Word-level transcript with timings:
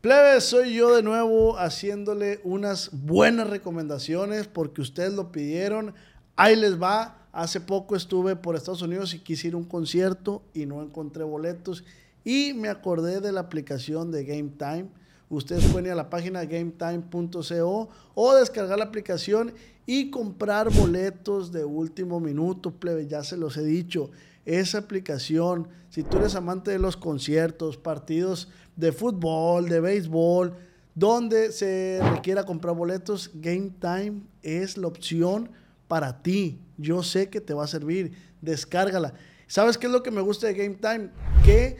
Plebes, 0.00 0.44
soy 0.44 0.74
yo 0.74 0.94
de 0.94 1.02
nuevo 1.02 1.58
haciéndole 1.58 2.40
unas 2.44 2.90
buenas 2.92 3.50
recomendaciones 3.50 4.46
porque 4.46 4.80
ustedes 4.80 5.12
lo 5.12 5.32
pidieron. 5.32 5.92
Ahí 6.36 6.54
les 6.54 6.80
va. 6.80 7.26
Hace 7.32 7.60
poco 7.60 7.96
estuve 7.96 8.36
por 8.36 8.54
Estados 8.54 8.82
Unidos 8.82 9.12
y 9.14 9.18
quise 9.18 9.48
ir 9.48 9.54
a 9.54 9.56
un 9.56 9.64
concierto 9.64 10.44
y 10.54 10.66
no 10.66 10.82
encontré 10.84 11.24
boletos 11.24 11.82
y 12.24 12.52
me 12.54 12.68
acordé 12.68 13.20
de 13.20 13.32
la 13.32 13.40
aplicación 13.40 14.12
de 14.12 14.24
Game 14.24 14.52
Time. 14.56 14.86
Ustedes 15.30 15.64
pueden 15.64 15.86
ir 15.86 15.92
a 15.92 15.96
la 15.96 16.10
página 16.10 16.44
gametime.co 16.44 17.88
o 18.14 18.34
descargar 18.36 18.78
la 18.78 18.84
aplicación 18.84 19.52
y 19.84 20.10
comprar 20.10 20.72
boletos 20.72 21.50
de 21.50 21.64
último 21.64 22.20
minuto, 22.20 22.70
plebe, 22.70 23.08
ya 23.08 23.24
se 23.24 23.36
los 23.36 23.56
he 23.56 23.64
dicho. 23.64 24.10
Esa 24.44 24.78
aplicación, 24.78 25.66
si 25.98 26.04
tú 26.04 26.18
eres 26.18 26.36
amante 26.36 26.70
de 26.70 26.78
los 26.78 26.96
conciertos, 26.96 27.76
partidos 27.76 28.46
de 28.76 28.92
fútbol, 28.92 29.68
de 29.68 29.80
béisbol, 29.80 30.54
donde 30.94 31.50
se 31.50 31.98
requiera 32.12 32.44
comprar 32.44 32.76
boletos, 32.76 33.32
Game 33.34 33.72
Time 33.80 34.20
es 34.44 34.78
la 34.78 34.86
opción 34.86 35.50
para 35.88 36.22
ti. 36.22 36.60
Yo 36.76 37.02
sé 37.02 37.30
que 37.30 37.40
te 37.40 37.52
va 37.52 37.64
a 37.64 37.66
servir. 37.66 38.12
Descárgala. 38.40 39.14
¿Sabes 39.48 39.76
qué 39.76 39.86
es 39.86 39.92
lo 39.92 40.04
que 40.04 40.12
me 40.12 40.20
gusta 40.20 40.46
de 40.46 40.54
Game 40.54 40.76
Time? 40.76 41.10
Que 41.44 41.78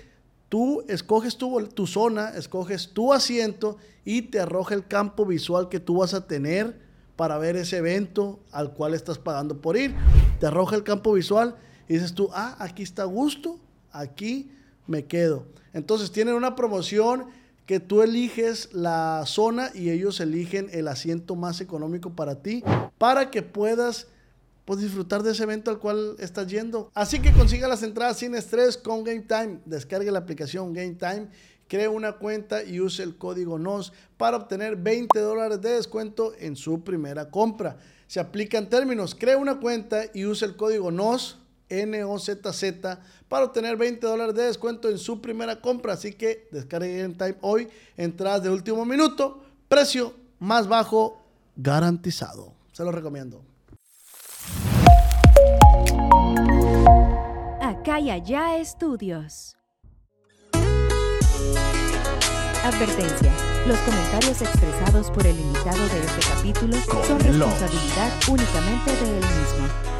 tú 0.48 0.82
escoges 0.88 1.36
tu, 1.38 1.68
tu 1.68 1.86
zona, 1.86 2.30
escoges 2.30 2.92
tu 2.92 3.12
asiento 3.12 3.76
y 4.04 4.22
te 4.22 4.40
arroja 4.40 4.74
el 4.74 4.88
campo 4.88 5.26
visual 5.26 5.68
que 5.68 5.78
tú 5.78 5.98
vas 5.98 6.12
a 6.12 6.26
tener 6.26 6.76
para 7.14 7.38
ver 7.38 7.54
ese 7.54 7.76
evento 7.76 8.40
al 8.50 8.72
cual 8.72 8.94
estás 8.94 9.18
pagando 9.18 9.60
por 9.60 9.76
ir. 9.76 9.94
Te 10.40 10.46
arroja 10.46 10.74
el 10.74 10.82
campo 10.82 11.12
visual 11.12 11.54
y 11.88 11.94
dices 11.94 12.14
tú, 12.14 12.30
ah, 12.32 12.56
aquí 12.58 12.82
está 12.82 13.04
gusto, 13.04 13.60
aquí 13.92 14.50
me 14.86 15.04
quedo. 15.06 15.46
Entonces 15.72 16.10
tienen 16.10 16.34
una 16.34 16.56
promoción 16.56 17.26
que 17.66 17.80
tú 17.80 18.00
eliges 18.00 18.70
la 18.72 19.24
zona 19.26 19.70
y 19.74 19.90
ellos 19.90 20.20
eligen 20.20 20.68
el 20.72 20.88
asiento 20.88 21.36
más 21.36 21.60
económico 21.60 22.10
para 22.14 22.42
ti, 22.42 22.64
para 22.96 23.30
que 23.30 23.42
puedas 23.42 24.06
pues, 24.64 24.80
disfrutar 24.80 25.22
de 25.22 25.32
ese 25.32 25.42
evento 25.42 25.70
al 25.70 25.78
cual 25.78 26.16
estás 26.18 26.46
yendo. 26.46 26.90
Así 26.94 27.20
que 27.20 27.32
consiga 27.32 27.68
las 27.68 27.82
entradas 27.82 28.18
sin 28.18 28.34
estrés 28.34 28.78
con 28.78 29.04
Game 29.04 29.20
Time. 29.20 29.60
Descargue 29.66 30.10
la 30.10 30.20
aplicación 30.20 30.72
Game 30.72 30.94
Time, 30.94 31.28
cree 31.68 31.88
una 31.88 32.12
cuenta 32.12 32.64
y 32.64 32.80
use 32.80 33.02
el 33.02 33.16
código 33.16 33.58
NOS 33.58 33.92
para 34.16 34.38
obtener 34.38 34.76
20 34.76 35.20
dólares 35.20 35.60
de 35.60 35.72
descuento 35.72 36.32
en 36.38 36.56
su 36.56 36.82
primera 36.82 37.30
compra. 37.30 37.76
Se 38.06 38.18
aplican 38.18 38.70
términos, 38.70 39.14
cree 39.14 39.36
una 39.36 39.60
cuenta 39.60 40.04
y 40.14 40.24
use 40.24 40.46
el 40.46 40.56
código 40.56 40.90
NOS 40.90 41.36
NOZZ 41.70 42.64
para 43.28 43.44
obtener 43.44 43.76
20 43.76 44.06
dólares 44.06 44.34
de 44.34 44.44
descuento 44.44 44.88
en 44.88 44.98
su 44.98 45.20
primera 45.20 45.60
compra. 45.60 45.94
Así 45.94 46.12
que 46.12 46.48
descargue 46.50 47.00
en 47.00 47.16
Time 47.16 47.36
hoy, 47.40 47.68
entradas 47.96 48.42
de 48.42 48.50
último 48.50 48.84
minuto, 48.84 49.42
precio 49.68 50.14
más 50.38 50.68
bajo 50.68 51.22
garantizado. 51.56 52.52
Se 52.72 52.84
lo 52.84 52.92
recomiendo. 52.92 53.42
Acá 57.60 58.00
y 58.00 58.10
allá 58.10 58.58
estudios. 58.58 59.56
Advertencia. 62.64 63.32
Los 63.66 63.78
comentarios 63.78 64.42
expresados 64.42 65.10
por 65.10 65.26
el 65.26 65.38
invitado 65.38 65.88
de 65.88 66.00
este 66.00 66.20
capítulo 66.34 66.76
son 67.06 67.20
responsabilidad 67.20 68.12
únicamente 68.28 68.90
de 68.92 69.18
él 69.18 69.24
mismo. 69.24 69.97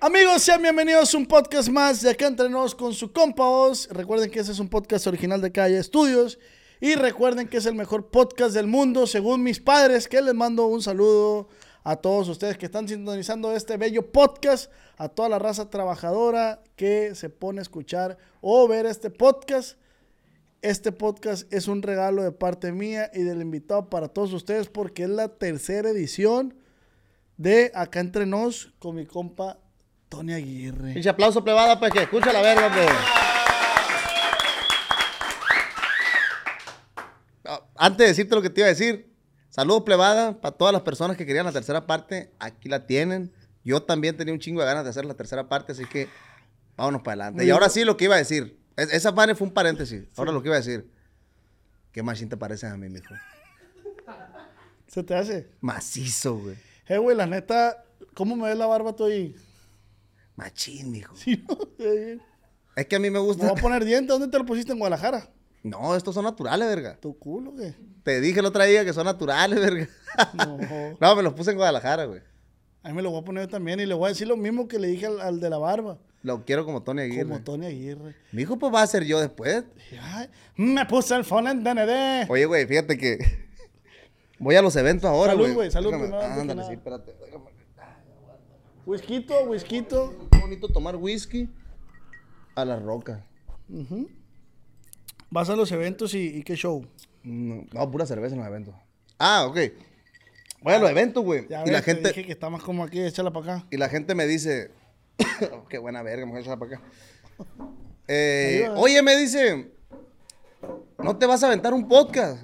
Amigos, 0.00 0.42
sean 0.42 0.62
bienvenidos 0.62 1.12
a 1.12 1.18
un 1.18 1.26
podcast 1.26 1.68
más 1.68 2.00
de 2.02 2.10
acá 2.10 2.28
entre 2.28 2.48
nos 2.48 2.72
con 2.72 2.94
su 2.94 3.12
compa 3.12 3.48
Oz. 3.48 3.88
Recuerden 3.90 4.30
que 4.30 4.38
ese 4.38 4.52
es 4.52 4.60
un 4.60 4.68
podcast 4.68 5.08
original 5.08 5.40
de 5.40 5.50
Calle 5.50 5.76
Estudios. 5.76 6.38
Y 6.80 6.94
recuerden 6.94 7.48
que 7.48 7.56
es 7.56 7.66
el 7.66 7.74
mejor 7.74 8.06
podcast 8.06 8.54
del 8.54 8.68
mundo, 8.68 9.08
según 9.08 9.42
mis 9.42 9.58
padres, 9.58 10.06
que 10.06 10.22
les 10.22 10.34
mando 10.34 10.66
un 10.66 10.82
saludo 10.82 11.48
a 11.82 11.96
todos 11.96 12.28
ustedes 12.28 12.56
que 12.56 12.66
están 12.66 12.86
sintonizando 12.86 13.52
este 13.52 13.76
bello 13.76 14.12
podcast, 14.12 14.70
a 14.98 15.08
toda 15.08 15.28
la 15.30 15.40
raza 15.40 15.68
trabajadora 15.68 16.62
que 16.76 17.16
se 17.16 17.28
pone 17.28 17.58
a 17.58 17.62
escuchar 17.62 18.18
o 18.40 18.68
ver 18.68 18.86
este 18.86 19.10
podcast. 19.10 19.80
Este 20.62 20.92
podcast 20.92 21.52
es 21.52 21.66
un 21.66 21.82
regalo 21.82 22.22
de 22.22 22.30
parte 22.30 22.70
mía 22.70 23.10
y 23.12 23.24
del 23.24 23.42
invitado 23.42 23.90
para 23.90 24.06
todos 24.06 24.32
ustedes 24.32 24.68
porque 24.68 25.02
es 25.02 25.10
la 25.10 25.26
tercera 25.26 25.90
edición 25.90 26.54
de 27.36 27.72
Acá 27.74 27.98
entre 27.98 28.26
nos 28.26 28.72
con 28.78 28.94
mi 28.94 29.04
compa 29.04 29.58
Tony 30.08 30.32
Aguirre. 30.32 30.94
Pinche 30.94 31.08
aplauso 31.08 31.42
plebada, 31.44 31.78
pues 31.78 31.92
que 31.92 32.02
escucha 32.02 32.32
la 32.32 32.40
verga, 32.42 32.70
pues. 32.72 32.88
Ah, 37.44 37.62
Antes 37.76 37.98
de 37.98 38.06
decirte 38.08 38.34
lo 38.34 38.42
que 38.42 38.50
te 38.50 38.60
iba 38.60 38.66
a 38.66 38.70
decir, 38.70 39.12
saludos 39.50 39.82
plebada 39.84 40.40
para 40.40 40.56
todas 40.56 40.72
las 40.72 40.82
personas 40.82 41.16
que 41.16 41.26
querían 41.26 41.46
la 41.46 41.52
tercera 41.52 41.86
parte. 41.86 42.32
Aquí 42.38 42.68
la 42.68 42.86
tienen. 42.86 43.32
Yo 43.64 43.82
también 43.82 44.16
tenía 44.16 44.32
un 44.32 44.40
chingo 44.40 44.60
de 44.60 44.66
ganas 44.66 44.84
de 44.84 44.90
hacer 44.90 45.04
la 45.04 45.14
tercera 45.14 45.48
parte, 45.48 45.72
así 45.72 45.84
que 45.84 46.08
vámonos 46.76 47.02
para 47.02 47.24
adelante. 47.24 47.44
Y 47.44 47.50
ahora 47.50 47.68
sí 47.68 47.84
lo 47.84 47.96
que 47.96 48.04
iba 48.06 48.14
a 48.14 48.18
decir. 48.18 48.58
Es- 48.76 48.92
esa 48.92 49.12
madre 49.12 49.34
fue 49.34 49.46
un 49.48 49.52
paréntesis. 49.54 50.04
Ahora 50.16 50.32
lo 50.32 50.42
que 50.42 50.48
iba 50.48 50.56
a 50.56 50.60
decir. 50.60 50.90
¿Qué 51.92 52.02
machín 52.02 52.28
te 52.28 52.36
pareces 52.36 52.70
a 52.70 52.76
mí, 52.76 52.88
mijo? 52.88 53.14
¿Se 54.86 55.02
te 55.02 55.14
hace? 55.14 55.48
Macizo, 55.60 56.36
güey. 56.36 56.56
Eh, 56.86 56.96
güey, 56.98 57.16
la 57.16 57.26
neta, 57.26 57.84
¿cómo 58.14 58.36
me 58.36 58.48
ves 58.48 58.56
la 58.56 58.66
barba 58.66 58.94
tú 58.94 59.04
ahí? 59.04 59.34
Machín, 60.38 60.92
mijo. 60.92 61.16
Sí, 61.16 61.44
no, 61.48 61.54
Está 61.60 61.90
bien. 61.90 62.22
Es 62.76 62.86
que 62.86 62.94
a 62.96 62.98
mí 63.00 63.10
me 63.10 63.18
Me 63.18 63.24
gusta. 63.24 63.48
voy 63.48 63.58
a 63.58 63.60
poner 63.60 63.84
dientes. 63.84 64.08
¿Dónde 64.08 64.28
te 64.28 64.38
lo 64.38 64.46
pusiste 64.46 64.70
en 64.72 64.78
Guadalajara? 64.78 65.28
No, 65.64 65.96
estos 65.96 66.14
son 66.14 66.24
naturales, 66.24 66.68
verga. 66.68 66.96
Tu 67.00 67.18
culo, 67.18 67.50
güey. 67.50 67.74
Te 68.04 68.20
dije 68.20 68.38
el 68.38 68.46
otro 68.46 68.64
día 68.64 68.84
que 68.84 68.92
son 68.92 69.04
naturales, 69.04 69.58
verga. 69.60 69.88
No. 70.34 70.58
No, 71.00 71.16
me 71.16 71.22
los 71.24 71.34
puse 71.34 71.50
en 71.50 71.56
Guadalajara, 71.56 72.04
güey. 72.04 72.20
A 72.84 72.88
mí 72.90 72.94
me 72.94 73.02
lo 73.02 73.10
voy 73.10 73.20
a 73.20 73.24
poner 73.24 73.48
también 73.48 73.80
y 73.80 73.86
le 73.86 73.94
voy 73.94 74.06
a 74.06 74.08
decir 74.10 74.28
lo 74.28 74.36
mismo 74.36 74.68
que 74.68 74.78
le 74.78 74.86
dije 74.86 75.06
al, 75.06 75.20
al 75.20 75.40
de 75.40 75.50
la 75.50 75.58
barba. 75.58 75.98
Lo 76.22 76.44
quiero 76.44 76.64
como 76.64 76.82
Tony 76.84 77.02
Aguirre. 77.02 77.24
Como 77.24 77.40
Tony 77.42 77.66
Aguirre. 77.66 78.14
Mi 78.30 78.42
hijo, 78.42 78.56
pues 78.58 78.72
va 78.72 78.82
a 78.82 78.86
ser 78.86 79.04
yo 79.04 79.18
después. 79.20 79.64
Ay, 80.00 80.28
me 80.56 80.86
puse 80.86 81.16
el 81.16 81.24
phone 81.24 81.48
en 81.48 81.64
DND. 81.64 82.30
Oye, 82.30 82.46
güey, 82.46 82.64
fíjate 82.66 82.96
que 82.96 83.18
voy 84.38 84.54
a 84.54 84.62
los 84.62 84.76
eventos 84.76 85.10
ahora, 85.10 85.32
Salud, 85.32 85.42
güey. 85.44 85.54
güey, 85.54 85.70
salud 85.72 85.90
Déjame- 85.92 86.40
Ándale, 86.40 86.64
sí, 86.64 86.72
espérate. 86.74 87.12
Déjame. 87.24 87.44
Whisquito, 88.86 89.42
whisquito. 89.44 90.27
Bonito 90.48 90.68
tomar 90.68 90.96
whisky 90.96 91.46
a 92.54 92.64
la 92.64 92.78
roca. 92.78 93.22
Vas 95.28 95.50
a 95.50 95.56
los 95.56 95.70
eventos 95.72 96.14
y, 96.14 96.38
y 96.38 96.42
qué 96.42 96.54
show. 96.56 96.86
No, 97.22 97.66
no, 97.70 97.90
pura 97.90 98.06
cerveza 98.06 98.34
en 98.34 98.40
los 98.40 98.48
eventos. 98.48 98.74
Ah, 99.18 99.44
ok. 99.46 99.58
Voy 100.62 100.72
a 100.72 100.78
los 100.78 100.88
eventos, 100.88 101.22
güey. 101.22 101.44
Y 101.44 101.48
ves, 101.48 101.70
la 101.70 101.80
te 101.80 101.82
gente 101.82 102.08
dije 102.08 102.24
que 102.24 102.32
está 102.32 102.48
más 102.48 102.62
como 102.62 102.82
aquí, 102.82 102.98
échala 102.98 103.30
para 103.30 103.56
acá. 103.56 103.66
y 103.70 103.76
la 103.76 103.90
gente 103.90 104.14
me 104.14 104.26
dice, 104.26 104.70
qué 105.68 105.76
buena 105.76 106.02
verga, 106.02 106.24
me 106.24 106.32
voy 106.32 106.38
a 106.38 106.42
echar 106.42 106.58
para 106.58 106.76
acá. 106.76 106.84
Eh, 108.06 108.68
va. 108.70 108.78
oye, 108.78 109.02
me 109.02 109.16
dice, 109.16 109.70
¿no 110.96 111.18
te 111.18 111.26
vas 111.26 111.42
a 111.42 111.48
aventar 111.48 111.74
un 111.74 111.86
podcast? 111.86 112.42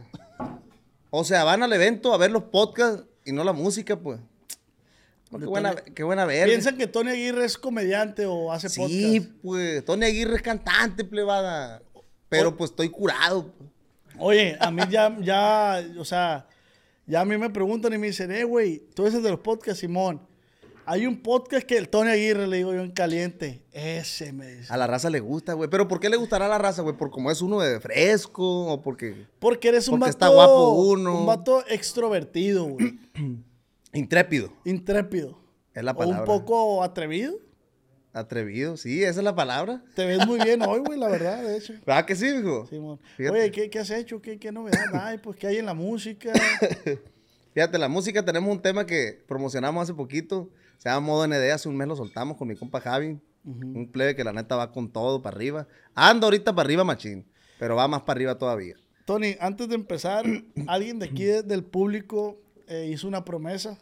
O 1.09 1.25
sea, 1.25 1.43
van 1.45 1.63
al 1.63 1.73
evento 1.73 2.13
a 2.13 2.19
ver 2.19 2.31
los 2.31 2.43
podcasts 2.43 3.07
y 3.25 3.33
no 3.33 3.45
la 3.45 3.55
música, 3.55 3.99
pues. 3.99 4.21
Qué 5.39 5.47
buena, 5.47 5.75
Tony- 5.75 5.91
qué 5.95 6.03
buena 6.05 6.25
verga. 6.25 6.47
Piensan 6.47 6.77
que 6.77 6.87
Tony 6.87 7.11
Aguirre 7.11 7.45
es 7.45 7.57
comediante 7.59 8.27
o 8.27 8.53
hace 8.53 8.69
Sí, 8.69 8.81
podcast. 9.21 9.31
pues. 9.43 9.85
Tony 9.85 10.07
Aguirre 10.07 10.37
es 10.37 10.43
cantante, 10.43 11.05
plebada. 11.05 11.83
Pero 12.29 12.51
O- 12.51 12.57
pues 12.57 12.71
estoy 12.71 12.89
curado. 12.89 13.53
Oye, 14.19 14.57
a 14.61 14.71
mí 14.71 14.83
ya, 14.91 15.17
ya, 15.21 15.85
o 15.99 16.05
sea, 16.05 16.47
ya 17.07 17.21
a 17.21 17.25
mí 17.25 17.37
me 17.37 17.51
preguntan 17.51 17.93
y 17.93 17.99
me 17.99 18.07
dicen, 18.09 18.31
eh, 18.31 18.45
güey, 18.45 18.79
tú 18.95 19.07
eres 19.07 19.23
de 19.23 19.31
los 19.31 19.41
podcasts, 19.41 19.81
Simón. 19.81 20.21
Hay 20.87 21.07
un 21.07 21.17
podcast 21.23 21.67
que 21.67 21.79
el 21.79 21.89
Tony 21.89 22.11
Aguirre, 22.11 22.47
le 22.47 22.59
digo 22.59 22.75
yo 22.75 22.83
en 22.83 22.91
caliente. 22.91 23.63
Ese 23.73 24.33
me 24.35 24.47
dice. 24.57 24.71
A 24.73 24.77
la 24.77 24.87
raza 24.87 25.09
le 25.09 25.19
gusta, 25.19 25.55
güey. 25.55 25.71
Pero 25.71 25.89
¿por 25.89 25.99
qué 25.99 26.11
le 26.11 26.17
gustará 26.19 26.45
a 26.45 26.49
la 26.51 26.59
raza, 26.59 26.83
güey? 26.83 26.95
¿Por 26.95 27.11
como 27.11 27.31
es 27.31 27.41
uno 27.41 27.59
de 27.61 27.81
fresco 27.81 28.67
o 28.67 28.83
porque 28.83 29.27
Porque 29.39 29.69
eres 29.69 29.89
un 29.89 29.99
Porque 29.99 30.13
vato. 30.13 30.27
está 30.27 30.29
guapo 30.29 30.73
uno. 30.73 31.21
Un 31.21 31.27
vato 31.27 31.65
extrovertido, 31.69 32.65
güey. 32.67 32.99
intrépido? 33.95 34.53
Intrépido. 34.65 35.39
Es 35.75 35.83
la 35.83 35.93
O 35.93 35.97
palabra. 35.97 36.21
un 36.21 36.27
poco 36.27 36.83
atrevido. 36.83 37.39
Atrevido, 38.13 38.77
sí, 38.77 39.03
esa 39.03 39.21
es 39.21 39.25
la 39.25 39.35
palabra. 39.35 39.83
Te 39.97 40.07
ves 40.07 40.25
muy 40.25 40.39
bien 40.41 40.63
hoy, 40.63 40.81
güey, 40.87 40.97
la 40.99 41.09
verdad, 41.09 41.43
de 41.43 41.57
hecho. 41.57 41.73
¿Verdad 41.87 42.05
que 42.07 42.15
sí, 42.15 42.27
mijo? 42.33 42.65
Simón. 42.67 43.01
Fíjate. 43.17 43.37
Oye, 43.41 43.51
¿qué, 43.51 43.69
qué 43.71 43.79
has 43.81 43.91
hecho? 43.91 44.23
¿Qué, 44.23 44.39
qué 44.39 44.53
novedad 44.53 44.85
hay? 44.95 45.19
Pues, 45.19 45.37
¿qué 45.37 45.49
hay 45.49 45.57
en 45.57 45.67
la 45.67 45.75
música? 45.75 46.33
Fíjate, 47.55 47.79
la 47.79 47.89
música 47.89 48.25
tenemos 48.25 48.51
un 48.53 48.61
tema 48.63 48.87
que 48.87 49.25
promocionamos 49.27 49.83
hace 49.83 49.95
poquito. 49.95 50.51
Se 50.79 50.89
llama 50.89 51.07
Modo 51.07 51.27
ND. 51.27 51.51
Hace 51.53 51.69
un 51.69 51.77
mes 51.77 51.89
lo 51.89 51.97
soltamos 51.97 52.37
con 52.37 52.49
mi 52.49 52.57
compa 52.57 52.81
Javi. 52.81 53.19
Un 53.45 53.91
plebe 53.93 54.17
que 54.17 54.25
la 54.25 54.33
neta 54.33 54.57
va 54.57 54.73
con 54.73 54.91
todo 54.91 55.21
para 55.23 55.37
arriba. 55.37 55.69
Anda 55.95 56.27
ahorita 56.27 56.55
para 56.55 56.67
arriba, 56.67 56.83
machín. 56.85 57.27
Pero 57.59 57.77
va 57.77 57.87
más 57.89 58.03
para 58.03 58.17
arriba 58.19 58.39
todavía. 58.39 58.77
Tony, 59.05 59.37
antes 59.39 59.69
de 59.69 59.75
empezar, 59.75 60.25
alguien 60.67 60.99
de 60.99 61.07
aquí 61.07 61.25
de- 61.25 61.43
del 61.43 61.63
público 61.65 62.41
eh, 62.69 62.89
hizo 62.93 63.07
una 63.09 63.25
promesa, 63.25 63.79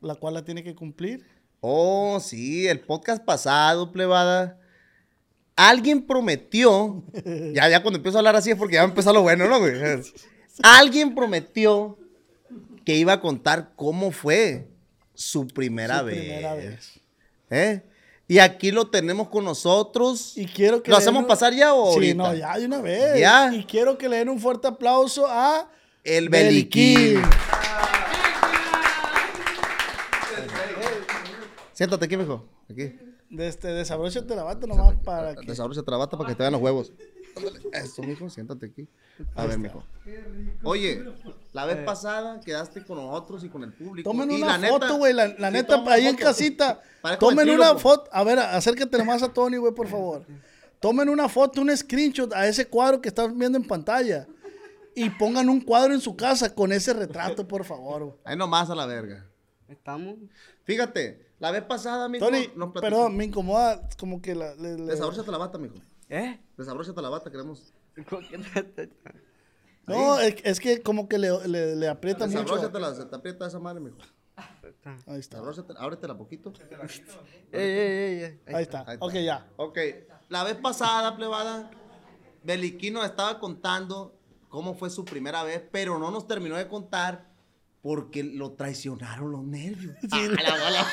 la 0.00 0.14
cual 0.14 0.34
la 0.34 0.44
tiene 0.44 0.62
que 0.62 0.74
cumplir. 0.74 1.24
Oh, 1.60 2.18
sí, 2.20 2.66
el 2.68 2.80
podcast 2.80 3.24
pasado, 3.24 3.90
plebada. 3.92 4.58
Alguien 5.56 6.02
prometió. 6.06 7.02
Ya, 7.54 7.68
ya 7.68 7.82
cuando 7.82 7.96
empiezo 7.96 8.18
a 8.18 8.20
hablar 8.20 8.36
así 8.36 8.50
es 8.50 8.56
porque 8.56 8.74
ya 8.74 8.82
empezó 8.84 9.12
lo 9.12 9.22
bueno, 9.22 9.48
¿no, 9.48 9.58
güey? 9.58 9.72
Alguien 10.62 11.14
prometió 11.14 11.98
que 12.84 12.94
iba 12.96 13.14
a 13.14 13.20
contar 13.20 13.72
cómo 13.74 14.10
fue 14.12 14.68
su 15.14 15.46
primera 15.48 16.00
Su 16.00 16.04
vez. 16.06 16.18
primera 16.18 16.54
vez. 16.54 17.00
¿Eh? 17.50 17.82
Y 18.28 18.38
aquí 18.38 18.70
lo 18.70 18.88
tenemos 18.90 19.28
con 19.28 19.44
nosotros. 19.44 20.36
Y 20.36 20.46
quiero 20.46 20.82
que 20.82 20.90
¿Lo 20.90 20.96
hacemos 20.98 21.22
un- 21.22 21.28
pasar 21.28 21.54
ya 21.54 21.72
o 21.74 21.86
Sí, 21.92 21.94
ahorita? 21.94 22.14
no, 22.22 22.34
ya 22.34 22.58
de 22.58 22.66
una 22.66 22.80
vez. 22.82 23.18
Ya. 23.20 23.50
Y 23.54 23.64
quiero 23.64 23.96
que 23.96 24.08
le 24.08 24.16
den 24.18 24.28
un 24.28 24.38
fuerte 24.38 24.66
aplauso 24.68 25.26
a 25.26 25.70
El 26.04 26.28
Beliquín. 26.28 27.22
Siéntate 31.76 32.06
aquí, 32.06 32.16
mijo. 32.16 32.48
Aquí. 32.70 32.98
De 33.28 33.48
este, 33.48 33.68
desabróchate 33.68 34.34
la 34.34 34.44
bata 34.44 34.66
nomás 34.66 34.96
para 35.04 35.34
que... 35.34 35.46
Desabróchate 35.46 35.90
la 35.90 35.96
bata 35.98 36.16
para 36.16 36.30
que 36.30 36.34
te 36.34 36.42
vean 36.42 36.52
los 36.54 36.62
huevos. 36.62 36.90
Eso, 37.70 38.02
mijo, 38.02 38.30
siéntate 38.30 38.64
aquí. 38.64 38.88
A 39.34 39.44
ver, 39.44 39.58
mijo. 39.58 39.84
Oye, 40.62 41.04
la 41.52 41.66
vez 41.66 41.84
pasada 41.84 42.40
quedaste 42.40 42.82
con 42.82 42.96
nosotros 42.96 43.44
y 43.44 43.50
con 43.50 43.62
el 43.62 43.74
público. 43.74 44.08
Tomen 44.10 44.30
y 44.30 44.40
una 44.40 44.56
la 44.56 44.68
foto, 44.68 44.96
güey. 44.96 45.12
La, 45.12 45.28
la 45.28 45.48
Sí, 45.48 45.52
neta, 45.52 45.84
ahí 45.88 46.06
en 46.06 46.16
casita. 46.16 46.80
Tomen 47.20 47.50
una 47.50 47.74
foto. 47.76 48.08
A 48.10 48.24
ver, 48.24 48.38
acércate 48.38 48.96
nomás 48.96 49.22
a 49.22 49.30
Tony, 49.30 49.58
güey, 49.58 49.74
por 49.74 49.86
favor. 49.86 50.24
Tomen 50.80 51.10
una 51.10 51.28
foto, 51.28 51.60
un 51.60 51.76
screenshot 51.76 52.32
a 52.32 52.46
ese 52.48 52.66
cuadro 52.68 53.02
que 53.02 53.08
están 53.08 53.38
viendo 53.38 53.58
en 53.58 53.66
pantalla. 53.66 54.26
Y 54.94 55.10
pongan 55.10 55.50
un 55.50 55.60
cuadro 55.60 55.92
en 55.92 56.00
su 56.00 56.16
casa 56.16 56.54
con 56.54 56.72
ese 56.72 56.94
retrato, 56.94 57.46
por 57.46 57.66
favor. 57.66 58.02
güey. 58.04 58.16
Ahí 58.24 58.34
nomás 58.34 58.70
a 58.70 58.74
la 58.74 58.86
verga. 58.86 59.26
Estamos. 59.68 60.14
Fíjate, 60.64 61.25
la 61.38 61.50
vez 61.50 61.62
pasada, 61.62 62.08
mijo. 62.08 62.24
Tony, 62.24 62.48
nos 62.56 62.70
platicó- 62.70 62.80
perdón, 62.80 63.16
me 63.16 63.24
incomoda 63.24 63.88
como 63.98 64.20
que 64.22 64.34
la... 64.34 64.54
le- 64.54 64.76
le- 64.78 64.84
Desabróchate 64.86 65.30
la 65.30 65.38
bata, 65.38 65.58
mijo. 65.58 65.74
¿Eh? 66.08 66.40
Desabróchate 66.56 67.00
la 67.02 67.08
bata, 67.08 67.30
queremos. 67.30 67.72
No, 69.86 70.18
es, 70.18 70.36
es 70.42 70.58
que 70.60 70.82
como 70.82 71.08
que 71.08 71.16
le, 71.18 71.46
le, 71.46 71.76
le 71.76 71.88
aprieta 71.88 72.26
mucho. 72.26 72.40
Desabróchatela, 72.42 72.94
se 72.94 73.04
te 73.04 73.14
aprieta 73.14 73.46
esa 73.46 73.60
madre, 73.60 73.80
mijo. 73.80 73.98
Ahí 75.06 75.20
está. 75.20 75.38
Ábretela 75.78 76.16
poquito. 76.18 76.52
ey, 77.52 77.60
ey, 77.60 77.70
ey, 77.70 78.22
ey. 78.22 78.54
Ahí 78.54 78.62
está. 78.62 78.80
Ahí 78.86 78.94
está. 78.94 79.06
Ok, 79.06 79.12
ya. 79.14 79.46
Ok, 79.56 79.78
la 80.28 80.42
vez 80.44 80.56
pasada, 80.56 81.16
plebada, 81.16 81.70
Beliquino 82.42 83.04
estaba 83.04 83.38
contando 83.38 84.18
cómo 84.48 84.74
fue 84.74 84.90
su 84.90 85.04
primera 85.04 85.44
vez, 85.44 85.62
pero 85.70 85.98
no 86.00 86.10
nos 86.10 86.26
terminó 86.26 86.56
de 86.56 86.66
contar 86.68 87.30
porque 87.86 88.24
lo 88.24 88.50
traicionaron 88.54 89.30
los 89.30 89.44
nervios. 89.44 89.94
Ah, 90.10 90.26
la 90.26 90.50
bola. 90.50 90.86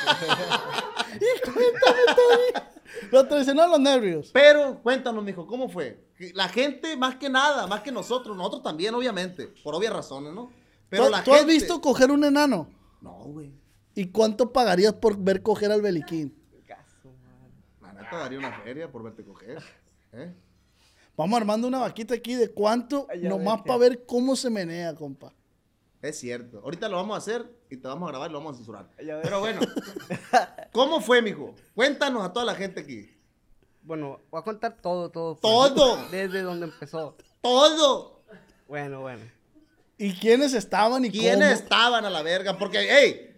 Lo 3.11 3.27
traicionaron 3.27 3.71
los 3.71 3.79
nervios. 3.79 4.29
pero 4.31 4.79
cuéntanos, 4.83 5.23
mijo, 5.23 5.47
¿cómo 5.47 5.67
fue? 5.67 6.05
La 6.35 6.47
gente, 6.47 6.95
más 6.95 7.15
que 7.15 7.29
nada, 7.29 7.65
más 7.65 7.81
que 7.81 7.91
nosotros, 7.91 8.37
nosotros 8.37 8.61
también, 8.61 8.93
obviamente, 8.93 9.47
por 9.63 9.73
obvias 9.73 9.91
razones, 9.91 10.33
¿no? 10.33 10.51
Pero 10.89 11.05
¿Tú, 11.05 11.09
la 11.09 11.23
tú 11.23 11.33
has 11.33 11.45
visto 11.47 11.81
coger 11.81 12.11
un 12.11 12.23
enano? 12.23 12.69
No, 13.01 13.13
güey. 13.25 13.51
¿Y 13.95 14.09
cuánto 14.09 14.53
pagarías 14.53 14.93
por 14.93 15.17
ver 15.17 15.41
coger 15.41 15.71
al 15.71 15.81
Beliquín? 15.81 16.35
La 17.81 17.93
neta 17.93 18.17
daría 18.17 18.37
una 18.37 18.61
feria 18.61 18.91
por 18.91 19.01
verte 19.01 19.23
coger. 19.23 19.63
¿eh? 20.11 20.31
Vamos 21.17 21.37
armando 21.37 21.67
una 21.67 21.79
vaquita 21.79 22.13
aquí 22.13 22.35
de 22.35 22.49
cuánto, 22.49 23.07
Ay, 23.09 23.21
nomás 23.23 23.63
para 23.63 23.77
ver 23.79 24.05
cómo 24.05 24.35
se 24.35 24.51
menea, 24.51 24.93
compa. 24.93 25.33
Es 26.03 26.19
cierto. 26.19 26.59
Ahorita 26.59 26.89
lo 26.89 26.97
vamos 26.97 27.15
a 27.15 27.17
hacer 27.19 27.49
y 27.69 27.77
te 27.77 27.87
vamos 27.87 28.09
a 28.09 28.11
grabar 28.11 28.29
y 28.29 28.33
lo 28.33 28.39
vamos 28.39 28.55
a 28.55 28.57
censurar. 28.57 28.89
Pero 28.97 29.39
bueno, 29.39 29.61
¿cómo 30.73 30.99
fue, 30.99 31.21
mijo? 31.21 31.55
Cuéntanos 31.73 32.25
a 32.25 32.33
toda 32.33 32.45
la 32.45 32.55
gente 32.55 32.81
aquí. 32.81 33.09
Bueno, 33.81 34.19
voy 34.29 34.41
a 34.41 34.43
contar 34.43 34.75
todo, 34.81 35.09
todo. 35.09 35.35
pues. 35.35 35.41
Todo. 35.41 36.09
Desde 36.11 36.41
donde 36.41 36.65
empezó. 36.65 37.15
Todo. 37.41 38.21
Bueno, 38.67 38.99
bueno. 38.99 39.23
¿Y 39.97 40.13
quiénes 40.15 40.53
estaban 40.53 41.05
y 41.05 41.09
¿Quiénes 41.09 41.53
cómo? 41.53 41.63
estaban 41.63 42.03
a 42.05 42.09
la 42.09 42.21
verga? 42.21 42.57
Porque, 42.57 42.85
hey, 42.89 43.37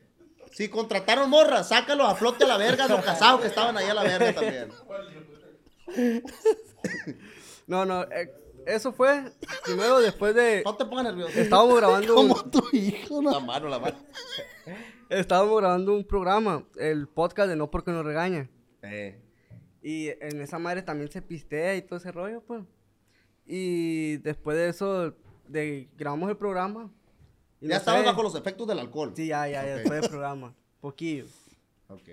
si 0.52 0.68
contrataron 0.68 1.30
morras, 1.30 1.68
sácalos 1.70 2.10
a 2.10 2.16
flote 2.16 2.46
a 2.46 2.48
la 2.48 2.58
verga, 2.58 2.88
los 2.88 3.06
casados 3.06 3.42
que 3.42 3.48
estaban 3.48 3.78
ahí 3.78 3.88
a 3.88 3.94
la 3.94 4.04
verga 4.04 4.34
también. 4.34 4.72
No, 7.68 7.84
no, 7.84 8.04
eh, 8.04 8.32
eso 8.66 8.92
fue 8.94 9.32
primero 9.64 10.00
después 10.00 10.34
de... 10.36 10.62
No 10.66 10.76
te 10.76 10.86
pongas 10.86 11.06
nervioso. 11.06 11.38
Estábamos 11.40 11.78
grabando 11.78 12.20
un, 12.20 12.28
Como 12.30 12.50
tu 12.50 12.64
hijo, 12.76 13.22
La 13.22 13.32
¿no? 13.32 13.42
mano, 13.42 13.68
la 13.70 13.80
mano. 13.80 13.98
estábamos 15.10 15.58
grabando 15.60 15.94
un 15.96 16.04
programa, 16.06 16.66
el 16.78 17.08
podcast 17.08 17.50
de 17.50 17.56
No 17.56 17.70
Porque 17.72 17.92
Nos 17.92 18.06
Regaña. 18.06 18.50
Eh, 18.82 19.22
Y 19.82 20.08
en 20.10 20.42
esa 20.42 20.58
madre 20.60 20.82
también 20.82 21.12
se 21.12 21.22
pistea 21.22 21.76
y 21.76 21.82
todo 21.82 21.98
ese 21.98 22.12
rollo, 22.12 22.42
pues. 22.42 22.64
Y 23.46 24.18
después 24.18 24.58
de 24.58 24.70
eso, 24.70 25.14
de, 25.48 25.88
grabamos 25.98 26.30
el 26.30 26.38
programa. 26.38 26.92
y 27.62 27.68
ya 27.68 27.76
no 27.76 27.78
estabas 27.78 28.02
sé. 28.02 28.08
bajo 28.08 28.24
los 28.24 28.36
efectos 28.36 28.68
del 28.68 28.80
alcohol. 28.80 29.14
Sí, 29.16 29.28
ya, 29.28 29.48
ya, 29.48 29.64
ya, 29.64 29.72
Ok. 29.74 29.78
después 29.80 30.02
del 30.02 30.10
programa. 30.10 30.56
Poquillo. 30.82 31.26
Ok. 31.90 32.10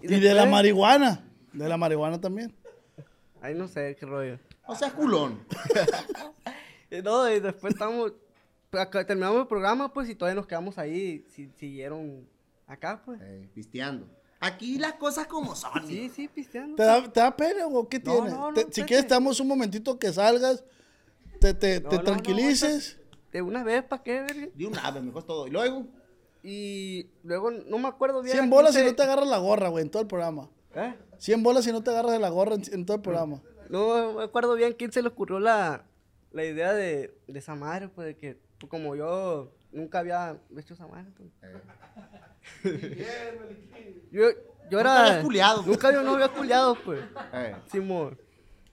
Y 0.00 0.06
de 0.20 0.34
la 0.34 0.46
marihuana. 0.46 1.22
De 1.52 1.68
la 1.68 1.76
marihuana 1.76 2.20
también. 2.20 2.54
Ahí 3.44 3.54
no 3.54 3.68
sé 3.68 3.94
qué 4.00 4.06
rollo. 4.06 4.38
O 4.66 4.74
sea, 4.74 4.90
culón. 4.90 5.44
No, 7.02 7.28
y 7.28 7.40
después 7.40 7.74
estamos. 7.74 8.12
pues, 8.70 8.88
terminamos 9.06 9.40
el 9.42 9.46
programa, 9.48 9.92
pues, 9.92 10.08
y 10.08 10.14
todavía 10.14 10.36
nos 10.36 10.46
quedamos 10.46 10.78
ahí. 10.78 11.24
Si, 11.28 11.48
siguieron 11.56 12.26
acá, 12.68 13.02
pues. 13.04 13.20
Eh, 13.20 13.48
pisteando. 13.52 14.06
Aquí 14.40 14.78
las 14.78 14.94
cosas 14.94 15.26
como 15.26 15.56
son. 15.56 15.86
Sí, 15.88 16.08
sí, 16.14 16.28
pisteando. 16.28 16.76
¿Te 16.76 16.84
da, 16.84 17.02
te 17.12 17.18
da 17.20 17.36
pena 17.36 17.66
o 17.66 17.88
qué 17.88 17.98
No, 17.98 18.12
tienes? 18.12 18.32
no, 18.32 18.48
no, 18.50 18.54
Te- 18.54 18.60
si 18.60 18.66
espérate. 18.68 18.86
quieres, 18.88 19.06
te 19.08 19.14
damos 19.14 19.40
un 19.40 19.48
momentito 19.48 19.98
que 19.98 20.12
salgas, 20.12 20.64
te, 21.40 21.52
te, 21.52 21.80
No, 21.80 21.88
te 21.88 21.96
no, 21.96 22.02
no, 22.02 22.04
tranquilices. 22.04 22.98
De 23.32 23.42
una 23.42 23.64
vez, 23.64 23.82
¿para 23.82 24.02
qué, 24.02 24.20
verga? 24.20 24.48
De 24.54 24.66
un 24.66 24.78
ave, 24.78 25.00
mejor 25.00 25.24
todo. 25.24 25.46
Y 25.48 25.50
luego, 25.50 25.86
Y 26.44 27.08
luego 27.24 27.50
no 27.50 27.78
me 27.78 27.88
acuerdo 27.88 28.22
bien. 28.22 28.34
100 28.36 28.44
a 28.44 28.48
bolas 28.48 28.76
y 28.76 28.84
no 28.84 28.94
te 28.94 29.02
agarras 29.02 29.26
la 29.26 29.38
gorra, 29.38 29.68
güey, 29.68 29.82
en 29.82 29.90
todo 29.90 30.02
el 30.02 30.08
programa. 30.08 30.48
¿Eh? 30.76 30.94
100 31.18 31.42
bolas 31.42 31.66
y 31.66 31.72
no 31.72 31.82
te 31.82 31.90
agarras 31.90 32.12
de 32.12 32.18
la 32.18 32.28
gorra 32.30 32.54
en, 32.54 32.62
en 32.72 32.86
todo 32.86 32.96
el 32.96 33.02
programa. 33.02 33.40
No 33.68 34.14
me 34.14 34.22
acuerdo 34.24 34.54
bien 34.54 34.74
quién 34.74 34.92
se 34.92 35.02
le 35.02 35.08
ocurrió 35.08 35.38
la, 35.40 35.84
la 36.32 36.44
idea 36.44 36.72
de, 36.72 37.16
de 37.26 37.38
esa 37.38 37.54
madre, 37.54 37.88
pues, 37.88 38.06
de 38.08 38.16
que 38.16 38.38
pues, 38.58 38.68
como 38.70 38.94
yo 38.96 39.52
nunca 39.72 40.00
había 40.00 40.36
hecho 40.56 40.74
esa 40.74 40.86
madre, 40.86 41.10
pues. 41.16 41.30
yo, 44.10 44.30
yo 44.70 44.78
Nunca 44.78 45.08
era... 45.12 45.22
culiado. 45.22 45.62
Nunca 45.62 45.92
yo 45.92 46.02
no 46.02 46.14
había 46.14 46.28
culiado, 46.28 46.76
pues. 46.84 47.00
eh, 47.32 47.56
Simón. 47.70 48.18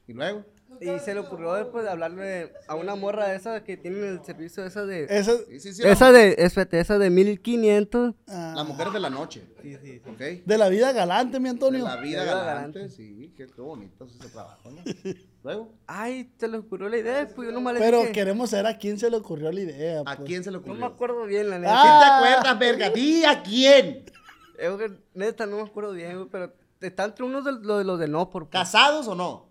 y 0.07 0.13
luego. 0.13 0.45
Y 0.81 0.99
se 0.99 1.13
le 1.13 1.19
ocurrió 1.19 1.53
después 1.53 1.83
de 1.83 1.91
hablarle 1.91 2.53
a 2.67 2.75
una 2.75 2.95
morra 2.95 3.27
de 3.27 3.35
esa 3.35 3.63
que 3.63 3.77
tiene 3.77 4.07
el 4.07 4.23
servicio 4.25 4.65
esa 4.65 4.83
de... 4.85 5.05
Esa, 5.09 5.33
Sí, 5.47 5.59
sí, 5.59 5.73
sí. 5.73 5.83
esa 5.85 6.11
de, 6.11 6.35
espérate, 6.39 6.79
esa 6.79 6.97
de 6.97 7.09
1500. 7.11 8.15
ah, 8.27 8.53
la 8.55 8.63
mujer 8.63 8.89
de 8.89 8.99
la 8.99 9.09
noche. 9.11 9.43
Sí, 9.61 9.77
sí, 9.81 10.01
de 10.45 10.57
la 10.57 10.69
vida 10.69 10.91
galante, 10.91 11.39
mi 11.39 11.45
De 11.45 11.49
Antonio. 11.51 11.83
la 11.85 11.97
vida 11.97 12.21
De 12.21 12.25
la 12.25 12.33
galante, 12.43 12.79
galante. 12.79 12.89
sí, 12.95 13.31
qué, 13.37 13.45
qué 13.47 13.61
bonito 13.61 14.05
es 14.05 14.15
ese 14.15 14.29
trabajo, 14.29 14.71
¿no? 14.71 14.81
Luego, 15.43 15.73
Ay, 15.87 16.31
se 16.37 16.47
le 16.47 16.57
ocurrió 16.57 16.89
la 16.89 16.97
idea, 16.97 17.27
pues 17.35 17.51
yo 17.51 17.59
le 17.59 17.79
Pero 17.79 17.99
dije... 18.01 18.11
queremos 18.11 18.49
saber 18.51 18.67
a 18.67 18.77
quién 18.77 18.97
se 18.99 19.09
le 19.09 19.17
ocurrió 19.17 19.51
la 19.51 19.61
idea. 19.61 20.01
¿a 20.01 20.15
pues. 20.15 20.27
quién 20.27 20.43
se 20.43 20.49
le 20.51 20.57
No 20.57 20.61
ocurrió? 20.61 20.79
me 20.79 20.85
acuerdo 20.87 21.25
bien, 21.25 21.49
la 21.49 21.59
neta. 21.59 21.79
¿Quién 21.81 21.93
Ah. 21.93 21.99
te 21.99 22.27
acuerdas, 22.27 22.59
verga? 22.59 22.89
Di 22.89 23.23
a 23.23 23.41
quién. 23.43 24.05
Que, 24.57 24.91
neta, 25.15 25.45
no 25.45 25.57
me 25.57 25.63
acuerdo 25.63 25.93
bien, 25.93 26.27
pero 26.31 26.53
está 26.79 27.05
entre 27.05 27.25
unos 27.25 27.43
de 27.45 27.51
los 27.53 27.77
de, 27.79 27.83
los 27.83 27.99
de 27.99 28.07
no 28.07 28.29
por... 28.31 28.49
pues. 28.49 28.51
¿Casados 28.51 29.07
o 29.07 29.15
no? 29.15 29.50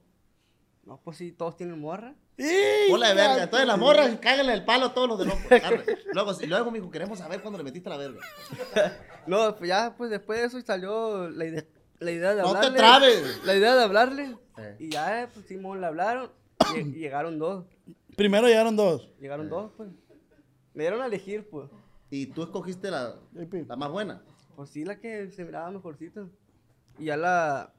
No, 0.91 1.01
pues 1.05 1.19
sí, 1.19 1.31
todos 1.31 1.57
tienen 1.57 1.79
morra. 1.81 2.17
¡Ih, 2.37 2.91
Hola 2.91 3.11
de 3.11 3.15
verga. 3.15 3.45
Entonces 3.45 3.69
las 3.69 3.79
morras 3.79 4.19
cáganle 4.21 4.55
el 4.55 4.65
palo 4.65 4.87
a 4.87 4.93
todos 4.93 5.09
los 5.09 5.21
de. 5.21 5.57
Arre. 5.65 5.85
Luego, 6.13 6.35
sí, 6.35 6.49
luego, 6.49 6.73
mijo, 6.73 6.91
queremos 6.91 7.21
saber 7.21 7.41
cuándo 7.43 7.59
le 7.59 7.63
metiste 7.63 7.89
la 7.89 7.97
verga. 7.97 8.19
No, 9.29 9.55
pues 9.55 9.69
ya, 9.69 9.95
pues 9.97 10.11
después 10.11 10.41
de 10.41 10.47
eso 10.47 10.61
salió 10.63 11.29
la 11.31 11.45
idea, 11.45 11.65
la 12.01 12.11
idea 12.11 12.35
de 12.35 12.43
No 12.43 12.51
te 12.59 12.67
hablarle. 12.67 12.79
trabes. 12.79 13.41
La 13.45 13.55
idea 13.55 13.77
de 13.77 13.83
hablarle. 13.85 14.37
Eh. 14.59 14.77
Y 14.81 14.89
ya, 14.91 15.31
pues 15.33 15.47
Simón 15.47 15.81
le 15.81 15.87
hablaron. 15.87 16.33
Y, 16.75 16.79
y 16.81 16.93
llegaron 16.95 17.39
dos. 17.39 17.67
Primero 18.17 18.49
llegaron 18.49 18.75
dos. 18.75 19.09
Llegaron 19.21 19.49
dos, 19.49 19.71
pues. 19.77 19.91
Me 20.75 20.83
dieron 20.83 21.03
a 21.03 21.07
elegir, 21.07 21.49
pues. 21.49 21.71
Y 22.11 22.27
tú 22.27 22.43
escogiste 22.43 22.91
la, 22.91 23.15
la 23.33 23.77
más 23.77 23.91
buena. 23.93 24.25
Pues 24.57 24.71
sí, 24.71 24.85
la 24.85 24.99
que 24.99 25.31
se 25.31 25.45
miraba 25.45 25.71
mejorcita. 25.71 26.27
Y 26.99 27.05
ya 27.05 27.17
la. 27.17 27.73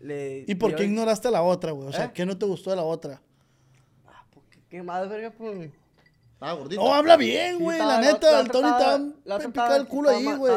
Le, 0.00 0.44
¿Y 0.46 0.54
por 0.56 0.74
qué 0.74 0.84
ignoraste 0.84 1.28
a 1.28 1.30
la 1.30 1.42
otra, 1.42 1.72
güey? 1.72 1.88
O 1.88 1.92
sea, 1.92 2.06
¿Eh? 2.06 2.10
¿qué 2.14 2.26
no 2.26 2.36
te 2.36 2.44
gustó 2.46 2.70
de 2.70 2.76
la 2.76 2.82
otra? 2.82 3.20
Ah, 4.06 4.24
¿por 4.32 4.42
qué? 4.44 4.58
¿Qué 4.68 4.82
más, 4.82 5.08
verga? 5.08 5.30
Pues. 5.30 5.70
Estaba 6.34 6.52
gordito. 6.54 6.82
No, 6.84 6.92
habla 6.92 7.16
bien, 7.16 7.58
güey. 7.58 7.78
la 7.78 8.00
neta, 8.00 8.40
el 8.40 8.50
Tony 8.50 8.68
estaba- 8.68 9.00
estaba- 9.38 9.76
el 9.76 9.86
culo 9.86 10.10
ahí, 10.10 10.24
güey. 10.34 10.54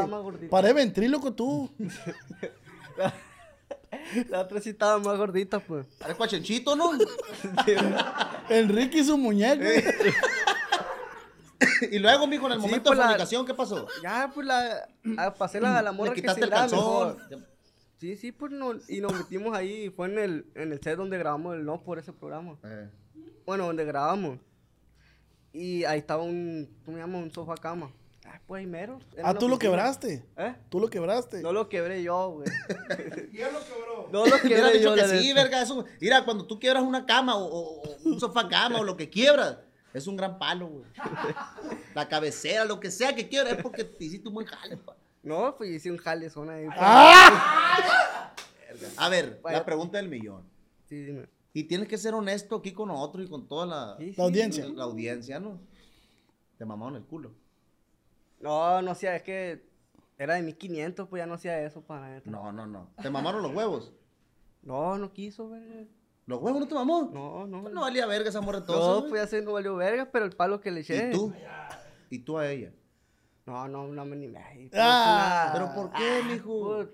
Paré 0.49 0.73
ventríloco 0.73 1.33
tú. 1.33 1.69
La 4.29 4.41
otra 4.41 4.59
sí 4.61 4.69
estaba 4.71 4.99
más 4.99 5.17
gordita, 5.17 5.59
pues. 5.59 5.85
Parezco 5.97 6.23
a 6.23 6.27
Chenchito, 6.27 6.75
¿no? 6.75 6.91
Enrique 8.49 8.99
y 8.99 9.03
su 9.03 9.17
muñeco. 9.17 9.63
y 11.91 11.99
luego, 11.99 12.27
mijo, 12.27 12.45
en 12.47 12.53
el 12.53 12.59
Sí, 12.59 12.65
momento 12.65 12.89
pues 12.89 12.97
de 12.97 13.03
la- 13.03 13.09
fornicación, 13.09 13.45
¿qué 13.45 13.53
pasó? 13.53 13.87
Ya, 14.03 14.29
pues 14.33 14.45
la. 14.45 14.87
ah, 15.17 15.33
pasé 15.33 15.59
la, 15.61 15.81
la 15.81 15.91
morra 15.91 16.09
Le 16.09 16.15
que 16.15 16.21
quitaste 16.21 16.41
se 16.41 16.45
el 16.45 16.51
calzón. 16.51 16.77
mejor. 16.79 17.17
Sí, 17.99 18.15
sí, 18.15 18.31
pues 18.31 18.51
no, 18.51 18.73
y 18.87 19.01
nos 19.01 19.13
metimos 19.13 19.55
ahí. 19.57 19.89
Fue 19.89 20.07
en 20.07 20.19
el, 20.19 20.45
en 20.55 20.71
el 20.71 20.81
set 20.81 20.97
donde 20.97 21.17
grabamos 21.17 21.55
el 21.55 21.65
No 21.65 21.81
por 21.83 21.97
ese 21.99 22.13
programa. 22.13 22.57
Eh, 22.63 22.89
Bueno, 23.45 23.65
donde 23.65 23.85
grabamos. 23.85 24.37
Y 25.53 25.83
ahí 25.85 25.99
estaba 25.99 26.21
un, 26.23 26.69
¿cómo 26.85 26.97
se 26.97 27.01
llama? 27.03 27.17
Un 27.17 27.31
sofá 27.31 27.55
cama. 27.55 27.91
Ah, 28.25 28.39
pues 28.45 28.59
ahí 28.59 28.67
mero. 28.67 28.99
Ah, 29.23 29.33
tú 29.33 29.47
lo 29.49 29.57
quebraste. 29.57 30.23
¿Eh? 30.37 30.55
Tú 30.69 30.79
lo 30.79 30.89
quebraste. 30.89 31.41
No 31.41 31.51
lo 31.53 31.69
quebré 31.69 32.03
yo, 32.03 32.31
güey. 32.31 32.47
No 34.11 34.25
lo 34.25 34.35
Hubiera 34.43 34.67
quebré 34.67 34.77
dicho 34.77 34.89
yo, 34.89 34.95
que 34.95 35.01
la 35.07 35.19
sí, 35.19 35.33
verga. 35.33 35.61
Eso, 35.61 35.85
mira, 35.99 36.23
cuando 36.25 36.45
tú 36.45 36.59
quiebras 36.59 36.83
una 36.83 37.05
cama 37.05 37.35
o, 37.37 37.45
o- 37.45 37.81
o 37.83 37.95
un 38.05 38.19
sofá 38.19 38.47
cama 38.47 38.79
o 38.79 38.83
lo 38.83 38.95
que 38.97 39.09
quiebras, 39.09 39.57
es 39.93 40.05
un 40.07 40.17
gran 40.17 40.37
palo, 40.37 40.67
güey. 40.67 40.85
La 41.95 42.07
cabecera, 42.07 42.65
lo 42.65 42.79
que 42.79 42.91
sea 42.91 43.15
que 43.15 43.27
quiebras, 43.27 43.53
es 43.57 43.63
porque 43.63 43.83
te 43.85 44.03
hiciste 44.05 44.27
un 44.27 44.35
buen 44.35 44.45
jale, 44.45 44.77
pa. 44.77 44.95
No, 45.27 45.55
pues 45.57 45.69
hice 45.71 45.91
un 45.91 45.97
jale 45.97 46.29
zona 46.29 46.53
ahí. 46.53 46.65
pues. 46.65 46.77
¡Ah! 46.79 48.33
A 48.97 49.09
ver, 49.09 49.41
la 49.43 49.65
pregunta 49.65 49.97
del 49.97 50.07
millón. 50.09 50.43
Sí, 50.85 51.03
dime. 51.03 51.27
Y 51.53 51.63
tienes 51.63 51.87
que 51.87 51.97
ser 51.97 52.13
honesto 52.13 52.57
aquí 52.57 52.71
con 52.71 52.89
nosotros 52.89 53.25
y 53.25 53.29
con 53.29 53.47
toda 53.47 53.65
la, 53.65 53.95
Sí, 53.97 54.11
sí. 54.11 54.15
La 54.17 54.23
audiencia. 54.25 54.65
la 54.67 54.83
audiencia, 54.83 55.39
¿no? 55.39 55.59
Te 56.57 56.65
mamaron 56.65 56.95
el 56.95 57.03
culo. 57.03 57.33
No, 58.39 58.81
no 58.81 58.91
hacía, 58.91 59.15
es 59.15 59.23
que 59.23 59.67
era 60.17 60.35
de 60.35 60.43
1500, 60.43 61.07
pues 61.07 61.21
ya 61.21 61.25
no 61.25 61.33
hacía 61.33 61.59
eso 61.63 61.81
para 61.81 62.09
neta. 62.09 62.29
No, 62.29 62.51
no, 62.51 62.67
no. 62.67 62.91
¿Te 63.01 63.09
mamaron 63.09 63.41
los 63.41 63.53
huevos? 63.53 63.91
No, 64.61 64.97
no 64.97 65.11
quiso, 65.11 65.47
güey. 65.47 65.87
¿Los 66.27 66.41
huevos 66.41 66.59
no 66.59 66.67
te 66.67 66.75
mamó? 66.75 67.09
No, 67.13 67.47
no. 67.47 67.69
No 67.69 67.81
valía 67.81 68.05
verga 68.05 68.29
esa 68.29 68.41
morra 68.41 68.63
todo. 68.63 69.01
No, 69.01 69.07
pues 69.09 69.21
ya 69.23 69.27
se 69.27 69.41
no 69.41 69.53
valió 69.53 69.75
verga, 69.75 70.09
pero 70.11 70.25
el 70.25 70.35
palo 70.35 70.59
que 70.61 70.71
le 70.71 70.81
eché. 70.81 71.09
¿Y 71.09 71.11
tú? 71.11 71.33
¿Y 72.09 72.19
tú 72.19 72.37
a 72.37 72.49
ella? 72.49 72.71
No, 73.47 73.67
no, 73.67 73.87
no 73.87 74.05
me 74.05 74.15
animé. 74.15 74.37
ahí, 74.39 74.67
pues, 74.69 74.79
Ah. 74.83 75.45
una- 75.45 75.53
¿Pero 75.53 75.73
por 75.73 75.91
qué, 75.97 76.21
mijo? 76.27 76.65
Pues, 76.65 76.87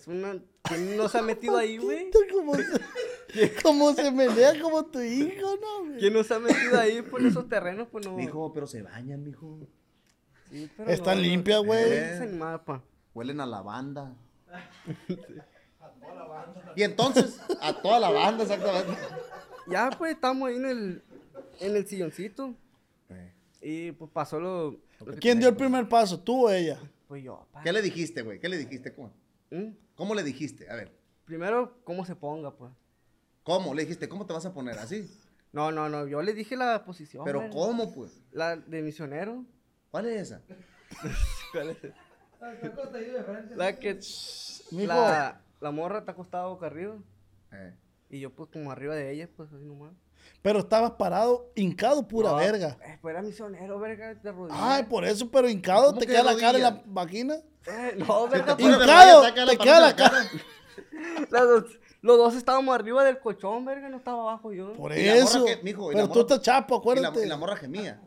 es 0.00 0.06
una. 0.06 0.38
¿Quién 0.62 0.96
no 0.98 1.08
se 1.08 1.18
ha 1.18 1.22
metido 1.32 1.56
ahí, 1.56 1.78
güey? 1.78 2.10
¿Cómo 2.32 2.54
se, 2.54 2.62
cómo 3.62 3.94
se 3.94 4.10
menea 4.12 4.60
como 4.60 4.84
tu 4.84 5.00
hijo, 5.00 5.56
no, 5.60 5.86
güey? 5.86 5.98
¿Quién 5.98 6.12
no 6.12 6.22
se 6.22 6.34
ha 6.34 6.38
metido 6.38 6.78
ahí 6.78 7.00
por 7.02 7.22
esos 7.24 7.48
terrenos? 7.48 7.88
Pues 7.90 8.04
no. 8.06 8.12
Mijo, 8.12 8.52
pero 8.52 8.66
se 8.66 8.82
bañan, 8.82 9.24
mijo. 9.24 9.58
Sí, 10.50 10.70
pero 10.76 10.90
Están 10.90 11.16
no, 11.16 11.22
no, 11.22 11.28
limpias, 11.28 11.62
güey. 11.64 12.28
no. 12.30 12.82
Huelen 13.14 13.40
a 13.40 13.46
lavanda. 13.46 14.14
Y 16.76 16.82
entonces, 16.82 17.40
a 17.60 17.72
toda 17.74 17.98
la 17.98 18.10
banda, 18.10 18.44
exactamente. 18.44 18.92
Ya, 19.66 19.90
pues 19.96 20.12
estamos 20.14 20.48
ahí 20.48 20.56
en 20.56 20.66
el, 20.66 21.02
en 21.60 21.76
el 21.76 21.86
silloncito. 21.86 22.54
Eh, 23.10 23.32
Y 23.60 23.92
pues 23.92 24.10
pasó 24.12 24.38
lo. 24.40 24.76
¿Quién 25.20 25.38
dio 25.38 25.48
el 25.48 25.56
primer 25.56 25.88
paso, 25.88 26.18
tú 26.20 26.46
o 26.46 26.50
ella? 26.50 26.78
Pues 27.06 27.22
yo. 27.22 27.46
¿Qué 27.62 27.72
le 27.72 27.80
dijiste, 27.82 28.22
güey? 28.22 28.38
¿Qué 28.40 28.48
le 28.48 28.58
dijiste? 28.58 28.92
¿Cómo? 28.92 29.12
¿Mm? 29.50 29.70
¿Cómo 29.94 30.14
le 30.14 30.22
dijiste? 30.22 30.70
A 30.70 30.74
ver, 30.76 30.92
Primero, 31.24 31.78
cómo 31.84 32.04
se 32.04 32.16
ponga, 32.16 32.54
pues. 32.56 32.72
¿cómo? 33.42 33.74
Le 33.74 33.82
dijiste, 33.82 34.08
¿cómo 34.08 34.26
te 34.26 34.32
vas 34.32 34.46
a 34.46 34.52
poner 34.52 34.78
así? 34.78 35.10
No, 35.52 35.70
no, 35.72 35.88
no. 35.88 36.06
Yo 36.06 36.20
le 36.22 36.34
dije 36.34 36.56
la 36.56 36.84
posición. 36.84 37.24
Pero 37.24 37.40
güey. 37.40 37.50
¿cómo, 37.50 37.94
pues? 37.94 38.22
La 38.32 38.56
de 38.56 38.82
misionero. 38.82 39.44
¿Cuál 39.90 40.06
es 40.06 40.22
esa? 40.22 40.42
¿Cuál 41.52 41.70
es? 41.70 41.78
La 43.56 43.76
que. 43.76 43.98
Mijo. 44.70 44.86
La, 44.88 45.40
la 45.60 45.70
morra 45.70 46.00
está 46.00 46.12
acostada 46.12 46.46
boca 46.46 46.66
arriba. 46.66 46.96
Eh, 47.52 47.74
Y 48.10 48.20
yo, 48.20 48.30
pues, 48.30 48.50
como 48.50 48.70
arriba 48.70 48.94
de 48.94 49.10
ella, 49.10 49.28
pues, 49.36 49.52
así 49.52 49.64
nomás. 49.64 49.92
Pero 50.42 50.60
estabas 50.60 50.92
parado, 50.92 51.50
hincado, 51.56 52.06
pura 52.06 52.30
No, 52.30 52.36
verga. 52.36 52.78
eh, 52.84 52.98
pues 53.02 53.12
era 53.12 53.22
misionero, 53.22 53.78
verga, 53.78 54.14
de 54.14 54.32
rodillas. 54.32 54.58
Ay, 54.60 54.84
por 54.84 55.04
eso, 55.04 55.30
pero 55.30 55.48
hincado 55.48 55.88
¿Cómo 55.88 55.98
te 55.98 56.06
que 56.06 56.12
queda 56.12 56.22
la 56.22 56.36
cara 56.36 56.58
en 56.58 56.64
la 56.64 56.82
vagina. 56.86 57.36
Eh, 57.66 57.94
no, 57.98 58.28
verga, 58.28 58.56
te 58.56 58.62
pues, 58.64 58.76
Hincado, 58.76 59.22
te 59.22 59.32
queda 59.58 59.80
la 59.80 59.86
la 59.88 59.96
cara. 59.96 60.30
los 62.00 62.16
dos 62.16 62.34
estábamos 62.36 62.74
arriba 62.74 63.04
del 63.04 63.18
colchón, 63.18 63.64
verga, 63.64 63.88
no 63.88 63.96
estaba 63.98 64.22
abajo 64.22 64.52
yo. 64.52 64.72
Por 64.74 64.96
Y 64.96 65.04
la 65.04 65.12
morra 65.14 65.24
eso. 65.24 65.44
que- 65.44 65.56
mijo, 65.62 65.90
y 65.92 65.96
la 65.96 66.02
pero 66.02 66.12
tú 66.14 66.20
estás 66.20 66.40
chapo, 66.42 66.74
Y 66.74 66.76
la, 66.76 66.80
acuérdate. 66.80 67.26
y 67.26 67.28
la 67.28 67.36
morra 67.36 67.56
gemía. 67.56 68.00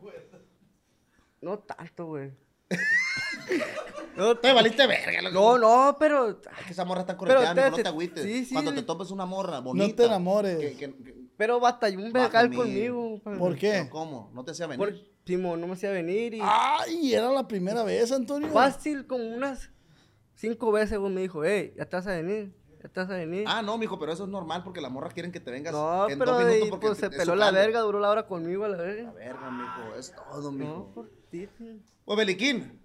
No 1.42 1.58
tanto, 1.58 2.06
güey. 2.06 2.32
Te 4.42 4.52
valiste 4.52 4.86
verga. 4.86 5.22
loco. 5.22 5.58
No, 5.58 5.86
no, 5.88 5.96
pero. 5.98 6.28
Es 6.30 6.36
que 6.66 6.72
esa 6.72 6.84
morra 6.84 7.00
está 7.00 7.16
correteando, 7.16 7.62
te- 7.62 7.70
no 7.70 7.76
te- 7.76 7.82
te 7.82 7.88
agüites. 7.88 8.22
sí, 8.24 8.44
sí. 8.44 8.52
Cuando 8.54 8.72
te 8.74 8.82
topes 8.82 9.10
una 9.10 9.26
morra 9.26 9.60
bonita. 9.60 9.96
te 9.96 10.04
enamores. 10.04 10.58
que- 10.58 10.76
que- 10.76 10.94
que- 11.02 11.21
Pero 11.36 11.58
batalló 11.60 11.98
un 11.98 12.12
Va 12.14 12.20
a 12.20 12.22
vergal 12.24 12.44
gemir. 12.50 12.58
conmigo. 12.58 13.20
¿Por 13.38 13.56
qué? 13.56 13.70
¿Pero 13.72 13.90
¿Cómo? 13.90 14.30
¿No 14.34 14.44
te 14.44 14.50
hacía 14.52 14.66
venir? 14.66 14.78
Por 14.86 14.94
Simón, 15.24 15.60
no 15.60 15.66
me 15.66 15.74
hacía 15.74 15.90
venir 15.90 16.34
y. 16.34 16.40
Ay, 16.42 17.14
era 17.14 17.30
la 17.30 17.46
primera 17.46 17.82
vez, 17.84 18.10
Antonio. 18.12 18.50
Fácil, 18.50 19.06
como 19.06 19.24
unas 19.24 19.70
cinco 20.34 20.72
veces, 20.72 20.98
güey, 20.98 21.12
me 21.12 21.20
dijo, 21.22 21.44
hey, 21.44 21.72
ya 21.76 21.84
te 21.86 21.96
vas 21.96 22.06
a 22.08 22.10
venir, 22.16 22.52
ya 22.82 22.88
te 22.88 23.00
vas 23.00 23.10
a 23.10 23.14
venir. 23.14 23.44
Ah, 23.46 23.62
no, 23.62 23.78
mijo, 23.78 23.98
pero 23.98 24.12
eso 24.12 24.24
es 24.24 24.28
normal 24.30 24.62
porque 24.64 24.80
las 24.80 24.90
morras 24.90 25.14
quieren 25.14 25.30
que 25.30 25.38
te 25.40 25.50
vengas 25.52 25.72
no, 25.72 26.08
en 26.08 26.18
pero 26.18 26.32
dos 26.32 26.44
minutos 26.44 26.68
porque 26.70 26.86
pues 26.88 26.98
te- 26.98 27.10
se 27.10 27.16
peló 27.16 27.36
la 27.36 27.50
verga, 27.52 27.80
duró 27.80 28.00
la 28.00 28.10
hora 28.10 28.26
conmigo 28.26 28.64
a 28.64 28.68
la 28.68 28.76
La 28.78 28.82
verga. 28.82 29.12
verga, 29.12 29.50
mijo, 29.50 29.94
es 29.98 30.12
todo, 30.12 30.42
No, 30.42 30.58
mijo. 30.58 30.90
por 30.94 31.08
ti, 31.30 31.46
tío. 31.56 31.76
Pues, 32.04 32.16
Beliquín, 32.18 32.80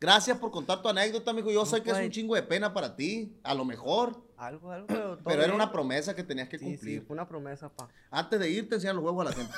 gracias 0.00 0.38
por 0.38 0.50
contar 0.50 0.80
tu 0.80 0.88
anécdota, 0.88 1.32
mijo. 1.34 1.50
Yo 1.50 1.66
sé 1.66 1.82
que 1.82 1.90
es 1.90 1.98
un 1.98 2.10
chingo 2.10 2.34
de 2.34 2.42
pena 2.42 2.72
para 2.72 2.96
ti, 2.96 3.36
a 3.42 3.54
lo 3.54 3.66
mejor. 3.66 4.16
Algo, 4.42 4.72
algo, 4.72 4.86
pero 4.88 5.00
todo 5.16 5.24
Pero 5.24 5.42
era 5.42 5.54
una 5.54 5.70
promesa 5.70 6.16
que 6.16 6.24
tenías 6.24 6.48
que 6.48 6.58
Sí, 6.58 6.64
sí, 6.64 6.70
cumplir. 6.72 7.02
fue 7.06 7.14
una 7.14 7.28
promesa, 7.28 7.68
pa. 7.68 7.88
Antes 8.10 8.40
de 8.40 8.50
irte, 8.50 8.74
enseñan 8.74 8.96
los 8.96 9.04
huevos 9.04 9.24
a 9.26 9.30
la 9.30 9.36
gente. 9.36 9.54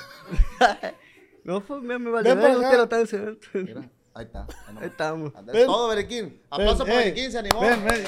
No, 1.43 1.63
pues 1.63 1.79
me, 1.83 1.99
me 1.99 2.09
valió 2.09 2.35
Ven 2.35 2.55
usted 2.55 2.75
lo 2.77 2.83
está 2.85 2.99
enseñando. 3.01 3.37
Mira, 3.53 3.81
ahí 4.15 4.25
está. 4.25 4.47
ahí 4.79 4.87
estamos. 4.87 5.35
Anda, 5.35 5.53
Ven. 5.53 5.65
Todo, 5.67 5.89
Beliquín. 5.89 6.41
Aplauso 6.49 6.83
Ven, 6.85 6.93
para 6.93 7.03
ey, 7.05 7.11
Beliquín, 7.11 7.31
se 7.31 7.37
animó. 7.37 7.61
Ven, 7.61 7.85
ven. 7.85 8.03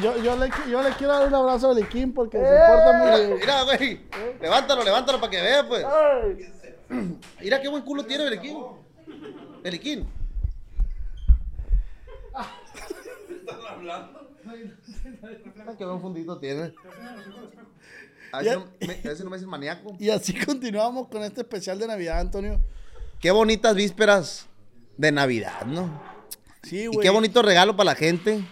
Yo, 0.00 0.02
yo, 0.16 0.22
yo 0.22 0.36
le, 0.38 0.50
yo 0.70 0.82
le 0.82 0.90
quiero 0.92 1.12
dar 1.12 1.28
un 1.28 1.34
abrazo 1.34 1.70
a 1.70 1.74
Beliquín 1.74 2.14
porque 2.14 2.38
se 2.38 2.44
porta 2.44 2.92
muy 2.94 3.04
Mira, 3.06 3.16
bien. 3.18 3.38
mira, 3.38 3.62
güey. 3.64 4.00
Levántalo, 4.40 4.82
levántalo 4.82 5.20
para 5.20 5.30
que 5.30 5.40
vea, 5.42 5.68
pues. 5.68 5.84
Mira 7.40 7.60
qué 7.60 7.68
buen 7.68 7.82
culo 7.82 8.04
tiene 8.06 8.24
Beliquín. 8.24 8.56
Beliquín. 9.62 10.08
Ah, 12.34 12.50
Qué 15.76 15.84
buen 15.84 16.00
fundito 16.00 16.38
tiene. 16.38 16.72
A 18.30 18.42
si 18.42 18.50
no 18.50 18.66
me, 18.80 18.92
a 18.92 19.14
no 19.24 19.30
me 19.30 19.36
dices 19.36 19.46
maníaco. 19.48 19.96
Y 19.98 20.10
así 20.10 20.34
continuamos 20.34 21.08
con 21.08 21.22
este 21.24 21.40
especial 21.40 21.78
de 21.78 21.86
Navidad, 21.86 22.20
Antonio. 22.20 22.60
Qué 23.20 23.30
bonitas 23.30 23.74
vísperas 23.74 24.46
de 24.98 25.10
Navidad, 25.12 25.64
¿no? 25.64 25.98
Sí, 26.62 26.80
Y 26.80 26.86
güey. 26.88 27.00
qué 27.00 27.08
bonito 27.08 27.40
regalo 27.40 27.74
para 27.74 27.86
la 27.92 27.94
gente. 27.94 28.44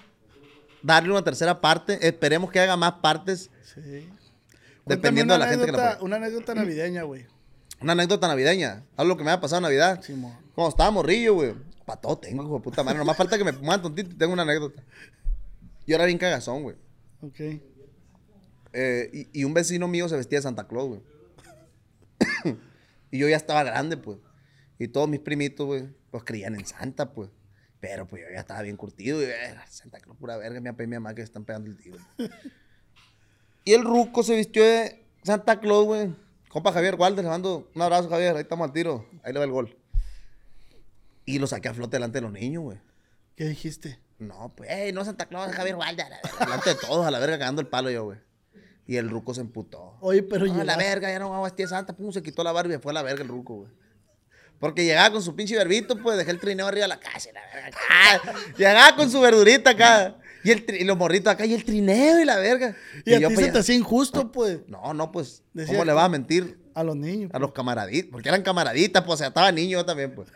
Darle 0.82 1.10
una 1.10 1.22
tercera 1.22 1.60
parte. 1.60 1.98
Esperemos 2.08 2.50
que 2.50 2.58
haga 2.58 2.74
más 2.78 2.92
partes. 3.02 3.50
Sí. 3.62 4.08
Dependiendo 4.86 5.34
de 5.34 5.40
la 5.40 5.48
gente 5.48 5.66
que 5.66 5.72
la. 5.72 5.98
Una 6.00 6.16
anécdota 6.16 6.54
navideña, 6.54 7.02
güey. 7.02 7.26
Una 7.82 7.92
anécdota 7.92 8.28
navideña. 8.28 8.82
Algo 8.96 9.18
que 9.18 9.24
me 9.24 9.30
haya 9.30 9.40
pasado 9.42 9.58
en 9.58 9.64
Navidad. 9.64 10.02
Simón. 10.02 10.32
Cuando 10.54 10.70
estaba 10.70 10.90
morrillo, 10.90 11.34
güey. 11.34 11.54
Para 11.86 12.00
todo 12.00 12.18
tengo, 12.18 12.42
hijo 12.42 12.56
de 12.56 12.60
puta 12.60 12.82
madre. 12.82 12.98
Nomás 12.98 13.16
falta 13.16 13.38
que 13.38 13.44
me 13.44 13.52
pongan 13.52 13.80
tontito 13.80 14.10
y 14.10 14.14
tengo 14.14 14.32
una 14.32 14.42
anécdota. 14.42 14.82
Yo 15.86 15.94
era 15.94 16.04
bien 16.04 16.18
cagazón, 16.18 16.64
güey. 16.64 16.76
Ok. 17.22 17.40
Eh, 18.72 19.10
y, 19.12 19.40
y 19.40 19.44
un 19.44 19.54
vecino 19.54 19.86
mío 19.86 20.08
se 20.08 20.16
vestía 20.16 20.38
de 20.38 20.42
Santa 20.42 20.66
Claus, 20.66 20.88
güey. 20.88 21.00
y 23.12 23.18
yo 23.18 23.28
ya 23.28 23.36
estaba 23.36 23.62
grande, 23.62 23.96
pues. 23.96 24.18
Y 24.78 24.88
todos 24.88 25.08
mis 25.08 25.20
primitos, 25.20 25.64
güey, 25.64 25.88
pues 26.10 26.24
creían 26.24 26.56
en 26.56 26.66
Santa, 26.66 27.12
pues. 27.12 27.30
Pero 27.78 28.06
pues 28.06 28.22
yo 28.22 28.28
ya 28.32 28.40
estaba 28.40 28.62
bien 28.62 28.76
curtido. 28.76 29.22
Y 29.22 29.26
eh, 29.26 29.54
Santa 29.68 30.00
Claus, 30.00 30.18
pura 30.18 30.36
verga, 30.36 30.60
mi 30.60 30.68
papá 30.70 30.82
y 30.82 30.86
mi 30.88 30.96
mamá 30.96 31.14
que 31.14 31.22
están 31.22 31.44
pegando 31.44 31.70
el 31.70 31.76
tiro. 31.76 31.98
y 33.64 33.72
el 33.72 33.84
ruco 33.84 34.24
se 34.24 34.34
vistió 34.34 34.64
de 34.64 35.04
Santa 35.22 35.60
Claus, 35.60 35.86
güey. 35.86 36.14
Compa 36.48 36.72
Javier 36.72 36.96
Walder, 36.96 37.24
le 37.24 37.30
mando 37.30 37.70
un 37.74 37.82
abrazo, 37.82 38.08
Javier. 38.08 38.34
Ahí 38.34 38.42
estamos 38.42 38.66
al 38.66 38.72
tiro. 38.72 39.08
Ahí 39.22 39.32
le 39.32 39.38
va 39.38 39.44
el 39.44 39.52
gol. 39.52 39.76
Y 41.26 41.38
lo 41.38 41.46
saqué 41.46 41.68
a 41.68 41.74
flote 41.74 41.96
delante 41.96 42.18
de 42.18 42.22
los 42.22 42.32
niños, 42.32 42.62
güey. 42.62 42.78
¿Qué 43.34 43.44
dijiste? 43.44 43.98
No, 44.18 44.54
pues, 44.56 44.70
ey, 44.70 44.92
no 44.92 45.04
Santa 45.04 45.26
Claus, 45.26 45.52
Javier 45.52 45.76
Walder. 45.76 46.06
Delante 46.40 46.70
de 46.70 46.76
todos, 46.76 47.04
a 47.04 47.10
la 47.10 47.18
verga, 47.18 47.38
cagando 47.38 47.60
el 47.60 47.66
palo 47.66 47.90
yo, 47.90 48.04
güey. 48.04 48.18
Y 48.86 48.96
el 48.96 49.10
ruco 49.10 49.34
se 49.34 49.40
emputó. 49.42 49.96
Oye, 50.00 50.22
pero 50.22 50.46
No, 50.46 50.60
a 50.60 50.64
la 50.64 50.76
verga, 50.76 51.10
ya 51.10 51.18
no 51.18 51.28
vamos 51.28 51.44
a 51.46 51.50
vestir 51.50 51.68
santa. 51.68 51.94
Pum, 51.94 52.12
se 52.12 52.22
quitó 52.22 52.42
la 52.44 52.52
barba 52.52 52.74
y 52.74 52.78
fue 52.78 52.92
a 52.92 52.94
la 52.94 53.02
verga 53.02 53.22
el 53.22 53.28
ruco, 53.28 53.54
güey. 53.56 53.70
Porque 54.58 54.84
llegaba 54.84 55.10
con 55.10 55.22
su 55.22 55.34
pinche 55.36 55.54
verbito, 55.56 56.00
pues 56.00 56.16
dejé 56.16 56.30
el 56.30 56.38
trineo 56.40 56.66
arriba 56.66 56.84
de 56.84 56.88
la 56.88 57.00
casa 57.00 57.28
y 57.28 57.32
la 57.32 57.42
verga. 57.52 57.68
acá. 57.68 58.32
Llegaba 58.56 58.96
con 58.96 59.10
su 59.10 59.20
verdurita 59.20 59.70
acá. 59.70 60.16
Y, 60.44 60.50
el 60.52 60.64
y 60.80 60.84
los 60.84 60.96
morritos 60.96 61.30
acá 61.32 61.44
y 61.44 61.52
el 61.52 61.64
trineo 61.64 62.20
y 62.20 62.24
la 62.24 62.36
verga. 62.38 62.74
Y, 63.04 63.12
a 63.14 63.18
yo 63.18 63.28
ti 63.28 63.34
pa' 63.34 63.40
se 63.42 63.52
te 63.52 63.58
hacía 63.58 63.74
injusto, 63.74 64.32
pues, 64.32 64.60
No, 64.68 64.94
no, 64.94 65.12
pues, 65.12 65.42
Decía 65.52 65.74
¿cómo 65.74 65.84
le 65.84 65.92
vas 65.92 66.04
a 66.04 66.08
mentir 66.08 66.58
a 66.72 66.82
los 66.84 66.96
niños. 66.96 67.30
a 67.34 67.38
los 67.38 67.52
camaraditas? 67.52 68.08
Porque 68.10 68.28
eran 68.30 68.42
camaraditas, 68.42 69.02
pues, 69.02 69.14
o 69.14 69.16
sea, 69.18 69.26
estaba 69.28 69.52
niño 69.52 69.80
yo 69.80 69.84
también, 69.84 70.14
pues. 70.14 70.28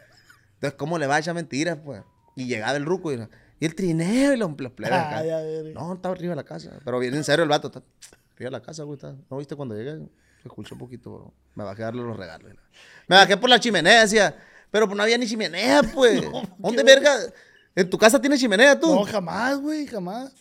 Entonces, 0.61 0.77
¿cómo 0.79 0.99
le 0.99 1.07
vas 1.07 1.17
a 1.17 1.21
echar 1.21 1.35
mentiras, 1.35 1.79
pues? 1.85 2.03
Y 2.37 2.47
llegaba 2.47 2.77
el 2.77 2.85
ruco 2.85 3.13
y, 3.13 3.17
y 3.61 3.65
el 3.65 3.75
trineo 3.75 4.35
y 4.35 4.37
los, 4.37 4.51
los 4.61 4.73
plebes 4.73 4.99
acá. 4.99 5.19
Ay, 5.19 5.31
a 5.31 5.39
ver. 5.39 5.75
No, 5.75 5.95
estaba 5.95 6.15
arriba 6.15 6.33
de 6.33 6.37
la 6.37 6.45
casa. 6.45 6.79
Pero 6.85 6.99
bien 6.99 7.15
en 7.15 7.25
serio 7.25 7.43
el 7.45 7.49
vato. 7.49 7.69
Está 7.69 7.81
arriba 8.35 8.51
de 8.51 8.51
la 8.51 8.63
casa, 8.63 8.83
güey. 8.85 8.97
está- 8.97 9.17
¿No 9.31 9.39
viste 9.39 9.57
cuando 9.57 9.75
llegué? 9.75 9.97
Se 10.43 10.49
escuchó 10.49 10.75
un 10.75 10.79
poquito, 10.79 11.11
bro. 11.13 11.33
Me 11.55 11.65
bajé 11.65 11.83
a 11.83 11.87
darle 11.87 12.03
los 12.03 12.17
regalos. 12.17 12.53
Me 13.09 13.17
bajé 13.17 13.37
por 13.37 13.49
la 13.51 13.59
chimenea, 13.59 14.03
decía. 14.03 14.37
Pero 14.71 14.87
pues 14.87 14.97
no 14.97 15.03
había 15.03 15.19
ni 15.19 15.27
chimenea, 15.27 15.83
pues. 15.83 16.23
¿Dónde 16.59 16.83
verga? 16.83 17.17
¿En 17.75 17.89
tu 17.89 17.97
casa 17.99 18.21
tienes 18.21 18.39
chimenea 18.41 18.79
tú? 18.79 18.95
No, 18.95 19.05
jamás, 19.05 19.59
güey, 19.61 19.87
jamás. 19.87 20.33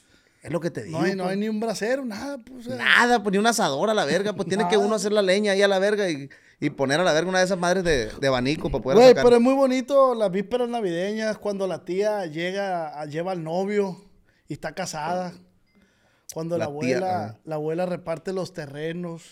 Es 0.41 0.51
lo 0.51 0.60
que 0.60 0.72
te 0.72 0.84
digo. 0.84 1.00
No 1.00 1.05
hay, 1.05 1.15
no 1.15 1.24
pues. 1.24 1.34
hay 1.34 1.39
ni 1.39 1.50
un 1.50 1.60
brasero, 1.60 2.05
nada, 2.05 2.38
pues. 2.38 2.65
sea, 2.65 2.75
Nada, 2.77 3.22
pues 3.24 3.31
ni 3.34 3.38
un 3.38 3.48
asador 3.48 3.89
a 3.89 3.93
la 3.93 4.05
verga. 4.05 4.34
Pues 4.34 4.48
tiene 4.48 4.67
que 4.67 4.77
uno 4.77 4.96
hacer 4.96 5.12
la 5.12 5.22
leña 5.22 5.51
ahí 5.51 5.62
a 5.62 5.67
la 5.67 5.79
verga 5.79 6.10
y, 6.10 6.29
y 6.60 6.69
poner 6.69 7.00
a 7.00 7.03
la 7.03 7.12
verga 7.13 7.29
una 7.29 7.39
de 7.39 7.46
esas 7.46 7.58
madres 7.60 7.84
de, 7.84 8.08
de 8.08 8.27
abanico 8.27 8.69
para 8.69 8.81
poder 8.81 8.98
Güey, 8.98 9.10
sacar. 9.10 9.24
pero 9.25 9.36
es 9.36 9.41
muy 9.41 9.53
bonito 9.53 10.15
las 10.15 10.31
vísperas 10.31 10.69
navideñas 10.69 11.38
cuando 11.38 11.67
la 11.67 11.84
tía 11.84 12.25
llega, 12.25 13.00
a- 13.01 13.05
lleva 13.05 13.31
al 13.34 13.43
novio 13.43 13.98
y 14.48 14.53
está 14.53 14.74
casada. 14.74 15.34
Cuando 16.34 16.58
la, 16.58 16.65
La 16.65 16.79
tía, 16.79 16.98
abuela, 16.98 17.25
ajá. 17.25 17.39
la 17.43 17.55
abuela 17.55 17.86
reparte 17.86 18.34
los 18.34 18.53
terrenos. 18.53 19.24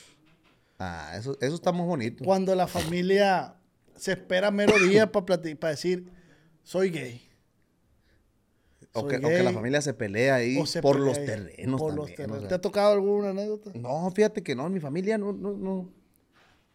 Ah, 0.79 1.13
eso, 1.15 1.37
eso 1.41 1.55
está 1.55 1.71
muy 1.71 1.85
bonito. 1.85 2.23
Cuando 2.25 2.53
la 2.55 2.67
familia 2.67 3.55
se 3.95 4.11
espera 4.13 4.51
mero 4.51 4.77
día 4.79 5.11
para 5.11 5.37
decir, 5.37 6.11
soy 6.63 6.89
gay. 6.89 7.26
O 8.99 9.07
que, 9.07 9.17
o 9.17 9.21
que 9.21 9.43
la 9.43 9.51
familia 9.51 9.81
se 9.81 9.93
pelea 9.93 10.35
ahí 10.35 10.65
se 10.65 10.81
por 10.81 10.95
pelea 10.95 11.07
los 11.07 11.25
terrenos 11.25 11.79
por 11.79 11.93
los 11.93 12.07
también, 12.07 12.13
o 12.13 12.15
terrenos. 12.15 12.39
sea. 12.39 12.47
¿Te 12.49 12.55
ha 12.55 12.61
tocado 12.61 12.93
alguna 12.93 13.29
anécdota? 13.29 13.71
No, 13.75 14.09
fíjate 14.11 14.43
que 14.43 14.55
no, 14.55 14.67
en 14.67 14.73
mi 14.73 14.79
familia 14.79 15.17
no, 15.17 15.33
no, 15.33 15.53
no. 15.53 15.89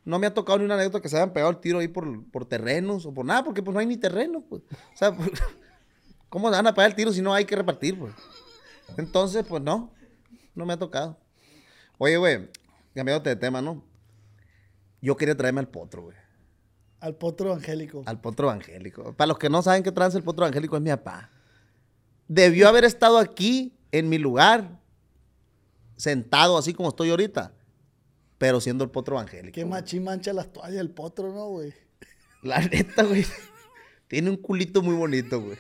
No 0.05 0.19
me 0.19 0.27
ha 0.27 0.35
tocado 0.35 0.59
ni 0.59 0.65
una 0.65 0.75
anécdota 0.75 1.01
que 1.01 1.09
se 1.09 1.17
hayan 1.17 1.33
pegado 1.33 1.51
el 1.51 1.59
tiro 1.59 1.79
ahí 1.79 1.89
por, 1.89 2.29
por 2.31 2.45
terrenos 2.45 3.07
o 3.07 3.15
por 3.15 3.25
nada, 3.25 3.45
porque 3.45 3.63
pues 3.63 3.73
no 3.73 3.81
hay 3.81 3.87
ni 3.87 3.97
terreno, 3.97 4.43
pues. 4.49 4.63
O 4.63 4.97
sea, 4.97 5.15
pues, 5.15 5.31
¿cómo 6.29 6.49
se 6.49 6.57
van 6.57 6.67
a 6.67 6.75
pegar 6.75 6.91
el 6.91 6.97
tiro 6.97 7.13
si 7.13 7.23
no 7.23 7.33
hay 7.33 7.45
que 7.45 7.55
repartir, 7.55 7.99
pues? 7.99 8.13
Entonces, 8.97 9.45
pues 9.49 9.63
no, 9.63 9.93
no 10.55 10.67
me 10.67 10.73
ha 10.73 10.79
tocado. 10.79 11.19
Oye, 11.99 12.17
güey, 12.17 12.49
cambiándote 12.95 13.31
de 13.31 13.37
tema, 13.37 13.63
¿no? 13.63 13.83
Yo 15.01 15.17
quería 15.17 15.37
traerme 15.37 15.61
al 15.61 15.69
potro, 15.69 16.03
güey. 16.03 16.17
Al 17.01 17.17
potro 17.17 17.51
evangélico. 17.51 18.03
Al 18.07 18.21
potro 18.21 18.49
evangélico. 18.49 19.13
Para 19.15 19.29
los 19.29 19.39
que 19.39 19.49
no 19.49 19.63
saben 19.63 19.83
qué 19.83 19.91
trance 19.91 20.17
el 20.17 20.25
potro 20.25 20.45
evangélico 20.45 20.77
es 20.77 20.83
mi 20.83 20.91
papá. 20.91 21.31
Debió 22.35 22.67
haber 22.67 22.85
estado 22.87 23.19
aquí, 23.19 23.75
en 23.91 24.09
mi 24.09 24.17
lugar, 24.17 24.81
sentado 25.99 26.57
así 26.57 26.73
como 26.73 26.89
estoy 26.89 27.11
ahorita, 27.11 27.53
pero 28.39 28.59
siendo 28.59 28.85
el 28.85 28.91
potro 28.91 29.17
evangélico. 29.17 29.55
Qué 29.55 29.67
machín 29.67 30.05
mancha 30.05 30.33
las 30.33 30.51
toallas 30.51 30.81
el 30.81 30.89
potro, 30.89 31.31
¿no, 31.31 31.49
güey? 31.49 31.75
La 32.43 32.59
neta, 32.61 33.03
güey. 33.03 33.27
Tiene 34.09 34.31
un 34.31 34.39
culito 34.39 34.81
muy 34.81 34.95
bonito, 34.95 35.43
güey. 35.43 35.59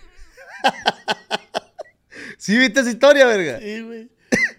¿Sí 2.38 2.56
viste 2.56 2.80
esa 2.80 2.90
historia, 2.90 3.26
verga? 3.26 3.58
Sí, 3.60 3.82
güey. 3.82 4.10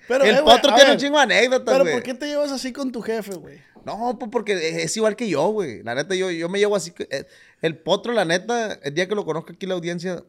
Pero, 0.07 0.23
el 0.25 0.35
eh, 0.35 0.41
potro 0.43 0.69
tiene 0.75 0.83
ver, 0.83 0.91
un 0.91 0.97
chingo 0.97 1.17
de 1.17 1.23
anécdotas, 1.23 1.73
Pero 1.73 1.83
güey. 1.83 1.95
¿por 1.95 2.03
qué 2.03 2.13
te 2.13 2.27
llevas 2.27 2.51
así 2.51 2.71
con 2.71 2.91
tu 2.91 3.01
jefe, 3.01 3.33
güey? 3.33 3.59
No, 3.85 4.19
pues 4.19 4.29
porque 4.31 4.83
es 4.83 4.95
igual 4.97 5.15
que 5.15 5.27
yo, 5.27 5.47
güey. 5.49 5.81
La 5.81 5.95
neta, 5.95 6.13
yo, 6.13 6.29
yo 6.29 6.47
me 6.47 6.59
llevo 6.59 6.75
así. 6.75 6.91
que- 6.91 7.07
eh, 7.09 7.25
El 7.63 7.79
potro, 7.79 8.13
la 8.13 8.23
neta, 8.23 8.73
el 8.83 8.93
día 8.93 9.07
que 9.07 9.15
lo 9.15 9.25
conozca 9.25 9.53
aquí 9.53 9.65
la 9.65 9.73
audiencia, 9.73 10.23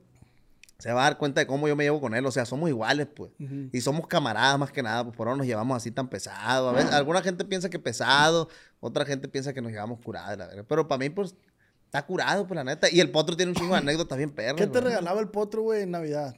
se 0.79 0.93
va 0.93 1.03
a 1.03 1.05
dar 1.05 1.19
cuenta 1.19 1.41
de 1.41 1.47
cómo 1.47 1.67
yo 1.69 1.77
me 1.77 1.85
llevo 1.85 2.01
con 2.01 2.15
él. 2.15 2.27
O 2.27 2.31
sea, 2.31 2.45
somos 2.45 2.69
iguales, 2.69 3.07
pues. 3.15 3.31
Y 3.73 3.81
somos 3.81 4.07
camaradas 4.07 4.59
más 4.59 4.71
que 4.73 4.83
nada, 4.83 5.05
pues 5.05 5.17
por 5.17 5.29
eso 5.29 5.37
nos 5.37 5.47
llevamos 5.47 5.77
así 5.77 5.91
tan 5.91 6.09
pesado. 6.09 6.69
A 6.69 6.73
veces, 6.73 6.93
alguna 6.93 7.23
gente 7.23 7.45
piensa 7.45 7.71
que 7.71 7.79
pesado, 7.79 8.49
otra 8.81 9.05
gente 9.05 9.29
piensa 9.29 9.53
que 9.53 9.63
nos 9.63 9.73
llevamos 9.73 10.01
curados, 10.01 10.37
la 10.39 10.47
verdad. 10.49 10.65
Pero 10.69 10.87
para 10.89 10.99
mí, 10.99 11.11
pues, 11.11 11.35
está 11.87 12.05
curado, 12.05 12.47
pues, 12.47 12.57
la 12.57 12.65
neta. 12.65 12.89
Y 12.91 13.01
el 13.01 13.11
potro 13.11 13.37
tiene 13.37 13.53
un 13.53 13.57
chingo 13.57 13.73
de 13.73 13.79
anécdotas 13.79 14.19
bien 14.19 14.31
perras. 14.31 14.57
¿Qué 14.61 14.67
te 14.67 14.81
regalaba 14.81 15.21
el 15.21 15.29
potro, 15.29 15.63
güey, 15.63 15.83
en 15.83 15.93
Navidad? 15.93 16.37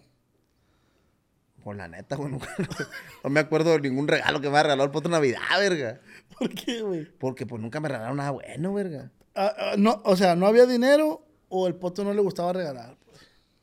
Pues 1.64 1.76
la 1.76 1.88
neta, 1.88 2.14
güey, 2.14 2.30
nunca- 2.30 2.48
no 3.24 3.30
me 3.30 3.40
acuerdo 3.40 3.72
de 3.72 3.80
ningún 3.80 4.06
regalo 4.06 4.40
que 4.40 4.48
me 4.48 4.56
ha 4.58 4.62
regalado 4.62 4.84
el 4.84 4.92
potro 4.92 5.08
en 5.08 5.12
Navidad, 5.12 5.40
verga. 5.58 6.00
¿Por 6.38 6.50
qué, 6.54 6.82
güey? 6.82 7.04
Porque 7.18 7.44
pues 7.46 7.60
nunca 7.60 7.80
me 7.80 7.88
regalaron 7.88 8.18
nada 8.18 8.30
bueno, 8.30 8.72
verga. 8.72 9.10
Ah, 9.34 9.52
ah, 9.58 9.74
no, 9.76 10.00
o 10.04 10.16
sea, 10.16 10.36
¿no 10.36 10.46
había 10.46 10.66
dinero 10.66 11.26
o 11.48 11.66
el 11.66 11.74
potro 11.74 12.04
no 12.04 12.14
le 12.14 12.20
gustaba 12.20 12.52
regalar? 12.52 12.96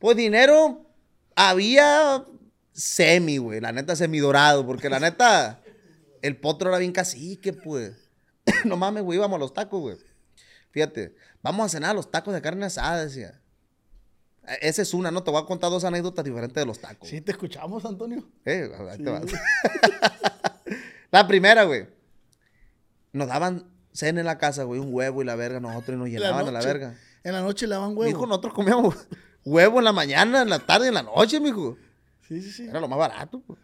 Pues 0.04 0.18
dinero 0.18 0.84
había 1.34 2.26
semi, 2.74 3.38
güey. 3.38 3.58
La 3.62 3.72
neta 3.72 3.96
semi 3.96 4.18
dorado. 4.18 4.66
Porque 4.66 4.90
la 4.90 5.00
neta, 5.00 5.62
el 6.20 6.36
potro 6.36 6.68
era 6.68 6.76
bien 6.76 6.92
cacique, 6.92 7.54
pues. 7.54 8.10
no 8.66 8.76
mames, 8.76 9.02
güey, 9.02 9.16
íbamos 9.16 9.36
a 9.36 9.40
los 9.40 9.54
tacos, 9.54 9.80
güey. 9.80 9.96
Fíjate, 10.72 11.16
vamos 11.42 11.64
a 11.64 11.68
cenar 11.70 11.92
a 11.92 11.94
los 11.94 12.10
tacos 12.10 12.34
de 12.34 12.42
carne 12.42 12.66
asada, 12.66 13.02
decía. 13.02 13.40
E- 14.46 14.68
Esa 14.68 14.82
es 14.82 14.92
una, 14.92 15.10
¿no? 15.10 15.22
Te 15.22 15.30
voy 15.30 15.40
a 15.42 15.46
contar 15.46 15.70
dos 15.70 15.84
anécdotas 15.84 16.22
diferentes 16.22 16.60
de 16.60 16.66
los 16.66 16.80
tacos. 16.80 17.08
Sí, 17.08 17.22
te 17.22 17.32
escuchamos, 17.32 17.82
Antonio. 17.86 18.28
Eh, 18.44 18.70
ahí 18.90 18.98
te 18.98 19.04
Sí. 19.04 19.10
va. 19.10 19.22
la 21.12 21.26
primera, 21.26 21.64
güey. 21.64 21.86
Nos 23.14 23.26
daban 23.26 23.70
cena 23.94 24.20
en 24.20 24.26
la 24.26 24.36
casa, 24.36 24.64
güey, 24.64 24.80
un 24.80 24.92
huevo 24.92 25.22
y 25.22 25.24
la 25.24 25.34
verga, 25.34 25.60
nosotros 25.60 25.96
y 25.96 25.98
nos 25.98 26.10
La 26.10 26.28
llenaban 26.28 26.46
a 26.48 26.52
la 26.52 26.60
verga. 26.60 26.94
En 27.22 27.32
la 27.32 27.40
noche 27.40 27.66
le 27.66 27.74
daban 27.74 27.96
huevo. 27.96 28.26
Nosotros 28.26 28.52
comíamos 28.52 28.96
huevo 29.44 29.78
en 29.78 29.84
la 29.84 29.92
mañana, 29.92 30.42
en 30.42 30.50
la 30.50 30.58
tarde 30.58 30.88
en 30.88 30.94
la 30.94 31.02
noche, 31.02 31.40
mijo. 31.40 31.76
Sí, 32.28 32.40
sí, 32.42 32.50
sí. 32.50 32.62
Era 32.68 32.80
lo 32.80 32.88
más 32.88 32.98
barato, 32.98 33.40
pues. 33.46 33.58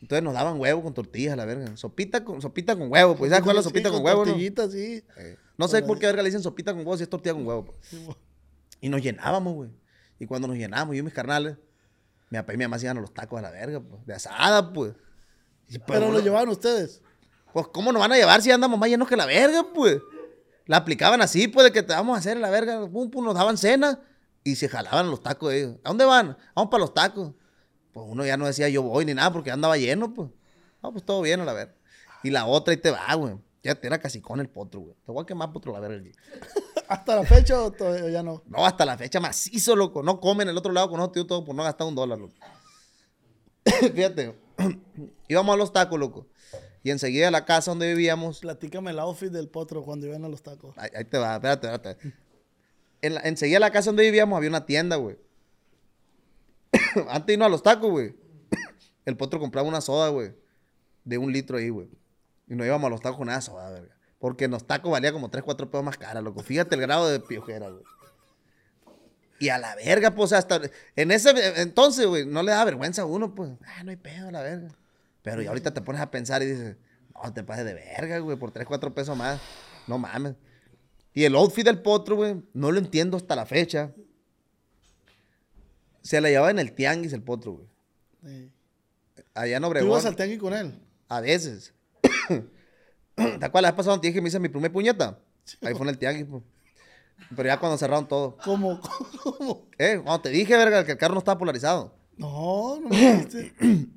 Entonces 0.00 0.22
nos 0.22 0.34
daban 0.34 0.60
huevo 0.60 0.82
con 0.82 0.92
tortillas, 0.92 1.36
la 1.36 1.44
verga. 1.44 1.76
Sopita 1.76 2.24
con, 2.24 2.42
sopita 2.42 2.76
con 2.76 2.90
huevo, 2.92 3.16
pues. 3.16 3.30
¿Sabes 3.30 3.42
cuál 3.44 3.56
es 3.56 3.64
la 3.64 3.68
Sí, 3.68 3.68
sopita 3.70 3.88
con, 3.90 3.98
con 4.02 4.06
huevo, 4.06 4.24
no? 4.26 4.70
sí. 4.70 5.02
Eh, 5.16 5.36
No 5.56 5.66
sé 5.68 5.82
por 5.82 5.98
qué 5.98 6.06
verga 6.06 6.22
le 6.22 6.28
dicen 6.28 6.42
sopita 6.42 6.72
con 6.72 6.80
huevo 6.80 6.96
si 6.96 7.04
es 7.04 7.08
tortilla 7.08 7.34
con 7.34 7.46
huevo, 7.46 7.64
pues. 7.66 7.78
Sí, 7.82 8.06
Y 8.80 8.88
nos 8.88 9.00
llenábamos, 9.02 9.54
güey. 9.54 9.70
Y 10.18 10.26
cuando 10.26 10.46
nos 10.48 10.56
llenábamos, 10.56 10.94
yo 10.94 11.00
y 11.00 11.02
mis 11.02 11.14
carnales, 11.14 11.56
mi 12.30 12.38
papá 12.38 12.52
y 12.54 12.56
mi 12.58 12.64
mamá 12.64 12.78
se 12.78 12.86
iban 12.86 12.98
a 12.98 13.00
los 13.00 13.14
tacos 13.14 13.38
a 13.38 13.42
la 13.42 13.50
verga, 13.50 13.80
pues. 13.80 14.04
De 14.06 14.14
asada, 14.14 14.72
pues. 14.72 14.92
Y, 15.68 15.78
pues, 15.78 15.98
Pero 15.98 16.12
lo 16.12 16.20
llevaban 16.20 16.48
ustedes. 16.50 17.00
Pues, 17.52 17.68
¿cómo 17.68 17.90
nos 17.92 18.00
van 18.00 18.12
a 18.12 18.16
llevar 18.16 18.42
si 18.42 18.50
andamos 18.50 18.78
más 18.78 18.88
llenos 18.88 19.08
que 19.08 19.16
la 19.16 19.26
verga, 19.26 19.64
pues? 19.74 19.98
La 20.66 20.78
aplicaban 20.78 21.22
así, 21.22 21.48
pues, 21.48 21.64
de 21.64 21.72
que 21.72 21.82
te 21.82 21.92
vamos 21.94 22.16
a 22.16 22.18
hacer 22.18 22.36
la 22.36 22.50
verga. 22.50 22.86
Pum, 22.90 23.10
pum, 23.10 23.24
nos 23.24 23.34
daban 23.34 23.56
cena 23.56 24.00
y 24.44 24.56
se 24.56 24.68
jalaban 24.68 25.10
los 25.10 25.22
tacos 25.22 25.50
de 25.50 25.58
ellos. 25.58 25.76
¿A 25.82 25.88
dónde 25.88 26.04
van? 26.04 26.36
Vamos 26.54 26.70
para 26.70 26.82
los 26.82 26.92
tacos. 26.92 27.32
Pues 27.92 28.06
uno 28.08 28.24
ya 28.26 28.36
no 28.36 28.46
decía 28.46 28.68
yo 28.68 28.82
voy 28.82 29.06
ni 29.06 29.14
nada 29.14 29.32
porque 29.32 29.50
andaba 29.50 29.76
lleno, 29.78 30.12
pues. 30.12 30.30
No, 30.82 30.92
pues 30.92 31.04
todo 31.04 31.22
bien, 31.22 31.40
a 31.40 31.44
la 31.44 31.54
verga. 31.54 31.74
Y 32.22 32.30
la 32.30 32.44
otra 32.44 32.72
ahí 32.72 32.76
te 32.76 32.90
va, 32.90 33.14
güey. 33.14 33.36
Ya 33.62 33.74
te 33.74 33.86
era 33.86 33.98
casi 33.98 34.20
con 34.20 34.40
el 34.40 34.48
potro, 34.50 34.80
güey. 34.80 34.94
Te 35.06 35.12
voy 35.12 35.22
a 35.22 35.26
quemar 35.26 35.50
potro 35.50 35.72
la 35.72 35.80
verga. 35.80 36.10
¿Hasta 36.88 37.16
la 37.16 37.24
fecha 37.24 37.62
o 37.62 37.70
todavía 37.70 38.10
ya 38.10 38.22
no? 38.22 38.42
No, 38.46 38.66
hasta 38.66 38.84
la 38.84 38.98
fecha 38.98 39.18
macizo, 39.18 39.74
loco. 39.74 40.02
No 40.02 40.20
comen 40.20 40.48
el 40.48 40.58
otro 40.58 40.70
lado 40.70 40.90
con 40.90 40.98
nosotros 40.98 41.24
tío, 41.24 41.26
todo 41.26 41.44
por 41.44 41.54
no 41.54 41.62
gastar 41.62 41.86
un 41.86 41.94
dólar, 41.94 42.18
loco. 42.18 42.34
Fíjate, 43.94 44.38
íbamos 45.28 45.54
a 45.54 45.56
los 45.56 45.72
tacos, 45.72 45.98
loco. 45.98 46.26
Y 46.82 46.90
enseguida 46.90 47.28
a 47.28 47.30
la 47.30 47.46
casa 47.46 47.70
donde 47.70 47.88
vivíamos, 47.88 48.40
Platícame 48.40 48.90
el 48.90 48.98
outfit 48.98 49.30
del 49.30 49.48
potro 49.48 49.82
cuando 49.82 50.06
iban 50.06 50.22
a 50.26 50.28
los 50.28 50.42
tacos. 50.42 50.76
Ahí, 50.76 50.90
ahí 50.94 51.04
te 51.06 51.16
va, 51.16 51.36
espérate, 51.36 51.72
espérate. 51.72 52.14
En 53.04 53.14
la- 53.14 53.20
enseguida 53.20 53.58
la 53.58 53.70
casa 53.70 53.90
donde 53.90 54.02
vivíamos 54.04 54.36
había 54.36 54.48
una 54.48 54.66
tienda, 54.66 54.96
güey. 54.96 55.16
Antes 57.08 57.26
de 57.26 57.32
irnos 57.34 57.46
a 57.46 57.50
los 57.50 57.62
tacos, 57.62 57.90
güey. 57.90 58.14
El 59.04 59.16
potro 59.16 59.38
compraba 59.40 59.68
una 59.68 59.80
soda, 59.80 60.08
güey. 60.08 60.32
De 61.04 61.18
un 61.18 61.32
litro 61.32 61.58
ahí, 61.58 61.68
güey. 61.68 61.88
Y 62.48 62.54
nos 62.54 62.66
íbamos 62.66 62.86
a 62.86 62.90
los 62.90 63.00
tacos 63.00 63.18
con 63.18 63.28
esa 63.28 63.40
soda, 63.40 63.70
verga. 63.70 63.94
Porque 64.18 64.46
en 64.46 64.52
los 64.52 64.66
tacos 64.66 64.90
valía 64.90 65.12
como 65.12 65.28
3, 65.30 65.44
4 65.44 65.70
pesos 65.70 65.84
más 65.84 65.98
cara, 65.98 66.20
loco. 66.22 66.42
Fíjate 66.42 66.74
el 66.76 66.80
grado 66.80 67.08
de 67.08 67.20
piojera, 67.20 67.68
güey. 67.68 67.82
Y 69.38 69.48
a 69.50 69.58
la 69.58 69.74
verga, 69.74 70.12
pues, 70.12 70.32
hasta... 70.32 70.60
En 70.96 71.10
ese 71.10 71.30
entonces, 71.60 72.06
güey, 72.06 72.24
no 72.24 72.42
le 72.42 72.52
da 72.52 72.64
vergüenza 72.64 73.02
a 73.02 73.04
uno, 73.04 73.34
pues. 73.34 73.50
Ah, 73.66 73.82
no 73.84 73.90
hay 73.90 73.96
pedo, 73.96 74.30
la 74.30 74.42
verga. 74.42 74.68
Pero 75.22 75.42
ya 75.42 75.50
ahorita 75.50 75.74
te 75.74 75.82
pones 75.82 76.00
a 76.00 76.10
pensar 76.10 76.42
y 76.42 76.46
dices, 76.46 76.76
no, 77.14 77.32
te 77.34 77.42
pases 77.42 77.66
de 77.66 77.74
verga, 77.74 78.18
güey, 78.20 78.38
por 78.38 78.50
3, 78.52 78.66
4 78.66 78.94
pesos 78.94 79.14
más. 79.16 79.40
No 79.86 79.98
mames. 79.98 80.34
Y 81.14 81.24
el 81.24 81.34
outfit 81.36 81.64
del 81.64 81.80
potro, 81.80 82.16
güey, 82.16 82.42
no 82.52 82.72
lo 82.72 82.78
entiendo 82.78 83.16
hasta 83.16 83.36
la 83.36 83.46
fecha. 83.46 83.92
Se 86.02 86.20
la 86.20 86.28
llevaba 86.28 86.50
en 86.50 86.58
el 86.58 86.72
tianguis 86.72 87.12
el 87.12 87.22
potro, 87.22 87.52
güey. 87.52 87.66
Sí. 88.24 88.50
Allá 89.32 89.56
en 89.56 89.62
¿Tú 89.62 89.68
Obregón. 89.68 89.90
ibas 89.90 90.04
al 90.06 90.16
tianguis 90.16 90.38
con 90.40 90.52
él? 90.54 90.78
A 91.08 91.20
veces. 91.20 91.72
¿Te 93.14 93.22
acuerdas 93.44 93.62
la 93.62 93.70
vez 93.70 93.76
pasada 93.76 93.92
donde 93.92 94.02
te 94.02 94.08
dije 94.08 94.16
que 94.18 94.22
me 94.22 94.28
hice 94.28 94.40
mi 94.40 94.48
primer 94.48 94.72
puñeta? 94.72 95.18
Ahí 95.62 95.72
fue 95.74 95.82
en 95.82 95.90
el 95.90 95.98
tianguis, 95.98 96.26
pues. 96.28 96.42
Pero 97.36 97.46
ya 97.48 97.58
cuando 97.60 97.78
cerraron 97.78 98.08
todo. 98.08 98.36
¿Cómo? 98.44 98.80
¿Cómo? 99.22 99.68
Eh, 99.78 100.00
cuando 100.02 100.22
te 100.22 100.30
dije, 100.30 100.56
verga, 100.56 100.84
que 100.84 100.92
el 100.92 100.98
carro 100.98 101.14
no 101.14 101.20
estaba 101.20 101.38
polarizado. 101.38 101.94
No, 102.16 102.78
no 102.80 102.88
me 102.88 102.96
dijiste. 102.96 103.52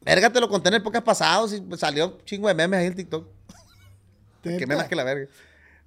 Verga, 0.00 0.32
te 0.32 0.40
lo 0.40 0.48
conté 0.48 0.68
en 0.68 0.76
el 0.76 0.82
podcast 0.82 1.04
pasado. 1.04 1.48
sí, 1.48 1.62
salió 1.76 2.18
chingo 2.24 2.48
de 2.48 2.54
memes 2.54 2.80
ahí 2.80 2.86
en 2.86 2.94
TikTok. 2.94 3.28
Que 4.42 4.50
¿Neta? 4.50 4.66
memes 4.66 4.88
que 4.88 4.94
la 4.94 5.04
verga. 5.04 5.26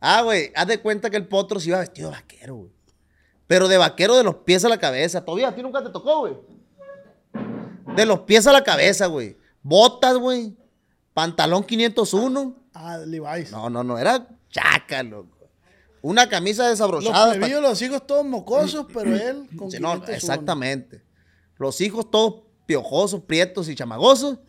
Ah, 0.02 0.22
güey, 0.24 0.52
haz 0.56 0.68
de 0.68 0.80
cuenta 0.82 1.10
que 1.10 1.18
el 1.18 1.28
potro 1.28 1.60
se 1.60 1.70
iba 1.70 1.80
vestido 1.80 2.10
de 2.10 2.16
vaquero, 2.18 2.56
güey. 2.56 2.72
Pero 3.48 3.68
de 3.68 3.78
vaquero 3.78 4.18
de 4.18 4.24
los 4.24 4.36
pies 4.38 4.66
a 4.66 4.70
la 4.70 4.78
cabeza. 4.80 5.24
Todavía 5.24 5.50
a 5.50 5.56
ti 5.56 5.62
nunca 5.62 5.84
te 5.84 5.90
tocó, 5.90 6.20
güey. 6.22 6.34
De 7.96 8.06
los 8.06 8.22
pies 8.22 8.48
a 8.48 8.52
la 8.54 8.64
cabeza, 8.64 9.08
güey. 9.08 9.38
Botas, 9.62 10.18
güey. 10.18 10.56
Pantalón 11.14 11.64
501. 11.64 12.56
Ah, 12.74 12.98
Levi's. 12.98 13.52
No, 13.52 13.70
no, 13.70 13.84
no, 13.84 13.98
era 14.00 14.28
chaca, 14.50 15.04
loco. 15.04 15.38
Una 16.02 16.28
camisa 16.30 16.64
Los 16.64 16.72
desabrochada. 16.72 17.26
hasta- 17.26 17.34
plebillos, 17.40 17.62
los 17.62 17.82
hijos 17.82 18.08
todos 18.08 18.26
mocosos, 18.26 18.88
pero 18.92 19.16
él 19.16 19.48
con 19.58 19.70
Sí, 19.70 19.78
no, 19.80 19.92
501. 19.92 20.14
exactamente. 20.16 21.04
Los 21.58 21.80
hijos 21.82 22.10
todos 22.10 22.44
piojosos, 22.66 23.22
prietos 23.22 23.68
y 23.70 23.76
chamagosos. 23.76 24.40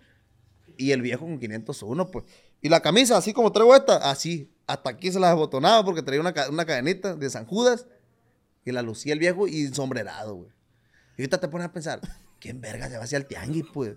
Y 0.78 0.92
el 0.92 1.02
viejo 1.02 1.26
con 1.26 1.38
501, 1.38 2.10
pues. 2.10 2.24
Y 2.62 2.68
la 2.68 2.80
camisa, 2.80 3.16
así 3.18 3.32
como 3.34 3.50
traigo 3.52 3.74
esta, 3.74 3.96
así. 4.10 4.48
Hasta 4.66 4.90
aquí 4.90 5.10
se 5.12 5.18
la 5.20 5.28
desbotonaba 5.28 5.84
porque 5.84 6.02
traía 6.02 6.20
una, 6.20 6.34
una 6.50 6.64
cadenita 6.64 7.14
de 7.16 7.30
San 7.30 7.46
Judas. 7.46 7.86
Y 8.64 8.70
la 8.72 8.82
lucía 8.82 9.12
el 9.12 9.18
viejo 9.18 9.48
y 9.48 9.66
sombrerado, 9.74 10.36
güey. 10.36 10.50
Y 11.18 11.22
ahorita 11.22 11.40
te 11.40 11.48
pones 11.48 11.66
a 11.66 11.72
pensar, 11.72 12.00
¿quién 12.38 12.60
verga 12.60 12.88
se 12.88 12.96
va 12.96 13.04
hacia 13.04 13.18
el 13.18 13.26
tianguis, 13.26 13.64
pues? 13.72 13.96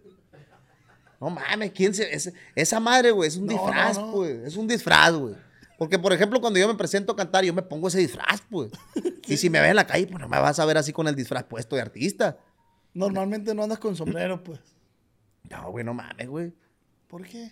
No 1.21 1.29
mames, 1.29 1.71
¿quién 1.71 1.93
se...? 1.93 2.13
ese- 2.13 2.33
esa 2.55 2.79
madre, 2.79 3.11
güey, 3.11 3.27
es 3.29 3.37
un 3.37 3.45
No, 3.45 3.53
disfraz, 3.53 3.97
no, 3.97 4.07
no. 4.07 4.11
pues. 4.13 4.35
Es 4.43 4.55
un 4.57 4.67
disfraz, 4.67 5.13
güey. 5.13 5.35
Porque, 5.77 5.99
por 5.99 6.11
ejemplo, 6.13 6.41
cuando 6.41 6.59
yo 6.59 6.67
me 6.67 6.75
presento 6.75 7.13
a 7.13 7.15
cantar, 7.15 7.43
yo 7.45 7.53
me 7.53 7.61
pongo 7.61 7.87
ese 7.89 7.99
disfraz, 7.99 8.41
pues. 8.49 8.71
Y 9.27 9.37
si 9.37 9.49
me 9.49 9.59
ves 9.61 9.69
en 9.69 9.75
la 9.75 9.87
calle, 9.87 10.07
pues 10.07 10.19
no 10.21 10.27
me 10.27 10.39
vas 10.39 10.59
a 10.59 10.65
ver 10.65 10.77
así 10.77 10.91
con 10.93 11.07
el 11.07 11.15
disfraz 11.15 11.43
puesto 11.45 11.75
de 11.75 11.81
artista. 11.81 12.37
Normalmente 12.93 13.53
no 13.55 13.63
andas 13.63 13.79
con 13.79 13.95
sombrero, 13.95 14.43
pues. 14.43 14.59
No, 15.49 15.71
güey, 15.71 15.83
no 15.85 15.93
mames, 15.93 16.27
güey. 16.27 16.53
¿Por 17.07 17.23
qué? 17.25 17.51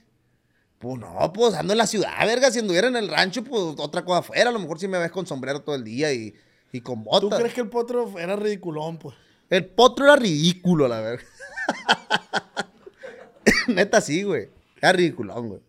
Pues 0.83 0.99
no, 0.99 1.31
pues 1.31 1.53
ando 1.53 1.71
en 1.71 1.77
la 1.77 1.87
ciudad, 1.87 2.11
verga. 2.25 2.51
Si 2.51 2.59
anduviera 2.59 2.89
en 2.89 2.97
el 2.97 3.07
rancho, 3.07 3.41
pues 3.41 3.61
otra 3.77 4.03
cosa 4.03 4.19
afuera. 4.19 4.49
A 4.49 4.51
lo 4.51 4.59
mejor 4.59 4.81
si 4.81 4.89
me 4.89 4.97
ves 4.97 5.11
con 5.11 5.25
sombrero 5.25 5.61
todo 5.61 5.75
el 5.75 5.83
día 5.85 6.11
y, 6.11 6.33
y 6.73 6.81
con 6.81 7.05
¿Tú 7.05 7.09
botas. 7.09 7.39
crees 7.39 7.53
que 7.53 7.61
el 7.61 7.69
potro 7.69 8.19
era 8.19 8.35
ridiculón, 8.35 8.97
pues? 8.97 9.15
El 9.49 9.65
potro 9.65 10.03
era 10.03 10.17
ridículo, 10.17 10.89
la 10.89 10.99
verga. 10.99 11.23
Neta, 13.67 14.01
sí, 14.01 14.23
güey. 14.23 14.49
Era 14.81 14.91
ridiculón, 14.91 15.47
güey. 15.47 15.61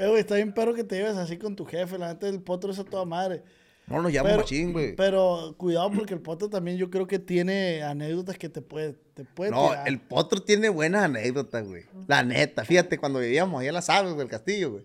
Eh, 0.00 0.08
güey, 0.08 0.18
está 0.18 0.34
bien 0.34 0.52
perro 0.52 0.74
que 0.74 0.82
te 0.82 0.96
lleves 0.96 1.16
así 1.16 1.38
con 1.38 1.54
tu 1.54 1.64
jefe. 1.64 1.96
La 1.96 2.08
neta 2.08 2.26
del 2.26 2.42
potro 2.42 2.72
es 2.72 2.80
a 2.80 2.84
toda 2.84 3.04
madre. 3.04 3.44
No 3.86 4.00
nos 4.00 4.10
llamo 4.12 4.28
Pero, 4.28 4.38
machín, 4.38 4.72
güey. 4.72 4.96
pero 4.96 5.54
cuidado 5.58 5.90
porque 5.92 6.14
el 6.14 6.20
potro 6.20 6.48
también 6.48 6.78
yo 6.78 6.88
creo 6.88 7.06
que 7.06 7.18
tiene 7.18 7.82
anécdotas 7.82 8.38
que 8.38 8.48
te 8.48 8.62
puede, 8.62 8.94
te 9.12 9.24
puede 9.24 9.50
No, 9.50 9.68
tirar. 9.70 9.86
el 9.88 10.00
potro 10.00 10.42
tiene 10.42 10.70
buenas 10.70 11.04
anécdotas, 11.04 11.66
güey. 11.66 11.84
La 12.06 12.22
neta, 12.22 12.64
fíjate, 12.64 12.96
cuando 12.98 13.18
vivíamos 13.18 13.60
ahí 13.60 13.68
en 13.68 13.74
las 13.74 13.90
aves 13.90 14.16
del 14.16 14.28
castillo, 14.28 14.70
güey. 14.72 14.84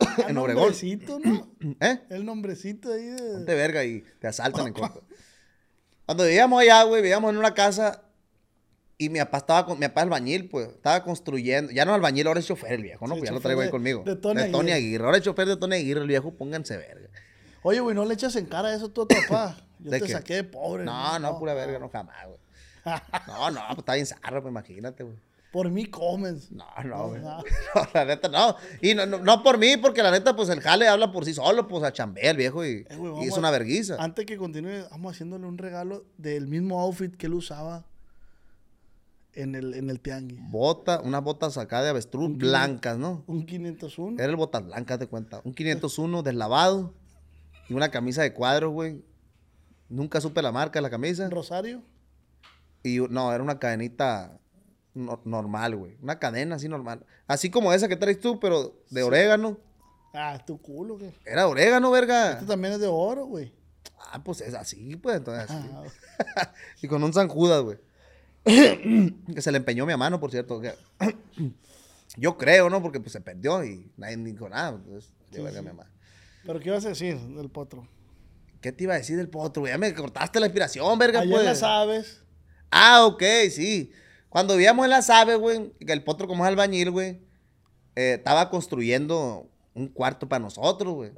Ah, 0.00 0.24
en 0.28 0.36
Obregón. 0.36 0.62
nombrecito, 0.64 1.20
¿no? 1.20 1.48
¿Eh? 1.80 2.00
El 2.10 2.24
nombrecito 2.24 2.92
ahí 2.92 3.04
de... 3.04 3.16
Ponte 3.34 3.54
verga 3.54 3.84
y 3.84 4.02
te 4.18 4.26
asaltan 4.26 4.66
en 4.66 4.72
corto. 4.74 5.04
Cuando 6.04 6.24
vivíamos 6.24 6.60
allá, 6.60 6.82
güey, 6.82 7.02
vivíamos 7.02 7.30
en 7.30 7.38
una 7.38 7.54
casa 7.54 8.02
y 8.98 9.08
mi 9.10 9.20
papá 9.20 9.38
estaba 9.38 9.66
con, 9.66 9.78
mi 9.78 9.86
papá 9.86 10.00
es 10.00 10.04
albañil, 10.06 10.48
pues, 10.48 10.68
estaba 10.68 11.04
construyendo, 11.04 11.70
ya 11.72 11.84
no 11.84 11.92
es 11.92 11.94
albañil, 11.94 12.26
ahora 12.26 12.40
es 12.40 12.46
chofer 12.46 12.72
el 12.72 12.82
viejo, 12.82 13.06
¿no? 13.06 13.14
Sí, 13.14 13.20
pues 13.20 13.30
ya 13.30 13.34
lo 13.34 13.40
traigo 13.40 13.60
ahí 13.60 13.68
de- 13.68 13.70
conmigo. 13.70 14.02
de 14.04 14.16
Tony 14.16 14.50
Tony 14.50 14.72
Aguirre. 14.72 14.74
Aguirre. 14.74 15.04
Ahora 15.04 15.16
es 15.18 15.22
chofer 15.22 15.46
de 15.46 15.56
Tony 15.56 15.76
Aguirre, 15.76 16.00
el 16.00 16.08
viejo, 16.08 16.34
pónganse 16.34 16.76
verga. 16.76 17.08
Oye, 17.64 17.80
güey, 17.80 17.96
no 17.96 18.04
le 18.04 18.14
echas 18.14 18.36
en 18.36 18.46
cara 18.46 18.72
eso 18.74 18.88
tú 18.90 19.02
a 19.02 19.08
tu 19.08 19.16
papá. 19.26 19.56
Yo 19.80 19.90
¿De 19.90 19.98
te 19.98 20.06
qué? 20.06 20.12
saqué 20.12 20.34
de 20.34 20.44
pobre. 20.44 20.84
No, 20.84 21.18
no, 21.18 21.38
pura 21.38 21.54
verga, 21.54 21.78
no 21.80 21.88
jamás, 21.88 22.26
güey. 22.26 22.38
No, 23.26 23.50
no, 23.50 23.60
pues 23.68 23.78
está 23.78 23.94
bien 23.94 24.06
zarra, 24.06 24.40
pues 24.40 24.52
imagínate, 24.52 25.02
güey. 25.02 25.16
Por 25.50 25.70
mí 25.70 25.86
comes. 25.86 26.50
No, 26.52 26.66
no, 26.84 27.08
güey. 27.08 27.22
no. 27.22 27.42
La 27.94 28.04
neta, 28.04 28.28
no. 28.28 28.56
Y 28.82 28.94
no, 28.94 29.06
no, 29.06 29.18
no 29.18 29.42
por 29.42 29.56
mí, 29.58 29.76
porque 29.76 30.02
la 30.02 30.10
neta, 30.10 30.34
pues 30.36 30.48
el 30.50 30.60
jale 30.60 30.86
habla 30.88 31.10
por 31.12 31.24
sí 31.24 31.32
solo, 31.32 31.66
pues 31.68 31.82
a 31.84 31.92
chambea 31.92 32.30
el 32.32 32.36
viejo 32.36 32.64
y, 32.66 32.84
Eh, 32.88 32.96
güey, 32.96 33.10
y 33.10 33.14
vamos 33.14 33.26
es 33.28 33.34
a- 33.34 33.38
una 33.38 33.50
verguiza. 33.50 33.96
Antes 33.98 34.26
que 34.26 34.36
continúe, 34.36 34.86
vamos 34.90 35.12
haciéndole 35.14 35.46
un 35.46 35.56
regalo 35.58 36.04
del 36.18 36.46
mismo 36.48 36.80
outfit 36.80 37.16
que 37.16 37.26
él 37.26 37.34
usaba 37.34 37.84
en 39.32 39.54
el, 39.54 39.74
en 39.74 39.90
el 39.90 40.00
tianguis. 40.00 40.38
Bota, 40.50 41.00
unas 41.00 41.22
botas 41.22 41.56
acá 41.58 41.82
de 41.82 41.88
avestruz 41.90 42.36
blancas, 42.36 42.98
¿no? 42.98 43.24
Un 43.26 43.46
501. 43.46 44.16
Era 44.22 44.30
el 44.30 44.36
botas 44.36 44.64
blancas, 44.64 44.98
te 44.98 45.06
cuenta. 45.06 45.40
Un 45.44 45.54
501 45.54 46.22
deslavado 46.22 46.92
y 47.68 47.74
una 47.74 47.90
camisa 47.90 48.22
de 48.22 48.32
cuadros, 48.32 48.72
güey. 48.72 49.02
Nunca 49.88 50.20
supe 50.20 50.42
la 50.42 50.52
marca 50.52 50.78
de 50.78 50.82
la 50.82 50.90
camisa. 50.90 51.28
Rosario. 51.30 51.82
Y 52.82 52.98
no, 53.10 53.32
era 53.32 53.42
una 53.42 53.58
cadenita 53.58 54.38
no- 54.94 55.20
normal, 55.24 55.76
güey. 55.76 55.96
Una 56.02 56.18
cadena 56.18 56.56
así 56.56 56.68
normal. 56.68 57.04
Así 57.26 57.50
como 57.50 57.72
esa 57.72 57.88
que 57.88 57.96
traes 57.96 58.20
tú, 58.20 58.38
pero 58.40 58.74
de 58.90 59.02
orégano. 59.02 59.58
Ah, 60.12 60.38
tu 60.46 60.60
culo, 60.60 60.96
que. 60.98 61.12
Era 61.24 61.48
orégano, 61.48 61.90
verga. 61.90 62.32
Este 62.34 62.46
también 62.46 62.74
es 62.74 62.80
de 62.80 62.86
oro, 62.86 63.26
güey. 63.26 63.52
Ah, 64.12 64.22
pues 64.22 64.40
es 64.42 64.54
así, 64.54 64.96
pues, 64.96 65.16
entonces 65.16 65.50
así. 65.50 65.68
Ah, 66.36 66.52
Y 66.82 66.88
con 66.88 67.02
un 67.02 67.12
San 67.12 67.28
Judas, 67.28 67.62
güey. 67.62 67.78
que 68.44 69.40
se 69.40 69.50
le 69.50 69.58
empeñó 69.58 69.86
mi 69.86 69.96
mano, 69.96 70.20
por 70.20 70.30
cierto. 70.30 70.60
que- 70.60 70.74
Yo 72.16 72.36
creo, 72.36 72.70
¿no? 72.70 72.80
Porque 72.82 73.00
pues 73.00 73.12
se 73.12 73.20
perdió 73.20 73.64
y 73.64 73.90
nadie 73.96 74.16
dijo 74.18 74.48
nada. 74.48 74.76
Entonces, 74.76 75.10
de 75.32 75.42
verga 75.42 75.62
mi 75.62 75.68
mamá. 75.68 75.90
Pero 76.46 76.60
¿qué 76.60 76.68
ibas 76.68 76.84
a 76.84 76.90
decir 76.90 77.18
del 77.18 77.48
potro? 77.50 77.88
¿Qué 78.60 78.72
te 78.72 78.84
iba 78.84 78.94
a 78.94 78.98
decir 78.98 79.16
del 79.16 79.28
potro, 79.28 79.62
güey? 79.62 79.72
Ya 79.72 79.78
me 79.78 79.92
cortaste 79.94 80.40
la 80.40 80.46
inspiración, 80.46 80.98
verga, 80.98 81.20
Allá 81.20 81.30
pues. 81.32 81.44
las 81.44 81.62
aves. 81.62 82.20
Ah, 82.70 83.06
ok, 83.06 83.22
sí. 83.50 83.92
Cuando 84.28 84.54
vivíamos 84.54 84.84
en 84.84 84.90
las 84.90 85.10
aves, 85.10 85.38
güey, 85.38 85.72
que 85.78 85.92
el 85.92 86.02
potro 86.02 86.26
como 86.26 86.44
es 86.44 86.48
albañil, 86.48 86.90
güey, 86.90 87.20
eh, 87.94 88.14
estaba 88.18 88.50
construyendo 88.50 89.48
un 89.74 89.88
cuarto 89.88 90.28
para 90.28 90.40
nosotros, 90.42 90.94
güey. 90.94 91.12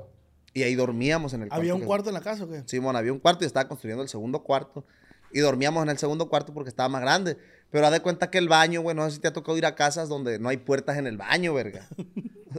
Y 0.53 0.62
ahí 0.62 0.75
dormíamos 0.75 1.33
en 1.35 1.43
el 1.43 1.49
cuarto. 1.49 1.61
¿Había 1.61 1.75
un 1.75 1.81
que- 1.81 1.87
cuarto 1.87 2.09
en 2.11 2.15
la 2.15 2.21
casa 2.21 2.45
o 2.45 2.49
qué? 2.49 2.62
Simón, 2.67 2.97
había 2.97 3.12
un 3.12 3.19
cuarto 3.19 3.45
y 3.45 3.47
estaba 3.47 3.69
construyendo 3.69 4.03
el 4.03 4.09
segundo 4.09 4.43
cuarto. 4.43 4.85
Y 5.33 5.41
dormíamos 5.41 5.83
en 5.83 5.91
el 5.91 5.99
segundo 5.99 6.29
cuarto 6.29 6.53
porque 6.55 6.69
estaba 6.71 6.89
más 6.89 7.01
grande. 7.03 7.37
Pero 7.77 7.89
haz 7.89 7.93
de 7.93 8.01
cuenta 8.01 8.31
que 8.31 8.39
el 8.39 8.49
baño, 8.49 8.81
güey, 8.81 8.97
no 8.97 9.05
sé 9.05 9.17
si 9.17 9.21
te 9.21 9.29
ha 9.29 9.35
tocado 9.35 9.59
ir 9.59 9.67
a 9.67 9.75
casas 9.75 10.09
donde 10.09 10.39
no 10.39 10.49
hay 10.49 10.57
puertas 10.57 10.97
en 10.97 11.07
el 11.07 11.19
baño, 11.19 11.53
verga. 11.53 11.87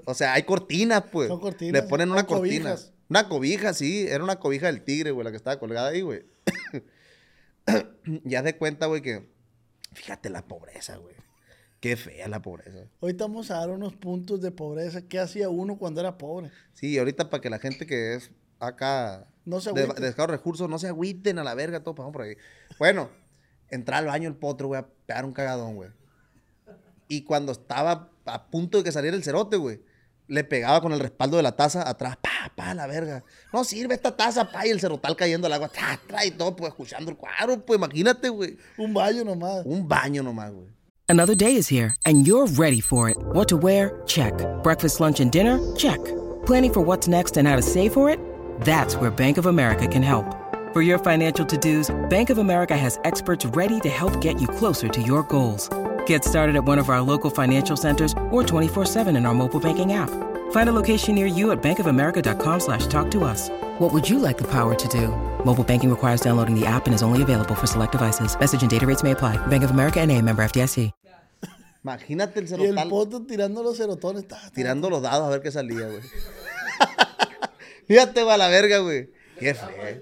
O 0.05 0.13
sea, 0.13 0.33
hay 0.33 0.43
cortinas, 0.43 1.05
pues. 1.11 1.27
Son 1.27 1.39
cortinas, 1.39 1.73
Le 1.73 1.89
ponen 1.89 2.11
una 2.11 2.27
cortina. 2.27 2.75
cobijas. 2.75 2.93
Una 3.09 3.27
cobija, 3.27 3.73
sí. 3.73 4.05
Era 4.07 4.23
una 4.23 4.35
cobija 4.35 4.67
del 4.67 4.83
tigre, 4.83 5.09
güey, 5.09 5.25
la 5.25 5.31
que 5.31 5.37
estaba 5.37 5.57
colgada 5.57 5.89
ahí, 5.89 6.01
güey. 6.01 6.23
y 8.25 8.35
haz 8.35 8.43
de 8.43 8.57
cuenta, 8.57 8.85
güey, 8.85 9.01
que... 9.01 9.27
Fíjate 9.93 10.29
la 10.29 10.45
pobreza, 10.45 10.97
güey. 10.97 11.15
Qué 11.79 11.97
fea 11.97 12.27
la 12.27 12.43
pobreza. 12.43 12.85
Hoy 12.99 13.13
estamos 13.13 13.49
a 13.49 13.55
dar 13.55 13.71
unos 13.71 13.95
puntos 13.95 14.39
de 14.39 14.51
pobreza. 14.51 15.01
¿Qué 15.01 15.17
hacía 15.17 15.49
uno 15.49 15.79
cuando 15.79 15.99
era 15.99 16.19
pobre? 16.19 16.51
Sí, 16.73 16.95
ahorita 16.95 17.31
para 17.31 17.41
que 17.41 17.49
la 17.49 17.57
gente 17.57 17.87
que 17.87 18.13
es 18.13 18.29
acá 18.59 19.27
No 19.45 19.61
se 19.61 19.71
de, 19.73 19.87
de 19.87 20.27
recursos 20.27 20.69
no 20.69 20.77
se 20.77 20.89
agüiten 20.89 21.39
a 21.39 21.43
la 21.43 21.55
verga, 21.55 21.81
todo 21.81 21.95
pasamos 21.95 22.13
por 22.13 22.21
ahí. 22.21 22.37
Bueno, 22.77 23.09
entrar 23.69 23.99
al 23.99 24.05
baño 24.05 24.27
el 24.27 24.35
potro, 24.35 24.67
güey, 24.67 24.81
a 24.81 24.87
pegar 25.05 25.25
un 25.25 25.33
cagadón, 25.33 25.75
güey. 25.75 25.89
Y 27.07 27.23
cuando 27.23 27.51
estaba 27.51 28.09
a 28.25 28.47
punto 28.47 28.77
de 28.77 28.83
que 28.83 28.91
saliera 28.91 29.15
el 29.15 29.23
cerote, 29.23 29.57
güey, 29.57 29.81
le 30.27 30.43
pegaba 30.43 30.81
con 30.81 30.91
el 30.91 30.99
respaldo 30.99 31.37
de 31.37 31.43
la 31.43 31.55
taza 31.55 31.87
atrás, 31.87 32.17
pa, 32.17 32.51
pa, 32.55 32.73
la 32.73 32.85
verga. 32.87 33.23
No 33.53 33.63
sirve 33.63 33.95
esta 33.95 34.15
taza, 34.15 34.51
pa, 34.51 34.67
y 34.67 34.69
el 34.69 34.79
cerotal 34.79 35.15
cayendo 35.15 35.47
al 35.47 35.53
agua, 35.53 35.69
tra, 35.69 35.99
tra, 36.05 36.25
y 36.25 36.31
todo, 36.31 36.55
pues, 36.55 36.69
escuchando 36.69 37.11
el 37.11 37.17
cuadro, 37.17 37.65
pues, 37.65 37.77
imagínate, 37.77 38.29
güey. 38.29 38.57
Un 38.77 38.93
baño 38.93 39.23
nomás. 39.23 39.65
Un 39.65 39.87
baño 39.87 40.23
nomás, 40.23 40.51
güey. 40.51 40.67
Another 41.09 41.35
day 41.35 41.55
is 41.55 41.69
here, 41.69 41.95
and 42.05 42.27
you're 42.27 42.47
ready 42.57 42.81
for 42.81 43.09
it. 43.09 43.15
What 43.31 43.47
to 43.47 43.55
wear? 43.55 44.01
Check. 44.05 44.33
Breakfast, 44.61 44.99
lunch, 44.99 45.21
and 45.21 45.31
dinner? 45.31 45.57
Check. 45.77 46.03
Planning 46.45 46.73
for 46.73 46.81
what's 46.81 47.07
next 47.07 47.37
and 47.37 47.47
how 47.47 47.55
to 47.55 47.61
save 47.61 47.93
for 47.93 48.09
it? 48.09 48.19
That's 48.65 48.97
where 48.97 49.09
Bank 49.09 49.37
of 49.37 49.45
America 49.45 49.87
can 49.87 50.03
help. 50.03 50.25
For 50.73 50.81
your 50.81 50.99
financial 50.99 51.45
to 51.45 51.57
dos, 51.57 51.95
Bank 52.09 52.29
of 52.29 52.37
America 52.39 52.75
has 52.75 52.99
experts 53.05 53.45
ready 53.55 53.79
to 53.81 53.89
help 53.89 54.19
get 54.21 54.39
you 54.41 54.47
closer 54.47 54.87
to 54.89 55.01
your 55.01 55.23
goals. 55.23 55.69
Get 56.05 56.23
started 56.25 56.55
at 56.57 56.65
one 56.65 56.77
of 56.77 56.89
our 56.89 56.99
local 57.01 57.29
financial 57.29 57.77
centers 57.77 58.13
or 58.31 58.43
24-7 58.43 59.15
in 59.17 59.25
our 59.25 59.33
mobile 59.33 59.59
banking 59.61 59.93
app. 59.93 60.09
Find 60.51 60.69
a 60.69 60.73
location 60.73 61.15
near 61.15 61.25
you 61.25 61.51
at 61.51 61.61
bankofamerica.com 61.63 62.59
slash 62.59 62.85
talk 62.87 63.09
to 63.11 63.23
us. 63.23 63.49
What 63.79 63.93
would 63.93 64.09
you 64.09 64.19
like 64.19 64.37
the 64.37 64.47
power 64.47 64.75
to 64.75 64.87
do? 64.89 65.07
Mobile 65.45 65.63
banking 65.63 65.89
requires 65.89 66.19
downloading 66.21 66.59
the 66.59 66.65
app 66.65 66.85
and 66.85 66.93
is 66.93 67.01
only 67.01 67.21
available 67.21 67.55
for 67.55 67.67
select 67.67 67.93
devices. 67.93 68.37
Message 68.37 68.61
and 68.61 68.69
data 68.69 68.85
rates 68.85 69.03
may 69.03 69.11
apply. 69.11 69.37
Bank 69.47 69.63
of 69.63 69.71
America 69.71 69.99
and 70.01 70.11
a 70.11 70.21
member 70.21 70.43
FDIC. 70.43 70.91
Imagínate 71.83 72.39
el 72.39 72.59
Y 72.59 72.65
el 72.65 72.89
poto 72.89 73.21
tirando 73.25 73.63
los 73.63 73.77
serotones. 73.77 74.27
ta, 74.27 74.35
ta. 74.35 74.49
tirando 74.53 74.89
los 74.89 75.01
dados 75.01 75.25
a 75.27 75.29
ver 75.29 75.41
qué 75.41 75.51
salía, 75.51 75.87
güey. 75.87 76.01
Fíjate, 77.87 78.23
güey, 78.23 78.33
a 78.33 78.37
la 78.37 78.49
verga, 78.49 78.79
güey. 78.79 79.09
Qué 79.39 79.53
fea. 79.53 80.01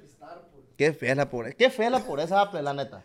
Qué 0.78 0.94
fea 0.94 1.12
es 1.12 1.18
la 1.18 1.30
pobreza. 1.30 1.56
Qué 1.58 1.70
fea 1.70 1.86
es 1.88 1.92
la 1.92 2.00
pobreza, 2.06 2.42
Apple, 2.42 2.62
la 2.62 2.74
neta. 2.74 3.04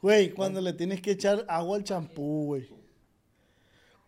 Güey, 0.00 0.30
cuando 0.32 0.60
le 0.60 0.72
tienes 0.72 1.00
que 1.00 1.12
echar 1.12 1.44
agua 1.48 1.76
al 1.76 1.84
champú, 1.84 2.46
güey. 2.46 2.68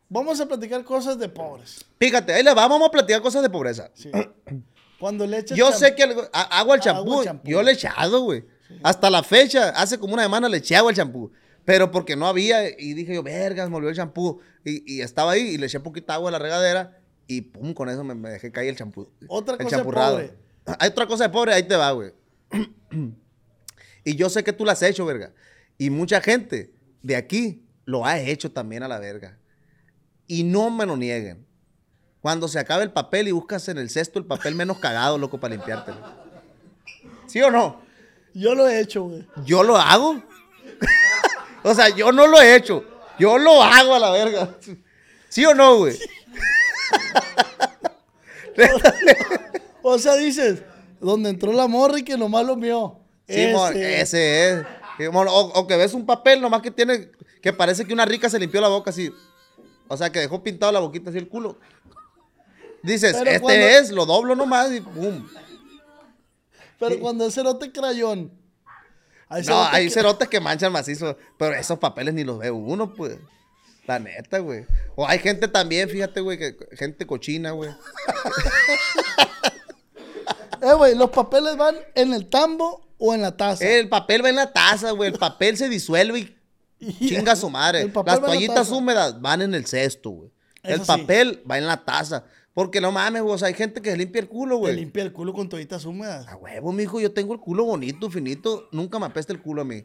Vamos 0.08 0.40
a 0.40 0.46
platicar 0.46 0.84
cosas 0.84 1.18
de 1.18 1.28
pobres. 1.28 1.84
Fíjate, 1.98 2.32
ahí 2.34 2.42
le 2.42 2.52
va, 2.54 2.68
vamos 2.68 2.88
a 2.88 2.90
platicar 2.90 3.22
cosas 3.22 3.42
de 3.42 3.50
pobreza. 3.50 3.90
Sí. 3.94 4.10
Cuando 4.98 5.26
le 5.26 5.38
echas 5.38 5.56
Yo 5.58 5.72
sé 5.72 5.94
que 5.94 6.02
el- 6.04 6.14
a- 6.32 6.58
agua 6.60 6.74
al 6.74 6.80
champú, 6.80 7.18
al 7.20 7.24
champú. 7.24 7.48
yo 7.50 7.62
le 7.62 7.72
he 7.72 7.74
echado, 7.74 8.20
güey. 8.22 8.44
Hasta 8.82 9.10
la 9.10 9.22
fecha, 9.22 9.70
hace 9.70 9.98
como 9.98 10.14
una 10.14 10.22
semana 10.22 10.48
le 10.48 10.58
eché 10.58 10.76
agua 10.76 10.90
al 10.90 10.96
champú. 10.96 11.30
Pero 11.64 11.90
porque 11.90 12.14
no 12.16 12.26
había, 12.26 12.68
y 12.78 12.92
dije 12.92 13.14
yo, 13.14 13.22
vergas, 13.22 13.70
me 13.70 13.76
olvidó 13.76 13.90
el 13.90 13.96
champú. 13.96 14.40
Y, 14.64 14.96
y 14.96 15.00
estaba 15.00 15.32
ahí, 15.32 15.42
y 15.42 15.58
le 15.58 15.66
eché 15.66 15.80
poquita 15.80 16.14
agua 16.14 16.28
a 16.28 16.32
la 16.32 16.38
regadera, 16.38 16.98
y 17.26 17.40
pum, 17.40 17.72
con 17.72 17.88
eso 17.88 18.04
me, 18.04 18.14
me 18.14 18.28
dejé 18.30 18.52
caer 18.52 18.68
el 18.68 18.76
champú. 18.76 19.08
Otra 19.28 19.54
el 19.54 19.62
cosa 19.62 19.76
de 19.76 19.82
champurrado. 19.82 20.16
pobre. 20.16 20.34
Hay 20.78 20.88
otra 20.90 21.06
cosa 21.06 21.24
de 21.24 21.30
pobre, 21.30 21.54
ahí 21.54 21.62
te 21.62 21.76
va, 21.76 21.90
güey. 21.92 22.12
Y 24.04 24.16
yo 24.16 24.28
sé 24.28 24.44
que 24.44 24.52
tú 24.52 24.64
la 24.64 24.72
has 24.72 24.82
hecho, 24.82 25.04
verga. 25.06 25.32
Y 25.78 25.90
mucha 25.90 26.20
gente 26.20 26.72
de 27.02 27.16
aquí 27.16 27.64
lo 27.84 28.06
ha 28.06 28.18
hecho 28.18 28.50
también 28.50 28.82
a 28.82 28.88
la 28.88 28.98
verga. 28.98 29.38
Y 30.26 30.44
no 30.44 30.70
me 30.70 30.86
lo 30.86 30.96
nieguen. 30.96 31.46
Cuando 32.20 32.48
se 32.48 32.58
acabe 32.58 32.84
el 32.84 32.92
papel 32.92 33.28
y 33.28 33.32
buscas 33.32 33.68
en 33.68 33.78
el 33.78 33.90
cesto 33.90 34.18
el 34.18 34.24
papel 34.24 34.54
menos 34.54 34.78
cagado, 34.78 35.18
loco, 35.18 35.38
para 35.38 35.54
limpiártelo. 35.54 35.98
¿Sí 37.26 37.42
o 37.42 37.50
no? 37.50 37.82
Yo 38.32 38.54
lo 38.54 38.66
he 38.68 38.80
hecho, 38.80 39.04
güey. 39.04 39.26
Yo 39.44 39.62
lo 39.62 39.76
hago. 39.76 40.22
o 41.62 41.74
sea, 41.74 41.90
yo 41.90 42.12
no 42.12 42.26
lo 42.26 42.40
he 42.40 42.56
hecho. 42.56 42.84
Yo 43.18 43.38
lo 43.38 43.62
hago 43.62 43.94
a 43.94 43.98
la 43.98 44.10
verga. 44.10 44.56
¿Sí 45.28 45.44
o 45.44 45.54
no, 45.54 45.76
güey? 45.78 45.98
O 49.86 49.98
sea, 49.98 50.14
dices, 50.14 50.62
donde 51.04 51.30
entró 51.30 51.52
la 51.52 51.66
morra 51.66 51.98
y 51.98 52.02
que 52.04 52.16
nomás 52.16 52.44
lo 52.46 52.56
mío. 52.56 52.98
Sí, 53.28 53.48
mon, 53.52 53.76
ese 53.76 54.50
es. 54.50 54.66
O, 55.08 55.20
o 55.54 55.66
que 55.66 55.76
ves 55.76 55.94
un 55.94 56.06
papel 56.06 56.40
nomás 56.40 56.62
que 56.62 56.70
tiene, 56.70 57.10
que 57.42 57.52
parece 57.52 57.84
que 57.84 57.92
una 57.92 58.04
rica 58.04 58.28
se 58.28 58.38
limpió 58.38 58.60
la 58.60 58.68
boca 58.68 58.90
así. 58.90 59.12
O 59.88 59.96
sea, 59.96 60.10
que 60.10 60.18
dejó 60.20 60.42
pintado 60.42 60.72
la 60.72 60.80
boquita 60.80 61.10
así 61.10 61.18
el 61.18 61.28
culo. 61.28 61.58
Dices, 62.82 63.14
Pero 63.18 63.30
este 63.30 63.40
cuando- 63.40 63.66
es, 63.66 63.90
lo 63.90 64.06
doblo 64.06 64.34
nomás 64.34 64.70
y 64.72 64.80
pum. 64.80 65.26
Pero 66.78 66.98
cuando 67.00 67.26
es 67.26 67.34
cerote 67.34 67.72
crayón. 67.72 68.30
Hay 69.28 69.42
No, 69.42 69.46
cerote 69.46 69.76
hay 69.76 69.84
que- 69.86 69.90
cerotes 69.90 70.28
que 70.28 70.40
manchan 70.40 70.70
macizo, 70.72 71.16
pero 71.38 71.54
esos 71.54 71.78
papeles 71.78 72.12
ni 72.14 72.24
los 72.24 72.38
ve 72.38 72.50
uno, 72.50 72.92
pues. 72.94 73.16
La 73.86 73.98
neta, 73.98 74.38
güey. 74.38 74.64
O 74.96 75.06
hay 75.06 75.18
gente 75.18 75.48
también, 75.48 75.88
fíjate, 75.88 76.20
güey, 76.20 76.38
que 76.38 76.56
gente 76.72 77.06
cochina, 77.06 77.50
güey. 77.52 77.70
Eh, 80.64 80.74
güey, 80.74 80.94
los 80.94 81.10
papeles 81.10 81.56
van 81.56 81.76
en 81.94 82.14
el 82.14 82.28
tambo 82.28 82.88
o 82.98 83.14
en 83.14 83.22
la 83.22 83.36
taza. 83.36 83.64
El 83.64 83.88
papel 83.88 84.24
va 84.24 84.30
en 84.30 84.36
la 84.36 84.52
taza, 84.52 84.92
güey. 84.92 85.12
El 85.12 85.18
papel 85.18 85.56
se 85.56 85.68
disuelve 85.68 86.34
y 86.80 86.92
chinga 87.08 87.36
su 87.36 87.50
madre. 87.50 87.90
Las 87.94 88.06
la 88.06 88.20
toallitas 88.20 88.70
húmedas 88.70 89.20
van 89.20 89.42
en 89.42 89.54
el 89.54 89.66
cesto, 89.66 90.10
güey. 90.10 90.30
El 90.62 90.80
sí. 90.80 90.86
papel 90.86 91.42
va 91.48 91.58
en 91.58 91.66
la 91.66 91.84
taza. 91.84 92.24
Porque 92.54 92.80
no 92.80 92.92
mames, 92.92 93.22
güey. 93.22 93.34
O 93.34 93.38
sea, 93.38 93.48
hay 93.48 93.54
gente 93.54 93.82
que 93.82 93.90
se 93.90 93.96
limpia 93.96 94.20
el 94.20 94.28
culo, 94.28 94.58
güey. 94.58 94.76
limpia 94.76 95.02
el 95.02 95.12
culo 95.12 95.34
con 95.34 95.48
toallitas 95.48 95.84
húmedas. 95.84 96.26
A 96.28 96.36
huevo, 96.36 96.72
mijo. 96.72 97.00
Yo 97.00 97.12
tengo 97.12 97.34
el 97.34 97.40
culo 97.40 97.64
bonito, 97.64 98.08
finito. 98.10 98.68
Nunca 98.72 98.98
me 98.98 99.06
apesta 99.06 99.32
el 99.32 99.42
culo 99.42 99.62
a 99.62 99.64
mí. 99.64 99.84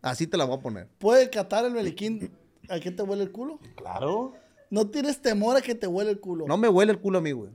Así 0.00 0.26
te 0.26 0.36
la 0.36 0.44
voy 0.44 0.56
a 0.56 0.60
poner. 0.60 0.88
¿Puede 0.98 1.30
catar 1.30 1.64
el 1.64 1.74
beliquín 1.74 2.32
a 2.68 2.80
qué 2.80 2.90
te 2.90 3.02
huele 3.02 3.22
el 3.22 3.30
culo? 3.30 3.60
Claro. 3.76 4.34
No 4.70 4.88
tienes 4.88 5.20
temor 5.20 5.56
a 5.56 5.60
que 5.60 5.74
te 5.74 5.86
huele 5.86 6.10
el 6.10 6.18
culo. 6.18 6.46
No 6.48 6.56
me 6.56 6.68
huele 6.68 6.92
el 6.92 6.98
culo 6.98 7.18
a 7.18 7.20
mí, 7.20 7.32
güey. 7.32 7.50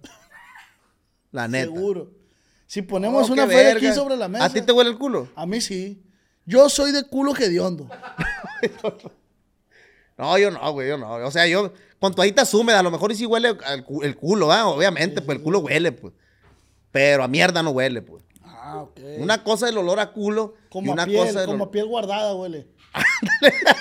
La 1.31 1.47
neta. 1.47 1.65
Seguro. 1.65 2.11
Si 2.67 2.81
ponemos 2.83 3.29
Oh, 3.29 3.33
una 3.33 3.47
feria 3.47 3.73
aquí 3.73 3.91
sobre 3.93 4.15
la 4.17 4.27
mesa. 4.27 4.45
¿A 4.45 4.49
ti 4.49 4.61
te 4.61 4.71
huele 4.71 4.89
el 4.91 4.97
culo? 4.97 5.29
A 5.35 5.45
mí 5.45 5.59
sí. 5.61 6.03
Yo 6.45 6.69
soy 6.69 6.91
de 6.91 7.03
culo 7.03 7.35
hediondo. 7.35 7.89
No, 10.17 10.35
yo 10.39 10.49
no, 10.49 10.71
güey, 10.71 10.87
yo 10.89 10.97
no. 10.97 11.11
O 11.13 11.29
sea, 11.29 11.45
yo 11.45 11.71
con 11.99 12.11
toallitas 12.11 12.51
húmedas, 12.51 12.79
a 12.79 12.83
lo 12.83 12.89
mejor 12.89 13.11
y 13.11 13.15
sí 13.15 13.27
huele 13.27 13.55
el 14.01 14.15
culo, 14.17 14.51
¿ah? 14.51 14.67
Obviamente, 14.67 15.21
pues 15.21 15.37
el 15.37 15.43
culo 15.43 15.59
huele, 15.59 15.91
pues. 15.91 16.11
Pero 16.91 17.23
a 17.23 17.27
mierda 17.27 17.61
no 17.61 17.69
huele, 17.69 18.01
pues. 18.01 18.23
Ah, 18.43 18.81
ok. 18.81 18.99
Una 19.19 19.43
cosa 19.43 19.67
es 19.67 19.73
el 19.73 19.77
olor 19.77 19.99
a 19.99 20.11
culo 20.11 20.55
y 20.65 20.69
como 20.69 20.91
una 20.93 21.03
a 21.03 21.05
piel, 21.05 21.27
cosa 21.27 21.45
como 21.45 21.65
a 21.65 21.71
piel 21.71 21.85
guardada 21.85 22.33
huele. 22.33 22.67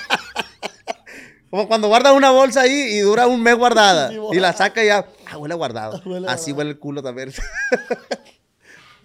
Como 1.48 1.68
cuando 1.68 1.88
guardas 1.88 2.12
una 2.12 2.32
bolsa 2.32 2.62
ahí 2.62 2.72
y 2.72 2.98
dura 2.98 3.26
un 3.28 3.42
mes 3.42 3.56
guardada. 3.56 4.08
Sí, 4.10 4.18
y 4.32 4.40
la 4.40 4.52
saca 4.52 4.82
y 4.82 4.88
ya, 4.88 5.06
ah, 5.30 5.38
huele 5.38 5.54
guardado. 5.54 6.02
Huele 6.04 6.26
Así 6.28 6.50
guardado. 6.50 6.56
huele 6.58 6.70
el 6.72 6.78
culo 6.78 7.02
también. 7.02 7.32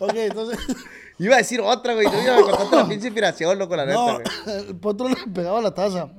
Ok, 0.01 0.13
entonces. 0.15 0.59
iba 1.19 1.35
a 1.35 1.37
decir 1.37 1.61
otra, 1.61 1.93
güey. 1.93 2.07
Yo 2.11 2.23
iba 2.23 2.37
a 2.37 2.41
contarte 2.41 2.75
la 2.75 2.87
pinche 2.87 3.07
inspiración, 3.07 3.57
loco, 3.59 3.75
la 3.75 3.85
neta, 3.85 3.97
no, 3.99 4.13
güey. 4.13 4.67
el 4.69 4.75
potro 4.79 5.07
le 5.09 5.15
pegaba 5.33 5.59
a 5.59 5.61
la 5.61 5.73
taza. 5.73 6.11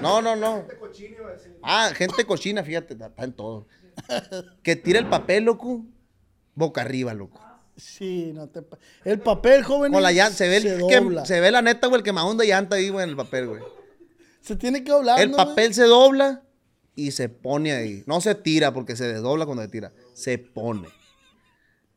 No, 0.00 0.22
no, 0.22 0.34
no. 0.36 0.64
Ah, 1.62 1.90
gente 1.94 2.24
cochina, 2.24 2.62
fíjate, 2.64 2.94
está 2.94 3.24
en 3.24 3.32
todo. 3.32 3.66
Que 4.62 4.76
tira 4.76 4.98
el 4.98 5.08
papel, 5.08 5.44
loco, 5.44 5.84
boca 6.54 6.80
arriba, 6.80 7.12
loco. 7.14 7.40
Sí, 7.76 8.32
no 8.34 8.48
te. 8.48 8.62
pa- 8.62 8.78
El 9.04 9.20
papel, 9.20 9.62
joven. 9.62 9.92
Con 9.92 10.02
la 10.02 10.12
llanta, 10.12 10.34
se 10.34 10.48
ve, 10.48 10.56
el 10.56 10.86
que, 10.88 11.26
se 11.26 11.40
ve 11.40 11.50
la 11.50 11.60
neta, 11.60 11.88
güey, 11.88 11.98
el 11.98 12.04
quemadón 12.04 12.38
de 12.38 12.46
llanta 12.46 12.76
ahí, 12.76 12.88
güey, 12.88 13.04
en 13.04 13.10
el 13.10 13.16
papel, 13.16 13.48
güey. 13.48 13.62
Se 14.40 14.56
tiene 14.56 14.82
que 14.82 14.92
doblar. 14.92 15.20
El 15.20 15.30
¿no, 15.30 15.36
güey? 15.36 15.46
papel 15.48 15.74
se 15.74 15.82
dobla 15.84 16.42
y 16.94 17.10
se 17.10 17.28
pone 17.28 17.72
ahí. 17.72 18.02
No 18.06 18.20
se 18.22 18.34
tira 18.34 18.72
porque 18.72 18.96
se 18.96 19.06
desdobla 19.06 19.44
cuando 19.44 19.62
se 19.62 19.68
tira. 19.68 19.92
Se 20.14 20.38
pone. 20.38 20.88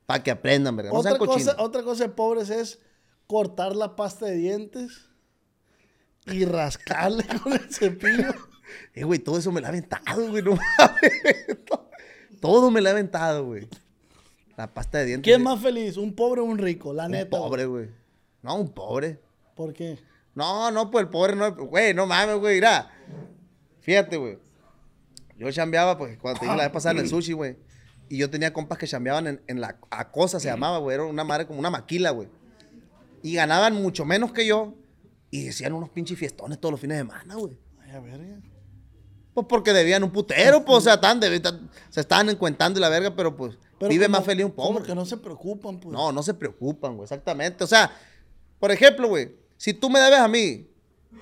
Para 0.09 0.23
que 0.23 0.31
aprendan, 0.31 0.75
verga. 0.75 0.91
No 0.91 0.97
otra, 0.97 1.19
cosa, 1.19 1.55
otra 1.59 1.83
cosa 1.83 2.05
de 2.05 2.09
pobres 2.09 2.49
es 2.49 2.79
cortar 3.27 3.75
la 3.75 3.95
pasta 3.95 4.25
de 4.25 4.37
dientes 4.37 5.07
y 6.25 6.45
rascarle 6.45 7.23
con 7.43 7.53
el 7.53 7.71
cepillo. 7.71 8.33
Eh, 8.95 9.03
güey, 9.03 9.19
todo 9.19 9.37
eso 9.37 9.51
me 9.51 9.61
lo 9.61 9.67
ha 9.67 9.69
aventado, 9.69 10.31
güey. 10.31 10.41
No 10.41 10.57
mames. 10.79 11.59
Todo 12.41 12.71
me 12.71 12.81
lo 12.81 12.89
ha 12.89 12.91
aventado, 12.93 13.45
güey. 13.45 13.67
La 14.57 14.73
pasta 14.73 14.97
de 14.97 15.05
dientes. 15.05 15.25
¿Quién 15.25 15.41
eh, 15.41 15.43
más 15.43 15.61
feliz? 15.61 15.95
¿Un 15.95 16.15
pobre 16.15 16.41
o 16.41 16.45
un 16.45 16.57
rico? 16.57 16.91
La 16.91 17.05
Un 17.05 17.11
neta. 17.11 17.37
güey. 17.37 17.47
pobre, 17.47 17.65
güey. 17.67 17.89
No, 18.41 18.55
un 18.55 18.69
pobre. 18.69 19.19
¿Por 19.53 19.73
qué? 19.73 19.99
No, 20.33 20.71
no, 20.71 20.89
pues 20.89 21.03
el 21.03 21.11
pobre 21.11 21.35
no. 21.35 21.53
Güey, 21.53 21.93
no 21.93 22.07
mames, 22.07 22.37
güey. 22.39 22.55
Mira. 22.55 22.89
Fíjate, 23.81 24.17
güey. 24.17 24.39
Yo 25.37 25.51
chambeaba, 25.51 25.99
pues, 25.99 26.17
cuando 26.17 26.39
te 26.39 26.47
dije 26.47 26.57
la 26.57 26.63
vez 26.63 26.73
pasada 26.73 26.93
en 26.93 27.01
el 27.01 27.09
sushi, 27.09 27.33
güey. 27.33 27.68
Y 28.09 28.17
yo 28.17 28.29
tenía 28.29 28.51
compas 28.51 28.77
que 28.77 28.87
chambeaban 28.87 29.27
en, 29.27 29.41
en 29.47 29.61
la 29.61 29.77
Acosa, 29.91 30.39
se 30.39 30.47
llamaba, 30.47 30.79
güey. 30.79 30.95
Era 30.95 31.05
una 31.05 31.23
madre 31.23 31.45
como 31.45 31.59
una 31.59 31.69
maquila, 31.69 32.09
güey. 32.11 32.27
Y 33.21 33.35
ganaban 33.35 33.75
mucho 33.75 34.03
menos 34.05 34.31
que 34.31 34.45
yo. 34.45 34.73
Y 35.31 35.43
decían 35.45 35.73
unos 35.73 35.89
pinches 35.89 36.17
fiestones 36.17 36.59
todos 36.59 36.71
los 36.71 36.81
fines 36.81 36.97
de 36.97 37.03
semana, 37.03 37.35
güey. 37.35 37.55
Ay, 37.81 37.91
a 37.91 37.99
verga. 37.99 38.39
Pues 39.33 39.45
porque 39.47 39.73
debían 39.73 40.03
un 40.03 40.11
putero, 40.11 40.65
pues, 40.65 40.79
o 40.79 40.81
sea, 40.81 40.99
tan, 40.99 41.21
debi- 41.21 41.39
tan- 41.41 41.69
se 41.89 42.01
estaban 42.01 42.29
encuentando 42.29 42.79
y 42.79 42.81
la 42.81 42.89
verga, 42.89 43.15
pero 43.15 43.37
pues 43.37 43.57
Pero 43.77 43.89
vive 43.89 44.05
como- 44.07 44.17
más 44.17 44.25
feliz 44.25 44.43
un 44.45 44.51
Como 44.51 44.69
pobre. 44.73 44.85
que 44.85 44.95
no 44.95 45.05
se 45.05 45.17
preocupan, 45.17 45.79
pues. 45.79 45.93
No, 45.93 46.11
no 46.11 46.23
se 46.23 46.33
preocupan, 46.33 46.95
güey, 46.95 47.03
exactamente. 47.03 47.63
O 47.63 47.67
sea, 47.67 47.91
por 48.59 48.71
ejemplo, 48.71 49.07
güey, 49.07 49.35
si 49.55 49.71
tú 49.73 49.87
me 49.89 49.99
debes 49.99 50.19
a 50.19 50.27
mí 50.27 50.67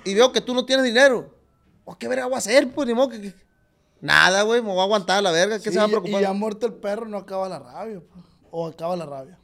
y 0.05 0.13
veo 0.13 0.31
que 0.31 0.39
tú 0.39 0.53
no 0.53 0.65
tienes 0.65 0.85
dinero, 0.85 1.35
¿o 1.83 1.97
qué 1.97 2.07
verga 2.07 2.25
voy 2.27 2.35
a 2.35 2.37
hacer? 2.37 2.71
Pues 2.71 2.87
ni 2.87 2.93
modo 2.93 3.09
que. 3.09 3.33
Nada, 4.01 4.43
güey, 4.43 4.61
me 4.61 4.69
voy 4.69 4.79
a 4.79 4.83
aguantar 4.83 5.23
la 5.23 5.31
verga, 5.31 5.57
¿qué 5.57 5.65
Sí, 5.65 5.71
se 5.71 5.79
va 5.79 5.85
a 5.85 5.87
preocupar? 5.87 6.21
Y 6.21 6.23
ya 6.23 6.33
muerto 6.33 6.67
el 6.67 6.73
perro 6.73 7.07
no 7.07 7.17
acaba 7.17 7.49
la 7.49 7.59
rabia. 7.59 7.99
pues. 8.01 8.25
O 8.51 8.67
acaba 8.67 8.95
la 8.95 9.05
rabia. 9.05 9.39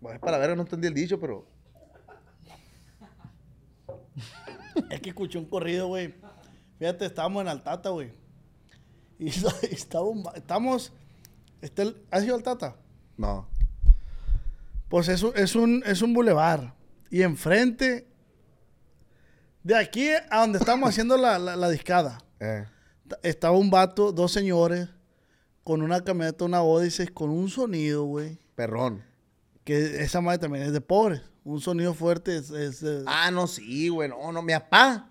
Pues 0.00 0.18
para 0.18 0.32
la 0.32 0.38
verga, 0.38 0.56
no 0.56 0.62
entendí 0.62 0.88
el 0.88 0.94
dicho, 0.94 1.18
pero. 1.20 1.46
Es 4.90 5.00
que 5.00 5.10
escuché 5.10 5.38
un 5.38 5.46
corrido, 5.46 5.88
güey. 5.88 6.14
Fíjate, 6.78 7.06
estábamos 7.06 7.42
en 7.42 7.48
Altata, 7.48 7.90
güy. 7.90 8.12
Y 9.18 9.38
ba- 9.40 9.52
estamos. 9.70 10.92
está 11.60 11.82
el- 11.82 12.04
¿Has 12.10 12.24
ido 12.24 12.34
al 12.34 12.42
Tata? 12.42 12.76
No. 13.16 13.48
Pues 14.88 15.08
es 15.08 15.22
un, 15.22 15.32
es 15.36 15.54
un, 15.54 15.82
es 15.86 16.02
un 16.02 16.14
bulevar. 16.14 16.74
Y 17.10 17.22
enfrente, 17.22 18.08
de 19.62 19.76
aquí 19.76 20.08
a 20.30 20.40
donde 20.40 20.58
estamos 20.58 20.88
haciendo 20.88 21.16
la, 21.16 21.38
la, 21.38 21.56
la 21.56 21.68
discada, 21.68 22.18
Eh, 22.40 22.64
estaba 23.22 23.56
un 23.56 23.70
vato, 23.70 24.12
dos 24.12 24.32
señores, 24.32 24.88
con 25.64 25.82
una 25.82 26.02
camioneta, 26.02 26.44
una 26.44 26.62
Odyssey, 26.62 27.08
con 27.08 27.30
un 27.30 27.48
sonido, 27.48 28.04
güey. 28.04 28.38
perrón. 28.54 29.02
Que 29.64 30.02
esa 30.02 30.20
madre 30.20 30.38
también 30.38 30.64
es 30.64 30.72
de 30.72 30.80
pobres. 30.80 31.22
Un 31.44 31.60
sonido 31.60 31.94
fuerte 31.94 32.36
es, 32.36 32.50
es 32.50 32.80
de- 32.80 33.04
Ah, 33.06 33.30
no, 33.30 33.46
sí, 33.46 33.88
güey, 33.88 34.08
no, 34.08 34.32
no, 34.32 34.42
mi 34.42 34.52
papá 34.52 35.10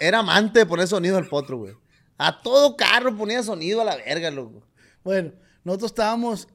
era 0.00 0.18
amante 0.20 0.60
de 0.60 0.66
poner 0.66 0.86
sonido 0.86 1.16
al 1.16 1.26
potro, 1.28 1.58
güey. 1.58 1.74
A 2.18 2.40
todo 2.42 2.76
carro 2.76 3.16
ponía 3.16 3.42
sonido 3.42 3.80
a 3.80 3.84
la 3.84 3.96
verga, 3.96 4.30
loco. 4.30 4.62
Bueno, 5.02 5.32
nosotros 5.64 5.90
estábamos, 5.90 6.46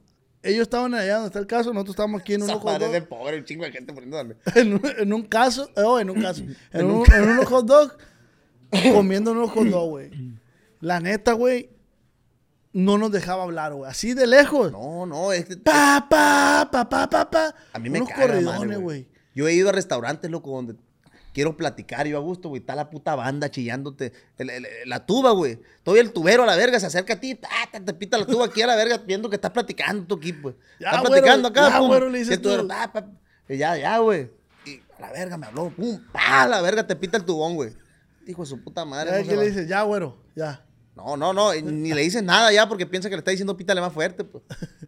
ellos 0.44 0.62
estaban 0.64 0.94
allá 0.94 1.16
donde 1.16 1.28
está 1.28 1.40
el 1.40 1.48
caso, 1.48 1.74
nosotros 1.74 1.94
estábamos 1.96 2.22
aquí 2.22 2.34
en 2.36 2.44
un 2.44 2.50
Esa 2.50 2.58
hot 2.60 2.66
madre 2.66 2.86
dog. 2.86 2.94
de 2.94 3.02
pobre, 3.02 3.38
un 3.40 3.44
chingo 3.46 3.66
de 3.66 3.72
gente 3.72 3.92
poniendo 3.94 4.18
sonido. 4.18 4.38
en, 4.56 4.74
un, 4.76 4.82
en 5.00 5.14
un 5.14 5.22
caso, 5.24 5.70
eh, 5.76 5.82
oh, 5.84 6.00
en 6.00 6.10
un 6.10 6.22
caso, 6.22 6.44
en, 6.72 6.86
un, 6.86 7.12
en 7.12 7.24
unos 7.30 7.46
hot 7.46 7.66
dog, 7.66 7.98
comiendo 8.94 9.32
unos 9.32 9.50
hot 9.52 9.66
dog, 9.68 9.90
güey. 9.90 10.12
La 10.82 11.00
neta, 11.00 11.34
güey, 11.34 11.70
no 12.74 12.98
nos 12.98 13.12
dejaba 13.12 13.44
hablar, 13.44 13.74
güey. 13.74 13.90
Así 13.90 14.14
de 14.14 14.28
lejos. 14.28 14.72
No, 14.72 15.06
no, 15.06 15.32
es 15.34 15.46
Pa, 15.58 16.08
pa, 16.10 16.70
pa, 16.72 16.88
pa, 16.88 17.10
pa, 17.10 17.30
pa. 17.30 17.56
A 17.74 17.80
mí 17.80 17.90
me 17.90 18.00
Unos 18.00 18.10
caga 18.10 18.28
corridones, 18.28 18.80
güey. 18.80 19.08
Yo 19.36 19.48
he 19.48 19.54
ido 19.54 19.70
a 19.70 19.72
restaurantes, 19.72 20.30
loco, 20.32 20.52
donde 20.52 20.76
quiero 21.34 21.56
platicar 21.58 22.08
yo 22.08 22.18
a 22.18 22.22
gusto, 22.22 22.50
güey. 22.50 22.62
Está 22.62 22.76
la 22.76 22.90
puta 22.90 23.16
banda 23.16 23.50
chillándote. 23.50 24.14
el- 24.38 24.50
el- 24.50 24.68
la 24.86 25.06
tuba, 25.06 25.32
güey. 25.32 25.60
Todavía 25.84 26.04
el 26.04 26.12
tubero 26.14 26.44
a 26.44 26.46
la 26.46 26.56
verga 26.56 26.80
se 26.80 26.86
acerca 26.86 27.14
a 27.14 27.20
ti, 27.20 27.36
ta, 27.36 27.50
ta, 27.72 27.80
te 27.84 27.94
pita 27.94 28.18
la 28.18 28.26
tuba 28.26 28.46
aquí 28.46 28.62
a 28.62 28.68
la 28.68 28.76
verga, 28.76 28.98
viendo 29.00 29.30
que 29.30 29.36
estás 29.36 29.52
platicando 29.52 30.06
tú 30.06 30.16
aquí, 30.16 30.34
pues. 30.34 30.56
Ya, 30.80 30.88
Estás 30.90 31.02
güero, 31.02 31.14
platicando 31.14 31.48
acá, 31.50 31.70
ya, 31.70 31.78
pum. 31.80 31.88
güero, 31.88 32.10
le 32.10 32.20
dices 32.20 32.42
tubero, 32.42 32.62
tú. 32.64 32.68
ta, 32.70 32.92
pa, 32.92 33.06
ya, 33.50 33.78
ya, 33.78 33.98
güey. 34.00 34.30
Y 34.66 34.82
a 34.98 35.02
la 35.02 35.12
verga 35.12 35.38
me 35.38 35.48
habló, 35.48 35.70
pum, 35.72 36.00
pa, 36.12 36.44
a 36.44 36.48
la 36.48 36.62
verga 36.62 36.86
te 36.86 36.96
pita 36.96 37.18
el 37.18 37.26
tubón, 37.26 37.56
güey. 37.56 37.72
Hijo 38.28 38.44
de 38.44 38.48
su 38.48 38.62
puta 38.62 38.86
madre. 38.86 39.12
Ya 39.12 39.20
no 39.22 39.28
que 39.28 39.36
le 39.38 39.48
dices, 39.48 39.68
ya, 39.68 39.82
güero, 39.84 40.18
ya. 40.36 40.64
No, 41.06 41.16
no, 41.18 41.34
no, 41.34 41.54
ni 41.54 41.94
le 41.94 42.02
dices 42.02 42.22
nada 42.24 42.52
ya 42.52 42.68
porque 42.68 42.86
piensa 42.86 43.10
que 43.10 43.16
le 43.16 43.20
está 43.20 43.32
diciendo 43.32 43.56
pítale 43.56 43.80
más 43.82 43.94
fuerte, 43.94 44.24
pues. 44.24 44.44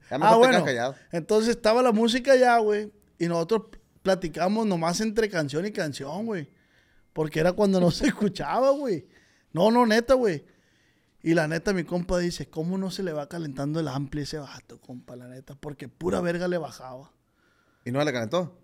Ya 0.09 0.17
me 0.17 0.25
Ah, 0.25 0.35
bueno. 0.35 0.63
callado. 0.65 0.95
Entonces 1.11 1.55
estaba 1.55 1.81
la 1.81 1.91
música 1.91 2.35
ya, 2.35 2.57
güey. 2.57 2.91
Y 3.17 3.27
nosotros 3.27 3.63
platicamos 4.01 4.65
nomás 4.65 4.99
entre 5.01 5.29
canción 5.29 5.65
y 5.65 5.71
canción, 5.71 6.25
güey. 6.25 6.49
Porque 7.13 7.39
era 7.39 7.53
cuando 7.53 7.79
no 7.79 7.91
se 7.91 8.07
escuchaba, 8.07 8.71
güey. 8.71 9.07
No, 9.53 9.71
no, 9.71 9.85
neta, 9.85 10.13
güey. 10.15 10.45
Y 11.23 11.33
la 11.35 11.47
neta, 11.47 11.71
mi 11.71 11.83
compa 11.83 12.17
dice, 12.17 12.49
¿cómo 12.49 12.77
no 12.77 12.89
se 12.89 13.03
le 13.03 13.13
va 13.13 13.29
calentando 13.29 13.79
el 13.79 13.87
ampli 13.87 14.23
ese 14.23 14.39
vato, 14.39 14.79
compa, 14.81 15.15
la 15.15 15.27
neta? 15.27 15.55
Porque 15.55 15.87
pura 15.87 16.19
verga 16.19 16.47
le 16.47 16.57
bajaba. 16.57 17.11
¿Y 17.85 17.91
no 17.91 18.03
le 18.03 18.11
calentó? 18.11 18.57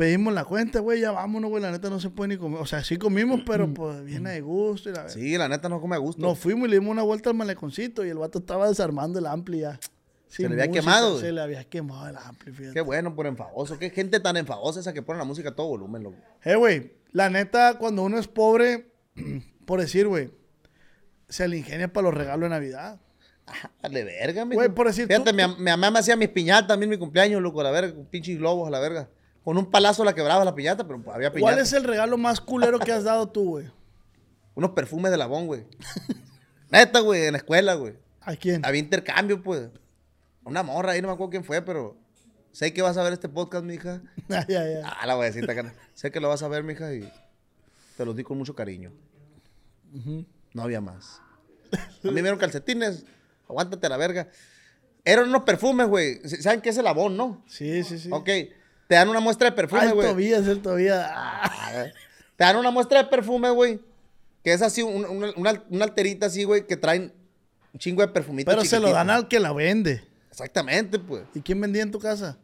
Pedimos 0.00 0.32
la 0.32 0.44
cuenta, 0.46 0.80
güey, 0.80 0.98
ya 1.02 1.10
vámonos, 1.12 1.50
güey, 1.50 1.62
la 1.62 1.70
neta 1.70 1.90
no 1.90 2.00
se 2.00 2.08
puede 2.08 2.28
ni 2.28 2.36
comer. 2.38 2.58
O 2.62 2.64
sea, 2.64 2.82
sí 2.82 2.96
comimos, 2.96 3.42
pero 3.44 3.74
pues 3.74 4.02
viene 4.02 4.30
de 4.30 4.40
gusto 4.40 4.88
y 4.88 4.94
la. 4.94 5.10
Sí, 5.10 5.36
la 5.36 5.46
neta 5.46 5.68
no 5.68 5.78
come 5.78 5.94
a 5.94 5.98
gusto. 5.98 6.22
Nos 6.22 6.38
fuimos 6.38 6.68
y 6.68 6.70
le 6.70 6.78
dimos 6.78 6.90
una 6.92 7.02
vuelta 7.02 7.28
al 7.28 7.36
maleconcito 7.36 8.02
y 8.02 8.08
el 8.08 8.16
vato 8.16 8.38
estaba 8.38 8.66
desarmando 8.66 9.18
el 9.18 9.26
ampli 9.26 9.60
ya. 9.60 9.78
Se 10.28 10.48
le 10.48 10.54
había 10.54 10.68
quemado, 10.72 11.10
güey. 11.10 11.20
Se 11.20 11.32
le 11.32 11.40
había 11.42 11.64
quemado 11.64 12.08
el 12.08 12.16
ampli, 12.16 12.50
fíjate. 12.50 12.72
Qué 12.72 12.80
bueno 12.80 13.14
por 13.14 13.26
enfadoso. 13.26 13.78
Qué 13.78 13.90
gente 13.90 14.20
tan 14.20 14.38
enfadosa 14.38 14.80
esa 14.80 14.94
que 14.94 15.02
pone 15.02 15.18
la 15.18 15.26
música 15.26 15.50
a 15.50 15.54
todo 15.54 15.66
volumen, 15.68 16.02
loco. 16.02 16.16
Eh, 16.44 16.54
güey, 16.54 16.92
la 17.12 17.28
neta, 17.28 17.76
cuando 17.76 18.02
uno 18.02 18.18
es 18.18 18.26
pobre, 18.26 18.90
por 19.66 19.82
decir, 19.82 20.06
güey, 20.08 20.30
se 21.28 21.46
le 21.46 21.58
ingenia 21.58 21.92
para 21.92 22.04
los 22.08 22.14
regalos 22.14 22.44
de 22.44 22.48
Navidad. 22.48 22.98
Dale 23.82 24.04
verga, 24.04 24.46
mijo. 24.46 24.60
Güey, 24.60 24.70
por 24.74 24.86
decir, 24.86 25.08
Fíjate, 25.08 25.28
tú- 25.30 25.36
mi, 25.36 25.42
am- 25.42 25.56
mi 25.58 25.64
mamá 25.64 25.90
me 25.90 25.98
hacía 25.98 26.16
mis 26.16 26.30
piñatas 26.30 26.68
también 26.68 26.88
mi 26.88 26.96
cumpleaños, 26.96 27.42
loco, 27.42 27.60
a 27.60 27.64
la 27.64 27.70
verga, 27.70 27.94
con 27.94 28.06
pinches 28.06 28.38
globos 28.38 28.66
a 28.66 28.70
la 28.70 28.80
verga. 28.80 29.10
Con 29.44 29.56
un 29.56 29.70
palazo 29.70 30.04
la 30.04 30.14
quebraba 30.14 30.44
la 30.44 30.54
piñata, 30.54 30.86
pero 30.86 31.02
había 31.12 31.32
piñata. 31.32 31.52
¿Cuál 31.52 31.58
es 31.62 31.72
el 31.72 31.84
regalo 31.84 32.18
más 32.18 32.40
culero 32.40 32.78
que 32.78 32.92
has 32.92 33.04
dado 33.04 33.28
tú, 33.28 33.44
güey? 33.50 33.70
Unos 34.54 34.70
perfumes 34.72 35.10
de 35.10 35.16
labón, 35.16 35.46
güey. 35.46 35.64
Neta, 36.70 37.00
güey, 37.00 37.26
en 37.26 37.32
la 37.32 37.38
escuela, 37.38 37.74
güey. 37.74 37.94
¿A 38.20 38.36
quién? 38.36 38.64
Había 38.64 38.80
intercambio, 38.80 39.42
pues. 39.42 39.68
Una 40.44 40.62
morra 40.62 40.92
ahí, 40.92 41.02
no 41.02 41.08
me 41.08 41.14
acuerdo 41.14 41.30
quién 41.30 41.44
fue, 41.44 41.62
pero 41.62 41.96
sé 42.52 42.72
que 42.72 42.82
vas 42.82 42.96
a 42.96 43.02
ver 43.02 43.12
este 43.12 43.28
podcast, 43.28 43.64
mija. 43.64 44.02
Ay, 44.28 44.44
ay, 44.48 44.56
ay. 44.56 44.82
Ah, 44.84 45.06
la 45.06 45.16
huevecita, 45.16 45.54
cara. 45.54 45.72
Sé 45.94 46.10
que 46.10 46.20
lo 46.20 46.28
vas 46.28 46.42
a 46.42 46.48
ver, 46.48 46.62
mija, 46.62 46.92
y 46.94 47.10
te 47.96 48.04
los 48.04 48.14
di 48.14 48.22
con 48.22 48.38
mucho 48.38 48.54
cariño. 48.54 48.92
No 50.52 50.62
había 50.62 50.80
más. 50.80 51.20
A 51.72 51.78
mí 52.08 52.12
me 52.12 52.22
dieron 52.22 52.38
calcetines. 52.38 53.04
Aguántate 53.48 53.86
a 53.86 53.90
la 53.90 53.96
verga. 53.96 54.28
Eran 55.04 55.28
unos 55.28 55.42
perfumes, 55.42 55.88
güey. 55.88 56.20
¿Saben 56.28 56.60
qué 56.60 56.70
es 56.70 56.78
el 56.78 56.86
abón, 56.86 57.16
no? 57.16 57.42
Sí, 57.46 57.82
sí, 57.84 57.98
sí. 57.98 58.08
Ok. 58.12 58.28
Te 58.90 58.96
dan 58.96 59.08
una 59.08 59.20
muestra 59.20 59.48
de 59.48 59.52
Ah, 59.52 59.54
perfume, 59.54 59.84
el 59.84 59.94
güey. 59.94 60.08
Tobías, 60.08 60.46
el 60.48 60.60
Tobías. 60.62 61.06
Ah, 61.14 61.42
Ah, 61.44 61.84
Te 62.34 62.42
dan 62.44 62.56
una 62.56 62.72
muestra 62.72 63.04
de 63.04 63.08
perfume, 63.08 63.48
güey. 63.50 63.78
Que 64.42 64.52
es 64.52 64.62
así, 64.62 64.82
un- 64.82 65.04
una, 65.04 65.32
una- 65.36 65.62
una 65.70 65.84
alterita 65.84 66.26
así, 66.26 66.42
güey, 66.42 66.66
que 66.66 66.76
traen 66.76 67.12
un 67.72 67.78
chingo 67.78 68.02
de 68.02 68.08
perfumitos. 68.08 68.52
Pero 68.52 68.64
se 68.64 68.80
lo 68.80 68.90
dan 68.90 69.08
al 69.08 69.28
que 69.28 69.38
la 69.38 69.52
vende. 69.52 70.02
Exactamente, 70.28 70.98
pues. 70.98 71.22
¿Y 71.36 71.40
quién 71.40 71.60
vendía 71.60 71.82
en 71.84 71.92
tu 71.92 72.00
casa? 72.00 72.36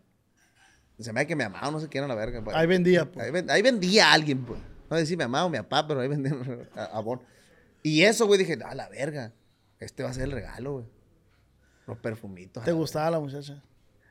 Se 1.00 1.12
me 1.12 1.20
da 1.22 1.26
que 1.26 1.34
mi 1.34 1.42
mamá 1.42 1.66
o 1.66 1.72
no 1.72 1.80
sé 1.80 1.88
quién 1.88 2.04
era 2.04 2.14
la 2.14 2.20
verga. 2.20 2.44
pues. 2.44 2.54
Ahí 2.54 2.68
vendía, 2.68 3.10
pues. 3.10 3.26
Ahí, 3.26 3.32
ven- 3.32 3.50
ahí 3.50 3.60
vendía 3.62 4.10
a 4.10 4.12
alguien, 4.12 4.44
pues. 4.44 4.60
No 4.88 4.96
sé 4.98 5.04
si 5.06 5.16
mi 5.16 5.24
mamá 5.24 5.44
o 5.46 5.50
mi 5.50 5.58
papá, 5.58 5.84
pero 5.88 5.98
ahí 6.00 6.06
vendía 6.06 6.30
a- 6.76 6.84
abón. 6.96 7.20
Y 7.82 8.02
eso, 8.02 8.24
güey, 8.26 8.38
dije, 8.38 8.56
a 8.64 8.72
la 8.76 8.88
verga. 8.88 9.32
Este 9.80 10.04
va 10.04 10.10
a 10.10 10.12
ser 10.14 10.22
el 10.22 10.30
regalo, 10.30 10.74
güey. 10.74 10.84
Los 11.88 11.98
perfumitos. 11.98 12.62
¿Te 12.62 12.70
a 12.70 12.72
la 12.72 12.78
gustaba 12.78 13.10
la 13.10 13.18
muchacha? 13.18 13.60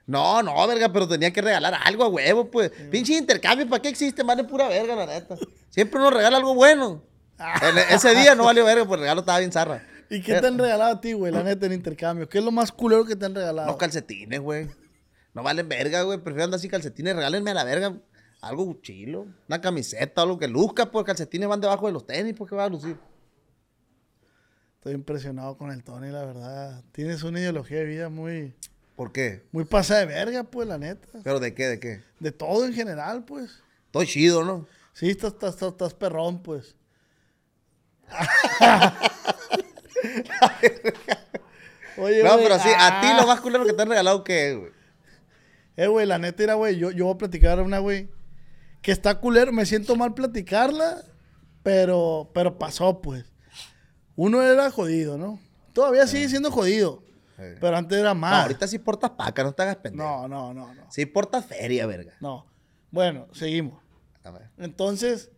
No, 0.07 0.43
no, 0.43 0.67
verga, 0.67 0.91
pero 0.91 1.07
tenía 1.07 1.31
que 1.33 1.41
regalar 1.41 1.73
algo 1.83 2.03
a 2.03 2.07
huevo, 2.07 2.49
pues. 2.51 2.71
Pinche 2.91 3.13
intercambio, 3.13 3.67
¿para 3.67 3.81
qué 3.81 3.89
existe? 3.89 4.21
Vale 4.23 4.43
pura 4.43 4.67
verga, 4.67 4.95
la 4.95 5.05
neta. 5.07 5.35
Siempre 5.69 5.99
uno 5.99 6.11
regala 6.11 6.37
algo 6.37 6.53
bueno. 6.53 7.01
En 7.39 7.77
e- 7.77 7.93
ese 7.93 8.13
día 8.15 8.35
no 8.35 8.45
valió 8.45 8.63
verga, 8.63 8.85
pues 8.85 8.97
el 8.97 9.01
regalo 9.01 9.21
estaba 9.21 9.39
bien 9.39 9.51
zarra. 9.51 9.83
¿Y 10.09 10.21
qué 10.21 10.39
te 10.39 10.47
han 10.47 10.57
regalado 10.57 10.93
a 10.95 11.01
ti, 11.01 11.13
güey, 11.13 11.33
la 11.33 11.41
neta, 11.41 11.65
en 11.65 11.73
intercambio? 11.73 12.29
¿Qué 12.29 12.37
es 12.37 12.43
lo 12.43 12.51
más 12.51 12.71
culero 12.71 13.05
que 13.05 13.15
te 13.15 13.25
han 13.25 13.33
regalado? 13.33 13.67
Unos 13.67 13.77
calcetines, 13.77 14.39
güey. 14.39 14.69
No 15.33 15.41
valen 15.41 15.67
verga, 15.67 16.03
güey. 16.03 16.19
Prefiero 16.19 16.45
andar 16.45 16.59
así 16.59 16.69
calcetines. 16.69 17.15
Regálenme 17.15 17.51
a 17.51 17.55
la 17.55 17.63
verga 17.63 17.93
algo 18.41 18.79
chilo. 18.81 19.25
Una 19.47 19.59
camiseta, 19.59 20.21
algo 20.21 20.37
que 20.37 20.47
luzca, 20.47 20.91
pues 20.91 21.03
calcetines 21.05 21.49
van 21.49 21.59
debajo 21.59 21.87
de 21.87 21.93
los 21.93 22.05
tenis, 22.05 22.35
¿por 22.35 22.47
qué 22.47 22.55
va 22.55 22.65
a 22.65 22.69
lucir? 22.69 22.95
Estoy 24.75 24.93
impresionado 24.93 25.57
con 25.57 25.71
el 25.71 25.83
Tony, 25.83 26.09
la 26.09 26.23
verdad. 26.23 26.83
Tienes 26.91 27.23
una 27.23 27.39
ideología 27.39 27.79
de 27.79 27.85
vida 27.85 28.09
muy, 28.09 28.53
¿Por 28.95 29.11
qué? 29.11 29.43
muy 29.51 29.65
pasada 29.65 30.01
de 30.01 30.05
verga, 30.05 30.43
pues, 30.43 30.67
la 30.67 30.77
neta. 30.77 31.07
¿Pero 31.23 31.39
de 31.39 31.53
qué? 31.53 31.67
¿De 31.67 31.79
qué? 31.79 32.01
De 32.19 32.31
todo 32.31 32.65
en 32.65 32.73
general, 32.73 33.25
pues. 33.25 33.61
Estoy 33.87 34.07
chido, 34.07 34.43
¿no? 34.43 34.67
Sí, 34.93 35.09
estás, 35.09 35.33
estás, 35.33 35.55
estás, 35.55 35.71
estás 35.71 35.93
perrón, 35.93 36.41
pues. 36.41 36.75
Oye, 41.97 42.23
No, 42.23 42.33
güey, 42.33 42.43
pero 42.43 42.59
sí, 42.59 42.69
a 42.69 43.01
ti 43.01 43.07
ah. 43.07 43.17
lo 43.19 43.27
más 43.27 43.41
culero 43.41 43.65
que 43.65 43.73
te 43.73 43.81
han 43.81 43.89
regalado, 43.89 44.23
¿qué 44.23 44.51
es, 44.51 44.57
güey? 44.57 44.71
Eh, 45.77 45.87
güey, 45.87 46.05
la 46.05 46.17
neta 46.17 46.43
era, 46.43 46.53
güey, 46.53 46.77
yo, 46.77 46.91
yo 46.91 47.05
voy 47.05 47.15
a 47.15 47.17
platicar 47.17 47.61
una, 47.61 47.79
güey, 47.79 48.09
que 48.81 48.91
está 48.91 49.19
culero, 49.19 49.51
me 49.51 49.65
siento 49.65 49.95
mal 49.95 50.13
platicarla, 50.13 51.03
pero, 51.63 52.31
pero 52.33 52.57
pasó, 52.57 53.01
pues. 53.01 53.25
Uno 54.15 54.41
era 54.41 54.71
jodido, 54.71 55.17
¿no? 55.17 55.39
Todavía 55.73 56.07
sigue 56.07 56.29
siendo 56.29 56.51
jodido, 56.51 57.03
Eh. 57.37 57.57
pero 57.59 57.75
antes 57.77 57.97
era 57.97 58.13
No, 58.13 58.19
más. 58.21 58.43
ahorita 58.43 58.67
sí 58.67 58.79
portas 58.79 59.11
paca, 59.11 59.43
no 59.43 59.51
te 59.53 59.63
hagas 59.63 59.75
pendejo. 59.77 60.03
No, 60.03 60.27
no, 60.27 60.53
no, 60.53 60.73
no, 60.73 60.83
Sí 60.91 61.05
portas 61.05 61.45
feria, 61.45 61.85
verga. 61.85 62.13
no. 62.21 62.45
Bueno, 62.91 63.27
seguimos. 63.33 63.81
A 64.23 64.31
ver. 64.31 64.49
Entonces, 64.57 65.29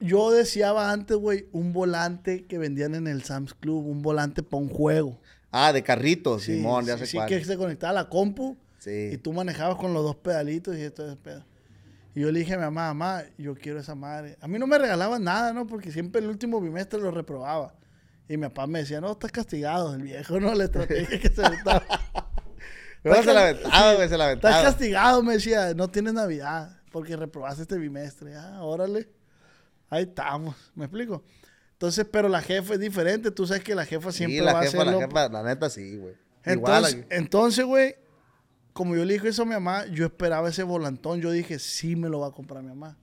yo 0.00 0.30
deseaba 0.30 0.90
antes, 0.90 1.16
güey, 1.16 1.48
un 1.52 1.72
volante 1.72 2.46
que 2.46 2.58
vendían 2.58 2.94
en 2.94 3.06
el 3.06 3.22
Sam's 3.24 3.54
Club, 3.54 3.86
un 3.86 4.02
volante 4.02 4.42
para 4.42 4.62
un 4.62 4.68
juego. 4.68 5.20
Ah, 5.50 5.72
de 5.72 5.82
carritos, 5.82 6.42
Sí, 6.44 6.56
Simón, 6.56 6.84
ya 6.84 6.94
sí, 6.94 7.00
sé 7.00 7.06
sí, 7.06 7.16
cuál. 7.16 7.28
que 7.28 7.44
se 7.44 7.56
conectaba 7.56 7.90
a 7.90 8.02
la 8.04 8.08
compu 8.08 8.56
Sí. 8.78 9.10
y 9.12 9.16
tú 9.18 9.32
manejabas 9.32 9.76
con 9.76 9.92
los 9.94 10.02
dos 10.04 10.16
pedalitos 10.16 10.76
y 10.76 10.82
esto 10.82 11.08
es 11.10 11.16
pedo. 11.16 11.44
Y 12.14 12.20
yo 12.20 12.30
le 12.32 12.38
dije 12.40 12.54
a 12.54 12.56
mi 12.56 12.64
mamá, 12.64 12.94
mamá, 12.94 13.22
yo 13.38 13.54
quiero 13.54 13.78
esa 13.80 13.94
madre. 13.94 14.36
A 14.40 14.48
mí 14.48 14.58
no 14.58 14.66
me 14.66 14.78
regalaban 14.78 15.22
nada, 15.24 15.52
¿no? 15.52 15.66
Porque 15.66 15.90
siempre 15.92 16.20
el 16.22 16.28
último 16.28 16.60
bimestre 16.60 16.98
lo 17.00 17.10
reprobaba. 17.10 17.74
Y 18.28 18.36
mi 18.36 18.42
papá 18.48 18.66
me 18.66 18.80
decía, 18.80 19.00
no, 19.00 19.12
estás 19.12 19.30
castigado. 19.32 19.94
El 19.94 20.02
viejo 20.02 20.40
no 20.40 20.54
le 20.54 20.64
estrategia 20.64 21.20
que 21.20 21.28
se 21.28 21.42
estaba. 21.54 21.82
No, 23.04 23.14
se 23.22 23.32
la 23.32 23.42
aventaba, 23.42 23.94
güey, 23.94 24.08
se 24.08 24.18
la 24.18 24.32
Estás 24.32 24.52
aventaba. 24.52 24.62
castigado, 24.62 25.22
me 25.22 25.34
decía, 25.34 25.74
no 25.74 25.88
tienes 25.88 26.12
Navidad 26.14 26.80
porque 26.90 27.16
reprobaste 27.16 27.62
este 27.62 27.78
bimestre. 27.78 28.34
Ah, 28.36 28.62
órale. 28.62 29.08
Ahí 29.88 30.02
estamos, 30.04 30.56
¿me 30.74 30.86
explico? 30.86 31.22
Entonces, 31.72 32.06
pero 32.10 32.28
la 32.28 32.42
jefa 32.42 32.74
es 32.74 32.80
diferente. 32.80 33.30
Tú 33.30 33.46
sabes 33.46 33.62
que 33.62 33.74
la 33.74 33.84
jefa 33.84 34.10
siempre 34.10 34.38
Sí, 34.38 34.44
va 34.44 34.52
la 34.52 34.58
a 34.58 34.62
jefa, 34.62 34.76
la 34.78 34.82
hacerlo 34.90 35.00
jefa, 35.08 35.28
la 35.28 35.42
neta 35.44 35.70
sí, 35.70 35.96
güey. 35.96 36.14
Entonces, 36.42 37.04
entonces, 37.10 37.64
güey, 37.64 37.94
como 38.72 38.96
yo 38.96 39.04
le 39.04 39.12
dije 39.14 39.28
eso 39.28 39.42
a 39.42 39.44
mi 39.44 39.52
mamá, 39.52 39.86
yo 39.86 40.04
esperaba 40.06 40.48
ese 40.48 40.62
volantón. 40.64 41.20
Yo 41.20 41.30
dije, 41.30 41.58
sí 41.60 41.94
me 41.94 42.08
lo 42.08 42.20
va 42.20 42.28
a 42.28 42.32
comprar 42.32 42.62
mi 42.62 42.70
mamá. 42.70 42.96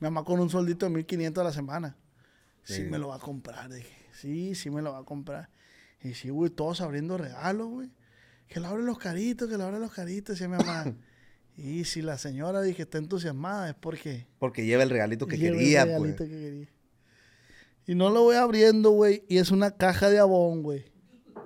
Mi 0.00 0.06
mamá 0.06 0.24
con 0.24 0.40
un 0.40 0.50
soldito 0.50 0.86
de 0.86 0.90
1500 0.90 1.40
a 1.40 1.44
la 1.44 1.52
semana. 1.52 1.96
Sí, 2.64 2.74
Sí. 2.74 2.82
me 2.82 2.98
lo 2.98 3.08
va 3.08 3.16
a 3.16 3.20
comprar. 3.20 3.68
Dije, 3.70 3.95
sí, 4.16 4.54
sí 4.54 4.70
me 4.70 4.82
lo 4.82 4.92
va 4.92 4.98
a 4.98 5.04
comprar. 5.04 5.50
Y 6.02 6.14
sí, 6.14 6.30
güey, 6.30 6.50
todos 6.50 6.80
abriendo 6.80 7.16
regalos, 7.16 7.68
güey. 7.68 7.90
Que 8.48 8.60
le 8.60 8.66
abren 8.66 8.86
los 8.86 8.98
caritos, 8.98 9.48
que 9.48 9.56
le 9.56 9.64
abren 9.64 9.80
los 9.80 9.92
caritos, 9.92 10.34
decía 10.38 10.48
mi 10.48 10.56
mamá. 10.56 10.94
y 11.56 11.84
si 11.84 12.02
la 12.02 12.18
señora 12.18 12.62
dije 12.62 12.82
está 12.82 12.98
entusiasmada 12.98 13.68
es 13.70 13.74
porque 13.74 14.26
Porque 14.38 14.66
lleva 14.66 14.82
el 14.82 14.90
regalito 14.90 15.26
que 15.26 15.38
lleva 15.38 15.56
el 15.56 15.62
quería, 15.62 15.84
regalito 15.84 16.16
pues. 16.18 16.30
que 16.30 16.38
quería. 16.38 16.68
Y 17.88 17.94
no 17.94 18.10
lo 18.10 18.22
voy 18.22 18.36
abriendo, 18.36 18.90
güey. 18.90 19.24
Y 19.28 19.38
es 19.38 19.50
una 19.50 19.70
caja 19.72 20.10
de 20.10 20.18
abón, 20.18 20.62
güey. 20.62 20.84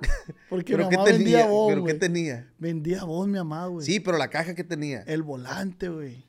Porque 0.49 0.73
mi 0.73 0.79
¿Pero 0.79 0.89
qué 0.89 0.97
mamá 0.97 1.11
vendía 1.11 1.25
tenía? 1.39 1.45
abón, 1.45 1.69
¿Pero 1.69 1.85
qué 1.85 1.93
güey. 1.93 1.99
tenía? 1.99 2.53
Vendía 2.59 3.05
voz, 3.05 3.27
mi 3.29 3.39
mamá, 3.39 3.67
güey. 3.67 3.85
Sí, 3.85 4.01
pero 4.01 4.17
la 4.17 4.31
caja 4.31 4.55
que 4.55 4.65
tenía. 4.65 5.03
El 5.03 5.23
volante, 5.23 5.89
güey. 5.91 6.25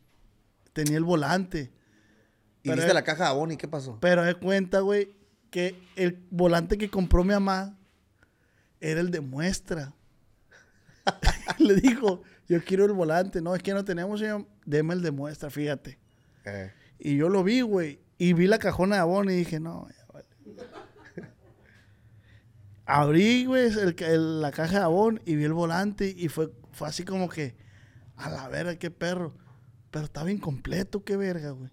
Tenía 0.73 0.97
el 0.97 1.06
volante. 1.06 1.71
Y 2.63 2.69
pero 2.69 2.75
viste 2.75 2.93
la 2.93 3.04
caja 3.04 3.23
de 3.23 3.30
abón 3.30 3.51
y 3.51 3.58
qué 3.58 3.69
pasó. 3.69 3.97
Pero 4.01 4.23
de 4.23 4.36
cuenta, 4.36 4.82
güey, 4.82 5.15
que 5.52 5.76
el 5.96 6.26
volante 6.32 6.78
que 6.80 6.90
compró 6.90 7.24
mi 7.24 7.34
mamá 7.34 7.78
era 8.80 9.00
el 9.02 9.12
de 9.12 9.22
muestra. 9.22 9.94
Le 11.60 11.76
dijo, 11.76 12.24
yo 12.48 12.64
quiero 12.64 12.86
el 12.86 12.94
volante. 12.94 13.42
No, 13.42 13.54
es 13.56 13.62
que 13.62 13.74
no 13.74 13.86
tenemos, 13.86 14.20
señor. 14.20 14.48
Deme 14.66 14.94
el 14.96 15.02
de 15.04 15.12
muestra, 15.12 15.50
fíjate. 15.52 16.00
Eh, 16.46 16.72
Y 16.98 17.18
yo 17.18 17.30
lo 17.30 17.44
vi, 17.44 17.62
güey. 17.62 18.00
Y 18.18 18.34
vi 18.34 18.48
la 18.48 18.58
cajona 18.60 18.96
de 18.96 19.02
abón 19.02 19.30
y 19.30 19.34
dije, 19.36 19.60
no, 19.60 19.88
ya 19.90 20.06
vale. 20.14 20.26
Abrí, 22.86 23.45
güey, 23.45 23.66
el 23.78 23.95
ca- 23.95 24.08
el- 24.10 24.41
la 24.41 24.52
caja 24.52 24.80
de 24.80 24.84
abón 24.86 25.22
y 25.26 25.36
vi 25.36 25.43
el 25.45 25.54
volante 25.54 26.14
y 26.16 26.28
fue, 26.28 26.52
fue 26.72 26.88
así 26.88 27.06
como 27.06 27.30
que, 27.30 27.56
a 28.18 28.30
la 28.30 28.47
verga, 28.49 28.76
qué 28.76 28.91
perro. 28.91 29.34
Pero 29.91 30.06
estaba 30.06 30.32
incompleto, 30.32 31.04
qué 31.04 31.16
verga, 31.18 31.52
güey. 31.52 31.70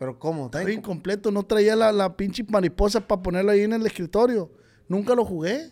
Pero 0.00 0.18
¿cómo? 0.18 0.46
¿Está 0.46 0.60
Estaba 0.60 0.72
incompleto, 0.72 1.30
no 1.30 1.42
traía 1.42 1.76
la, 1.76 1.92
la 1.92 2.16
pinche 2.16 2.42
mariposa 2.48 3.06
para 3.06 3.20
ponerlo 3.20 3.50
ahí 3.50 3.60
en 3.60 3.74
el 3.74 3.84
escritorio. 3.84 4.50
Nunca 4.88 5.14
lo 5.14 5.26
jugué. 5.26 5.68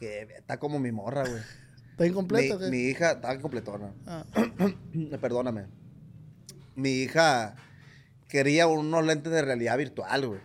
Que 0.00 0.22
está 0.36 0.58
como 0.58 0.80
mi 0.80 0.90
morra, 0.90 1.22
güey. 1.28 1.40
Está 1.92 2.06
incompleto. 2.08 2.58
Mi, 2.58 2.70
mi 2.70 2.78
hija, 2.88 3.12
está 3.12 3.38
completona. 3.38 3.94
Ah. 4.04 4.24
Perdóname. 5.20 5.66
Mi 6.74 7.02
hija 7.02 7.54
quería 8.26 8.66
unos 8.66 9.06
lentes 9.06 9.32
de 9.32 9.42
realidad 9.42 9.78
virtual, 9.78 10.26
güey. 10.26 10.40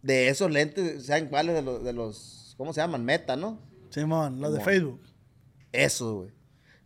De 0.00 0.28
esos 0.28 0.50
lentes, 0.50 1.04
¿saben 1.04 1.28
cuáles? 1.28 1.56
De 1.56 1.62
los, 1.62 1.84
de 1.84 1.92
los 1.92 2.54
¿cómo 2.56 2.72
se 2.72 2.80
llaman? 2.80 3.04
Meta, 3.04 3.36
¿no? 3.36 3.60
Simón, 3.90 4.40
los 4.40 4.54
de. 4.54 4.60
Facebook. 4.60 5.02
Esos, 5.72 6.14
güey. 6.14 6.30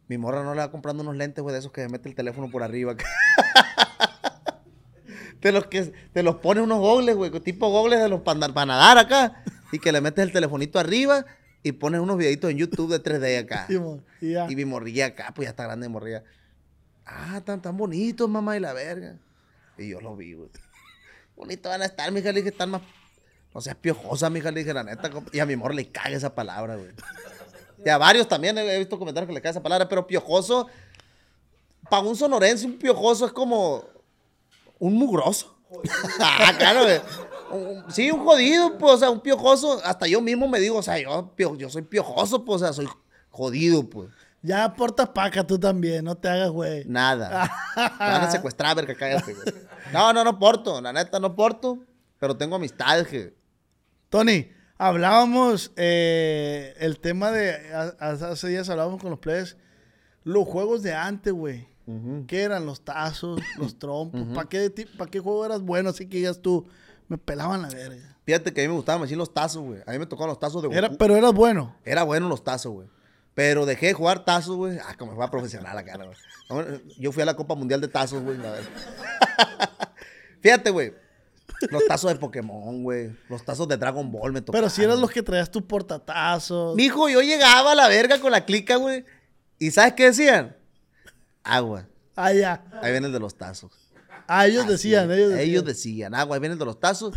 Mi 0.08 0.16
morra 0.16 0.42
no 0.42 0.54
le 0.54 0.60
va 0.60 0.70
comprando 0.70 1.02
unos 1.02 1.16
lentes, 1.16 1.42
güey, 1.42 1.52
de 1.52 1.60
esos 1.60 1.70
que 1.70 1.82
me 1.82 1.88
mete 1.88 2.08
el 2.08 2.14
teléfono 2.14 2.50
por 2.50 2.62
arriba. 2.62 2.96
te 5.40 5.52
los, 5.52 5.66
que, 5.66 5.92
te 6.12 6.22
los 6.22 6.36
pone 6.36 6.62
unos 6.62 6.78
gogles, 6.78 7.14
güey, 7.14 7.30
tipo 7.40 7.70
gogles 7.70 8.00
de 8.00 8.08
los 8.08 8.22
para, 8.22 8.48
para 8.48 8.66
nadar 8.66 8.98
acá. 8.98 9.44
Y 9.70 9.78
que 9.78 9.92
le 9.92 10.00
metes 10.00 10.24
el 10.24 10.32
telefonito 10.32 10.78
arriba 10.78 11.26
y 11.62 11.72
pones 11.72 12.00
unos 12.00 12.16
videitos 12.16 12.50
en 12.50 12.56
YouTube 12.56 12.90
de 12.90 13.02
3D 13.02 13.44
acá. 13.44 13.66
Y 14.50 14.56
mi 14.56 14.64
morrilla 14.64 15.06
acá, 15.06 15.32
pues 15.34 15.46
ya 15.46 15.50
está 15.50 15.64
grande 15.64 15.88
mi 15.88 15.92
morrilla. 15.92 16.24
Ah, 17.04 17.40
tan, 17.44 17.62
tan 17.62 17.76
bonitos, 17.76 18.28
mamá, 18.28 18.56
y 18.56 18.60
la 18.60 18.72
verga. 18.72 19.16
Y 19.76 19.88
yo 19.88 20.00
lo 20.00 20.16
vi, 20.16 20.32
güey. 20.32 20.48
Bonitos 21.36 21.70
van 21.70 21.82
a 21.82 21.84
estar, 21.84 22.10
mija, 22.10 22.32
le 22.32 22.40
dije, 22.40 22.48
están 22.48 22.70
más... 22.70 22.82
No 23.54 23.60
seas 23.60 23.76
piojosa, 23.76 24.28
mija, 24.28 24.50
le 24.50 24.60
dije, 24.60 24.74
la 24.74 24.84
neta. 24.84 25.10
Y 25.32 25.38
a 25.38 25.46
mi 25.46 25.54
amor 25.54 25.74
le 25.74 25.90
caga 25.90 26.16
esa 26.16 26.34
palabra, 26.34 26.76
güey. 26.76 26.90
Y 27.84 27.88
a 27.88 27.98
varios 27.98 28.26
también 28.26 28.56
he 28.58 28.78
visto 28.78 28.98
comentarios 28.98 29.28
que 29.28 29.34
le 29.34 29.40
caga 29.40 29.50
esa 29.50 29.62
palabra, 29.62 29.88
pero 29.88 30.06
piojoso... 30.06 30.66
Para 31.88 32.02
un 32.02 32.16
sonorense, 32.16 32.66
un 32.66 32.78
piojoso 32.78 33.26
es 33.26 33.32
como... 33.32 33.84
Un 34.78 34.94
mugroso. 34.94 35.56
ah, 36.20 36.52
claro, 36.58 36.82
güey. 36.84 37.00
Sí, 37.90 38.10
un 38.10 38.24
jodido, 38.24 38.76
pues, 38.78 38.94
o 38.94 38.98
sea, 38.98 39.10
un 39.10 39.20
piojoso. 39.20 39.80
Hasta 39.84 40.06
yo 40.06 40.20
mismo 40.20 40.46
me 40.48 40.60
digo, 40.60 40.76
o 40.76 40.82
sea, 40.82 40.98
yo, 40.98 41.32
pio- 41.36 41.56
yo 41.56 41.70
soy 41.70 41.82
piojoso, 41.82 42.44
pues, 42.44 42.56
o 42.62 42.64
sea, 42.64 42.72
soy 42.72 42.88
jodido, 43.30 43.88
pues. 43.88 44.10
Ya 44.42 44.64
aportas 44.64 45.08
paca 45.08 45.44
tú 45.46 45.58
también, 45.58 46.04
no 46.04 46.14
te 46.16 46.28
hagas, 46.28 46.50
güey. 46.50 46.84
Nada. 46.86 47.50
Me 47.76 48.06
van 48.06 48.22
a 48.22 48.30
secuestrar, 48.30 48.76
verga, 48.76 48.94
cállate, 48.94 49.34
güey. 49.34 49.46
No, 49.92 50.12
no, 50.12 50.22
no 50.22 50.38
porto. 50.38 50.80
La 50.80 50.92
neta, 50.92 51.18
no 51.18 51.34
porto. 51.34 51.78
Pero 52.18 52.36
tengo 52.36 52.56
amistades 52.56 53.08
que. 53.08 53.34
Tony, 54.10 54.48
hablábamos 54.78 55.72
el 55.76 56.74
el 56.78 56.98
tema 57.00 57.30
de. 57.30 57.56
Hace 58.00 58.48
días 58.48 58.68
hablábamos 58.68 59.00
con 59.00 59.10
los 59.10 59.18
players. 59.18 59.56
Los 60.24 60.46
juegos 60.46 60.82
de 60.82 60.94
antes, 60.94 61.32
güey. 61.32 61.68
¿Qué 62.26 62.42
eran? 62.42 62.66
Los 62.66 62.82
tazos, 62.82 63.40
los 63.58 63.78
trompos. 63.78 64.22
¿Para 64.34 64.48
qué, 64.48 64.70
pa' 64.96 65.06
qué 65.06 65.20
juego 65.20 65.44
eras 65.44 65.62
bueno? 65.62 65.90
Así 65.90 66.06
que 66.06 66.18
digas 66.18 66.40
tú, 66.40 66.66
me 67.08 67.18
pelaban 67.18 67.62
la 67.62 67.68
verga. 67.68 68.16
Fíjate 68.24 68.52
que 68.52 68.60
a 68.60 68.64
mí 68.64 68.68
me 68.68 68.74
gustaban 68.74 69.00
decir 69.00 69.16
los 69.16 69.32
tazos, 69.32 69.62
güey. 69.62 69.80
A 69.86 69.92
mí 69.92 69.98
me 69.98 70.06
tocaban 70.06 70.28
los 70.28 70.38
tazos 70.38 70.60
de 70.60 70.68
Goku. 70.68 70.76
Era, 70.76 70.90
pero 70.90 71.16
eras 71.16 71.32
bueno. 71.32 71.74
Era 71.84 72.02
bueno 72.02 72.28
los 72.28 72.44
tazos, 72.44 72.72
güey. 72.72 72.88
Pero 73.32 73.64
dejé 73.64 73.86
de 73.86 73.92
jugar 73.94 74.24
tazos, 74.24 74.56
güey. 74.56 74.78
Ah, 74.78 74.96
como 74.98 75.14
fue 75.14 75.24
a 75.24 75.30
profesional 75.30 75.78
acá, 75.78 75.96
güey. 75.96 76.80
Yo 76.98 77.12
fui 77.12 77.22
a 77.22 77.26
la 77.26 77.36
Copa 77.36 77.54
Mundial 77.54 77.80
de 77.80 77.88
Tazos, 77.88 78.22
güey. 78.22 78.36
Fíjate, 80.42 80.70
güey. 80.70 80.92
Los 81.70 81.84
tazos 81.86 82.12
de 82.12 82.18
Pokémon, 82.18 82.82
güey. 82.82 83.10
Los 83.28 83.44
tazos 83.44 83.66
de 83.68 83.76
Dragon 83.76 84.10
Ball 84.12 84.32
me 84.32 84.40
tocaban. 84.40 84.62
Pero 84.62 84.70
si 84.70 84.82
eras 84.84 84.98
los 84.98 85.10
que 85.10 85.22
traías 85.22 85.50
tus 85.50 85.62
portatazos. 85.62 86.76
Mijo, 86.76 87.08
yo 87.08 87.20
llegaba 87.20 87.72
a 87.72 87.74
la 87.74 87.88
verga 87.88 88.20
con 88.20 88.30
la 88.30 88.44
clica, 88.44 88.76
güey. 88.76 89.04
¿Y 89.58 89.70
sabes 89.72 89.94
qué 89.94 90.04
decían? 90.04 90.56
Agua. 91.42 91.86
Ah, 92.14 92.32
ya. 92.32 92.64
Ahí 92.82 92.92
viene 92.92 93.06
el 93.08 93.12
de 93.12 93.20
los 93.20 93.36
tazos. 93.36 93.72
Ah, 94.26 94.46
ellos 94.46 94.66
decían, 94.68 95.10
ellos 95.10 95.30
decían. 95.30 95.48
Ellos 95.48 95.64
decían, 95.64 96.14
agua, 96.14 96.36
ahí 96.36 96.40
viene 96.40 96.52
el 96.52 96.58
de 96.58 96.64
los 96.64 96.78
tazos. 96.78 97.14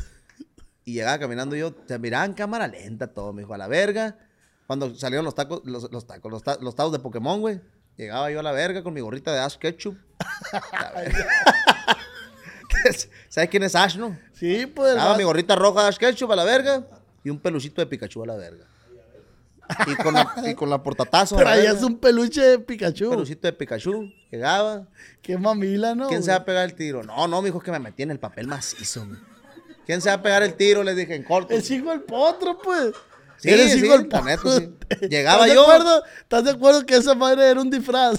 Y 0.85 0.93
llegaba 0.93 1.19
caminando 1.19 1.55
yo, 1.55 1.75
se 1.87 1.99
miraba 1.99 2.25
en 2.25 2.33
cámara 2.33 2.67
lenta 2.67 3.13
todo, 3.13 3.33
me 3.33 3.41
dijo, 3.43 3.53
a 3.53 3.57
la 3.57 3.67
verga. 3.67 4.17
Cuando 4.65 4.95
salieron 4.95 5.25
los 5.25 5.35
tacos, 5.35 5.61
los, 5.65 5.91
los 5.91 6.07
tacos, 6.07 6.31
los, 6.31 6.41
ta- 6.43 6.57
los 6.61 6.73
tazos 6.75 6.93
de 6.93 6.99
Pokémon, 6.99 7.39
güey. 7.41 7.61
Llegaba 7.97 8.31
yo 8.31 8.39
a 8.39 8.43
la 8.43 8.51
verga 8.53 8.81
con 8.81 8.93
mi 8.93 9.01
gorrita 9.01 9.31
de 9.33 9.39
Ash 9.39 9.57
Ketchup. 9.57 9.97
¿Sabes 13.29 13.49
quién 13.49 13.63
es 13.63 13.75
Ash, 13.75 13.97
no? 13.97 14.17
Sí, 14.33 14.65
pues. 14.65 14.95
Daba 14.95 15.11
va- 15.11 15.17
mi 15.17 15.23
gorrita 15.23 15.55
roja 15.55 15.83
de 15.83 15.87
Ash 15.89 15.97
Ketchup 15.97 16.31
a 16.31 16.35
la 16.35 16.43
verga. 16.43 16.83
Y 17.23 17.29
un 17.29 17.39
peluchito 17.39 17.81
de 17.81 17.87
Pikachu 17.87 18.23
a 18.23 18.27
la 18.27 18.35
verga. 18.35 18.65
Y 19.87 19.95
con 19.95 20.13
la, 20.13 20.33
y 20.47 20.53
con 20.55 20.69
la 20.69 20.81
portatazo. 20.83 21.35
Traías 21.37 21.81
un 21.83 21.97
peluche 21.97 22.41
de 22.41 22.59
Pikachu. 22.59 23.05
Un 23.05 23.11
peluchito 23.11 23.47
de 23.47 23.53
Pikachu. 23.53 24.11
Llegaba. 24.31 24.87
Qué 25.21 25.37
mamila, 25.37 25.95
¿no? 25.95 26.07
¿Quién 26.09 26.23
se 26.23 26.31
va 26.31 26.37
a 26.37 26.45
pegar 26.45 26.65
el 26.65 26.73
tiro? 26.75 27.03
No, 27.03 27.27
no, 27.27 27.41
mijo, 27.41 27.59
es 27.59 27.63
que 27.63 27.71
me 27.71 27.79
metí 27.79 28.03
en 28.03 28.11
el 28.11 28.19
papel 28.19 28.47
macizo. 28.47 29.05
mi. 29.05 29.17
¿Quién 29.85 30.01
se 30.01 30.09
va 30.09 30.15
a 30.15 30.21
pegar 30.21 30.43
el 30.43 30.55
tiro? 30.55 30.83
Les 30.83 30.95
dije 30.95 31.15
en 31.15 31.23
corto. 31.23 31.53
El 31.53 31.61
hijo 31.71 31.89
del 31.89 32.01
potro, 32.01 32.57
pues. 32.61 32.91
Sí, 33.37 33.49
Eres 33.49 33.75
hijo 33.77 33.93
del 33.97 34.03
neta, 34.03 34.19
potro. 34.21 34.57
sí. 34.57 34.73
Llegaba 35.09 35.45
¿Estás 35.45 35.49
de 35.49 35.55
yo- 35.55 35.61
acuerdo? 35.63 36.03
¿Estás 36.21 36.43
de 36.43 36.51
acuerdo 36.51 36.85
que 36.85 36.95
esa 36.97 37.15
madre 37.15 37.49
era 37.49 37.61
un 37.61 37.69
disfraz? 37.69 38.17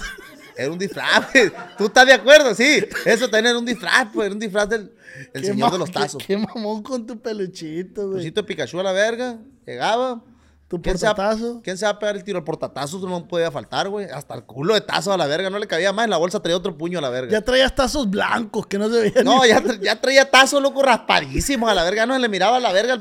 Era 0.55 0.71
un 0.71 0.77
disfraz, 0.79 1.31
güey. 1.33 1.51
¿Tú 1.77 1.85
estás 1.85 2.05
de 2.05 2.13
acuerdo? 2.13 2.53
Sí. 2.55 2.83
Eso 3.05 3.25
también 3.29 3.47
era 3.47 3.57
un 3.59 3.65
disfraz, 3.65 4.07
pues. 4.13 4.25
Era 4.27 4.33
un 4.33 4.39
disfraz 4.39 4.69
del 4.69 4.93
el 5.33 5.41
Qué 5.41 5.47
señor 5.47 5.71
de 5.71 5.77
los 5.77 5.89
qué- 5.89 5.93
tazos. 5.99 6.23
Qué, 6.25 6.37
mamón 6.37 6.81
con 6.83 7.05
tu 7.05 7.19
peluchito, 7.19 8.01
güey. 8.03 8.13
Peluchito 8.17 8.41
de 8.41 8.47
Pikachu 8.47 8.79
a 8.79 8.83
la 8.83 8.91
verga. 8.91 9.37
Llegaba. 9.65 10.23
Tu 10.67 10.81
¿Quién 10.81 10.97
se, 10.97 11.05
va, 11.05 11.13
portatazo. 11.13 11.61
¿Quién 11.63 11.77
se 11.77 11.85
va 11.85 11.91
a 11.91 11.99
pegar 11.99 12.15
el 12.15 12.23
tiro? 12.23 12.39
El 12.39 12.43
portatazo 12.43 12.97
no 13.07 13.27
podía 13.27 13.51
faltar, 13.51 13.89
güey. 13.89 14.07
Hasta 14.09 14.33
el 14.33 14.43
culo 14.43 14.73
de 14.73 14.81
tazo 14.81 15.13
a 15.13 15.17
la 15.17 15.27
verga. 15.27 15.49
No 15.51 15.59
le 15.59 15.67
cabía 15.67 15.93
más. 15.93 16.05
En 16.05 16.09
la 16.09 16.17
bolsa 16.17 16.41
traía 16.41 16.57
otro 16.57 16.75
puño 16.75 16.97
a 16.97 17.01
la 17.01 17.09
verga. 17.09 17.31
Ya 17.31 17.41
traías 17.41 17.75
tazos 17.75 18.09
blancos 18.09 18.65
que 18.65 18.79
no 18.79 18.89
se 18.89 18.99
veían. 19.01 19.23
No, 19.23 19.45
ya, 19.45 19.61
tra- 19.61 19.79
ya 19.79 20.01
traía 20.01 20.31
tazo, 20.31 20.59
loco, 20.59 20.81
raspadísimo 20.81 21.67
a 21.67 21.75
la 21.75 21.83
verga. 21.83 21.97
Ya 22.03 22.05
no 22.07 22.15
se 22.15 22.19
le 22.21 22.29
miraba 22.29 22.57
a 22.57 22.59
la 22.59 22.71
verga. 22.71 22.93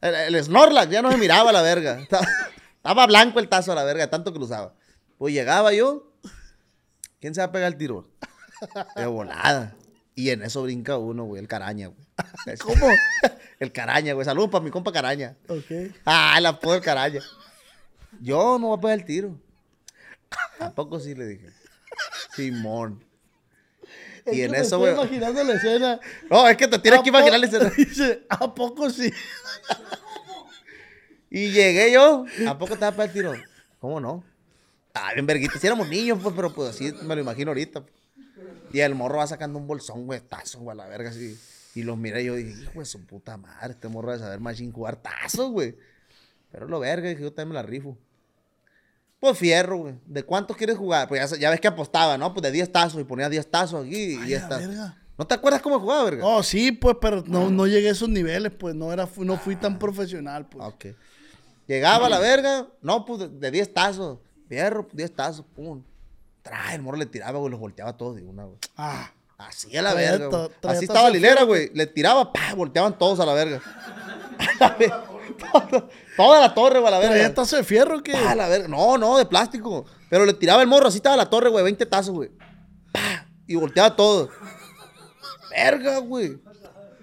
El, 0.00 0.14
el, 0.14 0.34
el 0.34 0.44
Snorlax 0.44 0.90
ya 0.90 1.02
no 1.02 1.10
se 1.12 1.18
miraba 1.18 1.50
a 1.50 1.52
la 1.52 1.60
verga. 1.62 1.98
Estaba, 2.00 2.26
estaba 2.76 3.06
blanco 3.06 3.38
el 3.38 3.48
tazo 3.48 3.72
a 3.72 3.74
la 3.74 3.84
verga, 3.84 4.08
tanto 4.08 4.32
que 4.32 4.38
lo 4.38 4.46
usaba. 4.46 4.72
Pues 5.18 5.34
llegaba 5.34 5.72
yo. 5.74 6.10
¿Quién 7.24 7.34
se 7.34 7.40
va 7.40 7.46
a 7.46 7.52
pegar 7.52 7.72
el 7.72 7.78
tiro? 7.78 8.06
De 8.96 9.06
volada. 9.06 9.74
Y 10.14 10.28
en 10.28 10.42
eso 10.42 10.62
brinca 10.62 10.98
uno, 10.98 11.24
güey, 11.24 11.40
el 11.40 11.48
caraña, 11.48 11.86
güey. 11.86 12.58
¿Cómo? 12.58 12.86
El 13.60 13.72
caraña, 13.72 14.12
güey. 14.12 14.26
Saludos 14.26 14.50
para 14.50 14.62
mi 14.62 14.70
compa 14.70 14.92
caraña. 14.92 15.34
Ok. 15.48 15.94
Ah, 16.04 16.34
el 16.36 16.44
apodo 16.44 16.74
del 16.74 16.82
caraña. 16.82 17.22
Yo 18.20 18.58
no 18.58 18.66
voy 18.68 18.76
a 18.76 18.80
pegar 18.82 18.98
el 18.98 19.04
tiro. 19.06 19.40
¿A 20.60 20.70
poco 20.74 21.00
sí 21.00 21.14
le 21.14 21.26
dije? 21.26 21.48
Simón. 22.36 23.02
Es 24.26 24.36
Y 24.36 24.42
en 24.42 24.54
eso, 24.54 24.78
güey. 24.78 24.92
imaginando 24.92 25.44
la 25.44 25.54
escena. 25.54 26.00
No, 26.28 26.46
es 26.46 26.58
que 26.58 26.68
te 26.68 26.78
tienes 26.78 27.00
que 27.00 27.08
¿A 27.08 27.12
imaginar 27.12 27.40
la 27.40 27.46
escena. 27.46 27.70
Dice, 27.74 28.26
¿a 28.28 28.54
poco 28.54 28.90
sí? 28.90 29.10
Y 31.30 31.52
llegué 31.52 31.90
yo. 31.90 32.26
¿A 32.46 32.58
poco 32.58 32.74
te 32.74 32.84
vas 32.84 32.92
para 32.92 33.04
el 33.06 33.12
tiro? 33.14 33.32
¿Cómo 33.80 33.98
no? 33.98 34.33
Ah, 34.94 35.10
bien 35.12 35.26
verguita. 35.26 35.58
Si 35.58 35.66
éramos 35.66 35.88
niños, 35.88 36.18
pues, 36.22 36.34
pero 36.34 36.52
pues 36.54 36.70
así 36.70 36.92
me 37.02 37.14
lo 37.14 37.20
imagino 37.20 37.50
ahorita. 37.50 37.84
Y 38.72 38.80
el 38.80 38.94
morro 38.94 39.18
va 39.18 39.26
sacando 39.26 39.58
un 39.58 39.66
bolsón, 39.66 40.06
güey, 40.06 40.20
tazo, 40.20 40.60
güey, 40.60 40.72
a 40.72 40.82
la 40.82 40.86
verga, 40.88 41.10
así. 41.10 41.38
Y 41.74 41.82
los 41.82 41.96
miré 41.98 42.22
y 42.22 42.26
yo 42.26 42.34
dije, 42.36 42.62
hijo 42.62 42.78
de 42.80 42.86
su 42.86 43.04
puta 43.04 43.36
madre, 43.36 43.72
este 43.72 43.88
morro 43.88 44.12
de 44.12 44.18
saber 44.20 44.38
machín 44.40 44.72
jugar 44.72 44.96
tazos, 44.96 45.50
güey. 45.50 45.76
Pero 46.52 46.68
lo 46.68 46.78
verga, 46.80 47.08
dije, 47.08 47.22
yo 47.22 47.32
también 47.32 47.48
me 47.48 47.54
la 47.54 47.62
rifo. 47.62 47.96
Pues 49.18 49.38
fierro, 49.38 49.78
güey. 49.78 49.94
¿De 50.06 50.22
cuántos 50.22 50.56
quieres 50.56 50.76
jugar? 50.76 51.08
Pues 51.08 51.38
ya, 51.38 51.50
ves 51.50 51.60
que 51.60 51.68
apostaba, 51.68 52.16
¿no? 52.18 52.32
Pues 52.34 52.42
de 52.42 52.52
10 52.52 52.70
tazos 52.70 53.00
y 53.00 53.04
ponía 53.04 53.28
10 53.28 53.50
tazos 53.50 53.84
aquí 53.86 53.96
y 53.96 54.16
Ay, 54.18 54.26
10 54.28 54.42
la 54.42 54.48
tazos. 54.48 54.68
verga. 54.68 54.98
¿No 55.16 55.26
te 55.26 55.34
acuerdas 55.34 55.62
cómo 55.62 55.80
jugaba, 55.80 56.04
verga? 56.04 56.26
Oh, 56.26 56.42
sí, 56.42 56.72
pues, 56.72 56.96
pero 57.00 57.22
no, 57.26 57.48
no 57.50 57.66
llegué 57.66 57.88
a 57.88 57.92
esos 57.92 58.08
niveles, 58.08 58.52
pues. 58.56 58.74
No, 58.74 58.92
era, 58.92 59.08
no 59.16 59.36
fui 59.38 59.56
tan 59.56 59.78
profesional, 59.78 60.46
pues. 60.48 60.62
Ah, 60.64 60.68
Ok. 60.68 60.86
Llegaba 61.66 62.08
a 62.08 62.10
la 62.10 62.18
verga, 62.18 62.66
no, 62.82 63.04
pues 63.06 63.40
de 63.40 63.50
10 63.50 63.72
tazos. 63.72 64.18
Fierro, 64.48 64.86
10 64.92 65.14
tazos, 65.14 65.44
pum. 65.54 65.82
Trae, 66.42 66.74
el 66.74 66.82
morro 66.82 66.98
le 66.98 67.06
tiraba, 67.06 67.38
güey, 67.38 67.50
los 67.50 67.60
volteaba 67.60 67.96
todos 67.96 68.16
de 68.16 68.22
una, 68.22 68.44
güey. 68.44 68.58
Ah, 68.76 69.10
Así 69.36 69.76
a 69.76 69.82
la 69.82 69.94
verga, 69.94 70.26
güey. 70.28 70.48
Así 70.62 70.84
estaba 70.84 71.10
la 71.10 71.16
hilera, 71.16 71.34
fierro, 71.36 71.46
güey. 71.48 71.70
Le 71.74 71.86
tiraba, 71.86 72.32
pa, 72.32 72.54
volteaban 72.54 72.96
todos 72.96 73.18
a 73.20 73.26
la 73.26 73.34
verga. 73.34 73.60
Toda 76.16 76.40
la 76.40 76.54
torre, 76.54 76.78
güey, 76.80 76.88
a 76.92 76.96
la 76.96 77.00
¿traía 77.00 77.22
verga. 77.22 77.34
tazo 77.34 77.56
de 77.56 77.64
fierro? 77.64 78.02
Pa, 78.02 78.30
a 78.30 78.34
la 78.34 78.48
verga. 78.48 78.68
No, 78.68 78.96
no, 78.98 79.18
de 79.18 79.26
plástico. 79.26 79.84
Pero 80.08 80.24
le 80.24 80.34
tiraba 80.34 80.62
el 80.62 80.68
morro, 80.68 80.86
así 80.88 80.98
estaba 80.98 81.16
la 81.16 81.28
torre, 81.28 81.50
güey, 81.50 81.64
20 81.64 81.86
tazos, 81.86 82.14
güey. 82.14 82.30
Pa, 82.92 83.26
y 83.46 83.56
volteaba 83.56 83.94
todo. 83.96 84.28
Verga, 85.50 85.98
güey. 85.98 86.38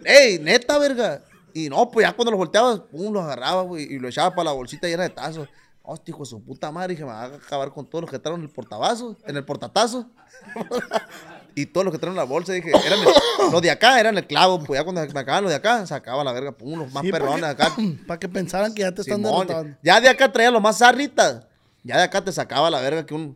Ey, 0.05 0.39
neta, 0.39 0.77
verga. 0.77 1.21
Y 1.53 1.69
no, 1.69 1.89
pues 1.91 2.07
ya 2.07 2.13
cuando 2.13 2.31
los 2.31 2.37
volteaba, 2.37 2.85
pum, 2.85 3.11
los 3.13 3.23
agarraba, 3.23 3.63
güey, 3.63 3.83
y 3.83 3.99
lo 3.99 4.07
echaba 4.07 4.29
para 4.33 4.45
la 4.45 4.51
bolsita 4.53 4.87
llena 4.87 5.03
de 5.03 5.09
tazos. 5.09 5.49
Hostia, 5.91 6.11
hijo 6.13 6.19
de 6.23 6.29
su 6.29 6.41
puta 6.43 6.71
madre, 6.71 6.93
dije, 6.93 7.03
me 7.03 7.09
va 7.11 7.23
a 7.23 7.25
acabar 7.25 7.69
con 7.73 7.85
todos 7.85 8.03
los 8.03 8.11
que 8.11 8.17
traen 8.19 8.37
en 8.39 8.43
el 8.45 8.49
portavasos, 8.49 9.17
en 9.27 9.35
el 9.35 9.43
portatazo. 9.43 10.09
y 11.55 11.65
todos 11.65 11.83
los 11.83 11.91
que 11.93 11.97
traen 11.99 12.13
en 12.13 12.17
la 12.17 12.23
bolsa, 12.23 12.53
dije, 12.53 12.69
eran 12.69 12.99
el- 12.99 13.51
los 13.51 13.61
de 13.61 13.71
acá 13.71 13.99
eran 13.99 14.17
el 14.17 14.25
clavo, 14.25 14.63
pues 14.63 14.79
ya 14.79 14.83
cuando 14.85 15.05
me 15.13 15.19
acaban 15.19 15.43
los 15.43 15.51
de 15.51 15.57
acá, 15.57 15.85
se 15.85 15.93
acaba 15.93 16.23
la 16.23 16.31
verga, 16.31 16.53
pum, 16.53 16.79
los 16.79 16.93
más 16.93 17.03
Sí, 17.03 17.11
perrones 17.11 17.43
acá. 17.43 17.75
para 18.07 18.19
que 18.19 18.29
pensaran 18.29 18.73
que 18.73 18.81
ya 18.83 18.91
te 18.93 19.01
están 19.01 19.17
Simón, 19.17 19.47
derrotando. 19.47 19.77
ya 19.83 19.99
de 19.99 20.07
acá 20.09 20.31
traía 20.31 20.49
lo 20.51 20.61
más 20.61 20.77
zarrita. 20.77 21.49
Ya 21.83 21.97
de 21.97 22.03
acá 22.03 22.23
te 22.23 22.31
sacaba 22.31 22.69
la 22.69 22.79
verga 22.79 23.05
que 23.05 23.13
un, 23.13 23.35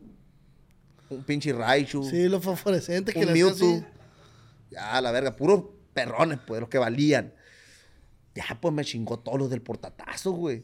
un 1.09 1.23
pinche 1.23 1.51
Raichu, 1.51 2.03
Sí, 2.09 2.29
los 2.29 2.41
fosforescentes 2.43 3.13
que 3.13 3.25
le 3.25 3.33
Mewtwo. 3.33 3.67
así. 3.67 3.85
Ya, 4.71 5.01
la 5.01 5.11
verga, 5.11 5.35
puros 5.35 5.63
perrones, 5.93 6.39
pues, 6.47 6.61
los 6.61 6.69
que 6.69 6.77
valían. 6.77 7.33
Ya, 8.33 8.57
pues 8.61 8.73
me 8.73 8.83
chingó 8.85 9.17
todos 9.19 9.39
los 9.39 9.49
del 9.49 9.61
portatazo, 9.61 10.31
güey. 10.31 10.61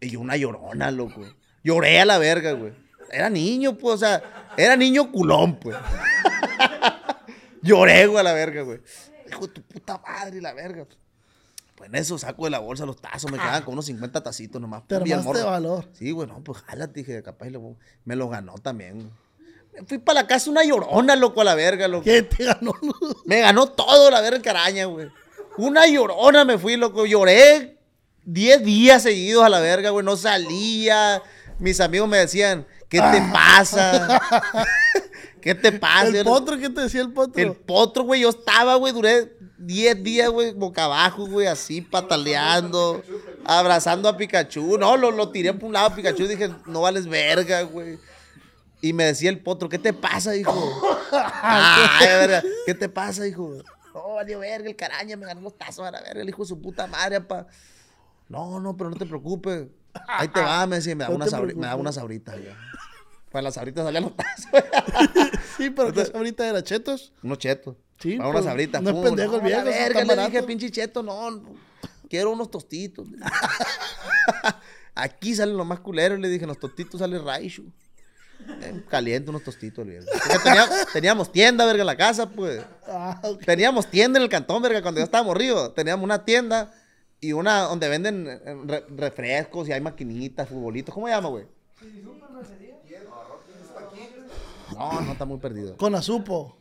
Y 0.00 0.10
yo 0.10 0.20
una 0.20 0.36
llorona, 0.36 0.90
loco. 0.90 1.20
Lloré 1.64 2.00
a 2.00 2.04
la 2.04 2.18
verga, 2.18 2.52
güey. 2.52 2.72
Era 3.10 3.28
niño, 3.30 3.76
pues, 3.76 3.94
o 3.96 3.98
sea, 3.98 4.50
era 4.56 4.76
niño 4.76 5.10
culón, 5.10 5.58
pues. 5.58 5.76
Lloré, 7.62 8.06
güey, 8.06 8.18
a 8.20 8.22
la 8.22 8.32
verga, 8.32 8.62
güey. 8.62 8.80
Hijo 9.28 9.46
de 9.46 9.52
tu 9.54 9.62
puta 9.62 9.98
madre, 10.06 10.40
la 10.40 10.52
verga. 10.54 10.86
Pues 11.74 11.88
en 11.90 11.96
eso 11.96 12.18
saco 12.18 12.44
de 12.44 12.50
la 12.50 12.58
bolsa 12.58 12.86
los 12.86 12.96
tazos, 13.00 13.30
me 13.30 13.38
quedaban 13.38 13.62
con 13.62 13.74
unos 13.74 13.86
50 13.86 14.22
tacitos 14.22 14.60
nomás. 14.60 14.86
Te 14.86 14.96
armaste 14.96 15.42
valor. 15.42 15.88
Sí, 15.92 16.10
güey, 16.10 16.28
no, 16.28 16.42
pues 16.42 16.58
jálate, 16.62 16.92
dije, 17.00 17.22
capaz 17.22 17.46
y 17.46 17.50
lo- 17.50 17.76
me 18.04 18.16
lo 18.16 18.28
ganó 18.28 18.54
también. 18.58 18.94
güey. 18.96 19.86
Fui 19.86 19.98
para 19.98 20.22
la 20.22 20.26
casa 20.26 20.50
una 20.50 20.64
llorona, 20.64 21.14
loco, 21.14 21.40
a 21.40 21.44
la 21.44 21.54
verga, 21.54 21.86
loco. 21.86 22.02
¿Qué 22.04 22.22
te 22.22 22.44
ganó? 22.44 22.72
Me 23.26 23.40
ganó 23.40 23.66
todo 23.68 24.10
la 24.10 24.20
verga 24.20 24.42
caraña, 24.42 24.86
güey. 24.86 25.08
Una 25.56 25.86
llorona 25.86 26.44
me 26.44 26.58
fui, 26.58 26.76
loco. 26.76 27.06
Lloré 27.06 27.77
10 28.24 28.64
días 28.64 29.02
seguidos 29.02 29.44
a 29.44 29.48
la 29.48 29.60
verga, 29.60 29.90
güey. 29.90 30.04
No 30.04 30.16
salía. 30.16 31.22
Mis 31.58 31.80
amigos 31.80 32.08
me 32.08 32.18
decían, 32.18 32.66
¿qué 32.88 33.00
te 33.00 33.22
pasa? 33.32 34.20
¿Qué 35.40 35.54
te 35.54 35.72
pasa? 35.72 36.08
¿El 36.08 36.24
potro? 36.24 36.58
¿Qué 36.58 36.68
te 36.68 36.82
decía 36.82 37.00
el 37.00 37.12
potro? 37.12 37.42
El 37.42 37.54
potro, 37.54 38.04
güey, 38.04 38.22
yo 38.22 38.30
estaba, 38.30 38.74
güey, 38.76 38.92
duré 38.92 39.36
10 39.58 40.02
días, 40.02 40.28
güey, 40.30 40.52
boca 40.52 40.84
abajo, 40.84 41.26
güey, 41.26 41.46
así, 41.46 41.80
pataleando, 41.80 43.02
abrazando 43.44 44.08
a 44.08 44.16
Pikachu. 44.16 44.78
No, 44.78 44.96
lo, 44.96 45.10
lo 45.10 45.30
tiré 45.30 45.52
por 45.52 45.64
un 45.64 45.72
lado 45.72 45.86
a 45.86 45.94
Pikachu, 45.94 46.26
dije, 46.26 46.50
no 46.66 46.82
vales 46.82 47.06
verga, 47.06 47.62
güey. 47.62 47.98
Y 48.80 48.92
me 48.92 49.04
decía 49.04 49.30
el 49.30 49.40
potro, 49.40 49.68
¿qué 49.68 49.78
te 49.78 49.92
pasa, 49.92 50.36
hijo? 50.36 50.98
Ay, 51.12 52.06
verga, 52.06 52.42
¿qué 52.66 52.74
te 52.74 52.88
pasa, 52.88 53.26
hijo? 53.26 53.54
No, 53.94 54.14
valió 54.14 54.38
verga, 54.38 54.68
el 54.68 54.76
caraña 54.76 55.16
me 55.16 55.26
ganó 55.26 55.40
los 55.40 55.58
tazos 55.58 55.86
a 55.86 55.90
la 55.90 56.00
verga, 56.00 56.22
el 56.22 56.28
hijo 56.28 56.42
de 56.42 56.48
su 56.48 56.60
puta 56.60 56.86
madre, 56.86 57.20
pa. 57.20 57.46
No, 58.28 58.60
no, 58.60 58.76
pero 58.76 58.90
no 58.90 58.96
te 58.96 59.06
preocupes. 59.06 59.66
Ahí 60.08 60.28
te 60.28 60.40
va, 60.40 60.66
me 60.66 60.76
decía, 60.76 60.94
me 60.94 61.04
daba 61.04 61.12
No 61.12 61.16
unas, 61.16 61.32
me 61.32 61.38
preocupes. 61.40 61.74
unas 61.76 61.96
ya. 62.44 62.56
Pues 63.30 63.44
las 63.44 63.54
sabritas 63.54 63.84
salían 63.84 64.04
los 64.04 64.16
tazos. 64.16 64.46
Sí, 65.58 65.70
pero 65.70 65.92
que 65.92 66.08
ahorita 66.14 66.48
era 66.48 66.62
chetos. 66.62 67.12
Unos 67.22 67.38
chetos. 67.38 67.74
Sí, 67.98 68.16
Para 68.16 68.28
unas 68.30 68.44
sabritas. 68.44 68.80
no 68.80 68.90
es 68.90 68.96
pendejo 69.04 69.36
el 69.36 69.42
viejo, 69.42 69.64
verga, 69.64 70.04
le 70.04 70.26
dije, 70.26 70.42
pinche 70.44 70.70
cheto, 70.70 71.02
no, 71.02 71.30
no, 71.32 71.50
quiero 72.08 72.30
unos 72.30 72.48
tostitos. 72.48 73.08
Aquí 74.94 75.34
salen 75.34 75.56
los 75.56 75.66
más 75.66 75.80
culeros, 75.80 76.18
le 76.18 76.28
dije, 76.28 76.46
los 76.46 76.58
tostitos 76.58 77.00
sale 77.00 77.18
Raichu. 77.18 77.64
Eh, 78.62 78.82
caliente 78.88 79.30
unos 79.30 79.42
tostitos, 79.42 79.84
el 79.84 79.90
viejo. 79.90 80.06
Porque 80.12 80.38
tenía- 80.44 80.68
teníamos 80.92 81.32
tienda, 81.32 81.66
verga, 81.66 81.82
en 81.82 81.86
la 81.86 81.96
casa, 81.96 82.28
pues. 82.30 82.64
Ah. 82.86 83.20
Teníamos 83.44 83.88
tienda 83.90 84.18
en 84.18 84.22
el 84.24 84.28
cantón, 84.28 84.62
verga, 84.62 84.80
cuando 84.80 85.00
yo 85.00 85.04
estaba 85.04 85.24
morrido. 85.24 85.72
Teníamos 85.72 86.04
una 86.04 86.24
tienda 86.24 86.72
y 87.20 87.32
una 87.32 87.62
donde 87.62 87.88
venden 87.88 88.26
eh, 88.28 88.56
re- 88.64 88.84
refrescos 88.96 89.68
y 89.68 89.72
hay 89.72 89.80
maquinitas, 89.80 90.48
futbolitos. 90.48 90.94
¿Cómo 90.94 91.06
se 91.06 91.12
llama, 91.14 91.28
güey? 91.28 91.44
No, 94.76 95.00
no 95.00 95.12
está 95.12 95.24
muy 95.24 95.38
perdido. 95.38 95.76
Con 95.76 95.94
azupo. 95.94 96.54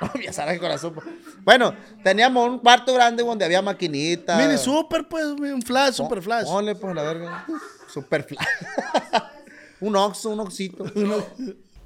Ya 0.24 0.32
sabes 0.32 0.54
que 0.54 0.60
con 0.60 0.68
la 0.68 0.78
sopa. 0.78 1.02
Bueno, 1.42 1.74
teníamos 2.04 2.48
un 2.48 2.60
cuarto 2.60 2.94
grande 2.94 3.24
donde 3.24 3.44
había 3.44 3.60
maquinitas. 3.60 4.38
Mini 4.40 4.56
super, 4.56 5.08
pues, 5.08 5.24
un 5.26 5.60
flash, 5.60 5.94
super 5.94 6.22
flash. 6.22 6.44
Ponle, 6.46 6.76
pues, 6.76 6.94
la 6.94 7.02
verga. 7.02 7.44
Super 7.92 8.22
flash. 8.22 8.46
un 9.80 9.96
oxo, 9.96 10.30
un 10.30 10.38
oxito. 10.40 10.84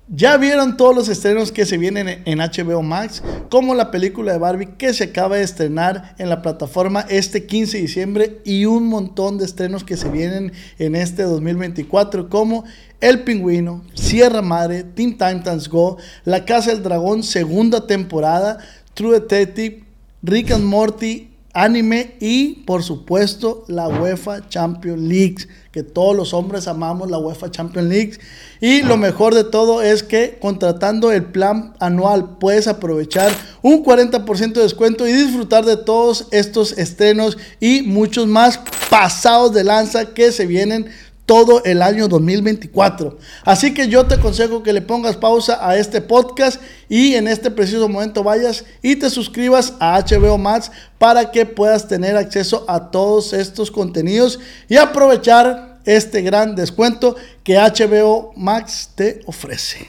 Ya 0.09 0.37
vieron 0.37 0.77
todos 0.77 0.97
los 0.97 1.09
estrenos 1.09 1.53
que 1.53 1.65
se 1.65 1.79
vienen 1.79 2.23
en 2.25 2.39
HBO 2.39 2.83
Max, 2.83 3.23
como 3.49 3.73
la 3.73 3.93
película 3.93 4.33
de 4.33 4.39
Barbie 4.39 4.75
que 4.77 4.93
se 4.95 5.05
acaba 5.05 5.37
de 5.37 5.45
estrenar 5.45 6.17
en 6.19 6.29
la 6.29 6.43
plataforma 6.43 7.07
este 7.09 7.47
15 7.47 7.77
de 7.77 7.83
diciembre 7.83 8.41
y 8.45 8.65
un 8.65 8.89
montón 8.89 9.39
de 9.39 9.45
estrenos 9.45 9.85
que 9.85 9.97
se 9.97 10.09
vienen 10.09 10.53
en 10.81 10.97
este 10.97 11.23
2024 11.23 12.29
como 12.29 12.65
El 13.01 13.21
Pingüino, 13.23 13.85
Sierra 13.95 14.43
Madre, 14.43 14.83
Teen 14.83 15.13
Titans 15.13 15.69
Go, 15.69 15.99
La 16.25 16.45
Casa 16.45 16.73
del 16.73 16.83
Dragón 16.83 17.23
segunda 17.23 17.87
temporada, 17.87 18.59
True 18.95 19.21
Detective, 19.21 19.85
Rick 20.25 20.51
and 20.51 20.65
Morty, 20.65 21.32
anime 21.55 22.17
y 22.21 22.55
por 22.65 22.83
supuesto 22.83 23.65
la 23.69 23.89
UEFA 23.89 24.49
Champions 24.49 25.03
League, 25.03 25.37
que 25.71 25.83
todos 25.83 26.17
los 26.17 26.35
hombres 26.35 26.67
amamos 26.67 27.11
la 27.11 27.19
UEFA 27.19 27.51
Champions 27.51 27.89
League. 27.89 28.19
Y 28.61 28.83
lo 28.83 28.97
mejor 28.97 29.35
de 29.35 29.45
todo 29.45 29.83
es 29.83 30.03
que 30.03 30.39
contratando 30.41 31.13
el 31.13 31.25
plan 31.25 31.75
anual 31.79 32.37
puedes 32.39 32.69
aprovechar 32.69 33.33
un 33.63 33.85
40% 33.85 34.53
de 34.53 34.63
descuento 34.63 35.07
y 35.07 35.13
disfrutar 35.13 35.65
de 35.65 35.77
todos 35.77 36.27
estos 36.31 36.79
estrenos 36.79 37.39
y 37.61 37.83
muchos 37.83 38.27
más 38.27 38.61
pasados 38.91 39.53
de 39.53 39.65
lanza 39.65 40.15
que 40.15 40.33
se 40.33 40.47
vienen 40.47 40.91
todo 41.33 41.65
el 41.65 41.81
año 41.81 42.09
2024. 42.09 43.17
Así 43.43 43.73
que 43.73 43.89
yo 43.89 44.05
te 44.05 44.17
aconsejo 44.17 44.63
que 44.63 44.75
le 44.75 44.83
pongas 44.83 45.17
pausa 45.17 45.67
a 45.67 45.79
este 45.79 46.03
podcast 46.03 46.61
y 46.91 47.15
en 47.15 47.27
este 47.27 47.51
preciso 47.51 47.89
momento 47.89 48.23
vayas 48.23 48.67
y 48.83 48.97
te 48.97 49.09
suscribas 49.09 49.73
a 49.81 49.99
HBO 49.99 50.37
Max 50.37 50.71
para 50.99 51.31
que 51.31 51.47
puedas 51.47 51.89
tener 51.89 52.19
acceso 52.19 52.67
a 52.69 52.91
todos 52.91 53.33
estos 53.33 53.71
contenidos 53.71 54.41
y 54.69 54.77
aprovechar 54.77 55.81
este 55.87 56.21
gran 56.21 56.55
descuento 56.55 57.17
que 57.43 57.57
HBO 57.57 58.35
Max 58.37 58.91
te 58.95 59.23
ofrece. 59.25 59.89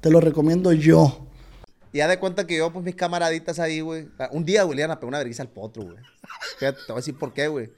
Te 0.00 0.10
lo 0.10 0.20
recomiendo 0.20 0.72
yo. 0.72 1.24
Ya 1.92 2.08
de 2.08 2.18
cuenta 2.18 2.48
que 2.48 2.56
yo, 2.56 2.72
pues 2.72 2.84
mis 2.84 2.96
camaraditas 2.96 3.60
ahí, 3.60 3.80
güey. 3.80 4.08
Un 4.32 4.44
día, 4.44 4.64
güey, 4.64 4.76
le 4.76 4.84
una 4.84 4.96
vergüenza 4.96 5.44
al 5.44 5.50
potro, 5.50 5.84
güey. 5.84 5.98
Te 6.58 6.66
voy 6.66 6.94
a 6.94 6.94
decir 6.96 7.16
por 7.16 7.32
qué, 7.32 7.46
güey. 7.46 7.70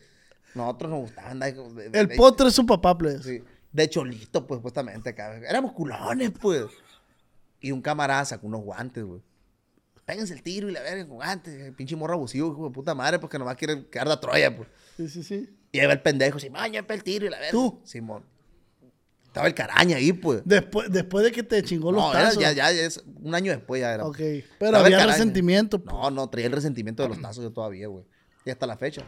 Nosotros 0.54 0.90
nos 0.90 1.00
gustaban. 1.00 1.38
de- 1.40 1.52
de- 1.52 2.00
El 2.00 2.08
de- 2.08 2.16
potro 2.16 2.48
es 2.48 2.54
su 2.54 2.66
papá, 2.66 2.96
pues. 2.96 3.22
Sí, 3.22 3.42
de 3.72 3.88
cholito, 3.88 4.46
pues, 4.46 4.58
supuestamente 4.58 5.10
acá. 5.10 5.36
Éramos 5.48 5.72
culones, 5.72 6.30
pues. 6.40 6.64
Y 7.60 7.72
un 7.72 7.80
camarada 7.80 8.24
sacó 8.24 8.46
unos 8.46 8.62
guantes, 8.62 9.04
güey. 9.04 9.20
Péguense 10.04 10.34
el 10.34 10.42
tiro 10.42 10.68
y 10.68 10.72
la 10.72 10.80
verga 10.82 11.06
con 11.06 11.16
guantes. 11.16 11.72
Pinche 11.74 11.94
morro 11.96 12.14
abusivo, 12.14 12.50
hijo 12.52 12.64
de 12.68 12.74
puta 12.74 12.94
madre, 12.94 13.18
porque 13.18 13.38
nomás 13.38 13.56
quiere 13.56 13.86
quedar 13.88 14.08
de 14.08 14.16
Troya, 14.16 14.54
pues. 14.56 14.68
Sí, 14.96 15.08
sí, 15.08 15.22
sí. 15.22 15.56
Y 15.70 15.78
ahí 15.78 15.86
va 15.86 15.92
el 15.92 16.02
pendejo, 16.02 16.38
Simón, 16.38 16.70
ya 16.72 16.84
el 16.86 17.02
tiro 17.04 17.24
y 17.26 17.30
la 17.30 17.38
verga. 17.38 17.52
¿Tú? 17.52 17.80
Simón. 17.84 18.24
Estaba 19.24 19.46
el 19.46 19.54
caraña 19.54 19.96
ahí, 19.96 20.12
pues. 20.12 20.42
Después, 20.44 20.90
después 20.90 21.24
de 21.24 21.32
que 21.32 21.42
te 21.42 21.62
chingó 21.62 21.90
los 21.90 22.02
No, 22.02 22.12
tazos. 22.12 22.38
ya, 22.42 22.52
ya, 22.52 22.70
ya 22.70 22.82
es 22.82 23.02
un 23.22 23.34
año 23.34 23.52
después 23.52 23.80
ya 23.80 23.94
era. 23.94 24.04
Ok, 24.04 24.18
Estaba 24.20 24.56
pero 24.58 24.76
el 24.78 24.84
había 24.94 25.06
resentimiento. 25.06 25.82
pues. 25.82 25.94
No, 25.94 26.10
no, 26.10 26.28
traía 26.28 26.48
el 26.48 26.52
resentimiento 26.52 27.02
de 27.04 27.08
los 27.08 27.20
tazos 27.22 27.42
yo 27.42 27.50
todavía, 27.50 27.86
güey. 27.86 28.04
Y 28.44 28.50
hasta 28.50 28.66
la 28.66 28.76
fecha. 28.76 29.02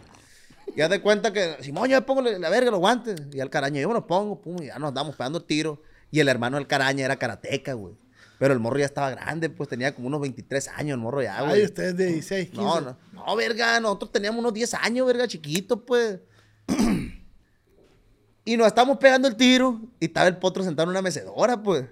Y 0.76 0.80
haz 0.80 0.90
de 0.90 1.00
cuenta 1.00 1.32
que, 1.32 1.56
Simón, 1.60 1.88
yo 1.88 1.96
me 1.96 2.02
pongo 2.02 2.22
la 2.22 2.50
verga, 2.50 2.70
los 2.70 2.80
guantes. 2.80 3.16
Y 3.32 3.40
al 3.40 3.50
caraña, 3.50 3.80
yo 3.80 3.88
me 3.88 3.94
los 3.94 4.04
pongo, 4.04 4.40
pum, 4.40 4.62
y 4.62 4.66
ya 4.66 4.78
nos 4.78 4.92
damos 4.92 5.16
pegando 5.16 5.38
el 5.38 5.44
tiro. 5.44 5.82
Y 6.10 6.20
el 6.20 6.28
hermano 6.28 6.56
del 6.56 6.66
caraña 6.66 7.04
era 7.04 7.16
karateca, 7.16 7.74
güey. 7.74 7.94
Pero 8.38 8.52
el 8.52 8.60
morro 8.60 8.78
ya 8.78 8.84
estaba 8.84 9.10
grande, 9.10 9.48
pues 9.48 9.68
tenía 9.68 9.94
como 9.94 10.08
unos 10.08 10.20
23 10.20 10.68
años 10.68 10.94
el 10.94 11.00
morro 11.00 11.22
ya, 11.22 11.40
güey. 11.42 11.60
Ay, 11.60 11.64
ustedes 11.64 11.96
de 11.96 12.06
16, 12.06 12.50
15. 12.50 12.62
No, 12.62 12.80
no, 12.80 12.96
no, 13.12 13.36
verga, 13.36 13.78
nosotros 13.80 14.10
teníamos 14.10 14.40
unos 14.40 14.52
10 14.52 14.74
años, 14.74 15.06
verga, 15.06 15.28
chiquitos, 15.28 15.80
pues. 15.86 16.18
y 18.44 18.56
nos 18.56 18.66
estamos 18.66 18.98
pegando 18.98 19.28
el 19.28 19.36
tiro 19.36 19.80
y 20.00 20.06
estaba 20.06 20.26
el 20.26 20.36
potro 20.38 20.64
sentado 20.64 20.84
en 20.84 20.90
una 20.90 21.02
mecedora, 21.02 21.62
pues. 21.62 21.84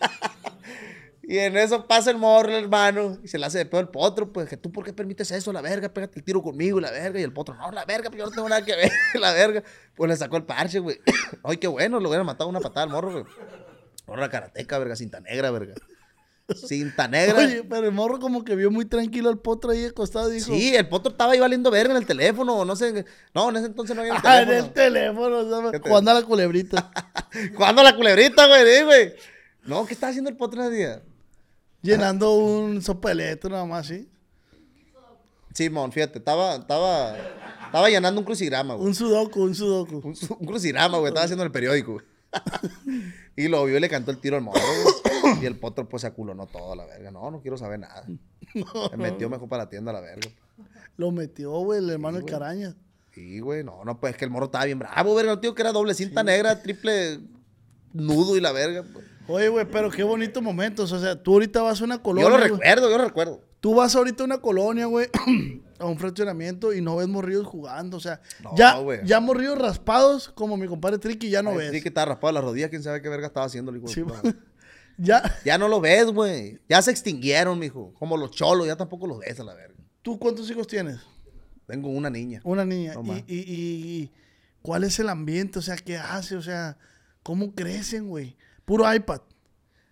y 1.26 1.38
en 1.38 1.56
eso 1.56 1.86
pasa 1.86 2.10
el 2.10 2.16
morro, 2.18 2.48
el 2.50 2.64
hermano, 2.64 3.18
y 3.22 3.28
se 3.28 3.38
le 3.38 3.46
hace 3.46 3.58
de 3.58 3.66
pedo 3.66 3.80
el 3.80 3.88
potro, 3.88 4.32
pues, 4.32 4.48
que 4.48 4.56
tú, 4.56 4.70
¿por 4.72 4.84
qué 4.84 4.92
permites 4.92 5.30
eso, 5.30 5.52
la 5.52 5.60
verga? 5.62 5.88
Pégate 5.88 6.18
el 6.18 6.24
tiro 6.24 6.42
conmigo, 6.42 6.80
la 6.80 6.90
verga. 6.90 7.18
Y 7.20 7.22
el 7.22 7.32
potro, 7.32 7.54
no, 7.54 7.70
la 7.70 7.84
verga, 7.84 8.10
pues 8.10 8.18
yo 8.18 8.26
no 8.26 8.30
tengo 8.32 8.48
nada 8.48 8.64
que 8.64 8.74
ver, 8.76 8.90
la 9.20 9.32
verga. 9.32 9.62
Pues 9.96 10.08
le 10.10 10.16
sacó 10.16 10.36
el 10.36 10.44
parche, 10.44 10.78
güey. 10.80 11.00
Ay, 11.44 11.56
qué 11.56 11.66
bueno, 11.66 12.00
lo 12.00 12.08
hubiera 12.08 12.24
matado 12.24 12.48
una 12.50 12.60
patada 12.60 12.84
al 12.84 12.90
morro, 12.90 13.12
güey. 13.12 13.24
Morro 14.06 14.20
era 14.22 14.30
karateca, 14.30 14.78
verga, 14.78 14.96
cinta 14.96 15.20
negra, 15.20 15.50
verga. 15.50 15.74
Cinta 16.54 17.08
negra. 17.08 17.38
Oye, 17.38 17.64
pero 17.64 17.86
el 17.86 17.92
morro 17.92 18.18
como 18.20 18.44
que 18.44 18.54
vio 18.54 18.70
muy 18.70 18.84
tranquilo 18.84 19.30
al 19.30 19.38
potro 19.38 19.70
ahí 19.70 19.86
acostado 19.86 20.28
dijo... 20.28 20.52
Sí, 20.52 20.76
el 20.76 20.86
potro 20.88 21.10
estaba 21.12 21.32
ahí 21.32 21.40
valiendo 21.40 21.70
verga 21.70 21.92
en 21.92 21.96
el 21.96 22.06
teléfono, 22.06 22.54
o 22.54 22.64
no 22.66 22.76
sé. 22.76 23.06
No, 23.34 23.48
en 23.48 23.56
ese 23.56 23.66
entonces 23.66 23.96
no 23.96 24.02
había 24.02 24.12
el 24.16 24.20
Ah, 24.24 24.42
en 24.42 24.48
teléfono. 24.74 25.40
el 25.40 25.44
teléfono. 25.48 25.70
¿Qué 25.72 25.80
te- 25.80 25.88
jugando 25.88 26.10
a 26.10 26.14
la 26.14 26.22
culebrita. 26.22 26.90
Jugando 27.56 27.80
a 27.80 27.84
la 27.84 27.96
culebrita, 27.96 28.46
güey, 28.46 28.84
güey. 28.84 29.14
No, 29.64 29.86
¿qué 29.86 29.94
estaba 29.94 30.10
haciendo 30.10 30.28
el 30.28 30.36
potro 30.36 30.62
ese 30.62 30.70
día? 30.74 31.02
Llenando 31.84 32.34
un 32.34 32.82
sopeleto 32.82 33.48
nada 33.48 33.64
más, 33.64 33.86
¿sí? 33.86 34.08
Simón, 35.54 35.92
fíjate, 35.92 36.18
estaba, 36.18 36.56
estaba, 36.56 37.16
estaba 37.66 37.88
llenando 37.88 38.20
un 38.20 38.24
crucigrama, 38.24 38.74
güey. 38.74 38.88
Un 38.88 38.94
sudoku, 38.94 39.40
un 39.42 39.54
sudoku. 39.54 40.00
Un, 40.04 40.16
su- 40.16 40.34
un 40.34 40.46
crucigrama, 40.46 40.98
güey, 40.98 41.08
estaba 41.10 41.24
haciendo 41.24 41.44
en 41.44 41.46
el 41.46 41.52
periódico, 41.52 41.92
güey. 41.92 42.04
y 43.36 43.46
lo 43.46 43.64
vio 43.64 43.76
y 43.76 43.80
le 43.80 43.88
cantó 43.88 44.10
el 44.10 44.18
tiro 44.18 44.36
al 44.36 44.42
morro, 44.42 44.58
güey. 45.22 45.42
Y 45.42 45.46
el 45.46 45.56
potro, 45.56 45.88
pues, 45.88 46.00
se 46.00 46.08
aculonó 46.08 46.46
todo, 46.46 46.74
la 46.74 46.84
verga. 46.86 47.12
No, 47.12 47.30
no 47.30 47.40
quiero 47.40 47.56
saber 47.56 47.78
nada. 47.78 48.04
Se 48.90 48.96
metió 48.96 49.30
mejor 49.30 49.48
para 49.48 49.64
la 49.64 49.70
tienda, 49.70 49.92
la 49.92 50.00
verga. 50.00 50.28
Lo 50.96 51.12
metió, 51.12 51.52
güey, 51.52 51.78
el 51.78 51.90
hermano 51.90 52.18
del 52.18 52.26
caraña. 52.26 52.74
Sí, 53.12 53.38
güey, 53.38 53.62
no, 53.62 53.84
no, 53.84 54.00
pues 54.00 54.12
es 54.14 54.18
que 54.18 54.24
el 54.24 54.30
morro 54.32 54.46
estaba 54.46 54.64
bien 54.64 54.80
bravo, 54.80 55.14
verga. 55.14 55.32
El 55.32 55.40
tío 55.40 55.54
que 55.54 55.62
era 55.62 55.70
doble 55.70 55.94
cinta 55.94 56.24
negra, 56.24 56.60
triple 56.62 57.20
nudo 57.92 58.36
y 58.36 58.40
la 58.40 58.50
verga. 58.50 58.82
pues. 58.92 59.04
Oye, 59.28 59.48
güey, 59.48 59.66
pero 59.70 59.90
qué 59.90 60.02
bonitos 60.02 60.42
momentos. 60.42 60.92
O 60.92 61.00
sea, 61.00 61.22
tú 61.22 61.32
ahorita 61.34 61.62
vas 61.62 61.80
a 61.80 61.84
una 61.84 62.02
colonia. 62.02 62.28
Yo 62.30 62.36
lo 62.36 62.42
recuerdo, 62.42 62.90
yo 62.90 62.98
lo 62.98 63.04
recuerdo. 63.04 63.40
Tú 63.60 63.74
vas 63.74 63.96
ahorita 63.96 64.22
a 64.22 64.26
una 64.26 64.38
colonia, 64.38 64.84
güey, 64.86 65.08
a 65.78 65.86
un 65.86 65.98
fraccionamiento 65.98 66.74
y 66.74 66.82
no 66.82 66.96
ves 66.96 67.08
morrillos 67.08 67.46
jugando. 67.46 67.96
O 67.96 68.00
sea, 68.00 68.20
No, 68.42 68.54
ya, 68.56 68.76
güey. 68.78 69.00
ya 69.06 69.20
morrillos 69.20 69.58
raspados, 69.58 70.28
como 70.28 70.56
mi 70.58 70.66
compadre 70.66 70.98
Tricky, 70.98 71.30
ya 71.30 71.42
no 71.42 71.50
Ay, 71.52 71.56
ves. 71.70 71.82
Que 71.82 71.88
estaba 71.88 72.04
raspado 72.06 72.32
las 72.34 72.44
rodillas, 72.44 72.68
quién 72.68 72.82
sabe 72.82 73.00
qué 73.00 73.08
verga 73.08 73.26
estaba 73.28 73.46
haciendo 73.46 73.70
el 73.70 73.78
hijo 73.78 73.88
Sí, 73.88 74.04
ya, 74.98 75.22
Ya 75.44 75.56
no 75.56 75.68
lo 75.68 75.80
ves, 75.80 76.06
güey. 76.06 76.60
Ya 76.68 76.82
se 76.82 76.90
extinguieron, 76.90 77.58
mijo. 77.58 77.94
Como 77.98 78.18
los 78.18 78.32
cholos, 78.32 78.66
ya 78.66 78.76
tampoco 78.76 79.06
los 79.06 79.18
ves 79.20 79.40
a 79.40 79.44
la 79.44 79.54
verga. 79.54 79.74
¿tú 80.02 80.18
cuántos 80.18 80.50
hijos 80.50 80.66
tienes? 80.66 80.98
Tengo 81.66 81.88
una 81.88 82.10
niña. 82.10 82.42
Una 82.44 82.66
niña. 82.66 82.92
No 82.92 83.16
y, 83.16 83.24
y- 83.26 83.44
y 84.02 84.10
cuál 84.60 84.84
es 84.84 84.98
el 84.98 85.08
ambiente? 85.08 85.58
O 85.58 85.62
sea, 85.62 85.76
¿qué 85.76 85.96
hace? 85.96 86.36
O 86.36 86.42
sea, 86.42 86.76
¿cómo 87.22 87.54
crecen, 87.54 88.08
güey? 88.08 88.36
Puro 88.64 88.92
iPad. 88.92 89.20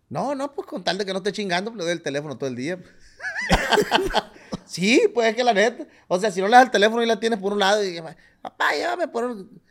No, 0.09 0.35
no, 0.35 0.53
pues 0.53 0.66
con 0.66 0.85
tal 0.85 0.99
de 0.99 1.07
que 1.07 1.12
no 1.12 1.18
esté 1.18 1.33
chingando, 1.33 1.70
pues 1.70 1.79
le 1.79 1.85
doy 1.85 1.93
el 1.95 2.03
teléfono 2.03 2.37
todo 2.37 2.49
el 2.51 2.57
día. 2.57 2.79
sí, 4.66 5.03
pues 5.14 5.29
es 5.31 5.37
que 5.37 5.45
la 5.45 5.55
neta. 5.55 5.87
O 6.09 6.18
sea, 6.18 6.31
si 6.31 6.41
no 6.41 6.49
le 6.49 6.57
das 6.57 6.64
el 6.66 6.70
teléfono 6.70 7.03
y 7.03 7.07
la 7.07 7.18
tienes 7.20 7.39
por 7.39 7.53
un 7.53 7.59
lado 7.59 7.85
y 7.85 8.01
papá, 8.41 8.73
llévame 8.75 9.09
por 9.09 9.25
un. 9.25 9.62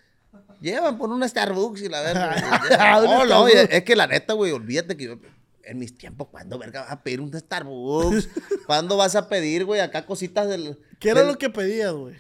Llévame 0.62 0.98
por 0.98 1.10
un 1.10 1.28
Starbucks 1.28 1.82
y 1.82 1.90
la 1.90 2.02
verga. 2.02 3.02
no, 3.04 3.26
no, 3.26 3.42
oye, 3.44 3.68
es 3.76 3.84
que 3.84 3.96
la 3.96 4.08
neta, 4.08 4.34
güey, 4.34 4.52
olvídate 4.52 4.96
que 4.98 5.06
yo. 5.06 5.16
En 5.64 5.78
mis 5.78 5.96
tiempos, 5.96 6.28
¿cuándo 6.32 6.58
verga 6.58 6.82
vas 6.82 6.92
a 6.92 7.04
pedir 7.04 7.22
un 7.22 7.32
Starbucks? 7.32 8.30
¿Cuándo 8.66 8.98
vas 8.98 9.16
a 9.16 9.30
pedir, 9.30 9.66
güey, 9.66 9.80
acá 9.80 10.06
cositas 10.06 10.48
del. 10.48 10.80
¿Qué 11.00 11.10
era 11.10 11.22
del- 11.22 11.30
lo 11.30 11.38
que 11.38 11.50
pedías, 11.50 11.94
güey? 11.94 12.16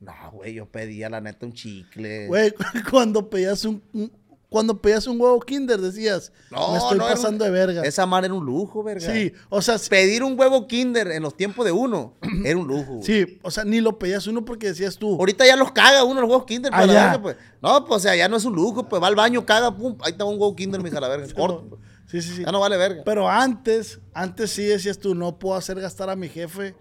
No, 0.00 0.12
güey, 0.32 0.54
yo 0.54 0.66
pedía 0.66 1.08
la 1.08 1.20
neta 1.20 1.44
un 1.46 1.52
chicle. 1.54 2.26
Güey, 2.28 2.54
cuando 2.90 3.28
pedías 3.28 3.64
un, 3.64 3.82
un- 3.92 4.12
cuando 4.50 4.80
pedías 4.80 5.06
un 5.06 5.20
huevo 5.20 5.38
Kinder 5.40 5.78
decías, 5.80 6.32
No, 6.50 6.72
me 6.72 6.78
estoy 6.78 6.96
no, 6.98 7.04
era 7.04 7.14
un- 7.14 7.20
pasando 7.20 7.44
de 7.44 7.50
verga. 7.50 7.82
Esa 7.82 8.06
madre 8.06 8.26
era 8.26 8.34
un 8.34 8.46
lujo, 8.46 8.82
verga. 8.82 9.12
Sí, 9.12 9.32
o 9.50 9.60
sea, 9.60 9.76
sí, 9.78 9.90
Pedir 9.90 10.22
un 10.22 10.38
huevo 10.40 10.66
Kinder 10.66 11.08
en 11.10 11.22
los 11.22 11.36
tiempos 11.36 11.64
de 11.66 11.72
uno 11.72 12.14
era 12.44 12.56
un 12.58 12.66
lujo. 12.66 12.94
güey. 12.94 13.02
sí, 13.04 13.38
o 13.42 13.50
sea, 13.50 13.64
ni 13.64 13.80
lo 13.80 13.98
pedías 13.98 14.26
uno 14.26 14.44
porque 14.44 14.68
decías 14.68 14.96
tú. 14.96 15.16
Ahorita 15.18 15.44
ya 15.46 15.54
los 15.56 15.72
caga 15.72 16.02
uno 16.04 16.20
los 16.20 16.30
huevos 16.30 16.46
Kinder. 16.46 16.72
Ah, 16.72 16.76
para 16.80 16.86
la 16.86 16.92
ya. 16.94 17.04
verga, 17.10 17.22
pues. 17.22 17.36
No, 17.60 17.84
pues 17.84 17.98
o 17.98 18.00
sea, 18.00 18.16
ya 18.16 18.28
no 18.28 18.36
es 18.36 18.44
un 18.44 18.54
lujo. 18.54 18.88
Pues 18.88 19.02
va 19.02 19.06
al 19.08 19.16
baño, 19.16 19.44
caga, 19.44 19.76
pum. 19.76 19.96
Ahí 20.00 20.12
está 20.12 20.24
un 20.24 20.34
huevo 20.40 20.56
Kinder, 20.56 20.80
la 20.82 21.08
verga. 21.08 21.26
Corto. 21.34 21.66
pues. 21.68 21.80
Sí, 22.06 22.22
sí, 22.22 22.36
sí. 22.36 22.44
Ya 22.44 22.50
no 22.52 22.60
vale 22.60 22.78
verga. 22.78 23.02
Pero 23.04 23.28
antes, 23.28 24.00
antes 24.14 24.50
sí 24.50 24.62
decías 24.64 24.98
tú, 24.98 25.14
no 25.14 25.38
puedo 25.38 25.56
hacer 25.56 25.78
gastar 25.78 26.08
a 26.08 26.16
mi 26.16 26.28
jefe 26.30 26.74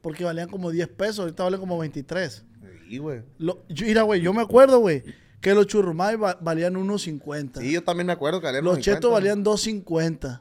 porque 0.00 0.24
valían 0.24 0.48
como 0.48 0.72
10 0.72 0.88
pesos, 0.88 1.20
ahorita 1.20 1.44
valen 1.44 1.60
como 1.60 1.78
23. 1.78 2.44
Sí, 2.88 2.98
güey. 2.98 3.22
Lo, 3.38 3.62
yo, 3.68 3.86
mira, 3.86 4.02
güey, 4.02 4.20
yo 4.20 4.32
me 4.32 4.42
acuerdo, 4.42 4.80
güey, 4.80 5.04
que 5.42 5.54
los 5.54 5.66
churrumais 5.66 6.18
va- 6.20 6.38
valían 6.40 6.74
1.50. 6.76 7.60
Sí, 7.60 7.72
yo 7.72 7.82
también 7.84 8.06
me 8.06 8.14
acuerdo 8.14 8.40
que 8.40 8.46
valían 8.46 8.64
los 8.64 8.76
50. 8.76 8.96
chetos 8.96 9.12
valían 9.12 9.44
2.50. 9.44 10.40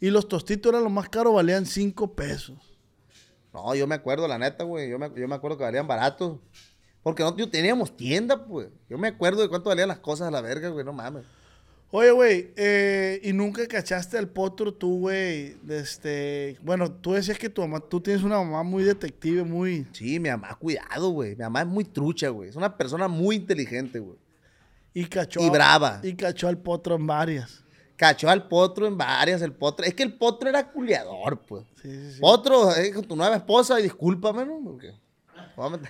Y 0.00 0.10
los 0.10 0.26
tostitos 0.28 0.70
eran 0.70 0.82
los 0.82 0.92
más 0.92 1.08
caros, 1.08 1.34
valían 1.34 1.66
5 1.66 2.14
pesos. 2.14 2.56
No, 3.52 3.74
yo 3.74 3.86
me 3.86 3.94
acuerdo, 3.94 4.26
la 4.28 4.38
neta, 4.38 4.64
güey. 4.64 4.88
Yo 4.90 4.98
me, 4.98 5.10
yo 5.14 5.26
me 5.28 5.34
acuerdo 5.34 5.56
que 5.58 5.64
valían 5.64 5.86
baratos. 5.86 6.38
Porque 7.02 7.22
nosotros 7.22 7.50
teníamos 7.50 7.96
tienda, 7.96 8.44
pues. 8.44 8.68
Yo 8.90 8.98
me 8.98 9.08
acuerdo 9.08 9.42
de 9.42 9.48
cuánto 9.48 9.68
valían 9.70 9.88
las 9.88 9.98
cosas 10.00 10.28
a 10.28 10.30
la 10.30 10.40
verga, 10.40 10.68
güey. 10.68 10.84
No 10.84 10.92
mames. 10.92 11.24
Oye, 11.90 12.10
güey, 12.10 12.50
eh, 12.56 13.18
¿y 13.24 13.32
nunca 13.32 13.66
cachaste 13.66 14.18
al 14.18 14.28
potro 14.28 14.74
tú, 14.74 14.98
güey? 15.00 15.56
Este, 15.70 16.58
bueno, 16.62 16.92
tú 16.92 17.12
decías 17.14 17.38
que 17.38 17.48
tu 17.48 17.62
mamá, 17.62 17.80
tú 17.80 17.98
tienes 18.00 18.22
una 18.22 18.36
mamá 18.36 18.62
muy 18.62 18.82
detective, 18.84 19.42
muy... 19.42 19.86
Sí, 19.92 20.20
mi 20.20 20.28
mamá, 20.28 20.54
cuidado, 20.60 21.08
güey. 21.10 21.30
Mi 21.30 21.44
mamá 21.44 21.62
es 21.62 21.66
muy 21.66 21.84
trucha, 21.84 22.28
güey. 22.28 22.50
Es 22.50 22.56
una 22.56 22.76
persona 22.76 23.08
muy 23.08 23.36
inteligente, 23.36 24.00
güey. 24.00 24.18
Y 25.00 25.04
cachó... 25.06 25.40
Y 25.40 25.48
brava. 25.50 26.00
Y 26.02 26.14
cachó 26.14 26.48
al 26.48 26.58
potro 26.58 26.96
en 26.96 27.06
varias. 27.06 27.62
Cachó 27.96 28.28
al 28.30 28.48
potro 28.48 28.86
en 28.86 28.96
varias, 28.96 29.42
el 29.42 29.52
potro. 29.52 29.84
Es 29.84 29.94
que 29.94 30.02
el 30.02 30.16
potro 30.16 30.48
era 30.48 30.70
culiador, 30.70 31.40
pues. 31.46 31.64
Sí, 31.82 31.90
sí, 31.90 32.12
sí. 32.14 32.20
Potro, 32.20 32.74
eh, 32.76 32.92
con 32.92 33.04
tu 33.04 33.16
nueva 33.16 33.36
esposa, 33.36 33.78
y 33.78 33.84
discúlpame, 33.84 34.44
¿no? 34.44 34.60
Porque- 34.64 34.94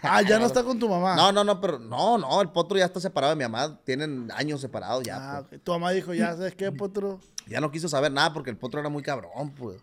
Ah, 0.02 0.22
ya 0.22 0.38
no 0.38 0.46
está 0.46 0.62
con 0.62 0.78
tu 0.78 0.88
mamá. 0.88 1.14
No, 1.14 1.30
no, 1.30 1.44
no, 1.44 1.61
pero 1.61 1.78
no, 1.78 2.16
no, 2.16 2.40
el 2.40 2.48
potro 2.50 2.78
ya 2.78 2.86
está 2.86 3.00
separado 3.00 3.34
de 3.34 3.36
mi 3.36 3.42
mamá. 3.50 3.78
Tienen 3.84 4.30
años 4.34 4.61
separados 4.62 5.02
ya, 5.04 5.38
Ah, 5.38 5.44
pues. 5.46 5.62
Tu 5.62 5.72
mamá 5.72 5.90
dijo, 5.90 6.14
ya 6.14 6.32
sabes 6.34 6.54
qué, 6.54 6.72
potro. 6.72 7.20
Ya 7.46 7.61
no 7.61 7.70
quiso 7.70 7.88
saber 7.88 8.11
nada 8.12 8.32
porque 8.32 8.48
el 8.50 8.56
potro 8.56 8.80
era 8.80 8.88
muy 8.88 9.02
cabrón, 9.02 9.50
pues. 9.54 9.78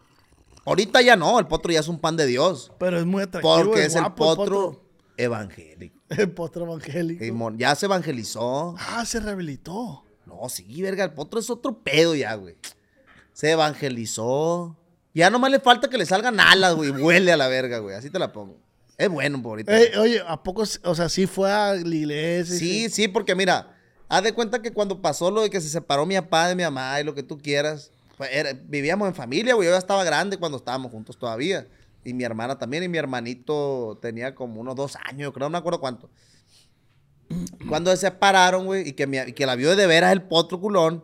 Ahorita 0.66 1.02
ya 1.04 1.16
no, 1.16 1.38
el 1.40 1.46
potro 1.46 1.72
ya 1.72 1.80
es 1.82 1.88
un 1.88 2.00
pan 2.00 2.18
de 2.18 2.26
Dios. 2.26 2.72
Pero 2.80 2.98
es 2.98 3.06
muy 3.06 3.22
atractivo. 3.24 3.56
Porque 3.66 3.86
es 3.86 3.96
el 3.96 4.12
potro 4.14 4.82
evangélico. 5.18 5.95
El 6.18 6.32
potro 6.32 6.66
evangélico. 6.66 7.52
Ya 7.58 7.76
se 7.76 7.86
evangelizó. 7.88 8.76
Ah, 8.78 9.06
se 9.06 9.20
rehabilitó. 9.20 10.04
No, 10.26 10.50
sí, 10.50 10.82
verga, 10.82 11.04
el 11.04 11.14
potro 11.14 11.40
es 11.40 11.50
otro 11.50 11.78
pedo 11.80 12.16
ya, 12.16 12.34
güey. 12.36 12.56
Se 13.34 13.52
evangelizó. 13.52 14.76
Ya 15.14 15.30
nomás 15.30 15.52
le 15.52 15.60
falta 15.60 15.90
que 15.90 15.98
le 15.98 16.06
salgan 16.06 16.40
alas, 16.40 16.76
güey. 16.76 16.90
Huele 16.92 17.32
a 17.32 17.38
la 17.38 17.48
verga, 17.48 17.78
güey. 17.80 17.96
Así 17.96 18.10
te 18.10 18.20
la 18.20 18.32
pongo. 18.32 18.58
Es 18.98 19.10
bueno 19.10 19.42
por 19.42 19.52
ahorita. 19.52 19.78
Ey, 19.78 19.96
oye, 19.98 20.22
¿a 20.26 20.42
poco, 20.42 20.64
o 20.84 20.96
sea, 20.96 21.10
sí 21.10 21.28
fue 21.28 21.52
a 21.52 21.74
la 21.76 21.96
iglesia? 21.96 22.58
Sí, 22.58 22.90
sí, 22.90 23.08
porque 23.08 23.36
mira, 23.36 23.76
haz 24.08 24.24
de 24.24 24.34
cuenta 24.34 24.62
que 24.62 24.72
cuando 24.72 25.02
pasó 25.02 25.32
lo 25.32 25.42
de 25.42 25.50
que 25.50 25.60
se 25.62 25.70
separó 25.70 26.06
mi 26.06 26.16
papá 26.16 26.48
de 26.48 26.56
mi 26.56 26.64
mamá 26.64 27.00
y 27.00 27.04
lo 27.04 27.14
que 27.14 27.24
tú 27.24 27.38
quieras, 27.38 27.92
pues 28.18 28.30
era- 28.34 28.54
vivíamos 28.54 29.08
en 29.08 29.16
familia, 29.16 29.54
güey. 29.54 29.68
Yo 29.68 29.74
ya 29.74 29.80
estaba 29.80 30.04
grande 30.04 30.38
cuando 30.38 30.58
estábamos 30.58 30.92
juntos 30.92 31.18
todavía. 31.18 31.68
Y 32.06 32.14
mi 32.14 32.24
hermana 32.24 32.58
también, 32.58 32.84
y 32.84 32.88
mi 32.88 32.98
hermanito 32.98 33.98
tenía 34.02 34.34
como 34.36 34.62
unos 34.62 34.76
dos 34.78 34.96
años, 35.10 35.34
creo, 35.34 35.48
no 35.48 35.52
me 35.52 35.58
acuerdo 35.58 35.80
cuánto. 35.82 36.10
Cuando 37.68 37.92
se 37.92 37.98
separaron, 37.98 38.66
güey, 38.66 38.88
y 38.90 38.94
que, 38.94 39.08
mi- 39.08 39.18
y 39.18 39.34
que 39.34 39.46
la 39.46 39.56
vio 39.56 39.76
de 39.76 39.88
veras 39.88 40.12
el 40.14 40.22
potro 40.24 40.60
culón, 40.60 41.04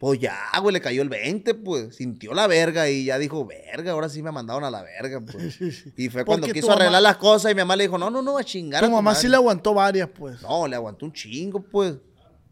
pues 0.00 0.18
ya, 0.20 0.36
güey, 0.60 0.72
le 0.72 0.80
cayó 0.80 1.02
el 1.02 1.08
20, 1.08 1.54
pues. 1.54 1.96
Sintió 1.96 2.32
la 2.34 2.46
verga 2.46 2.88
y 2.88 3.04
ya 3.04 3.18
dijo, 3.18 3.44
verga, 3.46 3.92
ahora 3.92 4.08
sí 4.08 4.22
me 4.22 4.32
mandaron 4.32 4.64
a 4.64 4.70
la 4.70 4.82
verga, 4.82 5.20
pues. 5.20 5.58
Y 5.96 6.08
fue 6.08 6.24
cuando 6.24 6.46
tu 6.46 6.52
quiso 6.54 6.72
arreglar 6.72 7.02
las 7.02 7.16
cosas 7.18 7.52
y 7.52 7.54
mi 7.54 7.60
mamá 7.60 7.76
le 7.76 7.84
dijo, 7.84 7.98
no, 7.98 8.10
no, 8.10 8.22
no, 8.22 8.38
a 8.38 8.44
chingar. 8.44 8.82
a 8.82 8.86
Tu 8.86 8.90
tu 8.90 8.96
mamá 8.96 9.10
madre". 9.10 9.20
sí 9.20 9.28
le 9.28 9.36
aguantó 9.36 9.74
varias, 9.74 10.08
pues. 10.08 10.40
No, 10.42 10.66
le 10.66 10.76
aguantó 10.76 11.04
un 11.06 11.12
chingo, 11.12 11.60
pues. 11.62 11.96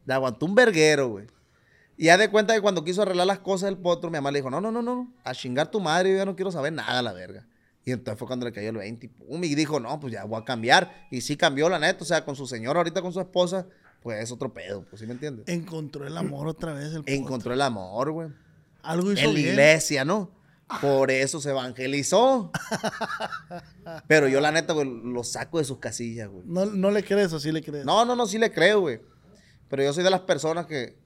Le 0.04 0.14
aguantó 0.14 0.46
un 0.46 0.54
verguero, 0.54 1.08
güey. 1.08 1.26
Y 1.96 2.06
ya 2.06 2.16
de 2.18 2.30
cuenta 2.30 2.54
que 2.54 2.60
cuando 2.60 2.84
quiso 2.84 3.02
arreglar 3.02 3.26
las 3.26 3.38
cosas 3.38 3.68
del 3.68 3.78
potro, 3.78 4.10
mi 4.10 4.16
mamá 4.16 4.30
le 4.30 4.38
dijo, 4.40 4.50
no, 4.50 4.60
no, 4.60 4.70
no, 4.72 4.82
no, 4.82 5.12
a 5.24 5.34
chingar 5.34 5.70
tu 5.70 5.78
madre, 5.80 6.10
yo 6.10 6.16
ya 6.16 6.24
no 6.24 6.34
quiero 6.36 6.50
saber 6.50 6.72
nada, 6.72 7.00
la 7.02 7.12
verga. 7.12 7.46
Y 7.84 7.92
entonces 7.92 8.18
fue 8.18 8.28
cuando 8.28 8.46
le 8.46 8.52
cayó 8.52 8.70
el 8.70 8.76
20 8.76 9.06
y 9.06 9.08
pum, 9.08 9.42
y 9.44 9.54
dijo, 9.54 9.80
no, 9.80 9.98
pues 9.98 10.12
ya 10.12 10.24
voy 10.24 10.40
a 10.40 10.44
cambiar. 10.44 11.06
Y 11.10 11.20
sí 11.20 11.36
cambió, 11.36 11.68
la 11.68 11.78
neta, 11.78 12.02
o 12.02 12.06
sea, 12.06 12.24
con 12.24 12.36
su 12.36 12.46
señora, 12.46 12.78
ahorita 12.78 13.02
con 13.02 13.12
su 13.12 13.20
esposa, 13.20 13.66
pues 14.02 14.22
es 14.22 14.30
otro 14.30 14.52
pedo, 14.52 14.84
pues, 14.88 15.00
¿sí 15.00 15.06
me 15.06 15.14
entiendes? 15.14 15.48
Encontró 15.48 16.06
el 16.06 16.16
amor 16.16 16.46
otra 16.46 16.72
vez 16.72 16.92
el 16.92 16.98
potro. 16.98 17.14
Encontró 17.14 17.54
el 17.54 17.62
amor, 17.62 18.10
güey. 18.12 18.28
Algo 18.82 19.12
hizo 19.12 19.24
En 19.24 19.34
la 19.34 19.40
iglesia, 19.40 20.04
¿no? 20.04 20.30
Por 20.80 21.10
eso 21.10 21.40
se 21.40 21.50
evangelizó. 21.50 22.50
Pero 24.08 24.28
yo, 24.28 24.40
la 24.40 24.52
neta, 24.52 24.72
güey, 24.72 24.88
lo 25.04 25.22
saco 25.24 25.58
de 25.58 25.64
sus 25.64 25.78
casillas, 25.78 26.28
güey. 26.28 26.44
No, 26.46 26.66
no 26.66 26.90
le 26.90 27.04
crees 27.04 27.32
o 27.32 27.40
sí 27.40 27.52
le 27.52 27.62
crees. 27.62 27.84
No, 27.84 28.04
no, 28.04 28.16
no, 28.16 28.26
sí 28.26 28.38
le 28.38 28.50
creo, 28.52 28.80
güey. 28.80 29.00
Pero 29.68 29.82
yo 29.82 29.92
soy 29.92 30.04
de 30.04 30.10
las 30.10 30.20
personas 30.20 30.66
que, 30.66 30.96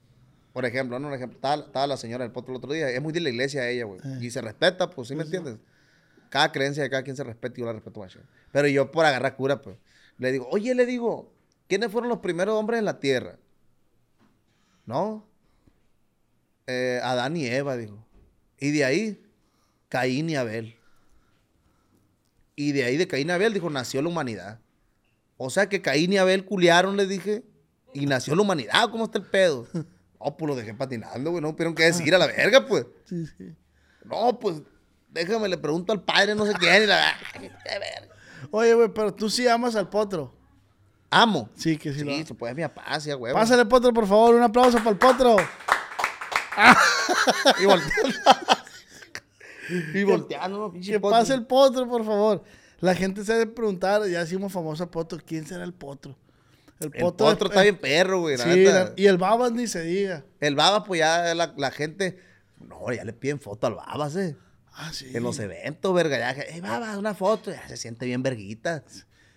por 0.53 0.65
ejemplo, 0.65 0.99
¿no? 0.99 1.09
Un 1.09 1.15
ejemplo, 1.15 1.37
estaba, 1.37 1.65
estaba 1.67 1.87
la 1.87 1.97
señora 1.97 2.25
del 2.25 2.33
potro 2.33 2.53
el 2.53 2.59
otro 2.59 2.73
día, 2.73 2.89
es 2.91 3.03
muy 3.03 3.13
de 3.13 3.21
la 3.21 3.31
iglesia 3.31 3.69
ella, 3.69 3.85
güey. 3.85 4.01
Eh. 4.05 4.19
Y 4.23 4.31
se 4.31 4.41
respeta, 4.41 4.91
pues, 4.91 5.09
¿sí 5.09 5.15
me 5.15 5.25
entiendes? 5.25 5.57
Cada 6.29 6.53
creencia 6.53 6.83
de 6.83 6.91
cada 6.91 7.03
quien 7.03 7.17
se 7.17 7.25
respeta 7.25 7.55
y 7.57 7.61
yo 7.61 7.67
la 7.67 7.73
respeto 7.73 8.01
mucho. 8.01 8.21
Pero 8.53 8.69
yo, 8.69 8.91
por 8.91 9.05
agarrar 9.05 9.37
cura, 9.37 9.61
pues, 9.63 9.77
le 10.19 10.33
digo, 10.33 10.49
oye, 10.51 10.75
le 10.75 10.87
digo, 10.87 11.33
¿quiénes 11.69 11.91
fueron 11.91 12.09
los 12.09 12.19
primeros 12.19 12.55
hombres 12.55 12.79
en 12.79 12.85
la 12.85 13.01
tierra? 13.01 13.39
¿No? 14.87 15.27
Eh, 16.67 17.01
Adán 17.03 17.37
y 17.37 17.47
Eva, 17.47 17.77
dijo. 17.77 18.05
Y 18.59 18.73
de 18.73 18.85
ahí, 18.85 19.25
Caín 19.89 20.31
y 20.31 20.37
Abel. 20.37 20.77
Y 22.55 22.73
de 22.73 22.85
ahí, 22.85 22.97
de 22.97 23.07
Caín 23.07 23.29
y 23.29 23.33
Abel, 23.33 23.53
dijo, 23.53 23.69
nació 23.71 24.03
la 24.03 24.09
humanidad. 24.09 24.61
O 25.37 25.51
sea 25.51 25.69
que 25.69 25.83
Caín 25.83 26.13
y 26.13 26.19
Abel 26.19 26.45
culiaron, 26.45 26.97
le 26.97 27.07
dije, 27.07 27.45
y 27.93 28.07
nació 28.07 28.35
la 28.35 28.43
humanidad. 28.43 28.91
¿Cómo 28.91 29.05
está 29.05 29.19
el 29.19 29.27
pedo? 29.27 29.67
No, 30.19 30.35
pues 30.35 30.49
lo 30.49 30.57
dejé 30.57 30.73
patinando, 30.75 31.31
güey. 31.31 31.43
No 31.43 31.51
supieron 31.51 31.75
qué 31.75 31.85
decir 31.85 32.13
a 32.15 32.19
la 32.19 32.27
verga, 32.27 32.67
pues. 32.67 32.87
Sí, 33.05 33.27
sí. 33.27 33.55
No, 34.03 34.41
pues, 34.41 34.63
déjame, 35.17 35.49
le 35.49 35.59
pregunto 35.59 35.93
al 35.93 36.03
padre, 36.03 36.35
no 36.35 36.47
sé 36.47 36.53
quién, 36.55 36.85
y 36.85 36.87
la. 36.87 37.13
Oye, 38.51 38.75
güey, 38.75 38.89
pero 38.89 39.13
tú 39.13 39.29
sí 39.29 39.49
amas 39.49 39.75
al 39.77 39.89
potro. 39.89 40.33
Amo. 41.11 41.49
Sí, 41.57 41.77
que 41.77 41.93
sí, 41.93 42.01
Sí, 42.01 42.25
lo 42.29 42.35
puede 42.37 42.55
mi 42.55 42.63
papá, 42.63 42.99
sí, 43.01 43.13
huevo. 43.13 43.37
Pásale, 43.39 43.65
potro, 43.67 43.93
por 43.93 44.07
favor. 44.07 44.35
Un 44.35 44.43
aplauso 44.43 44.79
para 44.79 44.91
el 44.91 44.97
potro. 44.99 45.37
Y 47.61 47.65
volteando. 47.67 48.19
y 49.95 50.05
volteando, 50.05 50.73
Que 50.73 51.01
potro. 51.01 51.19
pase 51.19 51.35
el 51.35 51.45
potro, 51.47 51.89
por 51.89 52.05
favor. 52.05 52.43
La 52.81 52.95
gente 52.95 53.25
se 53.25 53.33
debe 53.35 53.47
preguntar, 53.53 54.07
ya 54.09 54.23
hicimos 54.23 54.53
famoso 54.53 54.85
a 54.85 54.91
potro, 54.91 55.19
¿quién 55.25 55.47
será 55.47 55.65
el 55.65 55.73
potro? 55.75 56.17
El 56.79 56.91
es- 56.95 57.03
potro 57.03 57.31
está 57.31 57.63
bien 57.63 57.77
perro, 57.79 58.21
güey, 58.21 58.37
la 58.37 58.45
Sí, 58.45 58.65
la- 58.65 58.93
y 58.97 59.07
el 59.07 59.17
babas 59.19 59.53
ni 59.53 59.67
se 59.67 59.83
diga. 59.83 60.25
El 60.41 60.55
baba, 60.57 60.85
pues 60.85 61.01
ya 61.01 61.35
la, 61.35 61.53
la 61.57 61.71
gente... 61.71 62.19
No, 62.61 62.93
ya 62.93 63.05
le 63.05 63.13
piden 63.13 63.41
foto 63.41 63.67
al 63.67 63.75
babas, 63.75 64.15
eh. 64.17 64.37
Ah, 64.79 64.93
sí. 64.93 65.11
En 65.15 65.23
los 65.23 65.39
eventos, 65.39 65.95
verga, 65.95 66.19
ya, 66.19 66.45
hey, 66.51 66.61
baba, 66.61 66.99
una 66.99 67.15
foto, 67.15 67.51
ya 67.51 67.67
se 67.67 67.77
siente 67.79 68.05
bien 68.05 68.23
verguita. 68.23 68.85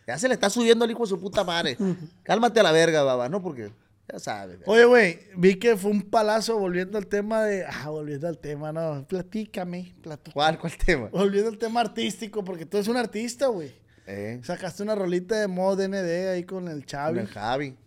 Ya 0.06 0.18
se 0.18 0.28
le 0.28 0.34
está 0.34 0.50
subiendo 0.50 0.84
al 0.86 0.92
hijo 0.92 1.04
de 1.04 1.08
su 1.10 1.20
puta 1.20 1.44
madre. 1.44 1.78
Cálmate 2.24 2.60
a 2.60 2.64
la 2.64 2.72
verga, 2.74 3.04
baba, 3.04 3.30
¿no? 3.30 3.42
Porque, 3.42 3.72
ya 4.12 4.20
sabes. 4.20 4.58
verga. 4.60 4.72
Oye, 4.72 4.84
güey, 4.86 5.20
vi 5.38 5.56
que 5.56 5.78
fue 5.78 5.92
un 5.92 6.02
palazo 6.02 6.58
volviendo 6.58 6.98
al 6.98 7.08
tema 7.08 7.44
de. 7.44 7.64
Ah, 7.66 7.90
volviendo 7.90 8.28
al 8.28 8.38
tema, 8.38 8.74
no. 8.74 9.06
Platícame, 9.08 9.96
platícame. 10.02 10.34
¿Cuál, 10.34 10.60
cuál 10.60 10.74
tema? 10.78 11.08
Volviendo 11.10 11.50
al 11.52 11.58
tema 11.58 11.82
artístico, 11.82 12.44
porque 12.44 12.66
tú 12.66 12.78
eres 12.78 12.88
un 12.90 12.98
artista, 12.98 13.48
güey. 13.48 13.72
Eh, 14.08 14.42
Sacaste 14.44 14.82
una 14.84 14.96
rolita 14.96 15.40
de 15.40 15.48
modo 15.48 15.76
DND 15.78 16.30
ahí 16.32 16.44
con 16.44 16.68
el 16.68 16.80
con 16.80 16.86
Chavi. 16.86 17.20
el 17.20 17.28
Javi. 17.28 17.78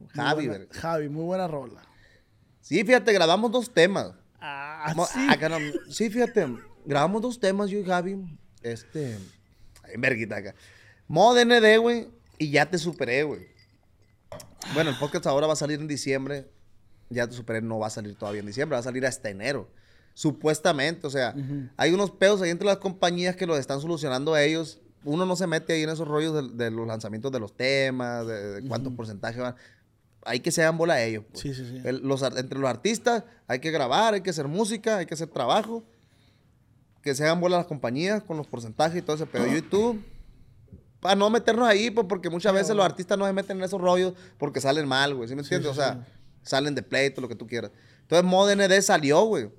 Muy 0.00 0.08
Javi, 0.10 0.46
buena- 0.48 0.58
verga. 0.66 0.80
Javi, 0.80 1.08
muy 1.08 1.24
buena 1.24 1.46
rola. 1.48 1.82
Sí, 2.60 2.84
fíjate, 2.84 3.12
grabamos 3.12 3.50
dos 3.52 3.72
temas. 3.72 4.12
Ah, 4.40 4.92
sí. 5.12 5.26
ah, 5.30 5.36
caramba. 5.38 5.72
Sí, 5.88 6.10
fíjate, 6.10 6.46
grabamos 6.90 7.22
dos 7.22 7.40
temas 7.40 7.70
yo 7.70 7.78
y 7.78 7.84
Javi. 7.84 8.16
Este, 8.62 9.16
ay, 9.82 9.94
verguita 9.98 10.36
acá. 10.36 10.54
Modo 11.08 11.42
ND, 11.44 11.78
güey, 11.80 12.08
y 12.38 12.50
ya 12.50 12.66
te 12.68 12.78
superé, 12.78 13.22
güey. 13.22 13.46
Bueno, 14.74 14.90
el 14.90 14.96
podcast 14.98 15.26
ahora 15.26 15.46
va 15.46 15.54
a 15.54 15.56
salir 15.56 15.80
en 15.80 15.88
diciembre. 15.88 16.48
Ya 17.08 17.26
te 17.26 17.34
superé, 17.34 17.60
no 17.60 17.78
va 17.78 17.88
a 17.88 17.90
salir 17.90 18.14
todavía 18.16 18.40
en 18.40 18.46
diciembre, 18.46 18.74
va 18.74 18.80
a 18.80 18.84
salir 18.84 19.04
hasta 19.06 19.30
enero. 19.30 19.68
Supuestamente, 20.14 21.06
o 21.06 21.10
sea, 21.10 21.34
hay 21.76 21.92
unos 21.92 22.10
pedos 22.10 22.42
ahí 22.42 22.50
entre 22.50 22.66
las 22.66 22.76
compañías 22.78 23.36
que 23.36 23.46
los 23.46 23.58
están 23.58 23.80
solucionando 23.80 24.36
ellos. 24.36 24.80
Uno 25.04 25.24
no 25.24 25.34
se 25.34 25.46
mete 25.46 25.72
ahí 25.72 25.82
en 25.82 25.88
esos 25.88 26.06
rollos 26.06 26.34
de, 26.56 26.64
de 26.64 26.70
los 26.70 26.86
lanzamientos 26.86 27.32
de 27.32 27.40
los 27.40 27.56
temas, 27.56 28.26
de, 28.26 28.60
de 28.60 28.68
cuántos 28.68 28.92
porcentajes 28.92 29.40
van. 29.40 29.54
Hay 30.24 30.40
que 30.40 30.50
se 30.52 30.62
hagan 30.62 30.76
bola 30.76 30.94
a 30.94 31.02
ellos. 31.02 31.24
pues. 31.30 31.40
Sí, 31.40 31.54
sí, 31.54 31.64
sí. 31.66 31.80
El- 31.84 32.02
los, 32.06 32.22
entre 32.22 32.58
los 32.58 32.68
artistas 32.68 33.24
hay 33.46 33.60
que 33.60 33.70
grabar, 33.70 34.12
hay 34.14 34.20
que 34.20 34.30
hacer 34.30 34.46
música, 34.46 34.98
hay 34.98 35.06
que 35.06 35.14
hacer 35.14 35.28
trabajo. 35.28 35.82
Que 37.02 37.14
se 37.14 37.24
hagan 37.24 37.40
bola 37.40 37.56
las 37.56 37.66
compañías 37.66 38.22
con 38.22 38.36
los 38.36 38.46
porcentajes 38.46 38.98
y 38.98 39.02
todo 39.02 39.16
ese 39.16 39.26
pedo. 39.26 39.46
Y 39.56 39.62
tú, 39.62 39.98
para 41.00 41.14
no 41.14 41.30
meternos 41.30 41.66
ahí, 41.66 41.90
pues 41.90 42.06
porque 42.06 42.28
muchas 42.28 42.52
veces 42.52 42.76
los 42.76 42.84
artistas 42.84 43.16
no 43.18 43.26
se 43.26 43.32
meten 43.32 43.58
en 43.58 43.64
esos 43.64 43.80
rollos 43.80 44.14
porque 44.38 44.60
salen 44.60 44.86
mal, 44.86 45.14
güey. 45.14 45.28
¿Sí 45.28 45.34
me 45.34 45.42
entiendes? 45.42 45.70
o 45.70 45.74
sea, 45.74 46.06
salen 46.42 46.74
de 46.74 46.82
pleito, 46.82 47.20
lo 47.20 47.28
que 47.28 47.34
tú 47.34 47.46
quieras. 47.46 47.70
Entonces, 48.02 48.24
Mod 48.24 48.54
ND 48.54 48.80
salió, 48.82 49.22
güey. 49.22 49.50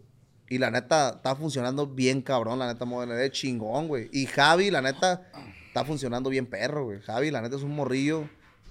Y 0.50 0.58
la 0.58 0.70
neta, 0.70 1.14
está 1.16 1.36
funcionando 1.36 1.88
bien 1.88 2.22
cabrón, 2.22 2.60
la 2.60 2.68
neta, 2.68 2.86
Mod 2.86 3.08
ND, 3.08 3.32
chingón, 3.32 3.88
güey. 3.88 4.10
Y 4.12 4.26
Javi, 4.26 4.70
la 4.70 4.82
neta, 4.82 5.30
está 5.68 5.86
funcionando 5.86 6.30
bien 6.30 6.46
perro, 6.46 6.84
güey. 6.86 7.00
Javi, 7.02 7.32
la 7.32 7.42
neta, 7.42 7.56
es 7.56 7.64
un 7.64 7.74
morrillo 7.74 8.28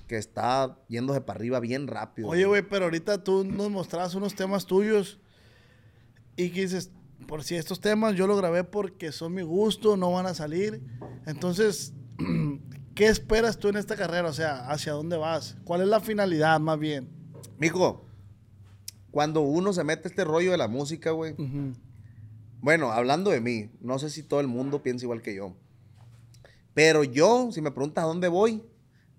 que 0.07 0.17
está 0.17 0.77
yéndose 0.89 1.21
para 1.21 1.39
arriba 1.39 1.61
bien 1.61 1.87
rápido. 1.87 2.29
Oye, 2.29 2.45
güey, 2.45 2.63
pero 2.63 2.87
ahorita 2.87 3.25
tú 3.25 3.45
nos 3.45 3.71
mostrabas 3.71 4.15
unos 4.15 4.35
temas 4.35 4.67
tuyos 4.67 5.19
y 6.37 6.51
que 6.51 6.63
dices, 6.63 6.91
por 7.27 7.45
si 7.45 7.57
estos 7.57 7.81
temas 7.81 8.15
yo 8.15 8.27
los 8.27 8.39
grabé 8.39 8.65
porque 8.65 9.13
son 9.13 9.35
mi 9.35 9.43
gusto, 9.43 9.97
no 9.97 10.13
van 10.13 10.27
a 10.27 10.35
salir. 10.35 10.83
Entonces, 11.27 11.93
¿qué 12.95 13.07
esperas 13.07 13.59
tú 13.59 13.69
en 13.69 13.77
esta 13.77 13.97
carrera? 13.97 14.29
O 14.29 14.33
sea, 14.33 14.69
¿hacia 14.71 14.93
dónde 14.93 15.17
vas? 15.17 15.57
¿Cuál 15.65 15.83
es 15.83 15.89
la 15.89 16.01
finalidad 16.01 16.59
más 16.61 16.79
bien? 16.79 17.09
Mijo, 17.59 18.05
cuando 19.11 19.41
uno 19.43 19.73
se 19.73 19.85
mete 19.85 20.09
este 20.09 20.25
rollo 20.25 20.51
de 20.51 20.59
la 20.59 20.69
música, 20.69 21.11
güey. 21.11 21.35
Bueno, 22.61 22.93
hablando 22.93 23.31
de 23.31 23.41
mí, 23.41 23.71
no 23.81 23.99
sé 23.99 24.11
si 24.11 24.23
todo 24.23 24.41
el 24.41 24.47
mundo 24.49 24.83
piensa 24.83 25.05
igual 25.05 25.23
que 25.23 25.35
yo. 25.35 25.55
Pero 26.75 27.05
yo, 27.05 27.51
si 27.53 27.61
me 27.61 27.71
preguntas 27.71 28.05
a 28.05 28.07
dónde 28.07 28.29
voy, 28.29 28.63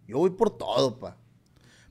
yo 0.08 0.18
voy 0.18 0.32
por 0.32 0.58
todo, 0.58 1.00
pa. 1.00 1.18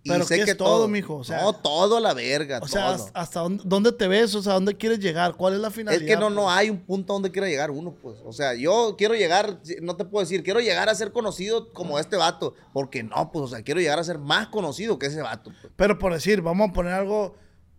Pero 0.03 0.27
¿qué 0.27 0.37
es 0.43 0.57
todo, 0.57 0.89
mijo? 0.89 1.17
O 1.17 1.25
sea- 1.25 1.43
no, 1.43 1.53
todo 1.53 1.99
a 1.99 2.01
la 2.01 2.15
verga, 2.15 2.59
O 2.63 2.67
sea, 2.69 2.87
todo. 2.87 2.95
¿hasta, 3.07 3.21
hasta 3.21 3.41
dónde, 3.41 3.63
dónde 3.67 3.93
te 3.93 4.09
ves? 4.09 4.35
O 4.35 4.43
sea, 4.43 4.55
¿dónde 4.55 4.75
quieres 4.77 4.99
llegar? 4.99 5.35
¿Cuál 5.35 5.55
es 5.55 5.61
la 5.61 5.69
Es 5.69 5.75
finalidad? 5.75 6.07
que 6.07 6.17
no, 6.17 6.31
no 6.31 6.51
hay 6.51 6.71
un 6.71 6.79
punto 6.79 7.13
donde 7.13 7.31
quiera 7.31 7.47
llegar 7.49 7.71
uno, 7.71 7.93
pues. 8.01 8.17
O 8.25 8.33
sea, 8.33 8.55
yo 8.55 8.95
quiero 8.97 9.15
llegar, 9.15 9.61
no 9.83 9.97
te 9.97 10.05
puedo 10.07 10.25
decir, 10.25 10.43
quiero 10.43 10.61
llegar 10.61 10.89
a 10.89 10.95
ser 10.95 11.13
conocido 11.13 11.71
como 11.75 11.99
este 11.99 12.17
vato. 12.17 12.55
Porque 12.73 13.03
no, 13.03 13.31
pues, 13.31 13.45
o 13.45 13.49
sea, 13.49 13.63
quiero 13.63 13.79
llegar 13.81 13.99
a 13.99 14.05
ser 14.05 14.19
más 14.19 14.49
conocido 14.49 14.99
que 14.99 15.07
ese 15.07 15.21
vato. 15.21 15.53
pues. 15.61 15.73
Pero 15.77 15.99
por 15.99 16.15
decir, 16.15 16.41
vamos 16.41 16.71
a 16.71 16.73
poner 16.73 16.95
algo, 16.95 17.35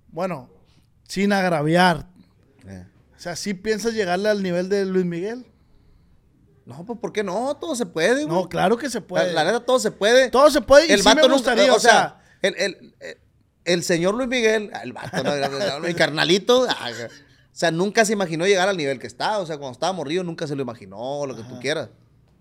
bueno, 0.10 0.50
sin 1.08 1.34
agraviar. 1.34 2.08
Eh. 2.68 2.86
O 3.18 3.20
sea, 3.20 3.36
¿sí 3.36 3.54
piensas 3.56 3.94
llegarle 3.94 4.30
al 4.30 4.44
nivel 4.44 4.70
de 4.70 4.86
Luis 4.86 5.06
Miguel? 5.06 5.46
No, 6.66 6.86
pues, 6.86 7.00
¿por 7.00 7.12
qué 7.12 7.24
no? 7.24 7.56
Todo 7.58 7.76
se 7.76 7.86
puede, 7.86 8.26
güey. 8.26 8.28
No, 8.28 8.48
claro 8.48 8.78
que 8.78 8.90
se 8.90 9.02
puede. 9.02 9.34
La, 9.34 9.44
la 9.44 9.52
neta, 9.52 9.66
todo 9.66 9.80
se 9.80 9.92
puede. 9.92 10.30
Todo 10.30 10.50
se 10.52 10.62
puede 10.62 10.86
y 10.86 10.98
sí 10.98 11.04
me 11.08 11.16
nunca- 11.16 11.34
gustaría, 11.34 11.74
o 11.74 11.80
sea, 11.80 12.22
el, 12.42 12.56
el- 12.58 12.96
el- 13.00 13.18
el 13.64 13.84
señor 13.84 14.16
Luis 14.16 14.28
Miguel, 14.28 14.72
el 14.84 14.94
vato, 14.94 15.24
no, 15.24 15.36
no, 15.36 15.50
no, 15.50 15.80
mi 15.88 15.94
carnalito, 15.94 16.66
ah, 16.70 16.90
o 16.92 17.54
sea, 17.54 17.70
nunca 17.70 18.06
se 18.06 18.14
imaginó 18.14 18.46
llegar 18.48 18.68
al 18.70 18.78
nivel 18.78 18.98
que 19.00 19.06
está. 19.08 19.38
O 19.40 19.46
sea, 19.46 19.58
cuando 19.58 19.74
estaba 19.74 19.94
morrido, 19.94 20.24
nunca 20.24 20.48
se 20.48 20.56
lo 20.56 20.62
imaginó, 20.62 21.26
lo 21.28 21.36
que 21.36 21.44
tú 21.44 21.60
quieras. 21.60 21.90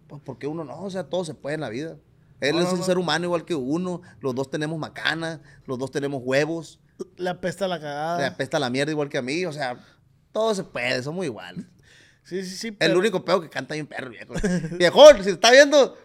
Pues, 0.06 0.22
porque 0.24 0.46
uno 0.46 0.64
no? 0.64 0.82
O 0.82 0.90
sea, 0.90 1.04
todo 1.04 1.24
se 1.24 1.34
puede 1.34 1.54
en 1.56 1.60
la 1.60 1.68
vida. 1.68 1.96
Él 2.40 2.54
No, 2.56 2.60
es 2.60 2.66
no, 2.68 2.72
un 2.74 2.78
no. 2.80 2.84
ser 2.86 2.96
humano 2.98 3.26
igual 3.26 3.44
que 3.44 3.54
uno. 3.54 4.00
Los 4.20 4.34
dos 4.34 4.50
tenemos 4.50 4.78
macana, 4.78 5.40
los 5.66 5.78
dos 5.78 5.90
tenemos 5.90 6.22
huevos. 6.24 6.80
le 7.16 7.28
apesta 7.30 7.68
la 7.68 7.78
cagada. 7.80 8.18
Le 8.18 8.24
apesta 8.26 8.58
la 8.58 8.70
mierda 8.70 8.92
igual 8.92 9.08
que 9.10 9.18
a 9.18 9.22
mí. 9.22 9.44
O 9.44 9.52
sea, 9.52 9.78
todo 10.32 10.54
se 10.54 10.64
puede, 10.64 11.02
somos 11.02 11.24
iguales. 11.26 11.66
Sí, 12.31 12.45
sí, 12.45 12.57
sí. 12.57 12.76
El 12.78 12.97
único 12.97 13.24
pedo 13.24 13.41
que 13.41 13.49
canta 13.49 13.74
bien 13.74 13.89
perro, 13.89 14.09
viejo. 14.11 14.35
Viejón, 14.78 15.24
si 15.24 15.31
está 15.31 15.51
viendo, 15.51 15.99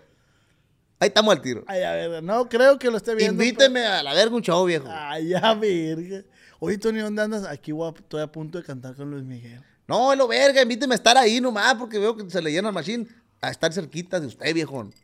ahí 1.00 1.10
estamos 1.10 1.36
al 1.36 1.42
tiro. 1.44 1.64
Ay, 1.68 1.84
a 1.84 1.92
ver, 1.92 2.24
no 2.24 2.50
creo 2.50 2.80
que 2.80 2.90
lo 2.90 2.98
esté 2.98 3.14
viendo. 3.14 3.44
Invíteme 3.44 3.86
a 3.86 4.02
la 4.02 4.12
verga 4.16 4.36
un 4.36 4.42
show, 4.42 4.66
viejo. 4.66 4.88
Ay, 4.90 5.28
ya, 5.30 5.54
verga. 5.54 6.24
Oye, 6.60 6.80
Tony, 6.80 6.98
¿dónde 6.98 7.22
andas? 7.22 7.46
Aquí 7.46 7.72
voy 7.72 7.92
a- 7.92 7.96
estoy 8.00 8.24
a 8.24 8.32
punto 8.32 8.58
de 8.58 8.64
cantar 8.64 8.96
con 8.96 9.12
Luis 9.12 9.24
Miguel. 9.24 9.62
No, 9.88 10.16
lo 10.16 10.28
verga, 10.28 10.64
invíteme 10.64 10.96
a 10.96 10.98
estar 10.98 11.16
ahí 11.16 11.40
nomás, 11.40 11.76
porque 11.76 12.00
veo 12.00 12.18
que 12.18 12.28
se 12.28 12.42
le 12.42 12.52
llena 12.52 12.70
el 12.70 12.74
machine 12.74 13.06
a 13.40 13.52
estar 13.52 13.72
cerquita 13.72 14.20
de 14.20 14.26
usted, 14.26 14.52
viejón. 14.52 14.96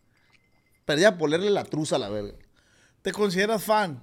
Perdí 0.86 1.04
a 1.04 1.16
ponerle 1.20 1.52
la 1.52 1.64
truza 1.66 1.98
a 1.98 2.00
la 2.00 2.10
verga. 2.10 2.34
¿Te 3.04 3.12
consideras 3.12 3.64
fan? 3.64 4.02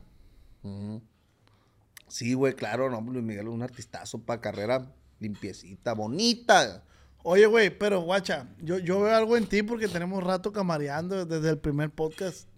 Sí, 2.07 2.35
güey, 2.35 2.55
claro, 2.55 2.89
no, 2.91 3.01
Luis 3.01 3.25
Miguel 3.25 3.49
es 3.49 3.53
un 3.53 3.63
artistazo 3.63 4.21
para 4.21 4.41
carrera 4.41 4.95
limpiecita, 5.19 5.93
bonita. 5.95 6.85
Oye, 7.23 7.47
güey, 7.47 7.71
pero 7.77 8.01
guacha, 8.01 8.47
yo, 8.61 8.79
yo 8.79 9.01
veo 9.01 9.15
algo 9.15 9.37
en 9.37 9.47
ti 9.47 9.63
porque 9.63 9.89
tenemos 9.89 10.23
rato 10.23 10.53
camareando 10.53 11.27
desde 11.27 11.51
el 11.51 11.59
primer 11.59 11.91
podcast. 11.91 12.49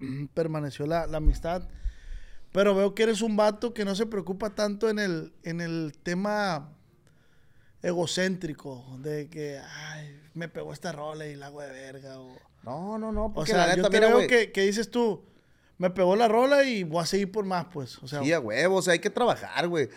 Permaneció 0.34 0.86
la, 0.86 1.06
la 1.06 1.18
amistad. 1.18 1.68
Pero 2.52 2.74
veo 2.74 2.94
que 2.94 3.04
eres 3.04 3.22
un 3.22 3.36
vato 3.36 3.72
que 3.72 3.84
no 3.84 3.94
se 3.94 4.06
preocupa 4.06 4.50
tanto 4.50 4.88
en 4.90 4.98
el, 4.98 5.32
en 5.44 5.60
el 5.60 5.92
tema 6.02 6.72
egocéntrico. 7.82 8.84
De 8.98 9.28
que, 9.28 9.58
ay, 9.58 10.20
me 10.34 10.48
pegó 10.48 10.72
esta 10.72 10.92
rola 10.92 11.26
y 11.26 11.36
la 11.36 11.46
hago 11.46 11.60
de 11.60 11.70
verga. 11.70 12.18
O, 12.18 12.36
No, 12.64 12.98
no, 12.98 13.12
no, 13.12 13.32
o 13.34 13.46
sea, 13.46 13.66
la 13.66 13.76
yo 13.76 13.76
neta, 13.82 13.90
te 13.90 14.00
mira, 14.00 14.14
veo 14.14 14.26
que, 14.26 14.50
que 14.50 14.62
dices 14.62 14.90
tú, 14.90 15.24
me 15.78 15.90
pegó 15.90 16.16
la 16.16 16.28
rola 16.28 16.64
y 16.64 16.82
voy 16.82 17.02
a 17.02 17.06
seguir 17.06 17.30
por 17.30 17.44
más, 17.44 17.66
pues. 17.72 17.98
O 18.02 18.08
sea, 18.08 18.22
Sí, 18.22 18.32
a 18.32 18.40
huevo, 18.40 18.76
o 18.76 18.82
sea, 18.82 18.94
hay 18.94 18.98
que 18.98 19.10
trabajar, 19.10 19.68
güey. 19.68 19.88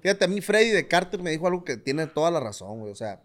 Fíjate, 0.00 0.24
a 0.24 0.28
mí 0.28 0.40
Freddy 0.40 0.70
de 0.70 0.88
Carter 0.88 1.22
me 1.22 1.30
dijo 1.30 1.46
algo 1.46 1.64
que 1.64 1.76
tiene 1.76 2.06
toda 2.06 2.30
la 2.30 2.40
razón, 2.40 2.80
güey. 2.80 2.90
O 2.92 2.96
sea, 2.96 3.20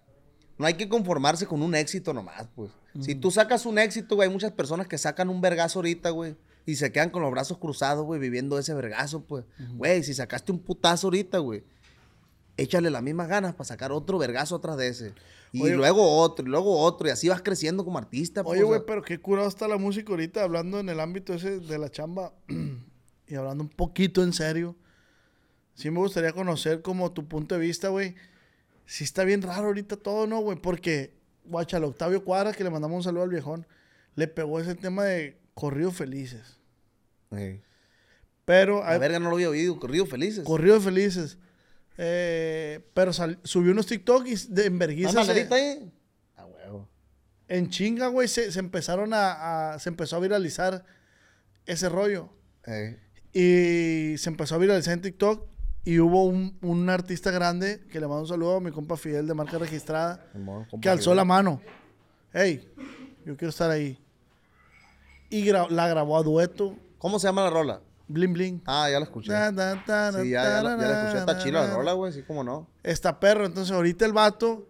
no 0.58 0.66
hay 0.66 0.76
que 0.76 0.88
conformarse 0.90 1.46
con 1.46 1.62
un 1.62 1.76
éxito 1.76 2.14
nomás, 2.14 2.48
pues. 2.56 2.72
Si 3.02 3.14
tú 3.14 3.30
sacas 3.30 3.66
un 3.66 3.78
éxito, 3.78 4.16
güey, 4.16 4.30
hay 4.30 4.34
muchas 4.34 4.54
personas 4.54 4.88
que 4.88 4.98
sacan 4.98 5.30
un 5.30 5.42
vergazo 5.42 5.80
ahorita, 5.80 6.12
güey. 6.12 6.36
Y 6.66 6.76
se 6.78 6.92
quedan 6.92 7.10
con 7.10 7.22
los 7.22 7.30
brazos 7.32 7.58
cruzados, 7.58 8.06
güey, 8.06 8.20
viviendo 8.20 8.58
ese 8.58 8.74
vergazo, 8.74 9.22
pues. 9.24 9.44
Güey, 9.74 10.02
si 10.04 10.14
sacaste 10.14 10.52
un 10.52 10.60
putazo 10.60 11.08
ahorita, 11.08 11.40
güey, 11.40 11.64
échale 12.58 12.90
las 12.90 13.04
mismas 13.04 13.28
ganas 13.28 13.54
para 13.54 13.66
sacar 13.66 13.92
otro 13.92 14.18
vergazo 14.18 14.56
atrás 14.56 14.78
de 14.78 14.88
ese. 14.88 15.14
Y 15.52 15.62
Oye- 15.62 15.76
luego 15.76 16.18
otro, 16.20 16.46
y 16.46 16.50
luego 16.50 16.80
otro, 16.80 17.08
y 17.08 17.12
así 17.12 17.28
vas 17.30 17.42
creciendo 17.42 17.84
como 17.84 17.98
artista, 17.98 18.44
pues. 18.44 18.58
Oye, 18.58 18.64
güey, 18.64 18.82
pero 18.88 19.02
qué 19.02 19.20
curado 19.20 19.48
está 19.48 19.68
la 19.68 19.78
música 19.78 20.12
ahorita, 20.12 20.44
hablando 20.44 20.80
en 20.80 20.90
el 20.90 21.00
ámbito 21.00 21.34
ese 21.34 21.60
de 21.60 21.78
la 21.78 21.90
chamba 21.92 22.34
y 23.28 23.36
hablando 23.36 23.64
un 23.64 23.70
poquito 23.70 24.24
en 24.24 24.32
serio. 24.34 24.76
Sí 25.76 25.92
me 25.92 26.00
gustaría 26.00 26.32
conocer 26.32 26.82
como 26.82 27.12
tu 27.12 27.28
punto 27.28 27.56
de 27.56 27.62
vista, 27.62 27.90
güey. 27.90 28.16
Sí 28.86 29.04
está 29.04 29.24
bien 29.24 29.42
raro 29.42 29.68
ahorita 29.68 29.98
todo, 29.98 30.28
¿no, 30.28 30.40
güey? 30.40 30.58
Porque, 30.60 31.14
guacha, 31.46 31.78
al 31.78 31.84
Octavio 31.86 32.24
Cuadra, 32.24 32.54
que 32.54 32.64
le 32.64 32.70
mandamos 32.70 32.98
un 32.98 33.04
saludo 33.04 33.24
al 33.24 33.30
viejón, 33.30 33.66
le 34.16 34.28
pegó 34.28 34.60
ese 34.60 34.76
tema 34.76 35.04
de 35.06 35.40
corridos 35.54 35.96
felices. 35.96 36.58
Pero, 38.46 38.84
A 38.84 38.92
hay- 38.92 39.00
verga, 39.00 39.20
no 39.20 39.30
lo 39.30 39.36
había 39.36 39.50
oído, 39.50 39.80
corrido 39.80 40.06
felices. 40.06 40.44
corridos 40.46 40.84
felices. 40.84 41.38
Eh, 41.98 42.86
pero 42.94 43.14
sal- 43.14 43.40
subió 43.44 43.72
unos 43.72 43.88
TikTok 43.88 44.28
y 44.28 44.36
de 44.50 44.66
enverguiza 44.66 45.10
¿Está 45.10 45.22
se- 45.22 45.28
Margarita 45.28 45.56
ahí? 45.56 45.92
A 46.36 46.46
huevo. 46.46 46.90
en 47.48 47.70
chinga, 47.70 48.08
güey, 48.08 48.28
se, 48.28 48.52
se 48.52 48.60
empezaron 48.60 49.14
a, 49.14 49.74
a- 49.74 49.80
se 49.80 49.90
empezó 49.90 50.18
a 50.18 50.20
viralizar 50.20 50.86
ese 51.66 51.90
rollo. 51.90 52.30
Ey. 52.66 52.98
Y 53.34 54.18
se 54.18 54.30
empezó 54.30 54.56
a 54.56 54.58
viralizar 54.60 54.94
en 54.94 55.02
TikTok. 55.02 55.48
Y 55.86 56.00
hubo 56.00 56.26
un, 56.26 56.58
un 56.62 56.90
artista 56.90 57.30
grande 57.32 57.80
que 57.92 58.00
le 58.00 58.08
mando 58.08 58.24
un 58.24 58.28
saludo 58.28 58.58
a 58.58 58.60
mi 58.60 58.72
compa 58.72 58.98
Fidel 58.98 59.28
de 59.28 59.34
marca 59.36 59.58
registrada. 59.60 60.26
Que 60.82 60.90
alzó 60.90 61.04
Fidel. 61.12 61.18
la 61.18 61.26
mano. 61.26 61.62
Hey, 62.34 62.68
yo 63.26 63.38
quiero 63.38 63.50
estar 63.50 63.70
ahí. 63.70 63.98
Y 65.30 65.46
gra- 65.46 65.70
la 65.70 65.88
grabó 65.88 66.18
a 66.18 66.24
dueto. 66.24 66.76
¿Cómo 66.98 67.20
se 67.20 67.28
llama 67.28 67.44
la 67.44 67.50
rola? 67.52 67.82
Bling 68.08 68.34
bling. 68.34 68.62
Ah, 68.66 68.88
ya 68.90 69.00
la 69.00 69.06
escuché. 69.06 69.28
Sí, 69.28 69.32
ya, 69.32 69.52
ya, 69.52 70.64
la, 70.64 70.78
ya 70.78 70.88
la 70.88 71.02
escuché. 71.04 71.20
Está 71.20 71.38
chila 71.40 71.68
la 71.68 71.76
rola, 71.76 71.94
güey. 71.94 72.12
Sí, 72.14 72.24
como 72.24 72.44
no. 72.44 72.68
Está 72.84 73.20
perro. 73.20 73.46
Entonces 73.46 73.74
ahorita 73.74 74.06
el 74.06 74.14
vato 74.14 74.68